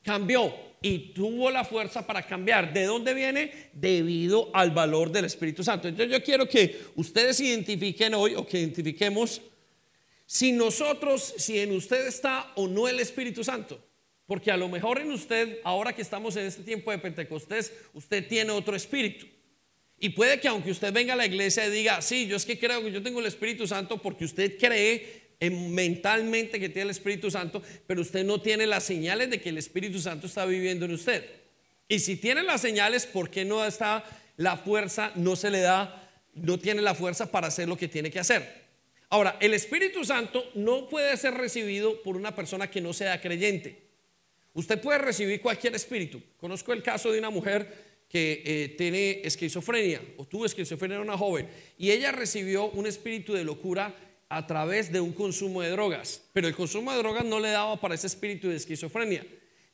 cambió 0.03 0.53
y 0.83 1.15
tuvo 1.15 1.51
la 1.51 1.65
fuerza 1.65 2.07
para 2.07 2.23
cambiar. 2.23 2.75
¿De 2.75 2.85
dónde 2.85 3.15
viene? 3.15 3.71
Debido 3.73 4.51
al 4.55 4.71
valor 4.71 5.11
del 5.11 5.25
Espíritu 5.25 5.65
Santo. 5.65 5.89
Entonces 5.89 6.13
yo 6.13 6.23
quiero 6.23 6.47
que 6.47 6.79
ustedes 6.97 7.41
identifiquen 7.41 8.13
hoy 8.13 8.35
o 8.35 8.47
que 8.47 8.59
identifiquemos 8.59 9.41
si 10.27 10.53
nosotros, 10.53 11.35
si 11.39 11.59
en 11.59 11.73
usted 11.73 12.07
está 12.07 12.53
o 12.57 12.69
no 12.69 12.87
el 12.87 13.01
Espíritu 13.01 13.43
Santo. 13.43 13.83
Porque 14.27 14.51
a 14.51 14.59
lo 14.59 14.69
mejor 14.69 15.01
en 15.01 15.11
usted, 15.11 15.59
ahora 15.65 15.95
que 15.95 16.03
estamos 16.03 16.37
en 16.37 16.45
este 16.45 16.63
tiempo 16.63 16.91
de 16.91 16.99
Pentecostés, 16.99 17.73
usted 17.95 18.29
tiene 18.29 18.51
otro 18.51 18.77
espíritu. 18.77 19.27
Y 20.05 20.11
puede 20.11 20.39
que 20.39 20.49
aunque 20.49 20.71
usted 20.71 20.93
venga 20.93 21.15
a 21.15 21.17
la 21.17 21.25
iglesia 21.25 21.67
y 21.67 21.71
diga, 21.71 22.03
sí, 22.03 22.27
yo 22.27 22.37
es 22.37 22.45
que 22.45 22.59
creo 22.59 22.83
que 22.83 22.93
yo 22.93 23.03
tengo 23.03 23.21
el 23.21 23.27
Espíritu 23.27 23.67
Santo 23.67 24.03
porque 24.03 24.27
usted 24.27 24.59
cree 24.59 25.31
mentalmente 25.51 26.61
que 26.61 26.69
tiene 26.69 26.83
el 26.83 26.91
Espíritu 26.91 27.31
Santo, 27.31 27.63
pero 27.87 28.03
usted 28.03 28.23
no 28.23 28.39
tiene 28.39 28.67
las 28.67 28.85
señales 28.85 29.31
de 29.31 29.41
que 29.41 29.49
el 29.49 29.57
Espíritu 29.57 29.99
Santo 29.99 30.27
está 30.27 30.45
viviendo 30.45 30.85
en 30.85 30.93
usted. 30.93 31.25
Y 31.89 32.01
si 32.01 32.17
tiene 32.17 32.43
las 32.43 32.61
señales, 32.61 33.07
¿por 33.07 33.31
qué 33.31 33.47
no 33.47 33.65
está 33.65 34.05
la 34.37 34.59
fuerza, 34.59 35.11
no 35.15 35.37
se 35.37 35.49
le 35.49 35.61
da, 35.61 36.07
no 36.35 36.59
tiene 36.59 36.83
la 36.83 36.95
fuerza 36.95 37.31
para 37.31 37.47
hacer 37.47 37.67
lo 37.67 37.79
que 37.79 37.89
tiene 37.89 38.11
que 38.11 38.21
hacer? 38.21 38.47
Ahora, 39.09 39.39
el 39.41 39.55
Espíritu 39.55 40.05
Santo 40.05 40.45
no 40.55 40.87
puede 40.91 41.17
ser 41.17 41.33
recibido 41.33 42.03
por 42.03 42.15
una 42.15 42.37
persona 42.37 42.71
que 42.71 42.83
no 42.83 42.93
sea 42.93 43.23
creyente. 43.23 43.85
Usted 44.53 44.79
puede 44.83 44.99
recibir 44.99 45.41
cualquier 45.41 45.75
espíritu. 45.75 46.23
Conozco 46.37 46.75
el 46.75 46.83
caso 46.83 47.11
de 47.11 47.21
una 47.21 47.31
mujer 47.31 47.94
que 48.09 48.43
eh, 48.45 48.75
tiene 48.77 49.23
esquizofrenia 49.25 50.01
o 50.17 50.25
tuvo 50.25 50.47
esquizofrenia, 50.47 50.97
era 50.97 51.05
una 51.05 51.19
joven, 51.19 51.49
y 51.79 51.91
ella 51.91 52.13
recibió 52.13 52.71
un 52.71 52.87
espíritu 52.87 53.33
de 53.33 53.45
locura 53.45 53.95
a 54.29 54.47
través 54.47 54.91
de 54.91 55.01
un 55.01 55.13
consumo 55.13 55.63
de 55.63 55.71
drogas, 55.71 56.23
pero 56.33 56.49
el 56.49 56.55
consumo 56.55 56.93
de 56.93 56.99
drogas 56.99 57.25
no 57.25 57.41
le 57.41 57.51
daba 57.51 57.81
para 57.81 57.95
ese 57.95 58.07
espíritu 58.07 58.49
de 58.49 58.57
esquizofrenia. 58.57 59.27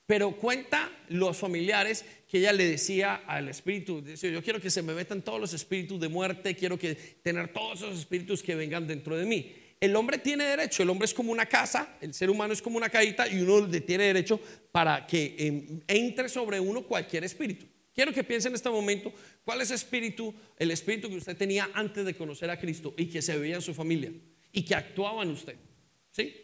Pero 0.06 0.32
cuenta 0.32 0.90
los 1.08 1.36
familiares 1.36 2.04
que 2.28 2.38
ella 2.38 2.52
le 2.52 2.66
decía 2.66 3.22
al 3.26 3.48
espíritu, 3.48 4.02
decía, 4.02 4.28
yo 4.30 4.42
quiero 4.42 4.60
que 4.60 4.68
se 4.68 4.82
me 4.82 4.92
metan 4.92 5.22
todos 5.22 5.40
los 5.40 5.54
espíritus 5.54 6.00
de 6.00 6.08
muerte, 6.08 6.56
quiero 6.56 6.76
que 6.76 6.96
tener 6.96 7.52
todos 7.52 7.78
esos 7.82 8.00
espíritus 8.00 8.42
que 8.42 8.56
vengan 8.56 8.88
dentro 8.88 9.16
de 9.16 9.24
mí. 9.24 9.54
El 9.78 9.94
hombre 9.94 10.18
tiene 10.18 10.44
derecho, 10.44 10.82
el 10.82 10.90
hombre 10.90 11.06
es 11.06 11.14
como 11.14 11.30
una 11.30 11.46
casa, 11.46 11.96
el 12.00 12.12
ser 12.12 12.28
humano 12.28 12.52
es 12.52 12.60
como 12.60 12.76
una 12.76 12.90
cajita 12.90 13.28
y 13.28 13.40
uno 13.40 13.68
tiene 13.80 14.04
derecho 14.04 14.40
para 14.72 15.06
que 15.06 15.36
em, 15.38 15.80
entre 15.86 16.28
sobre 16.28 16.58
uno 16.58 16.82
cualquier 16.82 17.22
espíritu. 17.22 17.66
Quiero 18.00 18.14
que 18.14 18.24
piense 18.24 18.48
en 18.48 18.54
este 18.54 18.70
momento 18.70 19.12
cuál 19.44 19.60
es 19.60 19.68
el 19.68 19.74
espíritu, 19.74 20.34
el 20.56 20.70
espíritu 20.70 21.10
que 21.10 21.16
usted 21.16 21.36
tenía 21.36 21.68
antes 21.74 22.02
de 22.06 22.16
conocer 22.16 22.48
a 22.48 22.58
Cristo 22.58 22.94
y 22.96 23.04
que 23.10 23.20
se 23.20 23.36
veía 23.36 23.56
en 23.56 23.60
su 23.60 23.74
familia 23.74 24.10
y 24.52 24.64
que 24.64 24.74
actuaba 24.74 25.22
en 25.22 25.28
usted. 25.28 25.56
¿Sí? 26.10 26.34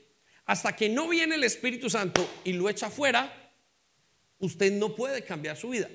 Hasta 0.44 0.76
que 0.76 0.90
no 0.90 1.08
viene 1.08 1.36
el 1.36 1.44
Espíritu 1.44 1.88
Santo 1.88 2.28
y 2.44 2.52
lo 2.52 2.68
echa 2.68 2.90
fuera, 2.90 3.54
usted 4.38 4.70
no 4.70 4.94
puede 4.94 5.24
cambiar 5.24 5.56
su 5.56 5.70
vida. 5.70 5.88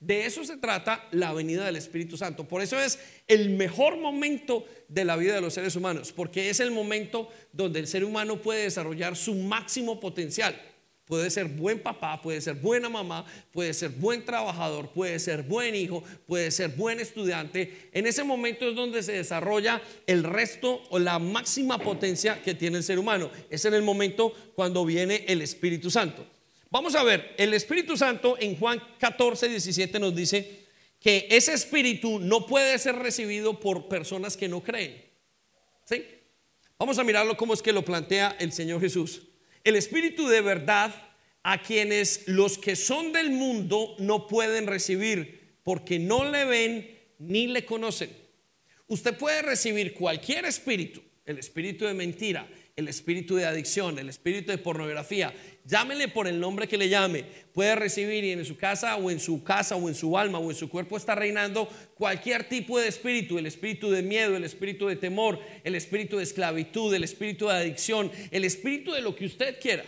De 0.00 0.26
eso 0.26 0.44
se 0.44 0.56
trata 0.56 1.06
la 1.12 1.32
venida 1.32 1.64
del 1.64 1.76
Espíritu 1.76 2.16
Santo. 2.16 2.48
Por 2.48 2.60
eso 2.60 2.76
es 2.80 2.98
el 3.28 3.50
mejor 3.50 3.98
momento 3.98 4.66
de 4.88 5.04
la 5.04 5.14
vida 5.14 5.36
de 5.36 5.40
los 5.40 5.54
seres 5.54 5.76
humanos, 5.76 6.10
porque 6.10 6.50
es 6.50 6.58
el 6.58 6.72
momento 6.72 7.28
donde 7.52 7.78
el 7.78 7.86
ser 7.86 8.02
humano 8.02 8.42
puede 8.42 8.64
desarrollar 8.64 9.14
su 9.14 9.36
máximo 9.36 10.00
potencial. 10.00 10.60
Puede 11.08 11.30
ser 11.30 11.46
buen 11.46 11.80
papá, 11.80 12.20
puede 12.20 12.38
ser 12.42 12.56
buena 12.56 12.90
mamá, 12.90 13.24
puede 13.50 13.72
ser 13.72 13.88
buen 13.88 14.26
trabajador, 14.26 14.90
puede 14.90 15.18
ser 15.18 15.42
buen 15.42 15.74
hijo, 15.74 16.04
puede 16.26 16.50
ser 16.50 16.68
buen 16.72 17.00
estudiante. 17.00 17.88
En 17.92 18.06
ese 18.06 18.24
momento 18.24 18.68
es 18.68 18.76
donde 18.76 19.02
se 19.02 19.12
desarrolla 19.12 19.80
el 20.06 20.22
resto 20.22 20.82
o 20.90 20.98
la 20.98 21.18
máxima 21.18 21.78
potencia 21.78 22.42
que 22.42 22.54
tiene 22.54 22.76
el 22.76 22.84
ser 22.84 22.98
humano. 22.98 23.30
Es 23.48 23.64
en 23.64 23.72
el 23.72 23.80
momento 23.80 24.34
cuando 24.54 24.84
viene 24.84 25.24
el 25.26 25.40
Espíritu 25.40 25.90
Santo. 25.90 26.26
Vamos 26.68 26.94
a 26.94 27.02
ver, 27.02 27.34
el 27.38 27.54
Espíritu 27.54 27.96
Santo 27.96 28.36
en 28.38 28.58
Juan 28.58 28.78
14, 28.98 29.48
17 29.48 29.98
nos 29.98 30.14
dice 30.14 30.66
que 31.00 31.26
ese 31.30 31.54
Espíritu 31.54 32.18
no 32.18 32.46
puede 32.46 32.78
ser 32.78 32.96
recibido 32.96 33.58
por 33.58 33.88
personas 33.88 34.36
que 34.36 34.46
no 34.46 34.62
creen. 34.62 35.02
¿Sí? 35.86 36.04
Vamos 36.78 36.98
a 36.98 37.04
mirarlo 37.04 37.34
como 37.34 37.54
es 37.54 37.62
que 37.62 37.72
lo 37.72 37.82
plantea 37.82 38.36
el 38.38 38.52
Señor 38.52 38.82
Jesús 38.82 39.22
el 39.64 39.76
Espíritu 39.76 40.28
de 40.28 40.40
verdad 40.40 40.94
a 41.42 41.62
quienes 41.62 42.26
los 42.26 42.58
que 42.58 42.76
son 42.76 43.12
del 43.12 43.30
mundo 43.30 43.94
no 43.98 44.26
pueden 44.26 44.66
recibir 44.66 45.58
porque 45.62 45.98
no 45.98 46.30
le 46.30 46.44
ven 46.44 46.98
ni 47.18 47.46
le 47.46 47.64
conocen. 47.64 48.10
Usted 48.86 49.16
puede 49.16 49.42
recibir 49.42 49.92
cualquier 49.92 50.44
espíritu, 50.46 51.02
el 51.26 51.38
espíritu 51.38 51.84
de 51.84 51.94
mentira, 51.94 52.48
el 52.74 52.88
espíritu 52.88 53.36
de 53.36 53.44
adicción, 53.44 53.98
el 53.98 54.08
espíritu 54.08 54.50
de 54.50 54.58
pornografía, 54.58 55.34
llámele 55.68 56.08
por 56.08 56.26
el 56.26 56.40
nombre 56.40 56.66
que 56.66 56.78
le 56.78 56.88
llame, 56.88 57.24
puede 57.52 57.74
recibir 57.74 58.24
y 58.24 58.32
en 58.32 58.44
su 58.44 58.56
casa 58.56 58.96
o 58.96 59.10
en 59.10 59.20
su 59.20 59.44
casa 59.44 59.76
o 59.76 59.88
en 59.88 59.94
su 59.94 60.16
alma 60.16 60.38
o 60.38 60.50
en 60.50 60.56
su 60.56 60.68
cuerpo 60.68 60.96
está 60.96 61.14
reinando 61.14 61.68
cualquier 61.94 62.48
tipo 62.48 62.78
de 62.78 62.88
espíritu, 62.88 63.38
el 63.38 63.46
espíritu 63.46 63.90
de 63.90 64.02
miedo, 64.02 64.34
el 64.34 64.44
espíritu 64.44 64.86
de 64.86 64.96
temor, 64.96 65.38
el 65.64 65.74
espíritu 65.74 66.16
de 66.16 66.22
esclavitud, 66.22 66.92
el 66.94 67.04
espíritu 67.04 67.48
de 67.48 67.54
adicción, 67.54 68.10
el 68.30 68.44
espíritu 68.44 68.92
de 68.92 69.02
lo 69.02 69.14
que 69.14 69.26
usted 69.26 69.60
quiera. 69.60 69.84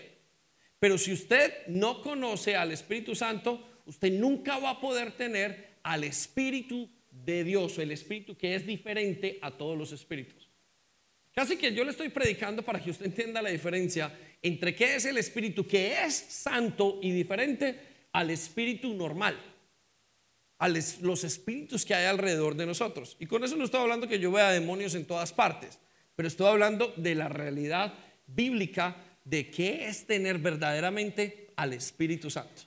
Pero 0.78 0.98
si 0.98 1.12
usted 1.12 1.66
no 1.68 2.00
conoce 2.02 2.56
al 2.56 2.72
Espíritu 2.72 3.14
Santo, 3.14 3.82
usted 3.84 4.10
nunca 4.12 4.58
va 4.58 4.70
a 4.70 4.80
poder 4.80 5.12
tener 5.12 5.78
al 5.82 6.04
Espíritu 6.04 6.90
de 7.10 7.44
Dios, 7.44 7.78
el 7.78 7.90
Espíritu 7.90 8.36
que 8.36 8.54
es 8.54 8.66
diferente 8.66 9.38
a 9.42 9.50
todos 9.50 9.76
los 9.76 9.92
espíritus. 9.92 10.48
Casi 11.32 11.56
que 11.56 11.72
yo 11.74 11.84
le 11.84 11.90
estoy 11.90 12.08
predicando 12.08 12.62
para 12.62 12.82
que 12.82 12.90
usted 12.90 13.06
entienda 13.06 13.42
la 13.42 13.50
diferencia 13.50 14.12
entre 14.42 14.74
qué 14.74 14.96
es 14.96 15.04
el 15.04 15.18
espíritu 15.18 15.66
que 15.66 16.04
es 16.04 16.14
santo 16.14 16.98
y 17.02 17.10
diferente 17.10 17.78
al 18.12 18.30
espíritu 18.30 18.94
normal, 18.94 19.38
a 20.58 20.68
los 20.68 21.24
espíritus 21.24 21.84
que 21.84 21.94
hay 21.94 22.06
alrededor 22.06 22.54
de 22.54 22.66
nosotros. 22.66 23.16
Y 23.18 23.26
con 23.26 23.44
eso 23.44 23.56
no 23.56 23.64
estoy 23.64 23.80
hablando 23.80 24.08
que 24.08 24.18
yo 24.18 24.30
vea 24.32 24.50
demonios 24.50 24.94
en 24.94 25.06
todas 25.06 25.32
partes, 25.32 25.78
pero 26.16 26.28
estoy 26.28 26.48
hablando 26.48 26.92
de 26.96 27.14
la 27.14 27.28
realidad 27.28 27.94
bíblica 28.26 28.96
de 29.24 29.50
qué 29.50 29.86
es 29.86 30.06
tener 30.06 30.38
verdaderamente 30.38 31.48
al 31.56 31.72
Espíritu 31.72 32.30
Santo. 32.30 32.62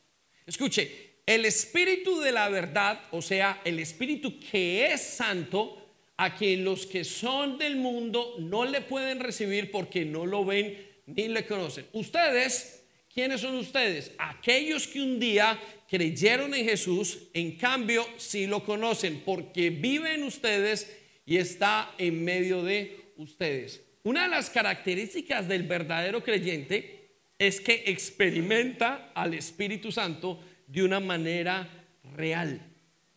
Escuche, 0.45 1.13
el 1.25 1.45
espíritu 1.45 2.19
de 2.19 2.31
la 2.31 2.49
verdad, 2.49 3.01
o 3.11 3.21
sea, 3.21 3.61
el 3.63 3.79
espíritu 3.79 4.39
que 4.39 4.91
es 4.91 5.01
santo, 5.01 5.79
a 6.17 6.35
que 6.35 6.57
los 6.57 6.85
que 6.85 7.03
son 7.03 7.57
del 7.57 7.75
mundo 7.75 8.35
no 8.39 8.65
le 8.65 8.81
pueden 8.81 9.19
recibir 9.19 9.71
porque 9.71 10.05
no 10.05 10.25
lo 10.25 10.45
ven 10.45 10.92
ni 11.05 11.27
le 11.27 11.45
conocen. 11.45 11.85
Ustedes, 11.93 12.83
¿quiénes 13.13 13.41
son 13.41 13.55
ustedes? 13.55 14.11
Aquellos 14.17 14.87
que 14.87 15.01
un 15.01 15.19
día 15.19 15.59
creyeron 15.89 16.53
en 16.53 16.65
Jesús, 16.65 17.29
en 17.33 17.57
cambio 17.57 18.05
sí 18.17 18.47
lo 18.47 18.63
conocen 18.63 19.21
porque 19.25 19.69
vive 19.69 20.13
en 20.13 20.23
ustedes 20.23 20.91
y 21.25 21.37
está 21.37 21.93
en 21.97 22.23
medio 22.23 22.63
de 22.63 23.13
ustedes. 23.17 23.81
Una 24.03 24.23
de 24.23 24.29
las 24.29 24.49
características 24.49 25.47
del 25.47 25.63
verdadero 25.63 26.23
creyente 26.23 27.09
es 27.39 27.61
que 27.61 27.83
experimenta 27.87 29.11
al 29.13 29.33
Espíritu 29.33 29.91
Santo 29.91 30.39
de 30.67 30.83
una 30.83 30.99
manera 30.99 31.69
real. 32.15 32.61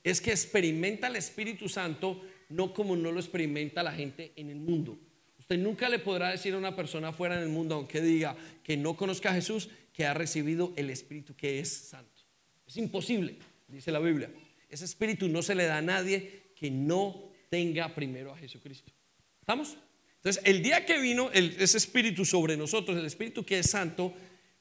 Es 0.04 0.20
que 0.20 0.30
experimenta 0.30 1.08
al 1.08 1.16
Espíritu 1.16 1.68
Santo 1.68 2.22
no 2.48 2.72
como 2.72 2.94
no 2.96 3.10
lo 3.10 3.18
experimenta 3.18 3.82
la 3.82 3.92
gente 3.92 4.32
en 4.36 4.50
el 4.50 4.56
mundo. 4.56 4.98
Usted 5.46 5.58
nunca 5.58 5.88
le 5.88 6.00
podrá 6.00 6.30
decir 6.30 6.54
a 6.54 6.58
una 6.58 6.74
persona 6.74 7.12
fuera 7.12 7.36
en 7.36 7.42
el 7.42 7.48
mundo, 7.48 7.76
aunque 7.76 8.00
diga 8.00 8.34
que 8.64 8.76
no 8.76 8.96
conozca 8.96 9.30
a 9.30 9.34
Jesús, 9.34 9.68
que 9.92 10.04
ha 10.04 10.12
recibido 10.12 10.72
el 10.74 10.90
Espíritu 10.90 11.36
que 11.36 11.60
es 11.60 11.72
santo. 11.72 12.20
Es 12.66 12.76
imposible, 12.76 13.36
dice 13.68 13.92
la 13.92 14.00
Biblia. 14.00 14.28
Ese 14.68 14.84
Espíritu 14.84 15.28
no 15.28 15.42
se 15.42 15.54
le 15.54 15.66
da 15.66 15.76
a 15.76 15.82
nadie 15.82 16.50
que 16.56 16.68
no 16.68 17.30
tenga 17.48 17.94
primero 17.94 18.32
a 18.32 18.36
Jesucristo. 18.36 18.90
¿Estamos? 19.38 19.78
Entonces, 20.16 20.42
el 20.44 20.64
día 20.64 20.84
que 20.84 20.98
vino 20.98 21.30
ese 21.30 21.76
Espíritu 21.76 22.24
sobre 22.24 22.56
nosotros, 22.56 22.98
el 22.98 23.06
Espíritu 23.06 23.44
que 23.44 23.60
es 23.60 23.70
santo, 23.70 24.14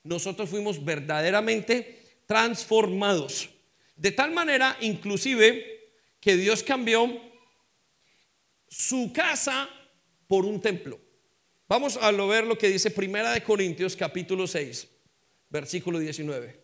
nosotros 0.03 0.47
fuimos 0.51 0.85
verdaderamente 0.85 1.99
transformados. 2.27 3.49
De 3.95 4.11
tal 4.11 4.33
manera, 4.33 4.77
inclusive, 4.81 5.89
que 6.19 6.37
Dios 6.37 6.61
cambió 6.61 7.19
su 8.69 9.11
casa 9.11 9.67
por 10.27 10.45
un 10.45 10.61
templo. 10.61 10.99
Vamos 11.67 11.97
a 11.97 12.11
ver 12.11 12.45
lo 12.45 12.57
que 12.57 12.69
dice 12.69 12.91
Primera 12.91 13.31
de 13.31 13.41
Corintios 13.41 13.95
capítulo 13.95 14.45
6, 14.45 14.87
versículo 15.49 15.99
19. 15.99 16.63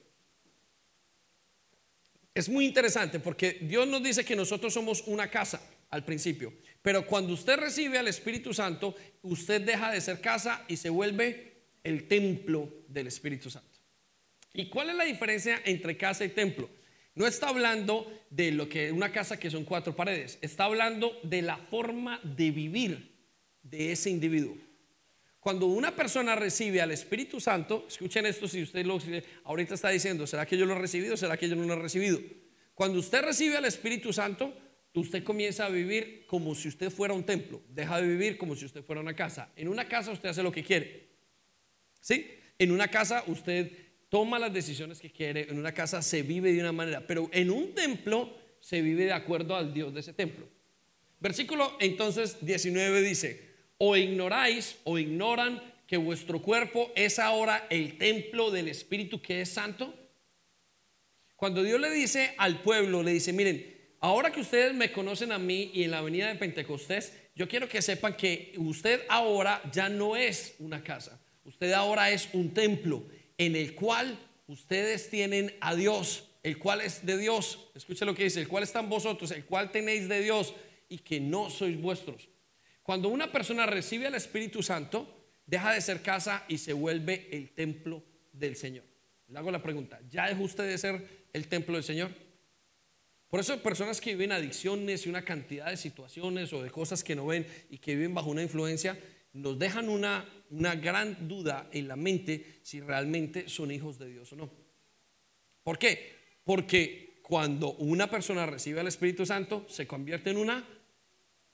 Es 2.34 2.48
muy 2.48 2.66
interesante 2.66 3.20
porque 3.20 3.58
Dios 3.62 3.88
nos 3.88 4.04
dice 4.04 4.24
que 4.24 4.36
nosotros 4.36 4.74
somos 4.74 5.04
una 5.08 5.30
casa 5.30 5.62
al 5.90 6.06
principio, 6.06 6.54
pero 6.82 7.06
cuando 7.06 7.34
usted 7.34 7.58
recibe 7.58 7.98
al 7.98 8.08
Espíritu 8.08 8.54
Santo, 8.54 8.96
usted 9.24 9.62
deja 9.62 9.92
de 9.92 10.00
ser 10.00 10.22
casa 10.22 10.64
y 10.68 10.78
se 10.78 10.90
vuelve 10.90 11.64
el 11.84 12.08
templo 12.08 12.72
del 12.88 13.08
Espíritu 13.08 13.50
Santo. 13.50 13.80
¿Y 14.54 14.70
cuál 14.70 14.90
es 14.92 14.96
la 14.96 15.04
diferencia 15.04 15.62
entre 15.66 15.98
casa 15.98 16.24
y 16.24 16.30
templo? 16.30 16.70
No 17.16 17.28
está 17.28 17.50
hablando 17.50 18.12
de 18.30 18.52
lo 18.52 18.70
que 18.70 18.92
una 18.92 19.12
casa 19.12 19.38
que 19.38 19.52
son 19.52 19.66
cuatro 19.66 19.96
paredes, 19.96 20.38
está 20.42 20.66
hablando 20.66 21.20
de 21.24 21.42
la 21.42 21.58
forma 21.58 22.20
de 22.24 22.52
vivir 22.52 23.11
de 23.64 23.92
ese 23.92 24.10
individuo. 24.10 24.58
Cuando 25.40 25.66
una 25.66 25.96
persona 25.96 26.36
recibe 26.36 26.82
al 26.82 26.92
Espíritu 26.92 27.40
Santo, 27.40 27.86
escuchen 27.88 28.26
esto 28.28 28.48
si 28.48 28.62
usted 28.62 28.86
lo 28.86 29.00
ahorita 29.44 29.74
está 29.74 29.90
diciendo, 29.90 30.28
¿será 30.28 30.46
que 30.46 30.56
yo 30.58 30.66
lo 30.66 30.76
he 30.76 30.80
recibido? 30.80 31.18
¿Será 31.18 31.36
que 31.36 31.50
yo 31.50 31.56
no 31.56 31.64
lo 31.64 31.74
he 31.74 31.82
recibido? 31.82 32.20
Cuando 32.76 33.00
usted 33.00 33.24
recibe 33.24 33.58
al 33.58 33.66
Espíritu 33.66 34.14
Santo, 34.14 34.54
usted 34.94 35.24
comienza 35.24 35.66
a 35.66 35.70
vivir 35.70 36.26
como 36.28 36.54
si 36.54 36.68
usted 36.68 36.92
fuera 36.92 37.14
un 37.14 37.24
templo, 37.24 37.62
deja 37.70 38.02
de 38.02 38.08
vivir 38.08 38.38
como 38.38 38.56
si 38.56 38.66
usted 38.66 38.84
fuera 38.84 39.02
una 39.02 39.16
casa. 39.16 39.52
En 39.56 39.68
una 39.68 39.88
casa 39.88 40.12
usted 40.12 40.30
hace 40.30 40.44
lo 40.44 40.52
que 40.52 40.64
quiere. 40.64 41.10
¿Sí? 42.00 42.28
En 42.60 42.72
una 42.72 42.90
casa 42.90 43.24
usted 43.28 43.72
toma 44.10 44.38
las 44.38 44.54
decisiones 44.54 45.00
que 45.00 45.12
quiere, 45.12 45.48
en 45.50 45.58
una 45.58 45.74
casa 45.74 46.02
se 46.02 46.22
vive 46.22 46.52
de 46.54 46.60
una 46.60 46.72
manera, 46.72 47.08
pero 47.08 47.30
en 47.32 47.50
un 47.50 47.74
templo 47.74 48.38
se 48.60 48.82
vive 48.82 49.06
de 49.06 49.14
acuerdo 49.14 49.56
al 49.56 49.74
Dios 49.74 49.94
de 49.94 50.02
ese 50.02 50.14
templo. 50.14 50.48
Versículo 51.20 51.78
entonces 51.80 52.38
19 52.42 53.02
dice, 53.02 53.51
o 53.84 53.98
ignoráis 53.98 54.78
o 54.84 55.00
ignoran 55.00 55.60
que 55.88 55.98
vuestro 55.98 56.40
cuerpo 56.40 56.92
es 56.96 57.18
ahora 57.18 57.66
el 57.72 57.98
templo 57.98 58.52
del 58.52 58.68
Espíritu 58.68 59.20
que 59.24 59.42
es 59.42 59.50
santo. 59.50 59.92
Cuando 61.36 61.64
Dios 61.64 61.82
le 61.82 61.90
dice 61.90 62.36
al 62.38 62.62
pueblo, 62.62 63.02
le 63.02 63.12
dice, 63.12 63.34
miren, 63.34 63.76
ahora 64.00 64.32
que 64.32 64.42
ustedes 64.42 64.76
me 64.76 64.92
conocen 64.92 65.32
a 65.32 65.40
mí 65.40 65.72
y 65.74 65.84
en 65.84 65.90
la 65.90 65.98
avenida 65.98 66.28
de 66.28 66.36
Pentecostés, 66.36 67.12
yo 67.34 67.48
quiero 67.48 67.68
que 67.68 67.82
sepan 67.82 68.14
que 68.14 68.54
usted 68.58 69.02
ahora 69.10 69.60
ya 69.72 69.90
no 69.90 70.16
es 70.16 70.54
una 70.60 70.84
casa, 70.84 71.20
usted 71.44 71.74
ahora 71.74 72.12
es 72.12 72.30
un 72.34 72.54
templo 72.54 73.04
en 73.40 73.56
el 73.56 73.74
cual 73.74 74.16
ustedes 74.46 75.10
tienen 75.10 75.56
a 75.60 75.74
Dios, 75.74 76.28
el 76.44 76.60
cual 76.60 76.82
es 76.82 77.04
de 77.04 77.18
Dios. 77.18 77.72
Escuche 77.74 78.06
lo 78.06 78.14
que 78.14 78.26
dice, 78.26 78.42
el 78.42 78.48
cual 78.48 78.62
están 78.62 78.90
vosotros, 78.90 79.32
el 79.32 79.46
cual 79.46 79.72
tenéis 79.72 80.08
de 80.08 80.22
Dios 80.22 80.54
y 80.88 81.00
que 81.00 81.20
no 81.20 81.50
sois 81.50 81.82
vuestros. 81.82 82.31
Cuando 82.92 83.08
una 83.08 83.32
persona 83.32 83.66
recibe 83.66 84.08
al 84.08 84.16
Espíritu 84.16 84.62
Santo, 84.62 85.30
deja 85.46 85.72
de 85.72 85.80
ser 85.80 86.02
casa 86.02 86.44
y 86.50 86.58
se 86.58 86.74
vuelve 86.74 87.30
el 87.32 87.52
templo 87.52 88.04
del 88.34 88.58
Señor. 88.58 88.84
Le 89.30 89.40
hago 89.40 89.50
la 89.50 89.64
pregunta, 89.64 90.02
¿ya 90.10 90.28
dejó 90.28 90.44
usted 90.44 90.68
de 90.68 90.78
ser 90.78 91.28
el 91.32 91.48
templo 91.48 91.76
del 91.76 91.86
Señor? 91.86 92.12
Por 93.30 93.40
eso 93.40 93.58
personas 93.64 94.02
que 94.02 94.12
viven 94.12 94.34
adicciones 94.34 95.06
y 95.06 95.10
una 95.10 95.24
cantidad 95.24 95.68
de 95.68 95.78
situaciones 95.78 96.52
o 96.52 96.62
de 96.62 96.70
cosas 96.70 97.02
que 97.02 97.16
no 97.16 97.28
ven 97.28 97.48
y 97.70 97.78
que 97.78 97.96
viven 97.96 98.14
bajo 98.14 98.30
una 98.30 98.44
influencia, 98.44 99.00
nos 99.32 99.58
dejan 99.58 99.88
una, 99.88 100.28
una 100.50 100.76
gran 100.76 101.30
duda 101.30 101.70
en 101.72 101.88
la 101.88 101.96
mente 101.96 102.60
si 102.62 102.82
realmente 102.82 103.48
son 103.48 103.72
hijos 103.72 104.00
de 104.00 104.10
Dios 104.10 104.34
o 104.34 104.36
no. 104.36 104.52
¿Por 105.64 105.80
qué? 105.80 106.14
Porque 106.44 107.22
cuando 107.22 107.72
una 107.76 108.10
persona 108.10 108.46
recibe 108.46 108.82
al 108.82 108.88
Espíritu 108.88 109.26
Santo, 109.26 109.66
se 109.70 109.88
convierte 109.88 110.32
en 110.32 110.36
una, 110.36 110.68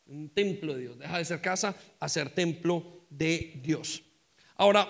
un 0.07 0.29
templo 0.29 0.73
de 0.73 0.81
Dios. 0.81 0.99
Deja 0.99 1.17
de 1.17 1.25
ser 1.25 1.41
casa 1.41 1.75
a 1.99 2.09
ser 2.09 2.29
templo 2.29 3.05
de 3.09 3.59
Dios. 3.61 4.03
Ahora, 4.55 4.87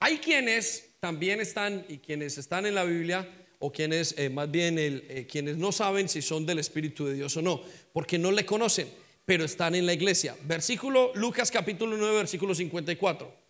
hay 0.00 0.18
quienes 0.18 0.96
también 1.00 1.40
están 1.40 1.84
y 1.88 1.98
quienes 1.98 2.38
están 2.38 2.66
en 2.66 2.74
la 2.74 2.84
Biblia 2.84 3.28
o 3.58 3.70
quienes 3.72 4.16
eh, 4.18 4.28
más 4.28 4.50
bien 4.50 4.76
eh, 4.78 5.26
quienes 5.30 5.56
no 5.56 5.70
saben 5.72 6.08
si 6.08 6.22
son 6.22 6.44
del 6.44 6.58
Espíritu 6.58 7.06
de 7.06 7.14
Dios 7.14 7.36
o 7.36 7.42
no, 7.42 7.62
porque 7.92 8.18
no 8.18 8.32
le 8.32 8.44
conocen 8.44 8.88
pero 9.24 9.44
están 9.44 9.74
en 9.74 9.86
la 9.86 9.92
iglesia. 9.92 10.36
Versículo 10.44 11.12
Lucas 11.14 11.50
capítulo 11.50 11.96
9, 11.96 12.16
versículo 12.16 12.54
54. 12.54 13.42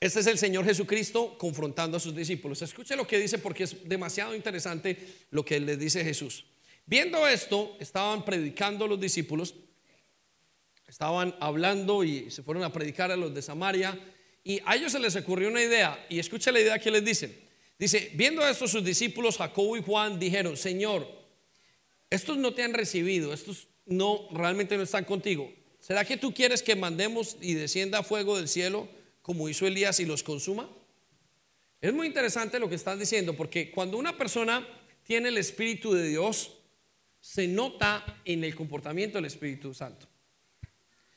Este 0.00 0.20
es 0.20 0.26
el 0.26 0.38
Señor 0.38 0.64
Jesucristo 0.64 1.38
confrontando 1.38 1.96
a 1.96 2.00
sus 2.00 2.14
discípulos. 2.14 2.60
Escuche 2.60 2.96
lo 2.96 3.06
que 3.06 3.18
dice 3.18 3.38
porque 3.38 3.64
es 3.64 3.88
demasiado 3.88 4.34
interesante 4.34 4.98
lo 5.30 5.44
que 5.44 5.60
les 5.60 5.78
dice 5.78 6.04
Jesús. 6.04 6.44
Viendo 6.86 7.26
esto, 7.26 7.76
estaban 7.80 8.24
predicando 8.24 8.86
los 8.86 9.00
discípulos, 9.00 9.54
estaban 10.86 11.34
hablando 11.40 12.04
y 12.04 12.30
se 12.30 12.42
fueron 12.42 12.64
a 12.64 12.72
predicar 12.72 13.10
a 13.10 13.16
los 13.16 13.32
de 13.34 13.40
Samaria 13.40 13.98
y 14.44 14.60
a 14.66 14.76
ellos 14.76 14.92
se 14.92 14.98
les 14.98 15.16
ocurrió 15.16 15.48
una 15.48 15.62
idea 15.62 16.04
y 16.08 16.18
escuche 16.18 16.52
la 16.52 16.60
idea 16.60 16.78
que 16.78 16.90
les 16.90 17.04
dicen. 17.04 17.34
Dice, 17.78 18.10
viendo 18.14 18.46
esto 18.46 18.68
sus 18.68 18.84
discípulos 18.84 19.38
Jacobo 19.38 19.76
y 19.76 19.82
Juan 19.82 20.18
dijeron, 20.18 20.56
Señor, 20.56 21.08
estos 22.10 22.36
no 22.36 22.52
te 22.52 22.62
han 22.62 22.74
recibido, 22.74 23.32
estos 23.32 23.68
no 23.86 24.28
realmente 24.32 24.76
no 24.76 24.82
están 24.82 25.04
contigo. 25.04 25.50
¿Será 25.80 26.04
que 26.04 26.16
tú 26.16 26.32
quieres 26.34 26.62
que 26.62 26.76
mandemos 26.76 27.36
y 27.40 27.54
descienda 27.54 28.02
fuego 28.02 28.36
del 28.36 28.48
cielo 28.48 28.88
como 29.22 29.48
hizo 29.48 29.66
Elías 29.66 29.98
y 29.98 30.04
los 30.04 30.22
consuma? 30.22 30.68
Es 31.80 31.92
muy 31.92 32.06
interesante 32.06 32.60
lo 32.60 32.68
que 32.68 32.76
están 32.76 32.98
diciendo 32.98 33.34
porque 33.36 33.70
cuando 33.70 33.96
una 33.96 34.16
persona 34.16 34.66
tiene 35.02 35.30
el 35.30 35.38
Espíritu 35.38 35.92
de 35.92 36.06
Dios, 36.06 36.52
se 37.22 37.46
nota 37.46 38.04
en 38.24 38.42
el 38.42 38.54
comportamiento 38.54 39.16
del 39.16 39.26
Espíritu 39.26 39.72
Santo. 39.72 40.08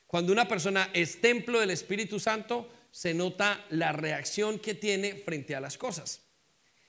Cuando 0.06 0.32
una 0.32 0.47
persona 0.47 0.91
es 0.93 1.20
templo 1.20 1.60
del 1.60 1.72
Espíritu 1.72 2.20
Santo, 2.20 2.72
se 2.91 3.14
nota 3.14 3.66
la 3.72 3.91
reacción 3.91 4.60
que 4.60 4.76
tiene 4.76 5.16
frente 5.16 5.56
a 5.56 5.60
las 5.60 5.78
cosas. 5.78 6.22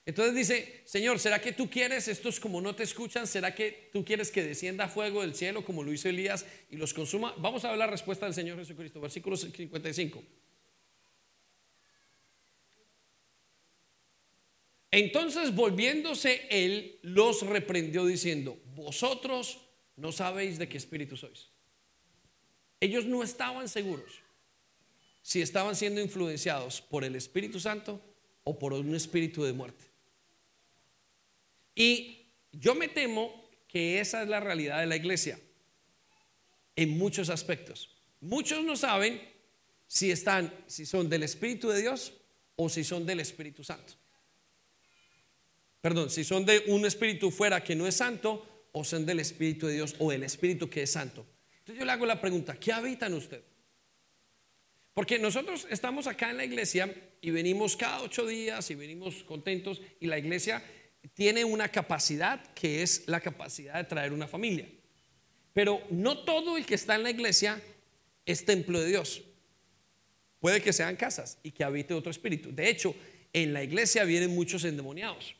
Entonces 0.04 0.34
dice, 0.34 0.82
Señor, 0.84 1.18
¿será 1.18 1.40
que 1.40 1.52
tú 1.52 1.68
quieres, 1.68 2.06
estos 2.08 2.38
como 2.38 2.60
no 2.60 2.76
te 2.76 2.84
escuchan, 2.84 3.26
¿será 3.26 3.54
que 3.54 3.88
tú 3.92 4.04
quieres 4.04 4.30
que 4.30 4.44
descienda 4.44 4.86
fuego 4.86 5.22
del 5.22 5.34
cielo 5.34 5.64
como 5.64 5.82
lo 5.82 5.92
hizo 5.92 6.08
Elías 6.10 6.44
y 6.70 6.76
los 6.76 6.92
consuma? 6.92 7.34
Vamos 7.38 7.64
a 7.64 7.70
ver 7.70 7.78
la 7.78 7.88
respuesta 7.88 8.26
del 8.26 8.34
Señor 8.34 8.58
Jesucristo, 8.58 9.00
versículo 9.00 9.36
55. 9.36 10.22
Entonces 14.90 15.54
volviéndose 15.54 16.46
él, 16.50 16.98
los 17.02 17.42
reprendió 17.42 18.06
diciendo, 18.06 18.58
vosotros 18.74 19.58
no 19.96 20.12
sabéis 20.12 20.58
de 20.58 20.68
qué 20.68 20.76
espíritu 20.76 21.16
sois. 21.16 21.48
Ellos 22.80 23.06
no 23.06 23.22
estaban 23.22 23.68
seguros 23.68 24.20
si 25.22 25.42
estaban 25.42 25.74
siendo 25.74 26.00
influenciados 26.00 26.80
por 26.80 27.02
el 27.02 27.16
Espíritu 27.16 27.58
Santo 27.58 28.00
o 28.44 28.58
por 28.58 28.72
un 28.72 28.94
espíritu 28.94 29.42
de 29.42 29.52
muerte. 29.52 29.84
Y 31.74 32.28
yo 32.52 32.74
me 32.74 32.86
temo 32.86 33.48
que 33.66 33.98
esa 33.98 34.22
es 34.22 34.28
la 34.28 34.38
realidad 34.38 34.78
de 34.78 34.86
la 34.86 34.94
iglesia 34.94 35.40
en 36.76 36.96
muchos 36.96 37.28
aspectos. 37.28 37.96
Muchos 38.20 38.62
no 38.62 38.76
saben 38.76 39.20
si 39.86 40.10
están 40.10 40.52
si 40.66 40.86
son 40.86 41.08
del 41.08 41.24
espíritu 41.24 41.70
de 41.70 41.80
Dios 41.80 42.12
o 42.54 42.68
si 42.68 42.84
son 42.84 43.04
del 43.04 43.20
Espíritu 43.20 43.64
Santo. 43.64 43.94
Perdón, 45.86 46.10
si 46.10 46.24
son 46.24 46.44
de 46.44 46.64
un 46.66 46.84
espíritu 46.84 47.30
fuera 47.30 47.62
que 47.62 47.76
no 47.76 47.86
es 47.86 47.94
santo 47.94 48.66
o 48.72 48.82
son 48.82 49.06
del 49.06 49.20
espíritu 49.20 49.68
de 49.68 49.74
Dios 49.74 49.94
o 50.00 50.10
el 50.10 50.24
espíritu 50.24 50.68
que 50.68 50.82
es 50.82 50.90
santo. 50.90 51.24
Entonces 51.60 51.78
yo 51.78 51.84
le 51.84 51.92
hago 51.92 52.04
la 52.04 52.20
pregunta, 52.20 52.58
¿qué 52.58 52.72
habita 52.72 53.06
en 53.06 53.14
usted? 53.14 53.40
Porque 54.94 55.20
nosotros 55.20 55.64
estamos 55.70 56.08
acá 56.08 56.30
en 56.30 56.38
la 56.38 56.44
iglesia 56.44 56.92
y 57.20 57.30
venimos 57.30 57.76
cada 57.76 58.02
ocho 58.02 58.26
días 58.26 58.68
y 58.72 58.74
venimos 58.74 59.22
contentos 59.22 59.80
y 60.00 60.08
la 60.08 60.18
iglesia 60.18 60.60
tiene 61.14 61.44
una 61.44 61.68
capacidad 61.68 62.44
que 62.52 62.82
es 62.82 63.06
la 63.06 63.20
capacidad 63.20 63.74
de 63.74 63.84
traer 63.84 64.12
una 64.12 64.26
familia. 64.26 64.66
Pero 65.52 65.86
no 65.90 66.24
todo 66.24 66.56
el 66.56 66.66
que 66.66 66.74
está 66.74 66.96
en 66.96 67.04
la 67.04 67.10
iglesia 67.10 67.62
es 68.24 68.44
templo 68.44 68.80
de 68.80 68.88
Dios. 68.88 69.22
Puede 70.40 70.60
que 70.60 70.72
sean 70.72 70.96
casas 70.96 71.38
y 71.44 71.52
que 71.52 71.62
habite 71.62 71.94
otro 71.94 72.10
espíritu. 72.10 72.52
De 72.52 72.68
hecho, 72.68 72.92
en 73.32 73.52
la 73.52 73.62
iglesia 73.62 74.02
vienen 74.02 74.34
muchos 74.34 74.64
endemoniados. 74.64 75.36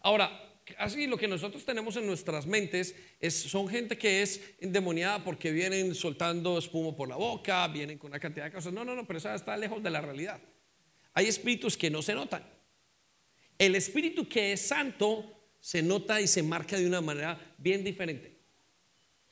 Ahora, 0.00 0.30
así 0.78 1.06
lo 1.06 1.16
que 1.16 1.28
nosotros 1.28 1.64
tenemos 1.64 1.96
en 1.96 2.06
nuestras 2.06 2.46
mentes 2.46 2.94
es, 3.20 3.34
son 3.34 3.68
gente 3.68 3.98
que 3.98 4.22
es 4.22 4.40
endemoniada 4.60 5.22
porque 5.24 5.52
vienen 5.52 5.94
soltando 5.94 6.58
espuma 6.58 6.96
por 6.96 7.08
la 7.08 7.16
boca, 7.16 7.66
vienen 7.68 7.98
con 7.98 8.10
una 8.10 8.20
cantidad 8.20 8.46
de 8.46 8.52
cosas. 8.52 8.72
No, 8.72 8.84
no, 8.84 8.94
no, 8.94 9.06
pero 9.06 9.18
eso 9.18 9.32
está 9.34 9.56
lejos 9.56 9.82
de 9.82 9.90
la 9.90 10.00
realidad. 10.00 10.40
Hay 11.12 11.26
espíritus 11.26 11.76
que 11.76 11.90
no 11.90 12.02
se 12.02 12.14
notan. 12.14 12.44
El 13.58 13.74
espíritu 13.74 14.28
que 14.28 14.52
es 14.52 14.60
santo 14.62 15.48
se 15.60 15.82
nota 15.82 16.20
y 16.20 16.26
se 16.26 16.42
marca 16.42 16.78
de 16.78 16.86
una 16.86 17.00
manera 17.00 17.54
bien 17.58 17.84
diferente. 17.84 18.38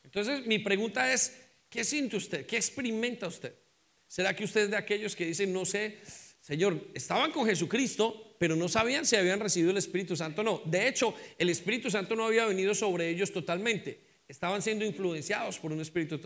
Entonces, 0.05 0.47
mi 0.47 0.59
pregunta 0.59 1.12
es, 1.12 1.41
¿qué 1.71 1.85
siente 1.85 2.16
usted? 2.16 2.47
¿Qué 2.47 2.57
experimenta 2.57 3.27
usted? 3.27 3.55
¿Será 4.07 4.35
que 4.35 4.45
usted 4.45 4.62
es 4.62 4.71
de 4.71 4.77
aquellos 4.77 5.14
que 5.14 5.27
dicen, 5.27 5.53
no 5.53 5.64
sé, 5.64 5.99
Señor, 6.41 6.89
estaban 6.95 7.31
con 7.31 7.47
Jesucristo, 7.47 8.28
pero 8.39 8.57
no 8.57 8.68
sabían 8.68 9.05
si 9.05 9.16
habían 9.16 9.41
recibido 9.41 9.70
el 9.70 9.76
Espíritu 9.76 10.16
Santo 10.16 10.43
o 10.43 10.45
no? 10.45 10.62
De 10.64 10.89
hecho, 10.89 11.14
el 11.39 11.49
Espíritu 11.51 11.91
Santo 11.91 12.14
no 12.14 12.24
había 12.24 12.47
venido 12.47 12.74
sobre 12.74 13.09
ellos 13.09 13.32
totalmente. 13.32 14.01
Estaban 14.28 14.62
siendo 14.62 14.84
influenciados 14.84 15.59
por 15.59 15.72
un 15.72 15.80
espíritu 15.80 16.20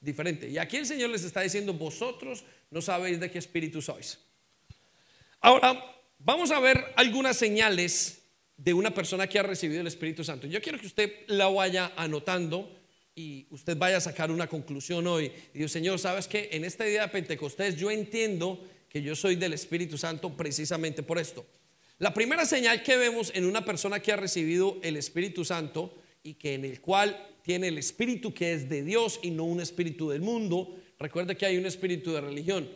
diferente. 0.00 0.48
Y 0.48 0.58
aquí 0.58 0.76
el 0.76 0.86
Señor 0.86 1.10
les 1.10 1.22
está 1.22 1.40
diciendo, 1.40 1.72
vosotros 1.72 2.44
no 2.70 2.82
sabéis 2.82 3.20
de 3.20 3.30
qué 3.30 3.38
espíritu 3.38 3.80
sois. 3.80 4.18
Ahora, 5.40 5.94
Vamos 6.26 6.50
a 6.52 6.58
ver 6.58 6.82
algunas 6.96 7.36
señales 7.36 8.22
de 8.56 8.72
una 8.72 8.94
persona 8.94 9.26
que 9.26 9.38
ha 9.38 9.42
recibido 9.42 9.82
el 9.82 9.86
Espíritu 9.86 10.24
Santo. 10.24 10.46
Yo 10.46 10.62
quiero 10.62 10.80
que 10.80 10.86
usted 10.86 11.12
la 11.26 11.48
vaya 11.48 11.92
anotando 11.96 12.74
y 13.14 13.46
usted 13.50 13.76
vaya 13.76 13.98
a 13.98 14.00
sacar 14.00 14.30
una 14.30 14.46
conclusión 14.46 15.06
hoy. 15.06 15.30
Y 15.52 15.68
Señor, 15.68 15.98
¿sabes 15.98 16.26
que 16.26 16.48
En 16.50 16.64
este 16.64 16.86
día 16.86 17.02
de 17.02 17.08
Pentecostés 17.08 17.76
yo 17.76 17.90
entiendo 17.90 18.66
que 18.94 19.02
yo 19.02 19.16
soy 19.16 19.34
del 19.34 19.52
Espíritu 19.52 19.98
Santo 19.98 20.36
precisamente 20.36 21.02
por 21.02 21.18
esto. 21.18 21.44
La 21.98 22.14
primera 22.14 22.46
señal 22.46 22.84
que 22.84 22.96
vemos 22.96 23.32
en 23.34 23.44
una 23.44 23.64
persona 23.64 23.98
que 23.98 24.12
ha 24.12 24.16
recibido 24.16 24.78
el 24.84 24.96
Espíritu 24.96 25.44
Santo 25.44 25.96
y 26.22 26.34
que 26.34 26.54
en 26.54 26.64
el 26.64 26.80
cual 26.80 27.34
tiene 27.42 27.66
el 27.66 27.78
espíritu 27.78 28.32
que 28.32 28.52
es 28.52 28.68
de 28.68 28.84
Dios 28.84 29.18
y 29.20 29.32
no 29.32 29.42
un 29.42 29.60
espíritu 29.60 30.10
del 30.10 30.22
mundo. 30.22 30.80
Recuerde 30.96 31.36
que 31.36 31.44
hay 31.44 31.56
un 31.56 31.66
espíritu 31.66 32.12
de 32.12 32.20
religión. 32.20 32.70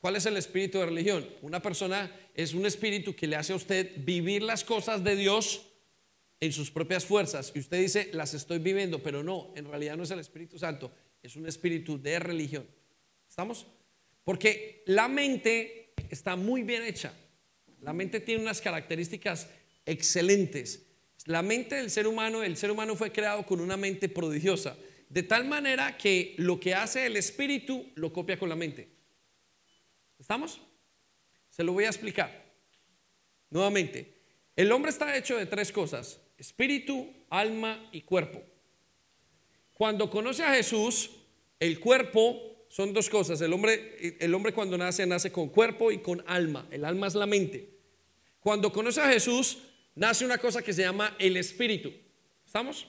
¿Cuál 0.00 0.16
es 0.16 0.26
el 0.26 0.36
espíritu 0.36 0.80
de 0.80 0.86
religión? 0.86 1.24
Una 1.40 1.62
persona 1.62 2.10
es 2.34 2.52
un 2.52 2.66
espíritu 2.66 3.14
que 3.14 3.28
le 3.28 3.36
hace 3.36 3.52
a 3.52 3.56
usted 3.56 3.92
vivir 3.98 4.42
las 4.42 4.64
cosas 4.64 5.04
de 5.04 5.14
Dios 5.14 5.68
en 6.40 6.52
sus 6.52 6.72
propias 6.72 7.04
fuerzas. 7.04 7.52
Y 7.54 7.60
usted 7.60 7.78
dice, 7.78 8.10
las 8.12 8.34
estoy 8.34 8.58
viviendo, 8.58 9.04
pero 9.04 9.22
no, 9.22 9.52
en 9.54 9.66
realidad 9.66 9.96
no 9.96 10.02
es 10.02 10.10
el 10.10 10.18
Espíritu 10.18 10.58
Santo, 10.58 10.90
es 11.22 11.36
un 11.36 11.46
espíritu 11.46 11.96
de 12.02 12.18
religión. 12.18 12.66
¿Estamos? 13.28 13.68
Porque 14.24 14.82
la 14.86 15.08
mente 15.08 15.92
está 16.08 16.36
muy 16.36 16.62
bien 16.62 16.82
hecha. 16.82 17.12
La 17.80 17.92
mente 17.92 18.20
tiene 18.20 18.42
unas 18.42 18.60
características 18.60 19.48
excelentes. 19.86 20.86
La 21.26 21.42
mente 21.42 21.76
del 21.76 21.90
ser 21.90 22.06
humano, 22.06 22.42
el 22.42 22.56
ser 22.56 22.70
humano 22.70 22.96
fue 22.96 23.12
creado 23.12 23.44
con 23.44 23.60
una 23.60 23.76
mente 23.76 24.08
prodigiosa, 24.08 24.76
de 25.08 25.22
tal 25.22 25.44
manera 25.44 25.96
que 25.96 26.34
lo 26.38 26.58
que 26.60 26.74
hace 26.74 27.06
el 27.06 27.16
espíritu 27.16 27.90
lo 27.94 28.12
copia 28.12 28.38
con 28.38 28.48
la 28.48 28.56
mente. 28.56 28.88
¿Estamos? 30.18 30.60
Se 31.48 31.64
lo 31.64 31.72
voy 31.72 31.84
a 31.84 31.88
explicar. 31.88 32.44
Nuevamente, 33.50 34.14
el 34.54 34.70
hombre 34.72 34.90
está 34.90 35.16
hecho 35.16 35.36
de 35.36 35.46
tres 35.46 35.72
cosas, 35.72 36.20
espíritu, 36.38 37.12
alma 37.28 37.88
y 37.92 38.02
cuerpo. 38.02 38.42
Cuando 39.72 40.10
conoce 40.10 40.44
a 40.44 40.54
Jesús, 40.54 41.10
el 41.58 41.80
cuerpo 41.80 42.49
son 42.70 42.92
dos 42.92 43.10
cosas. 43.10 43.40
El 43.40 43.52
hombre, 43.52 44.16
el 44.20 44.32
hombre 44.32 44.54
cuando 44.54 44.78
nace, 44.78 45.04
nace 45.04 45.32
con 45.32 45.48
cuerpo 45.48 45.90
y 45.90 45.98
con 45.98 46.22
alma. 46.26 46.68
El 46.70 46.84
alma 46.84 47.08
es 47.08 47.16
la 47.16 47.26
mente. 47.26 47.68
Cuando 48.38 48.72
conoce 48.72 49.00
a 49.00 49.10
Jesús, 49.10 49.58
nace 49.96 50.24
una 50.24 50.38
cosa 50.38 50.62
que 50.62 50.72
se 50.72 50.82
llama 50.82 51.16
el 51.18 51.36
espíritu. 51.36 51.92
¿Estamos? 52.46 52.86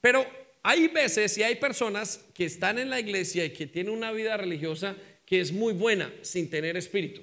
Pero 0.00 0.26
hay 0.64 0.88
veces 0.88 1.38
y 1.38 1.44
hay 1.44 1.54
personas 1.54 2.24
que 2.34 2.44
están 2.44 2.78
en 2.78 2.90
la 2.90 2.98
iglesia 2.98 3.44
y 3.44 3.52
que 3.52 3.68
tienen 3.68 3.94
una 3.94 4.10
vida 4.10 4.36
religiosa 4.36 4.96
que 5.24 5.40
es 5.40 5.52
muy 5.52 5.72
buena 5.72 6.12
sin 6.22 6.50
tener 6.50 6.76
espíritu. 6.76 7.22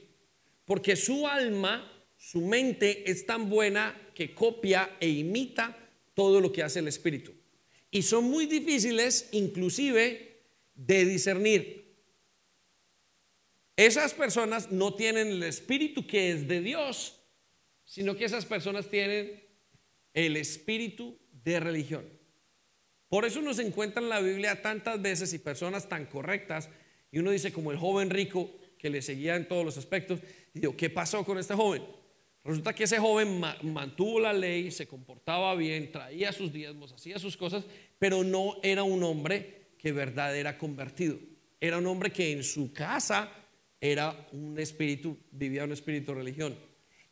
Porque 0.64 0.96
su 0.96 1.28
alma, 1.28 1.92
su 2.18 2.40
mente 2.40 3.12
es 3.12 3.26
tan 3.26 3.50
buena 3.50 4.10
que 4.16 4.34
copia 4.34 4.96
e 5.02 5.10
imita 5.10 5.78
todo 6.14 6.40
lo 6.40 6.54
que 6.54 6.64
hace 6.64 6.80
el 6.80 6.88
espíritu. 6.88 7.34
Y 7.92 8.04
son 8.04 8.24
muy 8.24 8.46
difíciles 8.46 9.28
inclusive 9.34 10.27
de 10.78 11.04
discernir. 11.06 11.88
Esas 13.76 14.14
personas 14.14 14.72
no 14.72 14.94
tienen 14.96 15.28
el 15.28 15.44
espíritu 15.44 16.08
que 16.08 16.32
es 16.32 16.48
de 16.48 16.62
Dios, 16.62 17.20
sino 17.84 18.16
que 18.16 18.26
esas 18.26 18.46
personas 18.46 18.90
tienen 18.90 19.44
el 20.14 20.38
espíritu 20.38 21.20
de 21.44 21.60
religión. 21.60 22.06
Por 23.10 23.26
eso 23.26 23.42
nos 23.42 23.60
encuentran 23.60 24.06
en 24.06 24.10
la 24.10 24.20
Biblia 24.20 24.62
tantas 24.62 25.02
veces 25.02 25.34
y 25.34 25.40
personas 25.40 25.88
tan 25.88 26.06
correctas, 26.06 26.70
y 27.12 27.20
uno 27.20 27.32
dice 27.32 27.54
como 27.54 27.72
el 27.72 27.78
joven 27.78 28.10
rico 28.10 28.52
que 28.78 28.90
le 28.90 29.02
seguía 29.02 29.36
en 29.36 29.48
todos 29.48 29.64
los 29.64 29.78
aspectos, 29.78 30.20
y 30.54 30.60
digo, 30.60 30.76
¿qué 30.76 30.90
pasó 30.90 31.24
con 31.24 31.38
este 31.38 31.54
joven? 31.54 31.84
Resulta 32.44 32.74
que 32.74 32.86
ese 32.86 32.98
joven 32.98 33.42
mantuvo 33.62 34.20
la 34.20 34.34
ley, 34.34 34.72
se 34.72 34.88
comportaba 34.88 35.54
bien, 35.56 35.92
traía 35.92 36.32
sus 36.32 36.52
diezmos, 36.52 36.94
hacía 36.94 37.20
sus 37.20 37.36
cosas, 37.36 37.66
pero 38.00 38.24
no 38.24 38.58
era 38.64 38.84
un 38.84 39.04
hombre 39.04 39.57
que 39.78 39.92
verdad 39.92 40.36
era 40.36 40.58
convertido. 40.58 41.20
Era 41.60 41.78
un 41.78 41.88
hombre 41.88 42.12
que 42.12 42.32
en 42.32 42.44
su 42.44 42.72
casa 42.74 43.32
era 43.80 44.28
un 44.32 44.60
espíritu, 44.60 45.18
vivía 45.32 45.64
un 45.64 45.72
espíritu 45.72 46.12
de 46.12 46.20
religión. 46.20 46.58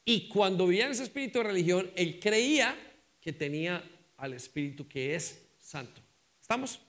Y 0.04 0.28
cuando 0.28 0.68
vivía 0.68 0.86
en 0.86 0.92
ese 0.92 1.04
espíritu 1.04 1.40
de 1.40 1.46
religión, 1.46 1.90
él 1.96 2.20
creía 2.20 2.76
que 3.20 3.34
tenía 3.34 3.84
al 4.18 4.34
espíritu 4.34 4.88
que 4.88 5.16
es 5.16 5.42
santo. 5.60 6.02
¿Estamos? 6.40 6.80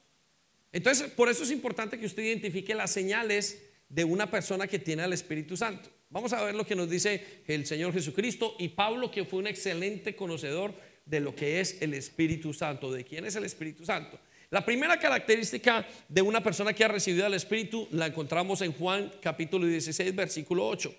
Entonces, 0.71 1.09
por 1.11 1.29
eso 1.29 1.43
es 1.43 1.51
importante 1.51 1.99
que 1.99 2.05
usted 2.05 2.23
identifique 2.23 2.75
las 2.75 2.91
señales 2.91 3.63
de 3.89 4.03
una 4.03 4.29
persona 4.29 4.67
que 4.67 4.79
tiene 4.79 5.03
al 5.03 5.13
Espíritu 5.13 5.57
Santo. 5.57 5.89
Vamos 6.09 6.31
a 6.33 6.43
ver 6.43 6.55
lo 6.55 6.65
que 6.65 6.75
nos 6.75 6.89
dice 6.89 7.41
el 7.47 7.65
Señor 7.65 7.93
Jesucristo 7.93 8.55
y 8.59 8.69
Pablo, 8.69 9.09
que 9.09 9.25
fue 9.25 9.39
un 9.39 9.47
excelente 9.47 10.15
conocedor 10.15 10.75
de 11.05 11.19
lo 11.19 11.35
que 11.35 11.59
es 11.59 11.81
el 11.81 11.93
Espíritu 11.93 12.53
Santo, 12.53 12.91
de 12.91 13.03
quién 13.03 13.25
es 13.25 13.35
el 13.35 13.45
Espíritu 13.45 13.85
Santo. 13.85 14.19
La 14.49 14.63
primera 14.63 14.97
característica 14.97 15.85
de 16.07 16.21
una 16.21 16.41
persona 16.41 16.71
que 16.71 16.85
ha 16.85 16.87
recibido 16.87 17.25
al 17.25 17.33
Espíritu 17.33 17.87
la 17.91 18.05
encontramos 18.05 18.61
en 18.61 18.71
Juan 18.71 19.11
capítulo 19.21 19.65
16, 19.65 20.15
versículo 20.15 20.65
8. 20.67 20.95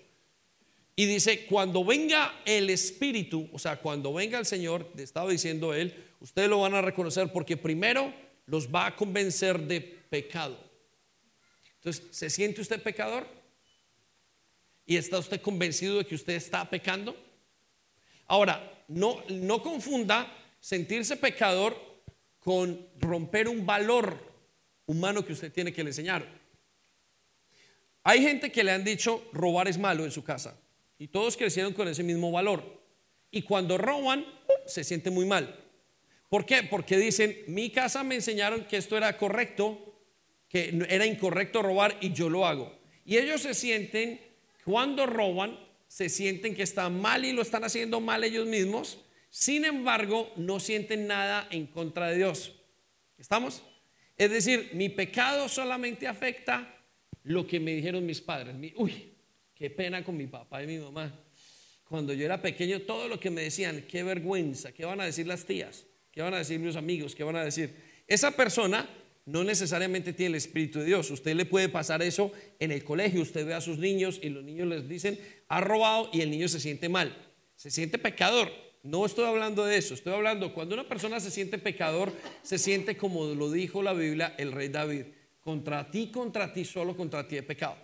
Y 0.95 1.05
dice, 1.05 1.45
cuando 1.47 1.83
venga 1.83 2.41
el 2.45 2.69
Espíritu, 2.69 3.49
o 3.51 3.57
sea, 3.57 3.77
cuando 3.77 4.13
venga 4.13 4.37
el 4.37 4.45
Señor, 4.45 4.91
estaba 4.97 5.31
diciendo 5.31 5.73
él, 5.73 5.95
ustedes 6.19 6.47
lo 6.47 6.59
van 6.59 6.75
a 6.75 6.81
reconocer 6.81 7.31
porque 7.31 7.57
primero 7.57 8.13
los 8.45 8.67
va 8.67 8.85
a 8.85 8.95
convencer 8.95 9.59
de 9.59 9.81
pecado. 9.81 10.55
Entonces, 11.77 12.05
¿se 12.11 12.29
siente 12.29 12.61
usted 12.61 12.83
pecador? 12.83 13.25
¿Y 14.85 14.97
está 14.97 15.17
usted 15.17 15.41
convencido 15.41 15.97
de 15.97 16.05
que 16.05 16.15
usted 16.15 16.33
está 16.33 16.69
pecando? 16.69 17.15
Ahora, 18.27 18.83
no, 18.87 19.23
no 19.29 19.63
confunda 19.63 20.31
sentirse 20.59 21.15
pecador 21.15 21.88
con 22.39 22.87
romper 22.99 23.47
un 23.47 23.65
valor 23.65 24.17
humano 24.85 25.25
que 25.25 25.33
usted 25.33 25.51
tiene 25.51 25.73
que 25.73 25.83
le 25.83 25.89
enseñar. 25.91 26.25
Hay 28.03 28.21
gente 28.21 28.51
que 28.51 28.63
le 28.63 28.71
han 28.71 28.83
dicho 28.83 29.29
robar 29.33 29.67
es 29.67 29.77
malo 29.77 30.05
en 30.05 30.11
su 30.11 30.23
casa. 30.23 30.59
Y 30.97 31.07
todos 31.07 31.37
crecieron 31.37 31.73
con 31.73 31.87
ese 31.87 32.03
mismo 32.03 32.31
valor. 32.31 32.81
Y 33.31 33.43
cuando 33.43 33.77
roban, 33.77 34.25
se 34.65 34.83
siente 34.83 35.11
muy 35.11 35.25
mal. 35.25 35.55
¿Por 36.27 36.45
qué? 36.45 36.63
Porque 36.63 36.97
dicen, 36.97 37.37
mi 37.47 37.71
casa 37.71 38.03
me 38.03 38.15
enseñaron 38.15 38.65
que 38.65 38.77
esto 38.77 38.97
era 38.97 39.17
correcto, 39.17 40.03
que 40.47 40.85
era 40.89 41.05
incorrecto 41.05 41.61
robar 41.61 41.97
y 42.01 42.11
yo 42.13 42.29
lo 42.29 42.45
hago. 42.45 42.77
Y 43.05 43.17
ellos 43.17 43.41
se 43.41 43.53
sienten, 43.53 44.19
cuando 44.65 45.05
roban, 45.05 45.59
se 45.87 46.09
sienten 46.09 46.53
que 46.53 46.63
están 46.63 46.99
mal 47.01 47.25
y 47.25 47.31
lo 47.31 47.41
están 47.41 47.63
haciendo 47.63 47.99
mal 47.99 48.23
ellos 48.23 48.47
mismos. 48.47 48.99
Sin 49.29 49.65
embargo, 49.65 50.31
no 50.35 50.59
sienten 50.59 51.07
nada 51.07 51.47
en 51.51 51.67
contra 51.67 52.07
de 52.07 52.17
Dios. 52.17 52.55
¿Estamos? 53.17 53.63
Es 54.17 54.31
decir, 54.31 54.71
mi 54.73 54.89
pecado 54.89 55.47
solamente 55.47 56.07
afecta 56.07 56.75
lo 57.23 57.45
que 57.45 57.59
me 57.59 57.73
dijeron 57.75 58.05
mis 58.05 58.21
padres. 58.21 58.55
uy, 58.75 59.09
Qué 59.59 59.69
pena 59.69 60.05
con 60.05 60.15
mi 60.15 60.25
papá 60.25 60.63
y 60.63 60.67
mi 60.67 60.77
mamá. 60.77 61.13
Cuando 61.83 62.13
yo 62.13 62.23
era 62.23 62.41
pequeño, 62.41 62.83
todo 62.83 63.09
lo 63.09 63.19
que 63.19 63.29
me 63.29 63.41
decían, 63.41 63.83
qué 63.89 64.03
vergüenza, 64.03 64.71
qué 64.71 64.85
van 64.85 65.01
a 65.01 65.05
decir 65.05 65.27
las 65.27 65.43
tías, 65.43 65.85
qué 66.13 66.21
van 66.21 66.33
a 66.33 66.37
decir 66.37 66.59
mis 66.59 66.77
amigos, 66.77 67.13
qué 67.13 67.25
van 67.25 67.35
a 67.35 67.43
decir. 67.43 67.75
Esa 68.07 68.31
persona 68.31 68.87
no 69.25 69.43
necesariamente 69.43 70.13
tiene 70.13 70.29
el 70.29 70.35
Espíritu 70.35 70.79
de 70.79 70.85
Dios. 70.85 71.11
Usted 71.11 71.35
le 71.35 71.43
puede 71.43 71.67
pasar 71.67 72.01
eso 72.01 72.31
en 72.57 72.71
el 72.71 72.85
colegio. 72.85 73.21
Usted 73.21 73.45
ve 73.45 73.53
a 73.53 73.59
sus 73.59 73.79
niños 73.79 74.21
y 74.23 74.29
los 74.29 74.45
niños 74.45 74.65
les 74.69 74.87
dicen, 74.87 75.19
ha 75.49 75.59
robado 75.59 76.09
y 76.13 76.21
el 76.21 76.31
niño 76.31 76.47
se 76.47 76.61
siente 76.61 76.87
mal. 76.87 77.13
Se 77.57 77.69
siente 77.69 77.97
pecador. 77.97 78.49
No 78.83 79.05
estoy 79.05 79.25
hablando 79.25 79.65
de 79.65 79.77
eso. 79.77 79.93
Estoy 79.93 80.13
hablando, 80.13 80.53
cuando 80.53 80.75
una 80.75 80.87
persona 80.87 81.19
se 81.19 81.31
siente 81.31 81.57
pecador, 81.57 82.13
se 82.41 82.57
siente 82.57 82.95
como 82.95 83.25
lo 83.25 83.51
dijo 83.51 83.83
la 83.83 83.93
Biblia 83.93 84.35
el 84.37 84.51
rey 84.51 84.69
David. 84.69 85.05
Contra 85.41 85.89
ti, 85.89 86.11
contra 86.11 86.53
ti, 86.53 86.65
solo 86.65 86.95
contra 86.95 87.27
ti 87.27 87.37
he 87.37 87.43
pecado. 87.43 87.77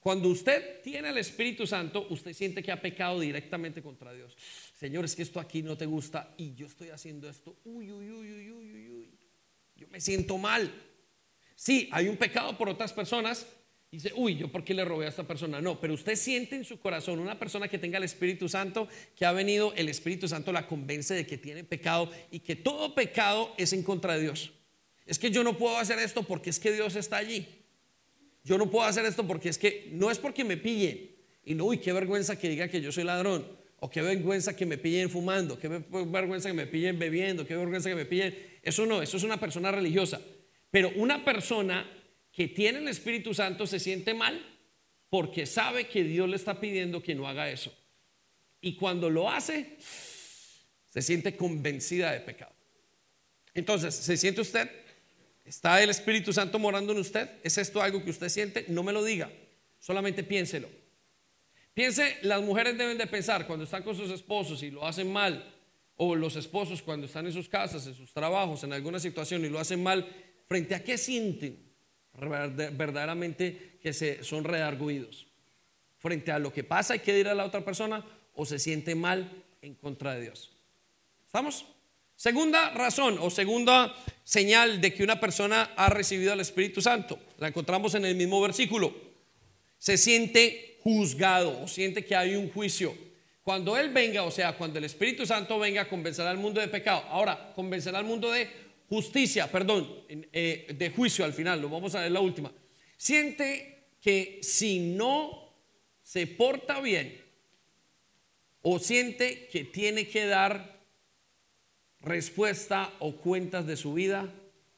Cuando 0.00 0.28
usted 0.28 0.80
tiene 0.82 1.10
el 1.10 1.18
Espíritu 1.18 1.66
Santo, 1.66 2.06
usted 2.10 2.32
siente 2.32 2.62
que 2.62 2.72
ha 2.72 2.80
pecado 2.80 3.20
directamente 3.20 3.82
contra 3.82 4.12
Dios. 4.12 4.36
Señor, 4.74 5.04
es 5.04 5.16
que 5.16 5.22
esto 5.22 5.40
aquí 5.40 5.62
no 5.62 5.76
te 5.76 5.86
gusta 5.86 6.34
y 6.38 6.54
yo 6.54 6.66
estoy 6.66 6.90
haciendo 6.90 7.28
esto. 7.28 7.56
Uy, 7.64 7.92
uy, 7.92 8.10
uy, 8.10 8.32
uy, 8.32 8.50
uy, 8.52 8.88
uy. 8.88 9.18
Yo 9.76 9.88
me 9.88 10.00
siento 10.00 10.38
mal. 10.38 10.72
Sí, 11.56 11.88
hay 11.92 12.08
un 12.08 12.16
pecado 12.16 12.56
por 12.56 12.68
otras 12.68 12.92
personas. 12.92 13.46
Dice, 13.90 14.12
uy, 14.14 14.36
¿yo 14.36 14.52
por 14.52 14.64
qué 14.64 14.74
le 14.74 14.84
robé 14.84 15.06
a 15.06 15.08
esta 15.08 15.26
persona? 15.26 15.60
No, 15.62 15.80
pero 15.80 15.94
usted 15.94 16.14
siente 16.14 16.56
en 16.56 16.64
su 16.64 16.78
corazón 16.78 17.18
una 17.20 17.38
persona 17.38 17.68
que 17.68 17.78
tenga 17.78 17.98
el 17.98 18.04
Espíritu 18.04 18.48
Santo, 18.48 18.86
que 19.16 19.24
ha 19.24 19.32
venido, 19.32 19.72
el 19.74 19.88
Espíritu 19.88 20.28
Santo 20.28 20.52
la 20.52 20.66
convence 20.66 21.14
de 21.14 21.26
que 21.26 21.38
tiene 21.38 21.64
pecado 21.64 22.10
y 22.30 22.40
que 22.40 22.54
todo 22.54 22.94
pecado 22.94 23.54
es 23.56 23.72
en 23.72 23.82
contra 23.82 24.14
de 24.14 24.22
Dios. 24.22 24.52
Es 25.06 25.18
que 25.18 25.30
yo 25.30 25.42
no 25.42 25.56
puedo 25.56 25.78
hacer 25.78 25.98
esto 25.98 26.22
porque 26.22 26.50
es 26.50 26.58
que 26.58 26.72
Dios 26.72 26.96
está 26.96 27.16
allí 27.16 27.46
yo 28.48 28.56
no 28.56 28.70
puedo 28.70 28.86
hacer 28.86 29.04
esto 29.04 29.26
porque 29.26 29.50
es 29.50 29.58
que 29.58 29.90
no 29.92 30.10
es 30.10 30.18
porque 30.18 30.42
me 30.42 30.56
pillen. 30.56 31.10
Y 31.44 31.54
no, 31.54 31.66
uy, 31.66 31.78
qué 31.78 31.92
vergüenza 31.92 32.38
que 32.38 32.48
diga 32.48 32.66
que 32.68 32.80
yo 32.80 32.90
soy 32.90 33.04
ladrón. 33.04 33.46
O 33.80 33.90
qué 33.90 34.00
vergüenza 34.00 34.56
que 34.56 34.64
me 34.64 34.78
pillen 34.78 35.10
fumando. 35.10 35.58
Qué 35.58 35.68
vergüenza 35.68 36.48
que 36.48 36.54
me 36.54 36.66
pillen 36.66 36.98
bebiendo. 36.98 37.46
Qué 37.46 37.54
vergüenza 37.54 37.90
que 37.90 37.94
me 37.94 38.06
pillen. 38.06 38.34
Eso 38.62 38.86
no, 38.86 39.02
eso 39.02 39.18
es 39.18 39.22
una 39.22 39.38
persona 39.38 39.70
religiosa. 39.70 40.18
Pero 40.70 40.90
una 40.96 41.26
persona 41.26 41.86
que 42.38 42.46
tiene 42.46 42.78
el 42.78 42.86
Espíritu 42.86 43.34
Santo 43.34 43.66
se 43.66 43.80
siente 43.80 44.14
mal 44.14 44.40
porque 45.10 45.44
sabe 45.44 45.88
que 45.88 46.04
Dios 46.04 46.28
le 46.28 46.36
está 46.36 46.60
pidiendo 46.60 47.02
que 47.02 47.16
no 47.16 47.26
haga 47.26 47.50
eso. 47.50 47.76
Y 48.60 48.76
cuando 48.76 49.10
lo 49.10 49.28
hace, 49.28 49.76
se 50.88 51.02
siente 51.02 51.36
convencida 51.36 52.12
de 52.12 52.20
pecado. 52.20 52.54
Entonces, 53.54 53.92
¿se 53.92 54.16
siente 54.16 54.40
usted 54.40 54.70
¿Está 55.44 55.82
el 55.82 55.90
Espíritu 55.90 56.32
Santo 56.32 56.60
morando 56.60 56.92
en 56.92 56.98
usted? 56.98 57.28
¿Es 57.42 57.58
esto 57.58 57.82
algo 57.82 58.04
que 58.04 58.10
usted 58.10 58.28
siente? 58.28 58.66
No 58.68 58.84
me 58.84 58.92
lo 58.92 59.02
diga, 59.02 59.32
solamente 59.80 60.22
piénselo. 60.22 60.68
Piense, 61.74 62.18
las 62.22 62.40
mujeres 62.40 62.78
deben 62.78 62.98
de 62.98 63.06
pensar 63.08 63.48
cuando 63.48 63.64
están 63.64 63.82
con 63.82 63.96
sus 63.96 64.12
esposos 64.12 64.62
y 64.62 64.70
lo 64.70 64.86
hacen 64.86 65.12
mal, 65.12 65.52
o 65.96 66.14
los 66.14 66.36
esposos 66.36 66.82
cuando 66.82 67.06
están 67.06 67.26
en 67.26 67.32
sus 67.32 67.48
casas, 67.48 67.84
en 67.88 67.96
sus 67.96 68.12
trabajos, 68.12 68.62
en 68.62 68.74
alguna 68.74 69.00
situación 69.00 69.44
y 69.44 69.48
lo 69.48 69.58
hacen 69.58 69.82
mal, 69.82 70.06
frente 70.46 70.76
a 70.76 70.84
qué 70.84 70.96
sienten 70.96 71.67
verdaderamente 72.18 73.78
que 73.82 73.92
se 73.92 74.24
son 74.24 74.44
redarguidos. 74.44 75.26
Frente 75.98 76.30
a 76.30 76.38
lo 76.38 76.52
que 76.52 76.64
pasa 76.64 76.96
y 76.96 77.00
que 77.00 77.14
dirá 77.14 77.34
la 77.34 77.44
otra 77.44 77.64
persona 77.64 78.04
o 78.34 78.46
se 78.46 78.58
siente 78.58 78.94
mal 78.94 79.44
en 79.62 79.74
contra 79.74 80.14
de 80.14 80.22
Dios. 80.22 80.50
¿Estamos? 81.26 81.64
Segunda 82.14 82.70
razón 82.70 83.18
o 83.20 83.30
segunda 83.30 83.94
señal 84.24 84.80
de 84.80 84.92
que 84.92 85.04
una 85.04 85.20
persona 85.20 85.70
ha 85.76 85.88
recibido 85.88 86.32
al 86.32 86.40
Espíritu 86.40 86.82
Santo, 86.82 87.18
la 87.38 87.48
encontramos 87.48 87.94
en 87.94 88.04
el 88.04 88.16
mismo 88.16 88.40
versículo. 88.40 88.92
Se 89.78 89.96
siente 89.96 90.78
juzgado 90.82 91.62
o 91.62 91.68
siente 91.68 92.04
que 92.04 92.16
hay 92.16 92.34
un 92.34 92.50
juicio. 92.50 92.94
Cuando 93.42 93.76
Él 93.76 93.90
venga, 93.90 94.24
o 94.24 94.30
sea, 94.30 94.56
cuando 94.56 94.78
el 94.78 94.84
Espíritu 94.84 95.26
Santo 95.26 95.58
venga, 95.58 95.88
convencerá 95.88 96.30
al 96.30 96.38
mundo 96.38 96.60
de 96.60 96.68
pecado. 96.68 97.04
Ahora, 97.08 97.52
convencerá 97.54 97.98
al 97.98 98.04
mundo 98.04 98.30
de 98.30 98.50
justicia, 98.88 99.50
perdón, 99.50 99.86
eh, 100.08 100.74
de 100.76 100.90
juicio 100.90 101.24
al 101.24 101.32
final, 101.32 101.60
lo 101.60 101.68
vamos 101.68 101.94
a 101.94 102.00
ver 102.00 102.12
la 102.12 102.20
última. 102.20 102.52
Siente 102.96 103.90
que 104.00 104.40
si 104.42 104.80
no 104.80 105.54
se 106.02 106.26
porta 106.26 106.80
bien 106.80 107.22
o 108.62 108.78
siente 108.78 109.48
que 109.48 109.64
tiene 109.64 110.08
que 110.08 110.26
dar 110.26 110.78
respuesta 112.00 112.92
o 113.00 113.16
cuentas 113.16 113.66
de 113.66 113.76
su 113.76 113.94
vida 113.94 114.32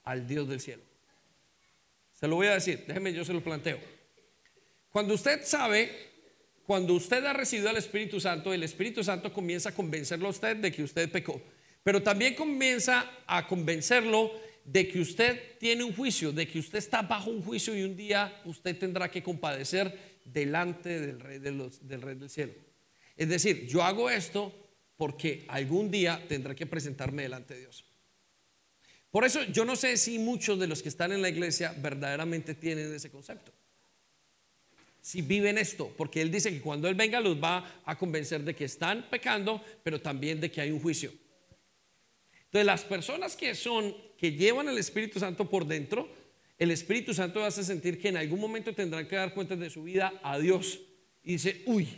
al 0.05 0.27
Dios 0.27 0.49
del 0.49 0.61
cielo. 0.61 0.83
Se 2.13 2.27
lo 2.27 2.37
voy 2.37 2.49
a 2.49 2.55
decir, 2.55 2.85
déjeme, 2.87 3.13
yo 3.13 3.25
se 3.25 3.33
lo 3.33 3.43
planteo. 3.43 3.79
Cuando 4.91 5.15
usted 5.15 5.45
sabe, 5.45 5.91
cuando 6.67 6.95
usted 6.95 7.25
ha 7.25 7.33
recibido 7.33 7.71
al 7.71 7.77
Espíritu 7.77 8.21
Santo, 8.21 8.53
el 8.53 8.63
Espíritu 8.63 9.03
Santo 9.05 9.33
comienza 9.33 9.71
a 9.71 9.75
convencerlo 9.75 10.27
a 10.27 10.31
usted 10.31 10.57
de 10.57 10.73
que 10.73 10.83
usted 10.83 11.11
pecó, 11.11 11.41
pero 11.83 12.03
también 12.03 12.35
comienza 12.35 13.11
a 13.27 13.47
convencerlo 13.47 14.33
de 14.65 14.87
que 14.87 15.01
usted 15.01 15.59
tiene 15.59 15.83
un 15.83 15.95
juicio, 15.95 16.33
de 16.33 16.47
que 16.47 16.59
usted 16.59 16.79
está 16.79 17.03
bajo 17.03 17.31
un 17.31 17.43
juicio 17.43 17.77
y 17.77 17.83
un 17.83 17.97
día 17.97 18.41
usted 18.45 18.79
tendrá 18.79 19.11
que 19.11 19.23
compadecer 19.23 20.21
delante 20.25 21.01
del 21.01 21.21
Rey, 21.21 21.39
del, 21.39 22.03
rey 22.03 22.15
del 22.15 22.31
Cielo. 22.31 22.53
Es 23.17 23.29
decir, 23.29 23.67
yo 23.67 23.83
hago 23.83 24.11
esto 24.11 24.53
porque 24.97 25.45
algún 25.49 25.91
día 25.91 26.23
tendré 26.29 26.55
que 26.55 26.67
presentarme 26.67 27.23
delante 27.23 27.55
de 27.55 27.61
Dios. 27.61 27.85
Por 29.11 29.25
eso 29.25 29.43
yo 29.45 29.65
no 29.65 29.75
sé 29.75 29.97
si 29.97 30.19
muchos 30.19 30.59
de 30.59 30.67
los 30.67 30.83
que 30.83 30.89
están 30.89 31.11
en 31.11 31.23
la 31.23 31.29
iglesia 31.29 31.75
verdaderamente 31.79 32.55
tienen 32.55 32.95
ese 32.95 33.11
concepto. 33.11 33.53
Si 35.01 35.23
viven 35.23 35.59
esto, 35.59 35.93
porque 35.97 36.21
Él 36.21 36.31
dice 36.31 36.53
que 36.53 36.61
cuando 36.61 36.87
Él 36.87 36.95
venga 36.95 37.21
los 37.21 37.43
va 37.43 37.83
a 37.85 37.99
convencer 37.99 38.45
de 38.45 38.55
que 38.55 38.67
están 38.67 39.09
pecando, 39.11 39.65
pero 39.83 40.01
también 40.01 40.41
de 40.41 40.51
que 40.51 40.61
hay 40.61 40.71
un 40.71 40.81
juicio. 40.81 41.13
Entonces 42.51 42.67
las 42.67 42.83
personas 42.83 43.37
que 43.37 43.55
son, 43.55 43.95
que 44.19 44.33
llevan 44.33 44.69
el 44.69 44.77
Espíritu 44.77 45.21
Santo 45.21 45.49
por 45.49 45.65
dentro, 45.65 46.09
el 46.59 46.73
Espíritu 46.73 47.15
Santo 47.15 47.45
hace 47.45 47.63
sentir 47.63 48.01
que 48.01 48.09
en 48.09 48.17
algún 48.17 48.41
momento 48.41 48.75
tendrán 48.75 49.07
que 49.07 49.15
dar 49.15 49.33
cuenta 49.33 49.55
de 49.55 49.71
su 49.71 49.85
vida 49.85 50.13
a 50.21 50.37
Dios. 50.37 50.81
Y 51.23 51.35
dice, 51.35 51.63
uy, 51.67 51.89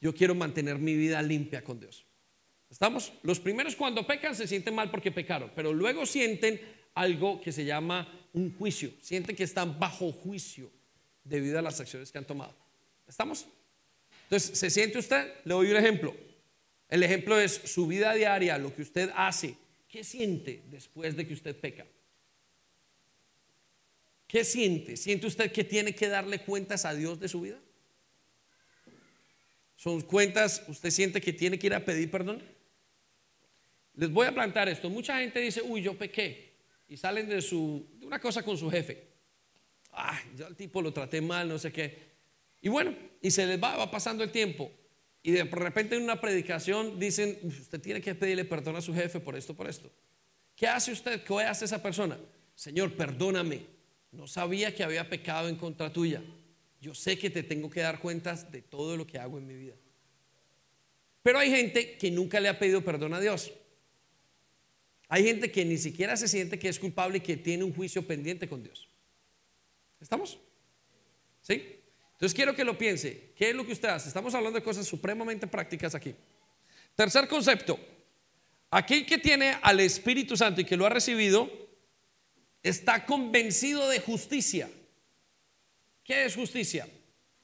yo 0.00 0.14
quiero 0.14 0.36
mantener 0.36 0.78
mi 0.78 0.94
vida 0.94 1.20
limpia 1.20 1.64
con 1.64 1.80
Dios. 1.80 2.06
¿Estamos? 2.70 3.12
Los 3.22 3.40
primeros 3.40 3.74
cuando 3.74 4.06
pecan 4.06 4.36
se 4.36 4.46
sienten 4.46 4.72
mal 4.72 4.88
porque 4.88 5.10
pecaron, 5.10 5.50
pero 5.56 5.72
luego 5.72 6.06
sienten 6.06 6.60
algo 6.94 7.40
que 7.40 7.50
se 7.50 7.64
llama 7.64 8.28
un 8.32 8.56
juicio. 8.56 8.92
Sienten 9.00 9.34
que 9.34 9.42
están 9.42 9.80
bajo 9.80 10.12
juicio 10.12 10.70
debido 11.24 11.58
a 11.58 11.62
las 11.62 11.80
acciones 11.80 12.12
que 12.12 12.18
han 12.18 12.26
tomado. 12.26 12.54
¿Estamos? 13.08 13.46
Entonces, 14.24 14.56
¿se 14.56 14.70
siente 14.70 14.98
usted? 14.98 15.34
Le 15.44 15.54
doy 15.54 15.70
un 15.72 15.76
ejemplo. 15.76 16.14
El 16.88 17.02
ejemplo 17.02 17.38
es 17.38 17.52
su 17.64 17.86
vida 17.86 18.12
diaria, 18.14 18.58
lo 18.58 18.74
que 18.74 18.82
usted 18.82 19.10
hace. 19.14 19.56
¿Qué 19.88 20.04
siente 20.04 20.62
después 20.70 21.16
de 21.16 21.26
que 21.26 21.34
usted 21.34 21.56
peca? 21.56 21.86
¿Qué 24.26 24.44
siente? 24.44 24.96
¿Siente 24.96 25.26
usted 25.26 25.52
que 25.52 25.64
tiene 25.64 25.94
que 25.94 26.08
darle 26.08 26.40
cuentas 26.40 26.84
a 26.84 26.94
Dios 26.94 27.20
de 27.20 27.28
su 27.28 27.40
vida? 27.40 27.60
son 29.84 30.00
cuentas, 30.00 30.64
usted 30.66 30.88
siente 30.90 31.20
que 31.20 31.30
tiene 31.30 31.58
que 31.58 31.66
ir 31.66 31.74
a 31.74 31.84
pedir 31.84 32.10
perdón. 32.10 32.42
Les 33.96 34.10
voy 34.10 34.26
a 34.26 34.32
plantar 34.32 34.66
esto. 34.66 34.88
Mucha 34.88 35.18
gente 35.18 35.38
dice, 35.40 35.60
uy, 35.60 35.82
yo 35.82 35.92
pequé. 35.98 36.54
Y 36.88 36.96
salen 36.96 37.28
de, 37.28 37.42
su, 37.42 37.86
de 37.98 38.06
una 38.06 38.18
cosa 38.18 38.42
con 38.42 38.56
su 38.56 38.70
jefe. 38.70 39.06
Ay, 39.92 40.24
yo 40.38 40.46
al 40.46 40.56
tipo 40.56 40.80
lo 40.80 40.90
traté 40.90 41.20
mal, 41.20 41.46
no 41.48 41.58
sé 41.58 41.70
qué. 41.70 41.98
Y 42.62 42.70
bueno, 42.70 42.96
y 43.20 43.30
se 43.30 43.44
les 43.44 43.62
va, 43.62 43.76
va 43.76 43.90
pasando 43.90 44.24
el 44.24 44.32
tiempo. 44.32 44.72
Y 45.24 45.32
de 45.32 45.42
repente 45.42 45.96
en 45.96 46.04
una 46.04 46.20
predicación 46.20 47.00
dicen, 47.00 47.40
usted 47.42 47.80
tiene 47.80 48.00
que 48.00 48.14
pedirle 48.14 48.44
perdón 48.44 48.76
a 48.76 48.80
su 48.80 48.94
jefe 48.94 49.18
por 49.18 49.34
esto, 49.34 49.54
por 49.54 49.68
esto. 49.68 49.90
¿Qué 50.54 50.68
hace 50.68 50.92
usted? 50.92 51.24
¿Qué 51.24 51.34
hace 51.42 51.64
esa 51.64 51.82
persona? 51.82 52.16
Señor, 52.54 52.92
perdóname. 52.92 53.66
No 54.12 54.28
sabía 54.28 54.72
que 54.72 54.84
había 54.84 55.10
pecado 55.10 55.48
en 55.48 55.56
contra 55.56 55.92
tuya 55.92 56.22
yo 56.84 56.94
sé 56.94 57.18
que 57.18 57.30
te 57.30 57.42
tengo 57.42 57.70
que 57.70 57.80
dar 57.80 57.98
cuentas 57.98 58.52
de 58.52 58.60
todo 58.60 58.94
lo 58.94 59.06
que 59.06 59.18
hago 59.18 59.38
en 59.38 59.46
mi 59.46 59.54
vida. 59.54 59.74
Pero 61.22 61.38
hay 61.38 61.48
gente 61.48 61.96
que 61.96 62.10
nunca 62.10 62.38
le 62.40 62.50
ha 62.50 62.58
pedido 62.58 62.84
perdón 62.84 63.14
a 63.14 63.20
Dios. 63.20 63.50
Hay 65.08 65.24
gente 65.24 65.50
que 65.50 65.64
ni 65.64 65.78
siquiera 65.78 66.14
se 66.14 66.28
siente 66.28 66.58
que 66.58 66.68
es 66.68 66.78
culpable 66.78 67.16
y 67.16 67.20
que 67.22 67.38
tiene 67.38 67.64
un 67.64 67.72
juicio 67.72 68.06
pendiente 68.06 68.46
con 68.46 68.62
Dios. 68.62 68.86
¿Estamos? 69.98 70.38
¿Sí? 71.40 71.80
Entonces 72.14 72.34
quiero 72.34 72.54
que 72.54 72.64
lo 72.64 72.78
piense. 72.78 73.32
¿Qué 73.36 73.50
es 73.50 73.54
lo 73.54 73.66
que 73.66 73.72
usted 73.72 73.88
hace? 73.88 74.08
Estamos 74.08 74.34
hablando 74.34 74.58
de 74.58 74.64
cosas 74.64 74.86
supremamente 74.86 75.46
prácticas 75.46 75.94
aquí. 75.94 76.14
Tercer 76.94 77.28
concepto. 77.28 77.78
Aquel 78.70 79.04
que 79.04 79.18
tiene 79.18 79.58
al 79.62 79.80
Espíritu 79.80 80.36
Santo 80.36 80.60
y 80.60 80.64
que 80.64 80.76
lo 80.76 80.86
ha 80.86 80.88
recibido 80.88 81.50
está 82.62 83.04
convencido 83.04 83.88
de 83.88 84.00
justicia. 84.00 84.70
¿Qué 86.02 86.24
es 86.24 86.34
justicia? 86.34 86.88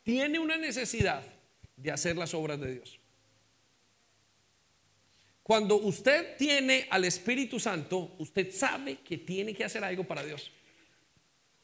Tiene 0.02 0.38
una 0.38 0.56
necesidad 0.56 1.24
de 1.76 1.90
hacer 1.90 2.16
las 2.16 2.34
obras 2.34 2.60
de 2.60 2.74
Dios. 2.74 2.98
Cuando 5.42 5.76
usted 5.76 6.36
tiene 6.36 6.86
al 6.90 7.04
Espíritu 7.04 7.58
Santo, 7.58 8.14
usted 8.18 8.52
sabe 8.52 8.98
que 8.98 9.18
tiene 9.18 9.52
que 9.52 9.64
hacer 9.64 9.82
algo 9.82 10.04
para 10.04 10.22
Dios. 10.22 10.52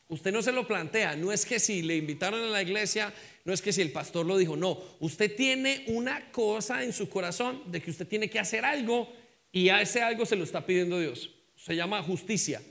Usted 0.08 0.32
no 0.32 0.40
se 0.40 0.52
lo 0.52 0.66
plantea, 0.68 1.16
no 1.16 1.32
es 1.32 1.44
que 1.44 1.58
si 1.58 1.82
le 1.82 1.96
invitaron 1.96 2.40
a 2.40 2.46
la 2.46 2.62
iglesia, 2.62 3.12
no 3.44 3.52
es 3.52 3.60
que 3.60 3.72
si 3.72 3.82
el 3.82 3.90
pastor 3.90 4.24
lo 4.24 4.36
dijo, 4.36 4.56
no, 4.56 4.80
usted 5.00 5.34
tiene 5.34 5.84
una 5.88 6.30
cosa 6.30 6.84
en 6.84 6.92
su 6.92 7.08
corazón 7.08 7.62
de 7.66 7.82
que 7.82 7.90
usted 7.90 8.06
tiene 8.06 8.30
que 8.30 8.38
hacer 8.38 8.64
algo 8.64 9.12
y 9.50 9.68
a 9.68 9.80
ese 9.80 10.02
algo 10.02 10.24
se 10.24 10.36
lo 10.36 10.44
está 10.44 10.64
pidiendo 10.64 11.00
Dios. 11.00 11.30
Se 11.56 11.74
llama 11.74 12.02
justicia. 12.02 12.62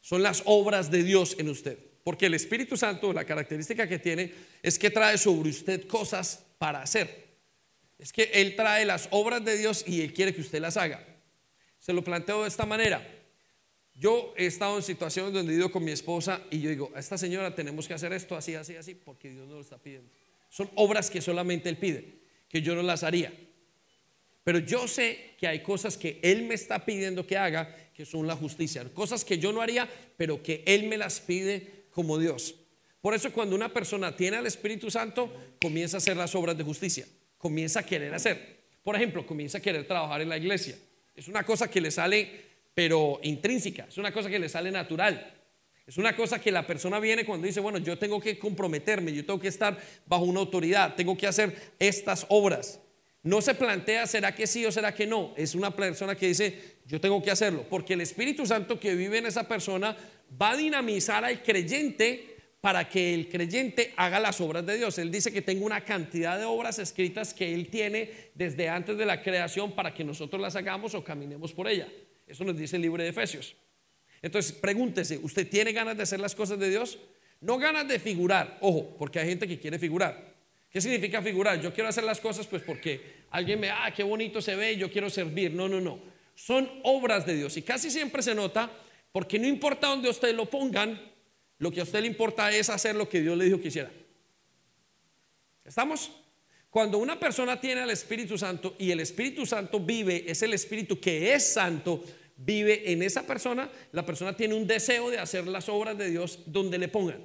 Son 0.00 0.22
las 0.22 0.42
obras 0.44 0.90
de 0.90 1.04
Dios 1.04 1.36
en 1.38 1.48
usted. 1.48 1.78
Porque 2.02 2.26
el 2.26 2.34
Espíritu 2.34 2.76
Santo, 2.76 3.12
la 3.12 3.24
característica 3.24 3.88
que 3.88 4.00
tiene 4.00 4.32
es 4.62 4.76
que 4.76 4.90
trae 4.90 5.18
sobre 5.18 5.50
usted 5.50 5.86
cosas 5.86 6.44
para 6.58 6.82
hacer. 6.82 7.28
Es 7.98 8.12
que 8.12 8.24
Él 8.34 8.56
trae 8.56 8.84
las 8.84 9.06
obras 9.12 9.44
de 9.44 9.56
Dios 9.56 9.84
y 9.86 10.00
Él 10.00 10.12
quiere 10.12 10.34
que 10.34 10.40
usted 10.40 10.60
las 10.60 10.76
haga. 10.76 11.06
Se 11.78 11.92
lo 11.92 12.02
planteo 12.02 12.42
de 12.42 12.48
esta 12.48 12.66
manera. 12.66 13.06
Yo 14.02 14.34
he 14.36 14.46
estado 14.46 14.76
en 14.76 14.82
situaciones 14.82 15.32
donde 15.32 15.52
he 15.52 15.56
ido 15.56 15.70
con 15.70 15.84
mi 15.84 15.92
esposa 15.92 16.42
y 16.50 16.60
yo 16.60 16.68
digo, 16.70 16.90
a 16.92 16.98
esta 16.98 17.16
señora 17.16 17.54
tenemos 17.54 17.86
que 17.86 17.94
hacer 17.94 18.12
esto 18.12 18.36
así, 18.36 18.56
así, 18.56 18.74
así, 18.74 18.96
porque 18.96 19.30
Dios 19.30 19.46
no 19.46 19.54
lo 19.54 19.60
está 19.60 19.78
pidiendo. 19.78 20.10
Son 20.48 20.68
obras 20.74 21.08
que 21.08 21.20
solamente 21.20 21.68
Él 21.68 21.76
pide, 21.76 22.16
que 22.48 22.60
yo 22.62 22.74
no 22.74 22.82
las 22.82 23.04
haría. 23.04 23.32
Pero 24.42 24.58
yo 24.58 24.88
sé 24.88 25.36
que 25.38 25.46
hay 25.46 25.62
cosas 25.62 25.96
que 25.96 26.18
Él 26.20 26.42
me 26.42 26.54
está 26.54 26.84
pidiendo 26.84 27.24
que 27.24 27.36
haga, 27.36 27.76
que 27.94 28.04
son 28.04 28.26
la 28.26 28.34
justicia. 28.34 28.84
Cosas 28.92 29.24
que 29.24 29.38
yo 29.38 29.52
no 29.52 29.62
haría, 29.62 29.88
pero 30.16 30.42
que 30.42 30.64
Él 30.66 30.88
me 30.88 30.96
las 30.96 31.20
pide 31.20 31.84
como 31.92 32.18
Dios. 32.18 32.56
Por 33.00 33.14
eso 33.14 33.32
cuando 33.32 33.54
una 33.54 33.72
persona 33.72 34.16
tiene 34.16 34.36
al 34.36 34.48
Espíritu 34.48 34.90
Santo, 34.90 35.32
comienza 35.60 35.96
a 35.96 35.98
hacer 35.98 36.16
las 36.16 36.34
obras 36.34 36.58
de 36.58 36.64
justicia, 36.64 37.06
comienza 37.38 37.78
a 37.78 37.86
querer 37.86 38.12
hacer. 38.12 38.64
Por 38.82 38.96
ejemplo, 38.96 39.24
comienza 39.24 39.58
a 39.58 39.62
querer 39.62 39.86
trabajar 39.86 40.22
en 40.22 40.28
la 40.28 40.38
iglesia. 40.38 40.76
Es 41.14 41.28
una 41.28 41.44
cosa 41.44 41.70
que 41.70 41.80
le 41.80 41.92
sale, 41.92 42.51
pero 42.74 43.20
intrínseca, 43.22 43.86
es 43.88 43.98
una 43.98 44.12
cosa 44.12 44.30
que 44.30 44.38
le 44.38 44.48
sale 44.48 44.70
natural. 44.70 45.38
Es 45.86 45.98
una 45.98 46.14
cosa 46.14 46.40
que 46.40 46.52
la 46.52 46.66
persona 46.66 47.00
viene 47.00 47.24
cuando 47.24 47.46
dice, 47.46 47.60
bueno, 47.60 47.78
yo 47.78 47.98
tengo 47.98 48.20
que 48.20 48.38
comprometerme, 48.38 49.12
yo 49.12 49.26
tengo 49.26 49.40
que 49.40 49.48
estar 49.48 49.76
bajo 50.06 50.24
una 50.24 50.40
autoridad, 50.40 50.94
tengo 50.94 51.16
que 51.16 51.26
hacer 51.26 51.74
estas 51.78 52.24
obras. 52.28 52.80
No 53.24 53.40
se 53.40 53.54
plantea, 53.54 54.06
¿será 54.06 54.34
que 54.34 54.46
sí 54.46 54.64
o 54.64 54.72
será 54.72 54.94
que 54.94 55.06
no? 55.06 55.32
Es 55.36 55.54
una 55.54 55.74
persona 55.74 56.14
que 56.14 56.28
dice, 56.28 56.76
yo 56.86 57.00
tengo 57.00 57.22
que 57.22 57.30
hacerlo, 57.30 57.64
porque 57.68 57.94
el 57.94 58.00
Espíritu 58.00 58.46
Santo 58.46 58.78
que 58.78 58.94
vive 58.94 59.18
en 59.18 59.26
esa 59.26 59.46
persona 59.46 59.96
va 60.40 60.52
a 60.52 60.56
dinamizar 60.56 61.24
al 61.24 61.42
creyente 61.42 62.32
para 62.60 62.88
que 62.88 63.12
el 63.12 63.28
creyente 63.28 63.92
haga 63.96 64.20
las 64.20 64.40
obras 64.40 64.64
de 64.64 64.76
Dios. 64.76 64.96
Él 64.98 65.10
dice 65.10 65.32
que 65.32 65.42
tengo 65.42 65.66
una 65.66 65.84
cantidad 65.84 66.38
de 66.38 66.44
obras 66.44 66.78
escritas 66.78 67.34
que 67.34 67.54
Él 67.54 67.68
tiene 67.68 68.30
desde 68.34 68.68
antes 68.68 68.96
de 68.96 69.04
la 69.04 69.20
creación 69.20 69.72
para 69.72 69.92
que 69.92 70.04
nosotros 70.04 70.40
las 70.40 70.54
hagamos 70.54 70.94
o 70.94 71.02
caminemos 71.02 71.52
por 71.52 71.66
ella. 71.66 71.88
Eso 72.32 72.44
nos 72.44 72.56
dice 72.56 72.76
el 72.76 72.82
libro 72.82 73.02
de 73.02 73.10
Efesios. 73.10 73.54
Entonces, 74.22 74.52
pregúntese, 74.52 75.18
¿usted 75.18 75.46
tiene 75.46 75.70
ganas 75.70 75.98
de 75.98 76.02
hacer 76.02 76.18
las 76.18 76.34
cosas 76.34 76.58
de 76.58 76.70
Dios? 76.70 76.98
No 77.42 77.58
ganas 77.58 77.86
de 77.86 77.98
figurar, 77.98 78.56
ojo, 78.62 78.96
porque 78.98 79.18
hay 79.18 79.28
gente 79.28 79.46
que 79.46 79.58
quiere 79.58 79.78
figurar. 79.78 80.32
¿Qué 80.70 80.80
significa 80.80 81.20
figurar? 81.20 81.60
Yo 81.60 81.74
quiero 81.74 81.90
hacer 81.90 82.04
las 82.04 82.20
cosas 82.20 82.46
pues 82.46 82.62
porque 82.62 83.24
alguien 83.32 83.60
me, 83.60 83.68
ah, 83.68 83.92
qué 83.94 84.02
bonito 84.02 84.40
se 84.40 84.56
ve, 84.56 84.78
yo 84.78 84.90
quiero 84.90 85.10
servir. 85.10 85.52
No, 85.52 85.68
no, 85.68 85.78
no. 85.78 85.98
Son 86.34 86.70
obras 86.84 87.26
de 87.26 87.36
Dios 87.36 87.54
y 87.58 87.62
casi 87.62 87.90
siempre 87.90 88.22
se 88.22 88.34
nota 88.34 88.70
porque 89.12 89.38
no 89.38 89.46
importa 89.46 89.88
dónde 89.88 90.08
ustedes 90.08 90.34
lo 90.34 90.46
pongan, 90.48 90.98
lo 91.58 91.70
que 91.70 91.80
a 91.80 91.82
usted 91.82 92.00
le 92.00 92.06
importa 92.06 92.50
es 92.50 92.70
hacer 92.70 92.96
lo 92.96 93.10
que 93.10 93.20
Dios 93.20 93.36
le 93.36 93.44
dijo 93.44 93.60
que 93.60 93.68
hiciera. 93.68 93.90
¿Estamos? 95.66 96.10
Cuando 96.72 96.96
una 96.96 97.20
persona 97.20 97.60
tiene 97.60 97.82
al 97.82 97.90
Espíritu 97.90 98.38
Santo 98.38 98.76
y 98.78 98.90
el 98.90 99.00
Espíritu 99.00 99.44
Santo 99.44 99.78
vive, 99.78 100.24
es 100.26 100.40
el 100.40 100.54
Espíritu 100.54 100.98
que 100.98 101.34
es 101.34 101.52
santo, 101.52 102.02
vive 102.44 102.92
en 102.92 103.02
esa 103.02 103.26
persona, 103.26 103.70
la 103.92 104.04
persona 104.04 104.36
tiene 104.36 104.54
un 104.54 104.66
deseo 104.66 105.10
de 105.10 105.18
hacer 105.18 105.46
las 105.46 105.68
obras 105.68 105.96
de 105.96 106.10
Dios 106.10 106.40
donde 106.46 106.78
le 106.78 106.88
pongan. 106.88 107.22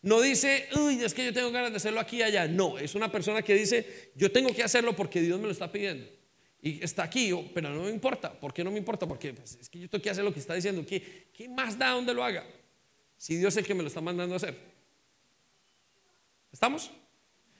No 0.00 0.20
dice, 0.20 0.68
uy, 0.76 1.02
es 1.02 1.12
que 1.12 1.24
yo 1.24 1.32
tengo 1.32 1.50
ganas 1.50 1.70
de 1.70 1.76
hacerlo 1.76 2.00
aquí 2.00 2.18
y 2.18 2.22
allá. 2.22 2.46
No, 2.46 2.78
es 2.78 2.94
una 2.94 3.10
persona 3.10 3.42
que 3.42 3.54
dice, 3.54 4.12
yo 4.14 4.30
tengo 4.30 4.54
que 4.54 4.62
hacerlo 4.62 4.94
porque 4.94 5.20
Dios 5.20 5.38
me 5.38 5.46
lo 5.46 5.52
está 5.52 5.70
pidiendo. 5.70 6.08
Y 6.60 6.82
está 6.82 7.04
aquí, 7.04 7.32
pero 7.54 7.70
no 7.70 7.82
me 7.84 7.90
importa. 7.90 8.32
¿Por 8.32 8.52
qué 8.52 8.64
no 8.64 8.70
me 8.70 8.78
importa? 8.78 9.06
Porque 9.06 9.32
pues, 9.32 9.56
es 9.60 9.68
que 9.68 9.78
yo 9.78 9.88
tengo 9.88 10.02
que 10.02 10.10
hacer 10.10 10.24
lo 10.24 10.32
que 10.32 10.40
está 10.40 10.54
diciendo. 10.54 10.84
¿Qué, 10.86 11.28
¿Qué 11.32 11.48
más 11.48 11.78
da 11.78 11.90
donde 11.90 12.14
lo 12.14 12.24
haga? 12.24 12.44
Si 13.16 13.36
Dios 13.36 13.54
es 13.54 13.58
el 13.58 13.66
que 13.66 13.74
me 13.74 13.82
lo 13.82 13.88
está 13.88 14.00
mandando 14.00 14.34
a 14.34 14.36
hacer. 14.36 14.56
¿Estamos? 16.52 16.90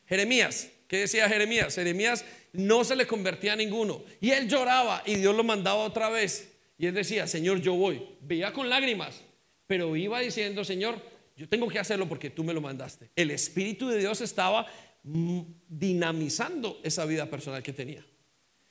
Jeremías, 0.07 0.71
¿qué 0.89 0.99
decía 0.99 1.29
Jeremías? 1.29 1.77
Jeremías 1.77 2.25
no 2.53 2.83
se 2.83 2.97
le 2.97 3.07
convertía 3.07 3.53
a 3.53 3.57
ninguno. 3.57 4.03
Y 4.21 4.31
él 4.31 4.49
lloraba 4.49 5.05
y 5.07 5.15
Dios 5.15 5.37
lo 5.37 5.45
mandaba 5.45 5.85
otra 5.85 6.09
vez. 6.09 6.53
Y 6.77 6.87
él 6.87 6.95
decía, 6.95 7.27
Señor, 7.29 7.61
yo 7.61 7.75
voy. 7.75 8.03
Veía 8.21 8.53
con 8.53 8.69
lágrimas, 8.69 9.21
pero 9.67 9.95
iba 9.95 10.19
diciendo, 10.19 10.65
Señor, 10.65 11.01
yo 11.37 11.49
tengo 11.49 11.69
que 11.69 11.79
hacerlo 11.79 12.09
porque 12.09 12.31
tú 12.31 12.43
me 12.43 12.53
lo 12.53 12.61
mandaste. 12.61 13.11
El 13.15 13.31
Espíritu 13.31 13.89
de 13.89 13.99
Dios 13.99 14.21
estaba 14.21 14.67
mm, 15.05 15.43
dinamizando 15.69 16.81
esa 16.83 17.05
vida 17.05 17.31
personal 17.31 17.63
que 17.63 17.73
tenía. 17.73 18.05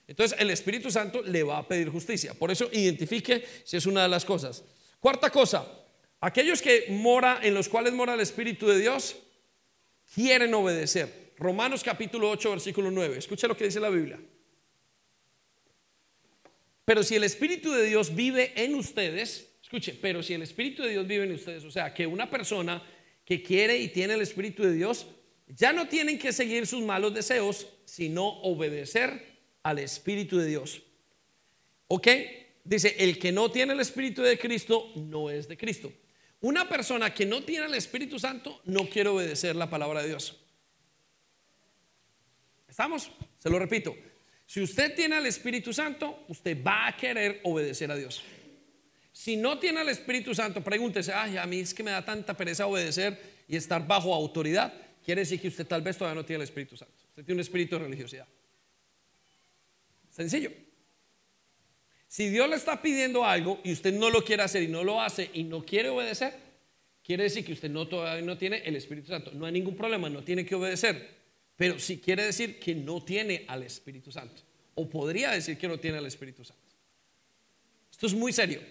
Entonces 0.07 0.37
el 0.39 0.49
Espíritu 0.49 0.89
Santo 0.89 1.21
le 1.21 1.43
va 1.43 1.59
a 1.59 1.67
pedir 1.67 1.89
justicia. 1.89 2.33
Por 2.33 2.49
eso 2.49 2.69
identifique 2.71 3.45
si 3.63 3.77
es 3.77 3.85
una 3.85 4.03
de 4.03 4.09
las 4.09 4.25
cosas. 4.25 4.63
Cuarta 4.99 5.29
cosa, 5.29 5.67
aquellos 6.21 6.61
que 6.61 6.85
mora 6.89 7.39
en 7.43 7.53
los 7.53 7.69
cuales 7.69 7.93
mora 7.93 8.13
el 8.13 8.21
Espíritu 8.21 8.67
de 8.67 8.79
Dios 8.79 9.17
quieren 10.13 10.53
obedecer. 10.53 11.26
Romanos 11.37 11.83
capítulo 11.83 12.29
8, 12.31 12.49
versículo 12.49 12.89
9. 12.89 13.17
Escucha 13.17 13.47
lo 13.47 13.55
que 13.55 13.65
dice 13.65 13.79
la 13.79 13.89
Biblia. 13.89 14.19
Pero 16.83 17.03
si 17.03 17.15
el 17.15 17.23
Espíritu 17.23 17.71
de 17.71 17.83
Dios 17.83 18.15
vive 18.15 18.53
en 18.55 18.73
ustedes, 18.73 19.57
escuche, 19.61 19.97
pero 20.01 20.23
si 20.23 20.33
el 20.33 20.41
Espíritu 20.41 20.83
de 20.83 20.89
Dios 20.89 21.05
vive 21.05 21.25
en 21.25 21.33
ustedes, 21.33 21.63
o 21.63 21.69
sea, 21.71 21.93
que 21.93 22.07
una 22.07 22.29
persona 22.29 22.81
que 23.23 23.43
quiere 23.43 23.77
y 23.77 23.89
tiene 23.89 24.15
el 24.15 24.21
Espíritu 24.21 24.63
de 24.63 24.73
Dios, 24.73 25.05
ya 25.47 25.73
no 25.73 25.87
tienen 25.87 26.17
que 26.17 26.33
seguir 26.33 26.65
sus 26.65 26.81
malos 26.81 27.13
deseos, 27.13 27.67
sino 27.85 28.25
obedecer 28.41 29.37
al 29.63 29.79
Espíritu 29.79 30.37
de 30.37 30.47
Dios. 30.47 30.81
¿Ok? 31.87 32.07
Dice, 32.63 32.95
el 32.97 33.19
que 33.19 33.31
no 33.31 33.51
tiene 33.51 33.73
el 33.73 33.79
Espíritu 33.79 34.21
de 34.23 34.39
Cristo 34.39 34.91
no 34.95 35.29
es 35.29 35.47
de 35.47 35.57
Cristo. 35.57 35.91
Una 36.39 36.67
persona 36.67 37.13
que 37.13 37.25
no 37.25 37.43
tiene 37.43 37.67
el 37.67 37.75
Espíritu 37.75 38.17
Santo 38.17 38.61
no 38.65 38.89
quiere 38.89 39.09
obedecer 39.09 39.55
la 39.55 39.69
palabra 39.69 40.01
de 40.01 40.09
Dios. 40.09 40.46
¿Estamos? 42.77 43.09
Se 43.39 43.49
lo 43.49 43.57
repito. 43.57 43.95
Si 44.45 44.61
usted 44.61 44.93
tiene 44.93 45.17
el 45.17 45.25
Espíritu 45.25 45.73
Santo, 45.73 46.25
usted 46.27 46.63
va 46.63 46.85
a 46.85 46.95
querer 46.95 47.41
obedecer 47.43 47.89
a 47.89 47.95
Dios. 47.95 48.21
Si 49.11 49.35
no 49.35 49.57
tiene 49.57 49.81
el 49.81 49.89
Espíritu 49.89 50.35
Santo, 50.35 50.63
pregúntese, 50.63 51.11
ay, 51.11 51.37
a 51.37 51.47
mí 51.47 51.61
es 51.61 51.73
que 51.73 51.81
me 51.81 51.89
da 51.89 52.05
tanta 52.05 52.37
pereza 52.37 52.67
obedecer 52.67 53.19
y 53.47 53.55
estar 53.55 53.87
bajo 53.87 54.13
autoridad. 54.13 54.71
Quiere 55.03 55.21
decir 55.21 55.41
que 55.41 55.47
usted 55.47 55.65
tal 55.65 55.81
vez 55.81 55.97
todavía 55.97 56.21
no 56.21 56.23
tiene 56.23 56.43
el 56.43 56.43
Espíritu 56.43 56.77
Santo. 56.77 56.93
Usted 57.09 57.25
tiene 57.25 57.37
un 57.37 57.39
espíritu 57.39 57.77
de 57.77 57.85
religiosidad. 57.85 58.27
Sencillo. 60.11 60.51
Si 62.07 62.29
Dios 62.29 62.47
le 62.47 62.57
está 62.57 62.79
pidiendo 62.79 63.25
algo 63.25 63.59
y 63.63 63.71
usted 63.71 63.91
no 63.91 64.11
lo 64.11 64.23
quiere 64.23 64.43
hacer 64.43 64.61
y 64.61 64.67
no 64.67 64.83
lo 64.83 65.01
hace 65.01 65.31
y 65.33 65.45
no 65.45 65.65
quiere 65.65 65.89
obedecer, 65.89 66.35
quiere 67.03 67.23
decir 67.23 67.43
que 67.43 67.53
usted 67.53 67.71
no 67.71 67.87
todavía 67.87 68.23
no 68.23 68.37
tiene 68.37 68.57
el 68.57 68.75
Espíritu 68.75 69.07
Santo. 69.07 69.31
No 69.33 69.47
hay 69.47 69.51
ningún 69.51 69.75
problema, 69.75 70.11
no 70.11 70.23
tiene 70.23 70.45
que 70.45 70.53
obedecer. 70.53 71.16
Pero 71.57 71.79
sí 71.79 71.97
quiere 71.97 72.23
decir 72.23 72.59
que 72.59 72.75
no 72.75 73.03
tiene 73.03 73.43
al 73.47 73.63
Espíritu 73.63 74.11
Santo. 74.11 74.43
O 74.75 74.87
podría 74.87 75.31
decir 75.31 75.57
que 75.57 75.67
no 75.67 75.79
tiene 75.79 75.97
al 75.97 76.05
Espíritu 76.05 76.45
Santo. 76.45 76.61
Esto 77.91 78.05
es 78.05 78.13
muy 78.13 78.31
serio. 78.31 78.61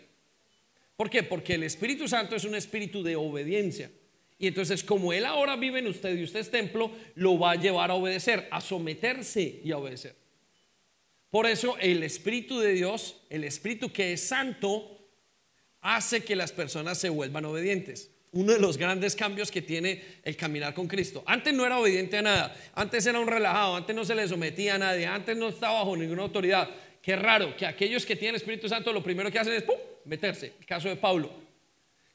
¿Por 0.97 1.11
qué? 1.11 1.25
Porque 1.25 1.55
el 1.55 1.65
Espíritu 1.65 2.07
Santo 2.07 2.37
es 2.37 2.45
un 2.45 2.55
espíritu 2.55 3.03
de 3.03 3.17
obediencia. 3.17 3.91
Y 4.39 4.47
entonces 4.47 4.85
como 4.85 5.13
Él 5.13 5.25
ahora 5.25 5.57
vive 5.57 5.81
en 5.81 5.89
usted 5.89 6.17
y 6.17 6.23
usted 6.23 6.41
es 6.41 6.51
templo, 6.51 6.93
lo 7.17 7.39
va 7.39 7.53
a 7.53 7.57
llevar 7.57 7.91
a 7.91 7.95
obedecer, 7.95 8.47
a 8.53 8.61
someterse 8.61 9.61
y 9.65 9.73
a 9.73 9.79
obedecer. 9.79 10.15
Por 11.29 11.47
eso 11.47 11.77
el 11.81 12.05
Espíritu 12.05 12.61
de 12.61 12.73
Dios, 12.73 13.21
el 13.31 13.43
Espíritu 13.43 13.93
que 13.93 14.13
es 14.13 14.29
santo, 14.29 14.97
hace 15.81 16.23
que 16.23 16.37
las 16.37 16.53
personas 16.53 16.99
se 16.99 17.09
vuelvan 17.09 17.45
obedientes 17.47 18.16
uno 18.37 18.53
de 18.53 18.59
los 18.59 18.77
grandes 18.77 19.17
cambios 19.17 19.51
que 19.51 19.63
tiene 19.63 20.03
el 20.23 20.37
caminar 20.37 20.75
con 20.75 20.87
Cristo. 20.87 21.23
Antes 21.27 21.55
no 21.55 21.65
era 21.65 21.79
obediente 21.79 22.19
a 22.19 22.23
nada, 22.23 22.57
antes 22.75 23.07
era 23.07 23.19
un 23.19 23.27
relajado, 23.27 23.77
antes 23.77 23.97
no 23.97 24.05
se 24.05 24.15
le 24.15 24.29
sometía 24.29 24.75
a 24.75 24.79
nadie, 24.79 25.07
antes 25.07 25.37
no 25.37 25.49
estaba 25.49 25.79
bajo 25.79 25.97
ninguna 25.97 26.23
autoridad. 26.23 26.69
Qué 27.01 27.17
raro 27.17 27.57
que 27.57 27.65
aquellos 27.65 28.05
que 28.05 28.15
tienen 28.15 28.37
Espíritu 28.37 28.69
Santo 28.69 28.93
lo 28.93 29.03
primero 29.03 29.31
que 29.31 29.39
hacen 29.39 29.55
es 29.55 29.65
meterse. 30.05 30.53
El 30.61 30.67
caso 30.67 30.89
de 30.89 30.97
Pablo. 30.97 31.31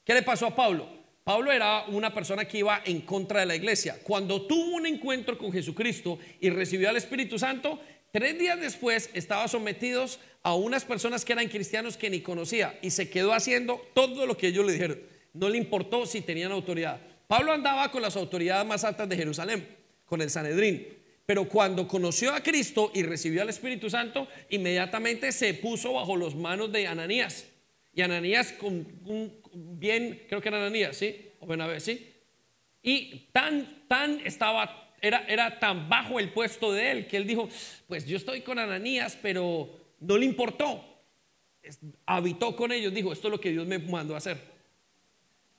¿Qué 0.04 0.14
le 0.14 0.22
pasó 0.22 0.48
a 0.48 0.56
Pablo? 0.56 0.88
Pablo 1.24 1.52
era 1.52 1.86
una 1.88 2.14
persona 2.14 2.46
que 2.46 2.60
iba 2.60 2.82
en 2.86 3.02
contra 3.02 3.40
de 3.40 3.46
la 3.48 3.56
iglesia. 3.56 3.98
Cuando 4.04 4.44
tuvo 4.44 4.76
un 4.76 4.86
encuentro 4.86 5.38
con 5.38 5.52
Jesucristo 5.52 6.20
y 6.40 6.50
recibió 6.50 6.90
al 6.90 6.98
Espíritu 6.98 7.40
Santo, 7.40 7.80
tres 8.12 8.38
días 8.38 8.60
después 8.60 9.10
estaba 9.14 9.48
sometidos 9.48 10.20
a 10.44 10.54
unas 10.54 10.86
personas 10.86 11.26
que 11.26 11.34
eran 11.34 11.48
cristianos 11.48 11.98
que 11.98 12.10
ni 12.10 12.22
conocía 12.22 12.78
y 12.82 12.92
se 12.92 13.10
quedó 13.10 13.34
haciendo 13.34 13.82
todo 13.96 14.28
lo 14.28 14.38
que 14.38 14.48
ellos 14.48 14.66
le 14.66 14.74
dijeron 14.74 15.12
no 15.34 15.50
le 15.50 15.58
importó 15.58 16.06
si 16.06 16.22
tenían 16.22 16.52
autoridad. 16.52 17.00
Pablo 17.28 17.54
andaba 17.54 17.90
con 17.92 18.02
las 18.02 18.16
autoridades 18.16 18.68
más 18.68 18.84
altas 18.84 19.08
de 19.08 19.16
Jerusalén, 19.16 19.68
con 20.06 20.22
el 20.22 20.30
Sanedrín. 20.30 20.88
Pero 21.26 21.48
cuando 21.48 21.88
conoció 21.88 22.34
a 22.34 22.42
Cristo 22.42 22.92
y 22.94 23.04
recibió 23.04 23.42
al 23.42 23.50
Espíritu 23.50 23.90
Santo, 23.90 24.28
inmediatamente 24.50 25.32
se 25.32 25.54
puso 25.54 25.94
bajo 25.94 26.18
las 26.18 26.36
manos 26.36 26.72
de 26.72 26.88
Ananías. 26.88 27.48
Y 27.94 28.02
Ananías, 28.02 28.52
con 28.54 28.86
un 29.06 29.42
bien, 29.54 30.24
creo 30.28 30.42
que 30.42 30.50
era 30.50 30.58
Ananías, 30.58 30.98
¿sí? 30.98 31.30
O 31.40 31.48
vez, 31.48 31.84
¿sí? 31.84 32.14
Y 32.84 33.30
tan, 33.32 33.86
tan 33.88 34.20
estaba, 34.26 34.94
era, 35.00 35.26
era 35.28 35.60
tan 35.60 35.88
bajo 35.88 36.20
el 36.20 36.34
puesto 36.34 36.74
de 36.74 36.92
él 36.92 37.08
que 37.08 37.18
él 37.18 37.28
dijo, 37.28 37.48
pues 37.88 38.06
yo 38.06 38.18
estoy 38.18 38.42
con 38.42 38.60
Ananías, 38.60 39.18
pero 39.22 39.70
no 40.00 40.18
le 40.18 40.26
importó. 40.26 40.84
Habitó 42.06 42.56
con 42.56 42.72
ellos, 42.72 42.94
dijo, 42.94 43.14
esto 43.14 43.28
es 43.28 43.32
lo 43.32 43.40
que 43.40 43.52
Dios 43.52 43.68
me 43.68 43.80
mandó 43.80 44.16
a 44.16 44.18
hacer. 44.18 44.51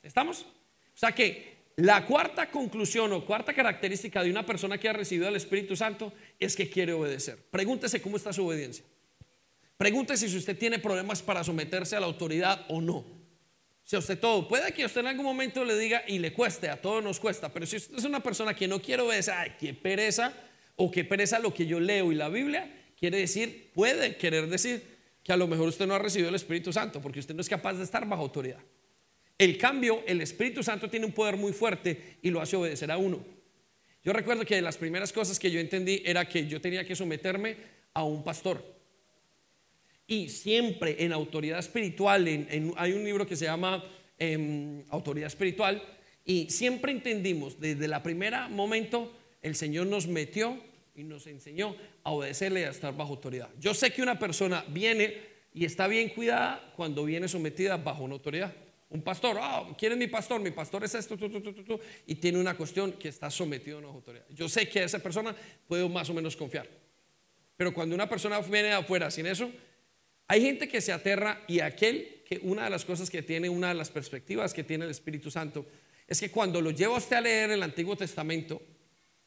¿Estamos? 0.02 0.42
O 0.42 0.98
sea 0.98 1.12
que 1.12 1.52
la 1.76 2.04
cuarta 2.06 2.50
conclusión 2.50 3.12
o 3.12 3.24
cuarta 3.24 3.54
característica 3.54 4.22
de 4.22 4.30
una 4.30 4.44
persona 4.44 4.78
que 4.78 4.88
ha 4.88 4.92
recibido 4.92 5.28
el 5.28 5.36
Espíritu 5.36 5.74
Santo 5.74 6.12
es 6.38 6.54
que 6.54 6.68
quiere 6.68 6.92
obedecer. 6.92 7.38
Pregúntese 7.50 8.02
cómo 8.02 8.16
está 8.16 8.32
su 8.32 8.46
obediencia. 8.46 8.84
Pregúntese 9.76 10.28
si 10.28 10.36
usted 10.36 10.58
tiene 10.58 10.78
problemas 10.78 11.22
para 11.22 11.42
someterse 11.42 11.96
a 11.96 12.00
la 12.00 12.06
autoridad 12.06 12.66
o 12.68 12.80
no. 12.80 13.04
Si 13.84 13.96
a 13.96 13.98
usted 13.98 14.18
todo, 14.18 14.46
puede 14.46 14.72
que 14.72 14.84
usted 14.84 15.00
en 15.00 15.08
algún 15.08 15.24
momento 15.24 15.64
le 15.64 15.76
diga 15.76 16.04
y 16.06 16.18
le 16.18 16.32
cueste, 16.32 16.68
a 16.68 16.80
todos 16.80 17.02
nos 17.02 17.18
cuesta, 17.18 17.52
pero 17.52 17.66
si 17.66 17.76
usted 17.76 17.98
es 17.98 18.04
una 18.04 18.22
persona 18.22 18.54
que 18.54 18.68
no 18.68 18.80
quiere 18.80 19.02
obedecer, 19.02 19.34
ay, 19.34 19.52
qué 19.58 19.74
pereza, 19.74 20.32
o 20.76 20.90
qué 20.90 21.04
pereza 21.04 21.38
lo 21.38 21.52
que 21.52 21.66
yo 21.66 21.80
leo 21.80 22.12
y 22.12 22.14
la 22.14 22.28
Biblia, 22.28 22.70
quiere 22.98 23.18
decir, 23.18 23.70
puede 23.74 24.16
querer 24.16 24.48
decir 24.48 24.84
que 25.22 25.32
a 25.32 25.36
lo 25.36 25.46
mejor 25.46 25.68
usted 25.68 25.86
no 25.86 25.94
ha 25.94 25.98
recibido 25.98 26.28
el 26.28 26.34
Espíritu 26.34 26.72
Santo, 26.72 27.00
porque 27.00 27.20
usted 27.20 27.34
no 27.34 27.40
es 27.40 27.48
capaz 27.48 27.74
de 27.74 27.84
estar 27.84 28.06
bajo 28.06 28.22
autoridad. 28.22 28.60
El 29.42 29.58
cambio, 29.58 30.04
el 30.06 30.20
Espíritu 30.20 30.62
Santo 30.62 30.88
tiene 30.88 31.04
un 31.04 31.10
poder 31.10 31.36
muy 31.36 31.52
fuerte 31.52 32.18
y 32.22 32.30
lo 32.30 32.40
hace 32.40 32.54
obedecer 32.54 32.92
a 32.92 32.96
uno. 32.96 33.24
Yo 34.04 34.12
recuerdo 34.12 34.44
que 34.44 34.54
de 34.54 34.62
las 34.62 34.76
primeras 34.76 35.12
cosas 35.12 35.36
que 35.36 35.50
yo 35.50 35.58
entendí 35.58 36.00
era 36.04 36.28
que 36.28 36.46
yo 36.46 36.60
tenía 36.60 36.86
que 36.86 36.94
someterme 36.94 37.56
a 37.92 38.04
un 38.04 38.22
pastor. 38.22 38.64
Y 40.06 40.28
siempre 40.28 40.94
en 41.04 41.12
autoridad 41.12 41.58
espiritual, 41.58 42.24
hay 42.76 42.92
un 42.92 43.04
libro 43.04 43.26
que 43.26 43.34
se 43.34 43.46
llama 43.46 43.82
em, 44.16 44.84
Autoridad 44.90 45.26
Espiritual, 45.26 45.82
y 46.24 46.48
siempre 46.48 46.92
entendimos, 46.92 47.58
desde 47.58 47.86
el 47.86 48.00
primer 48.00 48.34
momento, 48.48 49.12
el 49.42 49.56
Señor 49.56 49.88
nos 49.88 50.06
metió 50.06 50.56
y 50.94 51.02
nos 51.02 51.26
enseñó 51.26 51.74
a 52.04 52.12
obedecerle 52.12 52.60
y 52.60 52.62
a 52.62 52.70
estar 52.70 52.96
bajo 52.96 53.14
autoridad. 53.14 53.48
Yo 53.58 53.74
sé 53.74 53.92
que 53.92 54.02
una 54.02 54.20
persona 54.20 54.64
viene 54.68 55.16
y 55.52 55.64
está 55.64 55.88
bien 55.88 56.10
cuidada 56.10 56.72
cuando 56.76 57.04
viene 57.04 57.26
sometida 57.26 57.76
bajo 57.76 58.04
una 58.04 58.14
autoridad. 58.14 58.54
Un 58.92 59.00
pastor, 59.00 59.38
ah, 59.40 59.66
¿quién 59.78 59.98
mi 59.98 60.06
pastor? 60.06 60.38
Mi 60.42 60.50
pastor 60.50 60.84
es 60.84 60.94
esto, 60.94 61.16
y 62.06 62.14
tiene 62.16 62.38
una 62.38 62.54
cuestión 62.54 62.92
que 62.92 63.08
está 63.08 63.30
sometido 63.30 63.78
a 63.78 63.80
una 63.80 63.88
autoridad. 63.88 64.26
Yo 64.28 64.50
sé 64.50 64.68
que 64.68 64.84
esa 64.84 64.98
persona 64.98 65.34
puedo 65.66 65.88
más 65.88 66.10
o 66.10 66.14
menos 66.14 66.36
confiar. 66.36 66.68
Pero 67.56 67.72
cuando 67.72 67.94
una 67.94 68.06
persona 68.06 68.38
viene 68.40 68.68
de 68.68 68.74
afuera 68.74 69.10
sin 69.10 69.26
eso, 69.26 69.50
hay 70.28 70.42
gente 70.42 70.68
que 70.68 70.82
se 70.82 70.92
aterra 70.92 71.42
y 71.48 71.60
aquel 71.60 72.22
que 72.28 72.40
una 72.42 72.64
de 72.64 72.70
las 72.70 72.84
cosas 72.84 73.08
que 73.08 73.22
tiene, 73.22 73.48
una 73.48 73.68
de 73.68 73.74
las 73.74 73.88
perspectivas 73.88 74.52
que 74.52 74.62
tiene 74.62 74.84
el 74.84 74.90
Espíritu 74.90 75.30
Santo, 75.30 75.64
es 76.06 76.20
que 76.20 76.30
cuando 76.30 76.60
lo 76.60 76.70
lleva 76.70 76.98
usted 76.98 77.16
a 77.16 77.20
leer 77.22 77.50
el 77.50 77.62
Antiguo 77.62 77.96
Testamento, 77.96 78.60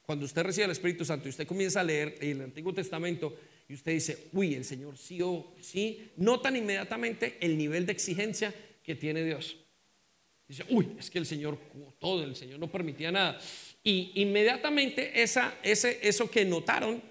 cuando 0.03 0.25
usted 0.25 0.43
recibe 0.43 0.65
el 0.65 0.71
Espíritu 0.71 1.05
Santo 1.05 1.27
y 1.27 1.29
usted 1.29 1.47
comienza 1.47 1.79
a 1.79 1.83
leer 1.83 2.17
el 2.21 2.39
Antiguo 2.41 2.71
Testamento 2.71 3.35
y 3.67 3.73
usted 3.73 3.93
dice, 3.93 4.27
uy, 4.33 4.53
el 4.53 4.63
Señor 4.63 4.95
sí 4.95 5.19
o 5.23 5.55
sí, 5.59 6.11
notan 6.17 6.55
inmediatamente 6.55 7.37
el 7.41 7.57
nivel 7.57 7.87
de 7.87 7.93
exigencia 7.93 8.53
que 8.85 8.95
tiene 8.95 9.23
Dios. 9.23 9.57
Dice, 10.47 10.63
uy, 10.69 10.95
es 10.99 11.09
que 11.09 11.17
el 11.17 11.25
Señor, 11.25 11.57
todo, 11.99 12.23
el 12.23 12.35
Señor 12.35 12.59
no 12.59 12.71
permitía 12.71 13.11
nada. 13.11 13.39
Y 13.83 14.11
inmediatamente 14.15 15.21
esa, 15.21 15.55
ese, 15.63 15.99
eso 16.03 16.29
que 16.29 16.45
notaron, 16.45 17.01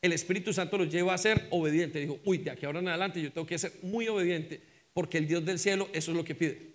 el 0.00 0.12
Espíritu 0.12 0.52
Santo 0.52 0.78
los 0.78 0.88
lleva 0.88 1.14
a 1.14 1.18
ser 1.18 1.48
obediente. 1.50 1.98
Dijo, 1.98 2.20
uy, 2.24 2.38
de 2.38 2.50
aquí 2.50 2.64
ahora 2.64 2.78
en 2.78 2.88
adelante 2.88 3.20
yo 3.20 3.32
tengo 3.32 3.46
que 3.46 3.58
ser 3.58 3.72
muy 3.82 4.06
obediente, 4.06 4.60
porque 4.92 5.18
el 5.18 5.26
Dios 5.26 5.44
del 5.44 5.58
cielo 5.58 5.88
eso 5.92 6.12
es 6.12 6.16
lo 6.16 6.24
que 6.24 6.34
pide. 6.34 6.74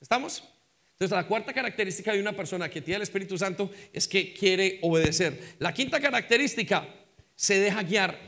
¿Estamos? 0.00 0.44
Entonces, 0.92 1.16
la 1.16 1.26
cuarta 1.26 1.52
característica 1.52 2.12
de 2.12 2.20
una 2.20 2.34
persona 2.34 2.68
que 2.68 2.80
tiene 2.80 2.96
el 2.96 3.02
Espíritu 3.02 3.36
Santo 3.38 3.70
es 3.92 4.06
que 4.06 4.32
quiere 4.32 4.78
obedecer. 4.82 5.56
La 5.58 5.72
quinta 5.72 5.98
característica, 6.00 6.86
se 7.34 7.58
deja 7.58 7.82
guiar. 7.82 8.18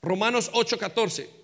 Romanos 0.00 0.50
8:14. 0.52 1.39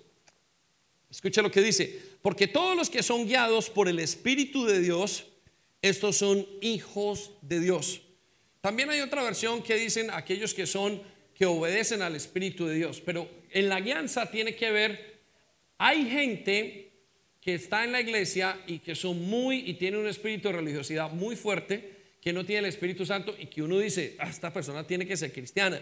Escucha 1.09 1.41
lo 1.41 1.51
que 1.51 1.61
dice, 1.61 1.99
porque 2.21 2.47
todos 2.47 2.75
los 2.75 2.89
que 2.89 3.01
son 3.01 3.25
guiados 3.25 3.69
por 3.69 3.87
el 3.87 3.99
Espíritu 3.99 4.65
de 4.65 4.79
Dios, 4.79 5.25
estos 5.81 6.17
son 6.17 6.45
hijos 6.61 7.31
de 7.41 7.59
Dios. 7.59 8.01
También 8.61 8.89
hay 8.89 8.99
otra 8.99 9.23
versión 9.23 9.63
que 9.63 9.75
dicen 9.75 10.09
aquellos 10.11 10.53
que 10.53 10.67
son 10.67 11.01
que 11.33 11.45
obedecen 11.45 12.01
al 12.01 12.15
Espíritu 12.15 12.65
de 12.65 12.75
Dios, 12.75 13.01
pero 13.05 13.29
en 13.51 13.69
la 13.69 13.79
guianza 13.79 14.29
tiene 14.31 14.55
que 14.55 14.71
ver, 14.71 15.19
hay 15.77 16.09
gente 16.09 16.91
que 17.39 17.55
está 17.55 17.85
en 17.85 17.91
la 17.91 18.01
iglesia 18.01 18.59
y 18.67 18.79
que 18.79 18.95
son 18.95 19.21
muy 19.21 19.59
y 19.69 19.75
tienen 19.75 20.01
un 20.01 20.07
espíritu 20.07 20.49
de 20.49 20.55
religiosidad 20.55 21.11
muy 21.11 21.35
fuerte, 21.37 21.93
que 22.19 22.33
no 22.33 22.45
tiene 22.45 22.59
el 22.59 22.65
Espíritu 22.65 23.05
Santo 23.05 23.33
y 23.39 23.45
que 23.45 23.61
uno 23.61 23.79
dice, 23.79 24.15
ah, 24.19 24.27
esta 24.29 24.51
persona 24.51 24.85
tiene 24.85 25.07
que 25.07 25.15
ser 25.15 25.31
cristiana, 25.31 25.79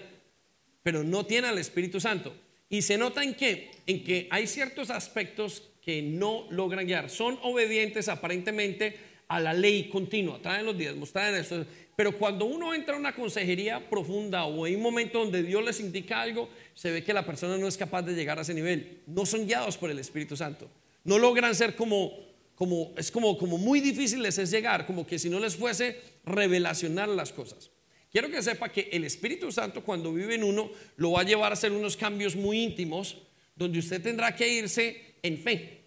pero 0.84 1.04
no 1.04 1.26
tiene 1.26 1.48
al 1.48 1.58
Espíritu 1.58 2.00
Santo. 2.00 2.36
Y 2.76 2.82
se 2.82 2.98
nota 2.98 3.24
en 3.24 3.34
que, 3.36 3.72
en 3.88 4.04
que 4.04 4.28
hay 4.30 4.48
ciertos 4.48 4.90
aspectos 4.90 5.64
que 5.82 6.02
no 6.02 6.48
logran 6.50 6.86
guiar. 6.86 7.10
Son 7.10 7.40
obedientes 7.44 8.10
aparentemente 8.10 8.98
a 9.28 9.40
la 9.40 9.54
ley 9.54 9.90
continua, 9.90 10.40
traen 10.42 10.66
los 10.66 10.78
diezmos, 10.78 11.12
traen 11.12 11.36
esto. 11.36 11.66
Pero 11.96 12.18
cuando 12.18 12.46
uno 12.46 12.74
entra 12.74 12.96
a 12.96 13.00
una 13.00 13.16
consejería 13.16 13.90
profunda 13.90 14.46
o 14.46 14.68
en 14.68 14.76
un 14.76 14.82
momento 14.82 15.20
donde 15.20 15.44
Dios 15.44 15.64
les 15.64 15.80
indica 15.80 16.22
algo, 16.22 16.50
se 16.74 16.92
ve 16.92 17.04
que 17.04 17.14
la 17.14 17.26
persona 17.26 17.58
no 17.58 17.68
es 17.68 17.78
capaz 17.78 18.02
de 18.02 18.14
llegar 18.14 18.38
a 18.38 18.42
ese 18.42 18.54
nivel. 18.54 19.00
No 19.08 19.26
son 19.26 19.46
guiados 19.48 19.78
por 19.78 19.90
el 19.90 20.00
Espíritu 20.00 20.36
Santo 20.36 20.70
no 21.06 21.20
logran 21.20 21.56
ser 21.56 21.76
como, 21.76 22.12
como 22.56 22.92
es 22.98 23.10
como, 23.12 23.38
como 23.38 23.58
muy 23.58 23.80
difícil 23.80 24.22
les 24.22 24.38
es 24.38 24.52
llegar, 24.52 24.86
como 24.86 25.08
que 25.08 25.18
si 25.18 25.30
no 25.30 25.40
les 25.40 25.56
fuese 25.56 26.02
revelacionar 26.26 27.08
las 27.08 27.32
cosas. 27.32 27.70
Quiero 28.16 28.32
que 28.32 28.42
sepa 28.42 28.70
que 28.70 28.88
el 28.94 29.04
Espíritu 29.04 29.52
Santo 29.52 29.84
cuando 29.84 30.14
vive 30.14 30.36
en 30.36 30.46
uno 30.46 30.72
lo 30.96 31.12
va 31.12 31.20
a 31.20 31.24
llevar 31.26 31.52
a 31.52 31.54
hacer 31.56 31.74
unos 31.74 31.98
cambios 31.98 32.34
muy 32.34 32.62
íntimos 32.62 33.18
donde 33.58 33.80
usted 33.80 34.02
tendrá 34.02 34.34
que 34.34 34.48
irse 34.48 35.16
en 35.22 35.38
fe, 35.38 35.82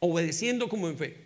obedeciendo 0.00 0.68
como 0.68 0.88
en 0.88 0.98
fe, 0.98 1.16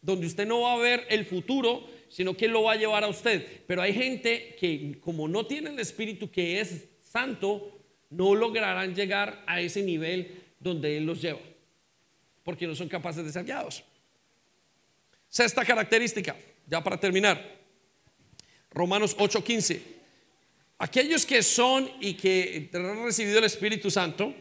donde 0.00 0.28
usted 0.28 0.46
no 0.46 0.62
va 0.62 0.72
a 0.72 0.78
ver 0.78 1.04
el 1.10 1.26
futuro, 1.26 1.86
sino 2.08 2.34
que 2.34 2.48
lo 2.48 2.62
va 2.62 2.72
a 2.72 2.76
llevar 2.76 3.04
a 3.04 3.08
usted. 3.08 3.46
Pero 3.66 3.82
hay 3.82 3.92
gente 3.92 4.56
que 4.58 4.98
como 4.98 5.28
no 5.28 5.44
tiene 5.44 5.68
el 5.68 5.78
Espíritu 5.78 6.30
que 6.30 6.58
es 6.58 6.88
santo, 7.02 7.78
no 8.08 8.34
lograrán 8.34 8.94
llegar 8.94 9.44
a 9.46 9.60
ese 9.60 9.82
nivel 9.82 10.40
donde 10.58 10.96
Él 10.96 11.04
los 11.04 11.20
lleva 11.20 11.40
porque 12.42 12.66
no 12.66 12.74
son 12.74 12.88
capaces 12.88 13.22
de 13.26 13.30
ser 13.30 13.44
guiados. 13.44 13.84
Sexta 15.28 15.66
característica, 15.66 16.34
ya 16.66 16.82
para 16.82 16.98
terminar, 16.98 17.61
Romanos 18.72 19.16
8:15. 19.18 19.80
Aquellos 20.78 21.24
que 21.24 21.42
son 21.42 21.90
y 22.00 22.14
que 22.14 22.70
han 22.72 23.04
recibido 23.04 23.38
el 23.38 23.44
Espíritu 23.44 23.90
Santo 23.90 24.34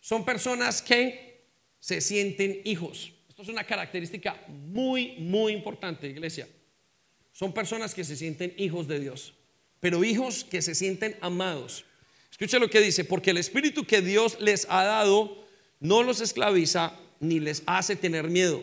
son 0.00 0.24
personas 0.24 0.80
que 0.80 1.44
se 1.78 2.00
sienten 2.00 2.62
hijos. 2.64 3.12
Esto 3.28 3.42
es 3.42 3.48
una 3.48 3.64
característica 3.64 4.42
muy, 4.48 5.16
muy 5.18 5.52
importante, 5.52 6.06
iglesia. 6.06 6.48
Son 7.32 7.52
personas 7.52 7.94
que 7.94 8.04
se 8.04 8.16
sienten 8.16 8.54
hijos 8.56 8.86
de 8.86 9.00
Dios, 9.00 9.34
pero 9.80 10.04
hijos 10.04 10.44
que 10.44 10.62
se 10.62 10.74
sienten 10.74 11.16
amados. 11.20 11.84
Escucha 12.30 12.58
lo 12.58 12.70
que 12.70 12.80
dice, 12.80 13.04
porque 13.04 13.30
el 13.30 13.38
Espíritu 13.38 13.84
que 13.84 14.00
Dios 14.00 14.38
les 14.40 14.66
ha 14.70 14.84
dado 14.84 15.44
no 15.80 16.02
los 16.02 16.20
esclaviza 16.20 16.98
ni 17.20 17.40
les 17.40 17.62
hace 17.66 17.96
tener 17.96 18.28
miedo. 18.28 18.62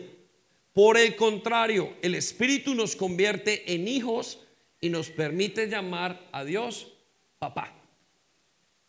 Por 0.72 0.96
el 0.96 1.16
contrario, 1.16 1.96
el 2.02 2.14
Espíritu 2.14 2.74
nos 2.74 2.96
convierte 2.96 3.74
en 3.74 3.88
hijos 3.88 4.40
y 4.80 4.88
nos 4.88 5.10
permite 5.10 5.68
llamar 5.68 6.28
a 6.32 6.44
Dios 6.44 6.92
papá. 7.38 7.74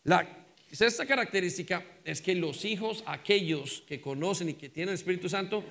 La 0.04 0.46
sexta 0.72 1.06
característica 1.06 1.86
es 2.06 2.22
que 2.22 2.36
los 2.36 2.64
hijos, 2.66 3.04
aquellos 3.06 3.84
que 3.88 4.00
conocen 4.00 4.50
y 4.50 4.54
que 4.54 4.70
tienen 4.70 4.90
el 4.90 5.00
Espíritu 5.00 5.28
Santo, 5.28 5.64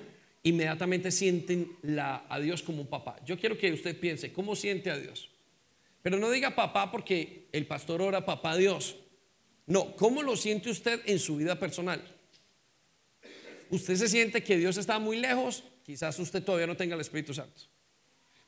inmediatamente 0.43 1.11
sienten 1.11 1.77
a 1.97 2.39
Dios 2.39 2.61
como 2.61 2.81
un 2.81 2.87
papá. 2.87 3.15
Yo 3.25 3.39
quiero 3.39 3.57
que 3.57 3.71
usted 3.71 3.99
piense, 3.99 4.31
¿cómo 4.31 4.55
siente 4.55 4.91
a 4.91 4.97
Dios? 4.97 5.29
Pero 6.01 6.17
no 6.17 6.29
diga 6.29 6.53
papá 6.53 6.91
porque 6.91 7.47
el 7.51 7.65
pastor 7.65 8.01
ora 8.01 8.25
papá 8.25 8.57
Dios. 8.57 8.97
No, 9.65 9.95
¿cómo 9.95 10.21
lo 10.21 10.35
siente 10.35 10.69
usted 10.69 11.01
en 11.05 11.17
su 11.17 11.37
vida 11.37 11.59
personal? 11.59 12.03
usted 13.69 13.95
se 13.95 14.07
siente 14.07 14.43
que 14.43 14.57
Dios 14.57 14.77
está 14.77 14.99
muy 14.99 15.17
lejos, 15.17 15.63
quizás 15.83 16.17
usted 16.19 16.43
todavía 16.43 16.67
no 16.67 16.77
tenga 16.77 16.95
el 16.95 17.01
Espíritu 17.01 17.33
Santo. 17.33 17.61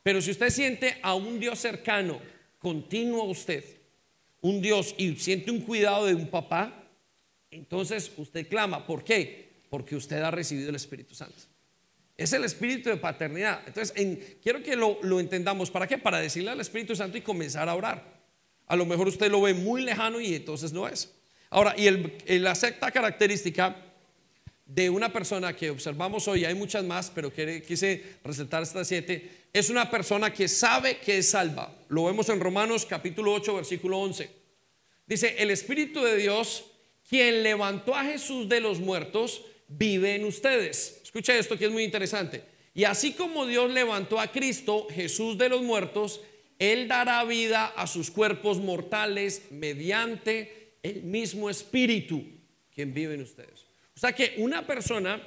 Pero 0.04 0.22
si 0.22 0.32
usted 0.32 0.50
siente 0.50 0.98
a 1.02 1.16
un 1.16 1.40
Dios 1.40 1.60
cercano, 1.60 2.20
continuo 2.60 3.24
a 3.24 3.26
usted, 3.26 3.64
un 4.42 4.62
Dios 4.62 4.94
y 4.98 5.16
siente 5.16 5.52
un 5.52 5.62
cuidado 5.62 6.06
de 6.06 6.16
un 6.16 6.28
papá, 6.28 6.84
entonces 7.52 8.12
usted 8.18 8.48
clama. 8.48 8.86
¿Por 8.86 9.04
qué? 9.04 9.50
Porque 9.70 9.96
usted 9.96 10.22
ha 10.22 10.32
recibido 10.32 10.70
el 10.70 10.76
Espíritu 10.76 11.16
Santo. 11.16 11.44
Es 12.18 12.32
el 12.32 12.46
espíritu 12.46 12.90
de 12.90 12.98
paternidad. 12.98 13.62
Entonces, 13.68 13.94
quiero 14.42 14.64
que 14.64 14.76
lo, 14.76 15.20
entendamos. 15.20 15.70
¿Para 15.70 15.86
qué? 15.86 15.98
Para 15.98 16.20
decirle 16.20 16.52
al 16.52 16.62
Espíritu 16.62 16.96
Santo 16.96 17.18
y 17.18 17.22
comenzar 17.22 17.68
a 17.68 17.76
orar. 17.76 18.04
A 18.68 18.76
lo 18.76 18.86
mejor 18.86 19.08
usted 19.08 19.30
lo 19.30 19.42
ve 19.42 19.54
muy 19.54 19.82
lejano 19.82 20.22
y 20.22 20.34
entonces 20.34 20.72
no 20.72 20.88
es. 20.88 21.14
Ahora, 21.50 21.76
y 21.78 21.88
el, 21.88 22.14
la 22.42 22.56
sexta 22.56 22.90
característica 22.92 23.76
de 24.66 24.90
una 24.90 25.14
persona 25.14 25.56
que 25.56 25.70
observamos 25.70 26.28
hoy, 26.28 26.44
hay 26.44 26.56
muchas 26.56 26.84
más, 26.84 27.12
pero 27.14 27.32
quise 27.32 28.04
resaltar 28.24 28.64
estas 28.64 28.88
siete, 28.88 29.30
es 29.54 29.70
una 29.70 29.90
persona 29.90 30.34
que 30.34 30.48
sabe 30.48 30.98
que 30.98 31.20
es 31.20 31.30
salva. 31.30 31.74
Lo 31.88 32.06
vemos 32.06 32.28
en 32.30 32.40
Romanos 32.40 32.86
capítulo 32.86 33.34
8, 33.34 33.56
versículo 33.56 34.00
11. 34.00 34.30
Dice, 35.06 35.36
el 35.38 35.52
Espíritu 35.52 36.02
de 36.04 36.18
Dios, 36.18 36.66
quien 37.08 37.44
levantó 37.44 37.96
a 37.96 38.04
Jesús 38.04 38.50
de 38.50 38.60
los 38.60 38.80
muertos, 38.80 39.44
vive 39.68 40.16
en 40.16 40.26
ustedes. 40.26 41.00
Escucha 41.04 41.38
esto 41.38 41.58
que 41.58 41.66
es 41.66 41.72
muy 41.72 41.84
interesante. 41.84 42.44
Y 42.74 42.84
así 42.84 43.14
como 43.14 43.46
Dios 43.46 43.72
levantó 43.72 44.20
a 44.20 44.32
Cristo, 44.32 44.88
Jesús 44.90 45.38
de 45.38 45.48
los 45.48 45.62
muertos, 45.62 46.22
Él 46.58 46.88
dará 46.88 47.24
vida 47.24 47.68
a 47.68 47.86
sus 47.86 48.10
cuerpos 48.10 48.58
mortales 48.58 49.44
mediante 49.52 50.74
el 50.82 51.04
mismo 51.04 51.50
Espíritu, 51.50 52.24
quien 52.74 52.94
vive 52.94 53.14
en 53.14 53.22
ustedes. 53.22 53.65
O 53.96 54.00
sea 54.00 54.14
que 54.14 54.36
una 54.38 54.66
persona 54.68 55.22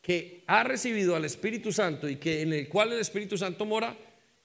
que 0.00 0.44
ha 0.46 0.62
recibido 0.62 1.16
al 1.16 1.24
Espíritu 1.24 1.72
Santo 1.72 2.08
y 2.08 2.16
que 2.16 2.42
en 2.42 2.52
el 2.52 2.68
cual 2.68 2.92
el 2.92 3.00
Espíritu 3.00 3.36
Santo 3.36 3.66
mora, 3.66 3.96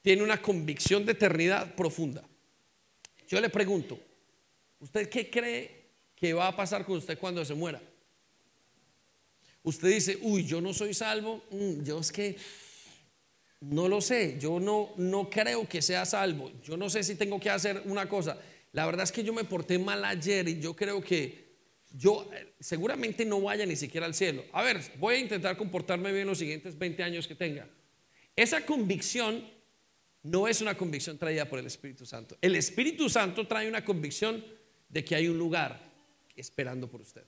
tiene 0.01 0.23
una 0.23 0.41
convicción 0.41 1.05
de 1.05 1.13
eternidad 1.13 1.75
profunda. 1.75 2.23
Yo 3.27 3.39
le 3.39 3.49
pregunto, 3.49 3.97
¿usted 4.79 5.07
qué 5.07 5.29
cree 5.29 5.85
que 6.15 6.33
va 6.33 6.49
a 6.49 6.55
pasar 6.55 6.85
con 6.85 6.97
usted 6.97 7.17
cuando 7.17 7.45
se 7.45 7.53
muera? 7.53 7.81
Usted 9.63 9.87
dice, 9.87 10.17
uy, 10.21 10.45
yo 10.45 10.59
no 10.59 10.73
soy 10.73 10.93
salvo, 10.93 11.45
mm, 11.49 11.83
yo 11.83 11.99
es 11.99 12.11
que 12.11 12.35
no 13.61 13.87
lo 13.87 14.01
sé, 14.01 14.37
yo 14.37 14.59
no, 14.59 14.93
no 14.97 15.29
creo 15.29 15.69
que 15.69 15.81
sea 15.81 16.05
salvo, 16.05 16.51
yo 16.61 16.75
no 16.75 16.89
sé 16.89 17.01
si 17.01 17.15
tengo 17.15 17.39
que 17.39 17.49
hacer 17.49 17.81
una 17.85 18.09
cosa. 18.09 18.37
La 18.73 18.85
verdad 18.85 19.03
es 19.03 19.11
que 19.13 19.23
yo 19.23 19.31
me 19.31 19.45
porté 19.45 19.79
mal 19.79 20.03
ayer 20.03 20.49
y 20.49 20.59
yo 20.59 20.75
creo 20.75 21.01
que 21.01 21.42
yo 21.93 22.27
eh, 22.33 22.55
seguramente 22.59 23.23
no 23.23 23.39
vaya 23.39 23.65
ni 23.65 23.75
siquiera 23.75 24.05
al 24.05 24.15
cielo. 24.15 24.43
A 24.51 24.63
ver, 24.63 24.81
voy 24.97 25.15
a 25.15 25.19
intentar 25.19 25.55
comportarme 25.55 26.11
bien 26.11 26.27
los 26.27 26.39
siguientes 26.39 26.77
20 26.77 27.03
años 27.03 27.27
que 27.27 27.35
tenga. 27.35 27.67
Esa 28.35 28.65
convicción 28.65 29.47
no 30.23 30.47
es 30.47 30.61
una 30.61 30.75
convicción 30.75 31.17
traída 31.17 31.45
por 31.45 31.59
el 31.59 31.67
Espíritu 31.67 32.05
Santo. 32.05 32.37
El 32.41 32.55
Espíritu 32.55 33.09
Santo 33.09 33.45
trae 33.47 33.67
una 33.67 33.85
convicción 33.85 34.43
de 34.89 35.03
que 35.03 35.15
hay 35.15 35.27
un 35.27 35.37
lugar 35.37 35.91
esperando 36.35 36.89
por 36.89 37.01
usted, 37.01 37.23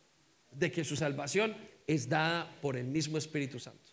de 0.52 0.72
que 0.72 0.84
su 0.84 0.96
salvación 0.96 1.56
es 1.86 2.10
dada 2.10 2.60
por 2.62 2.76
el 2.76 2.86
mismo 2.86 3.18
Espíritu 3.18 3.60
Santo. 3.60 3.92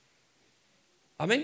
Amén. 1.19 1.41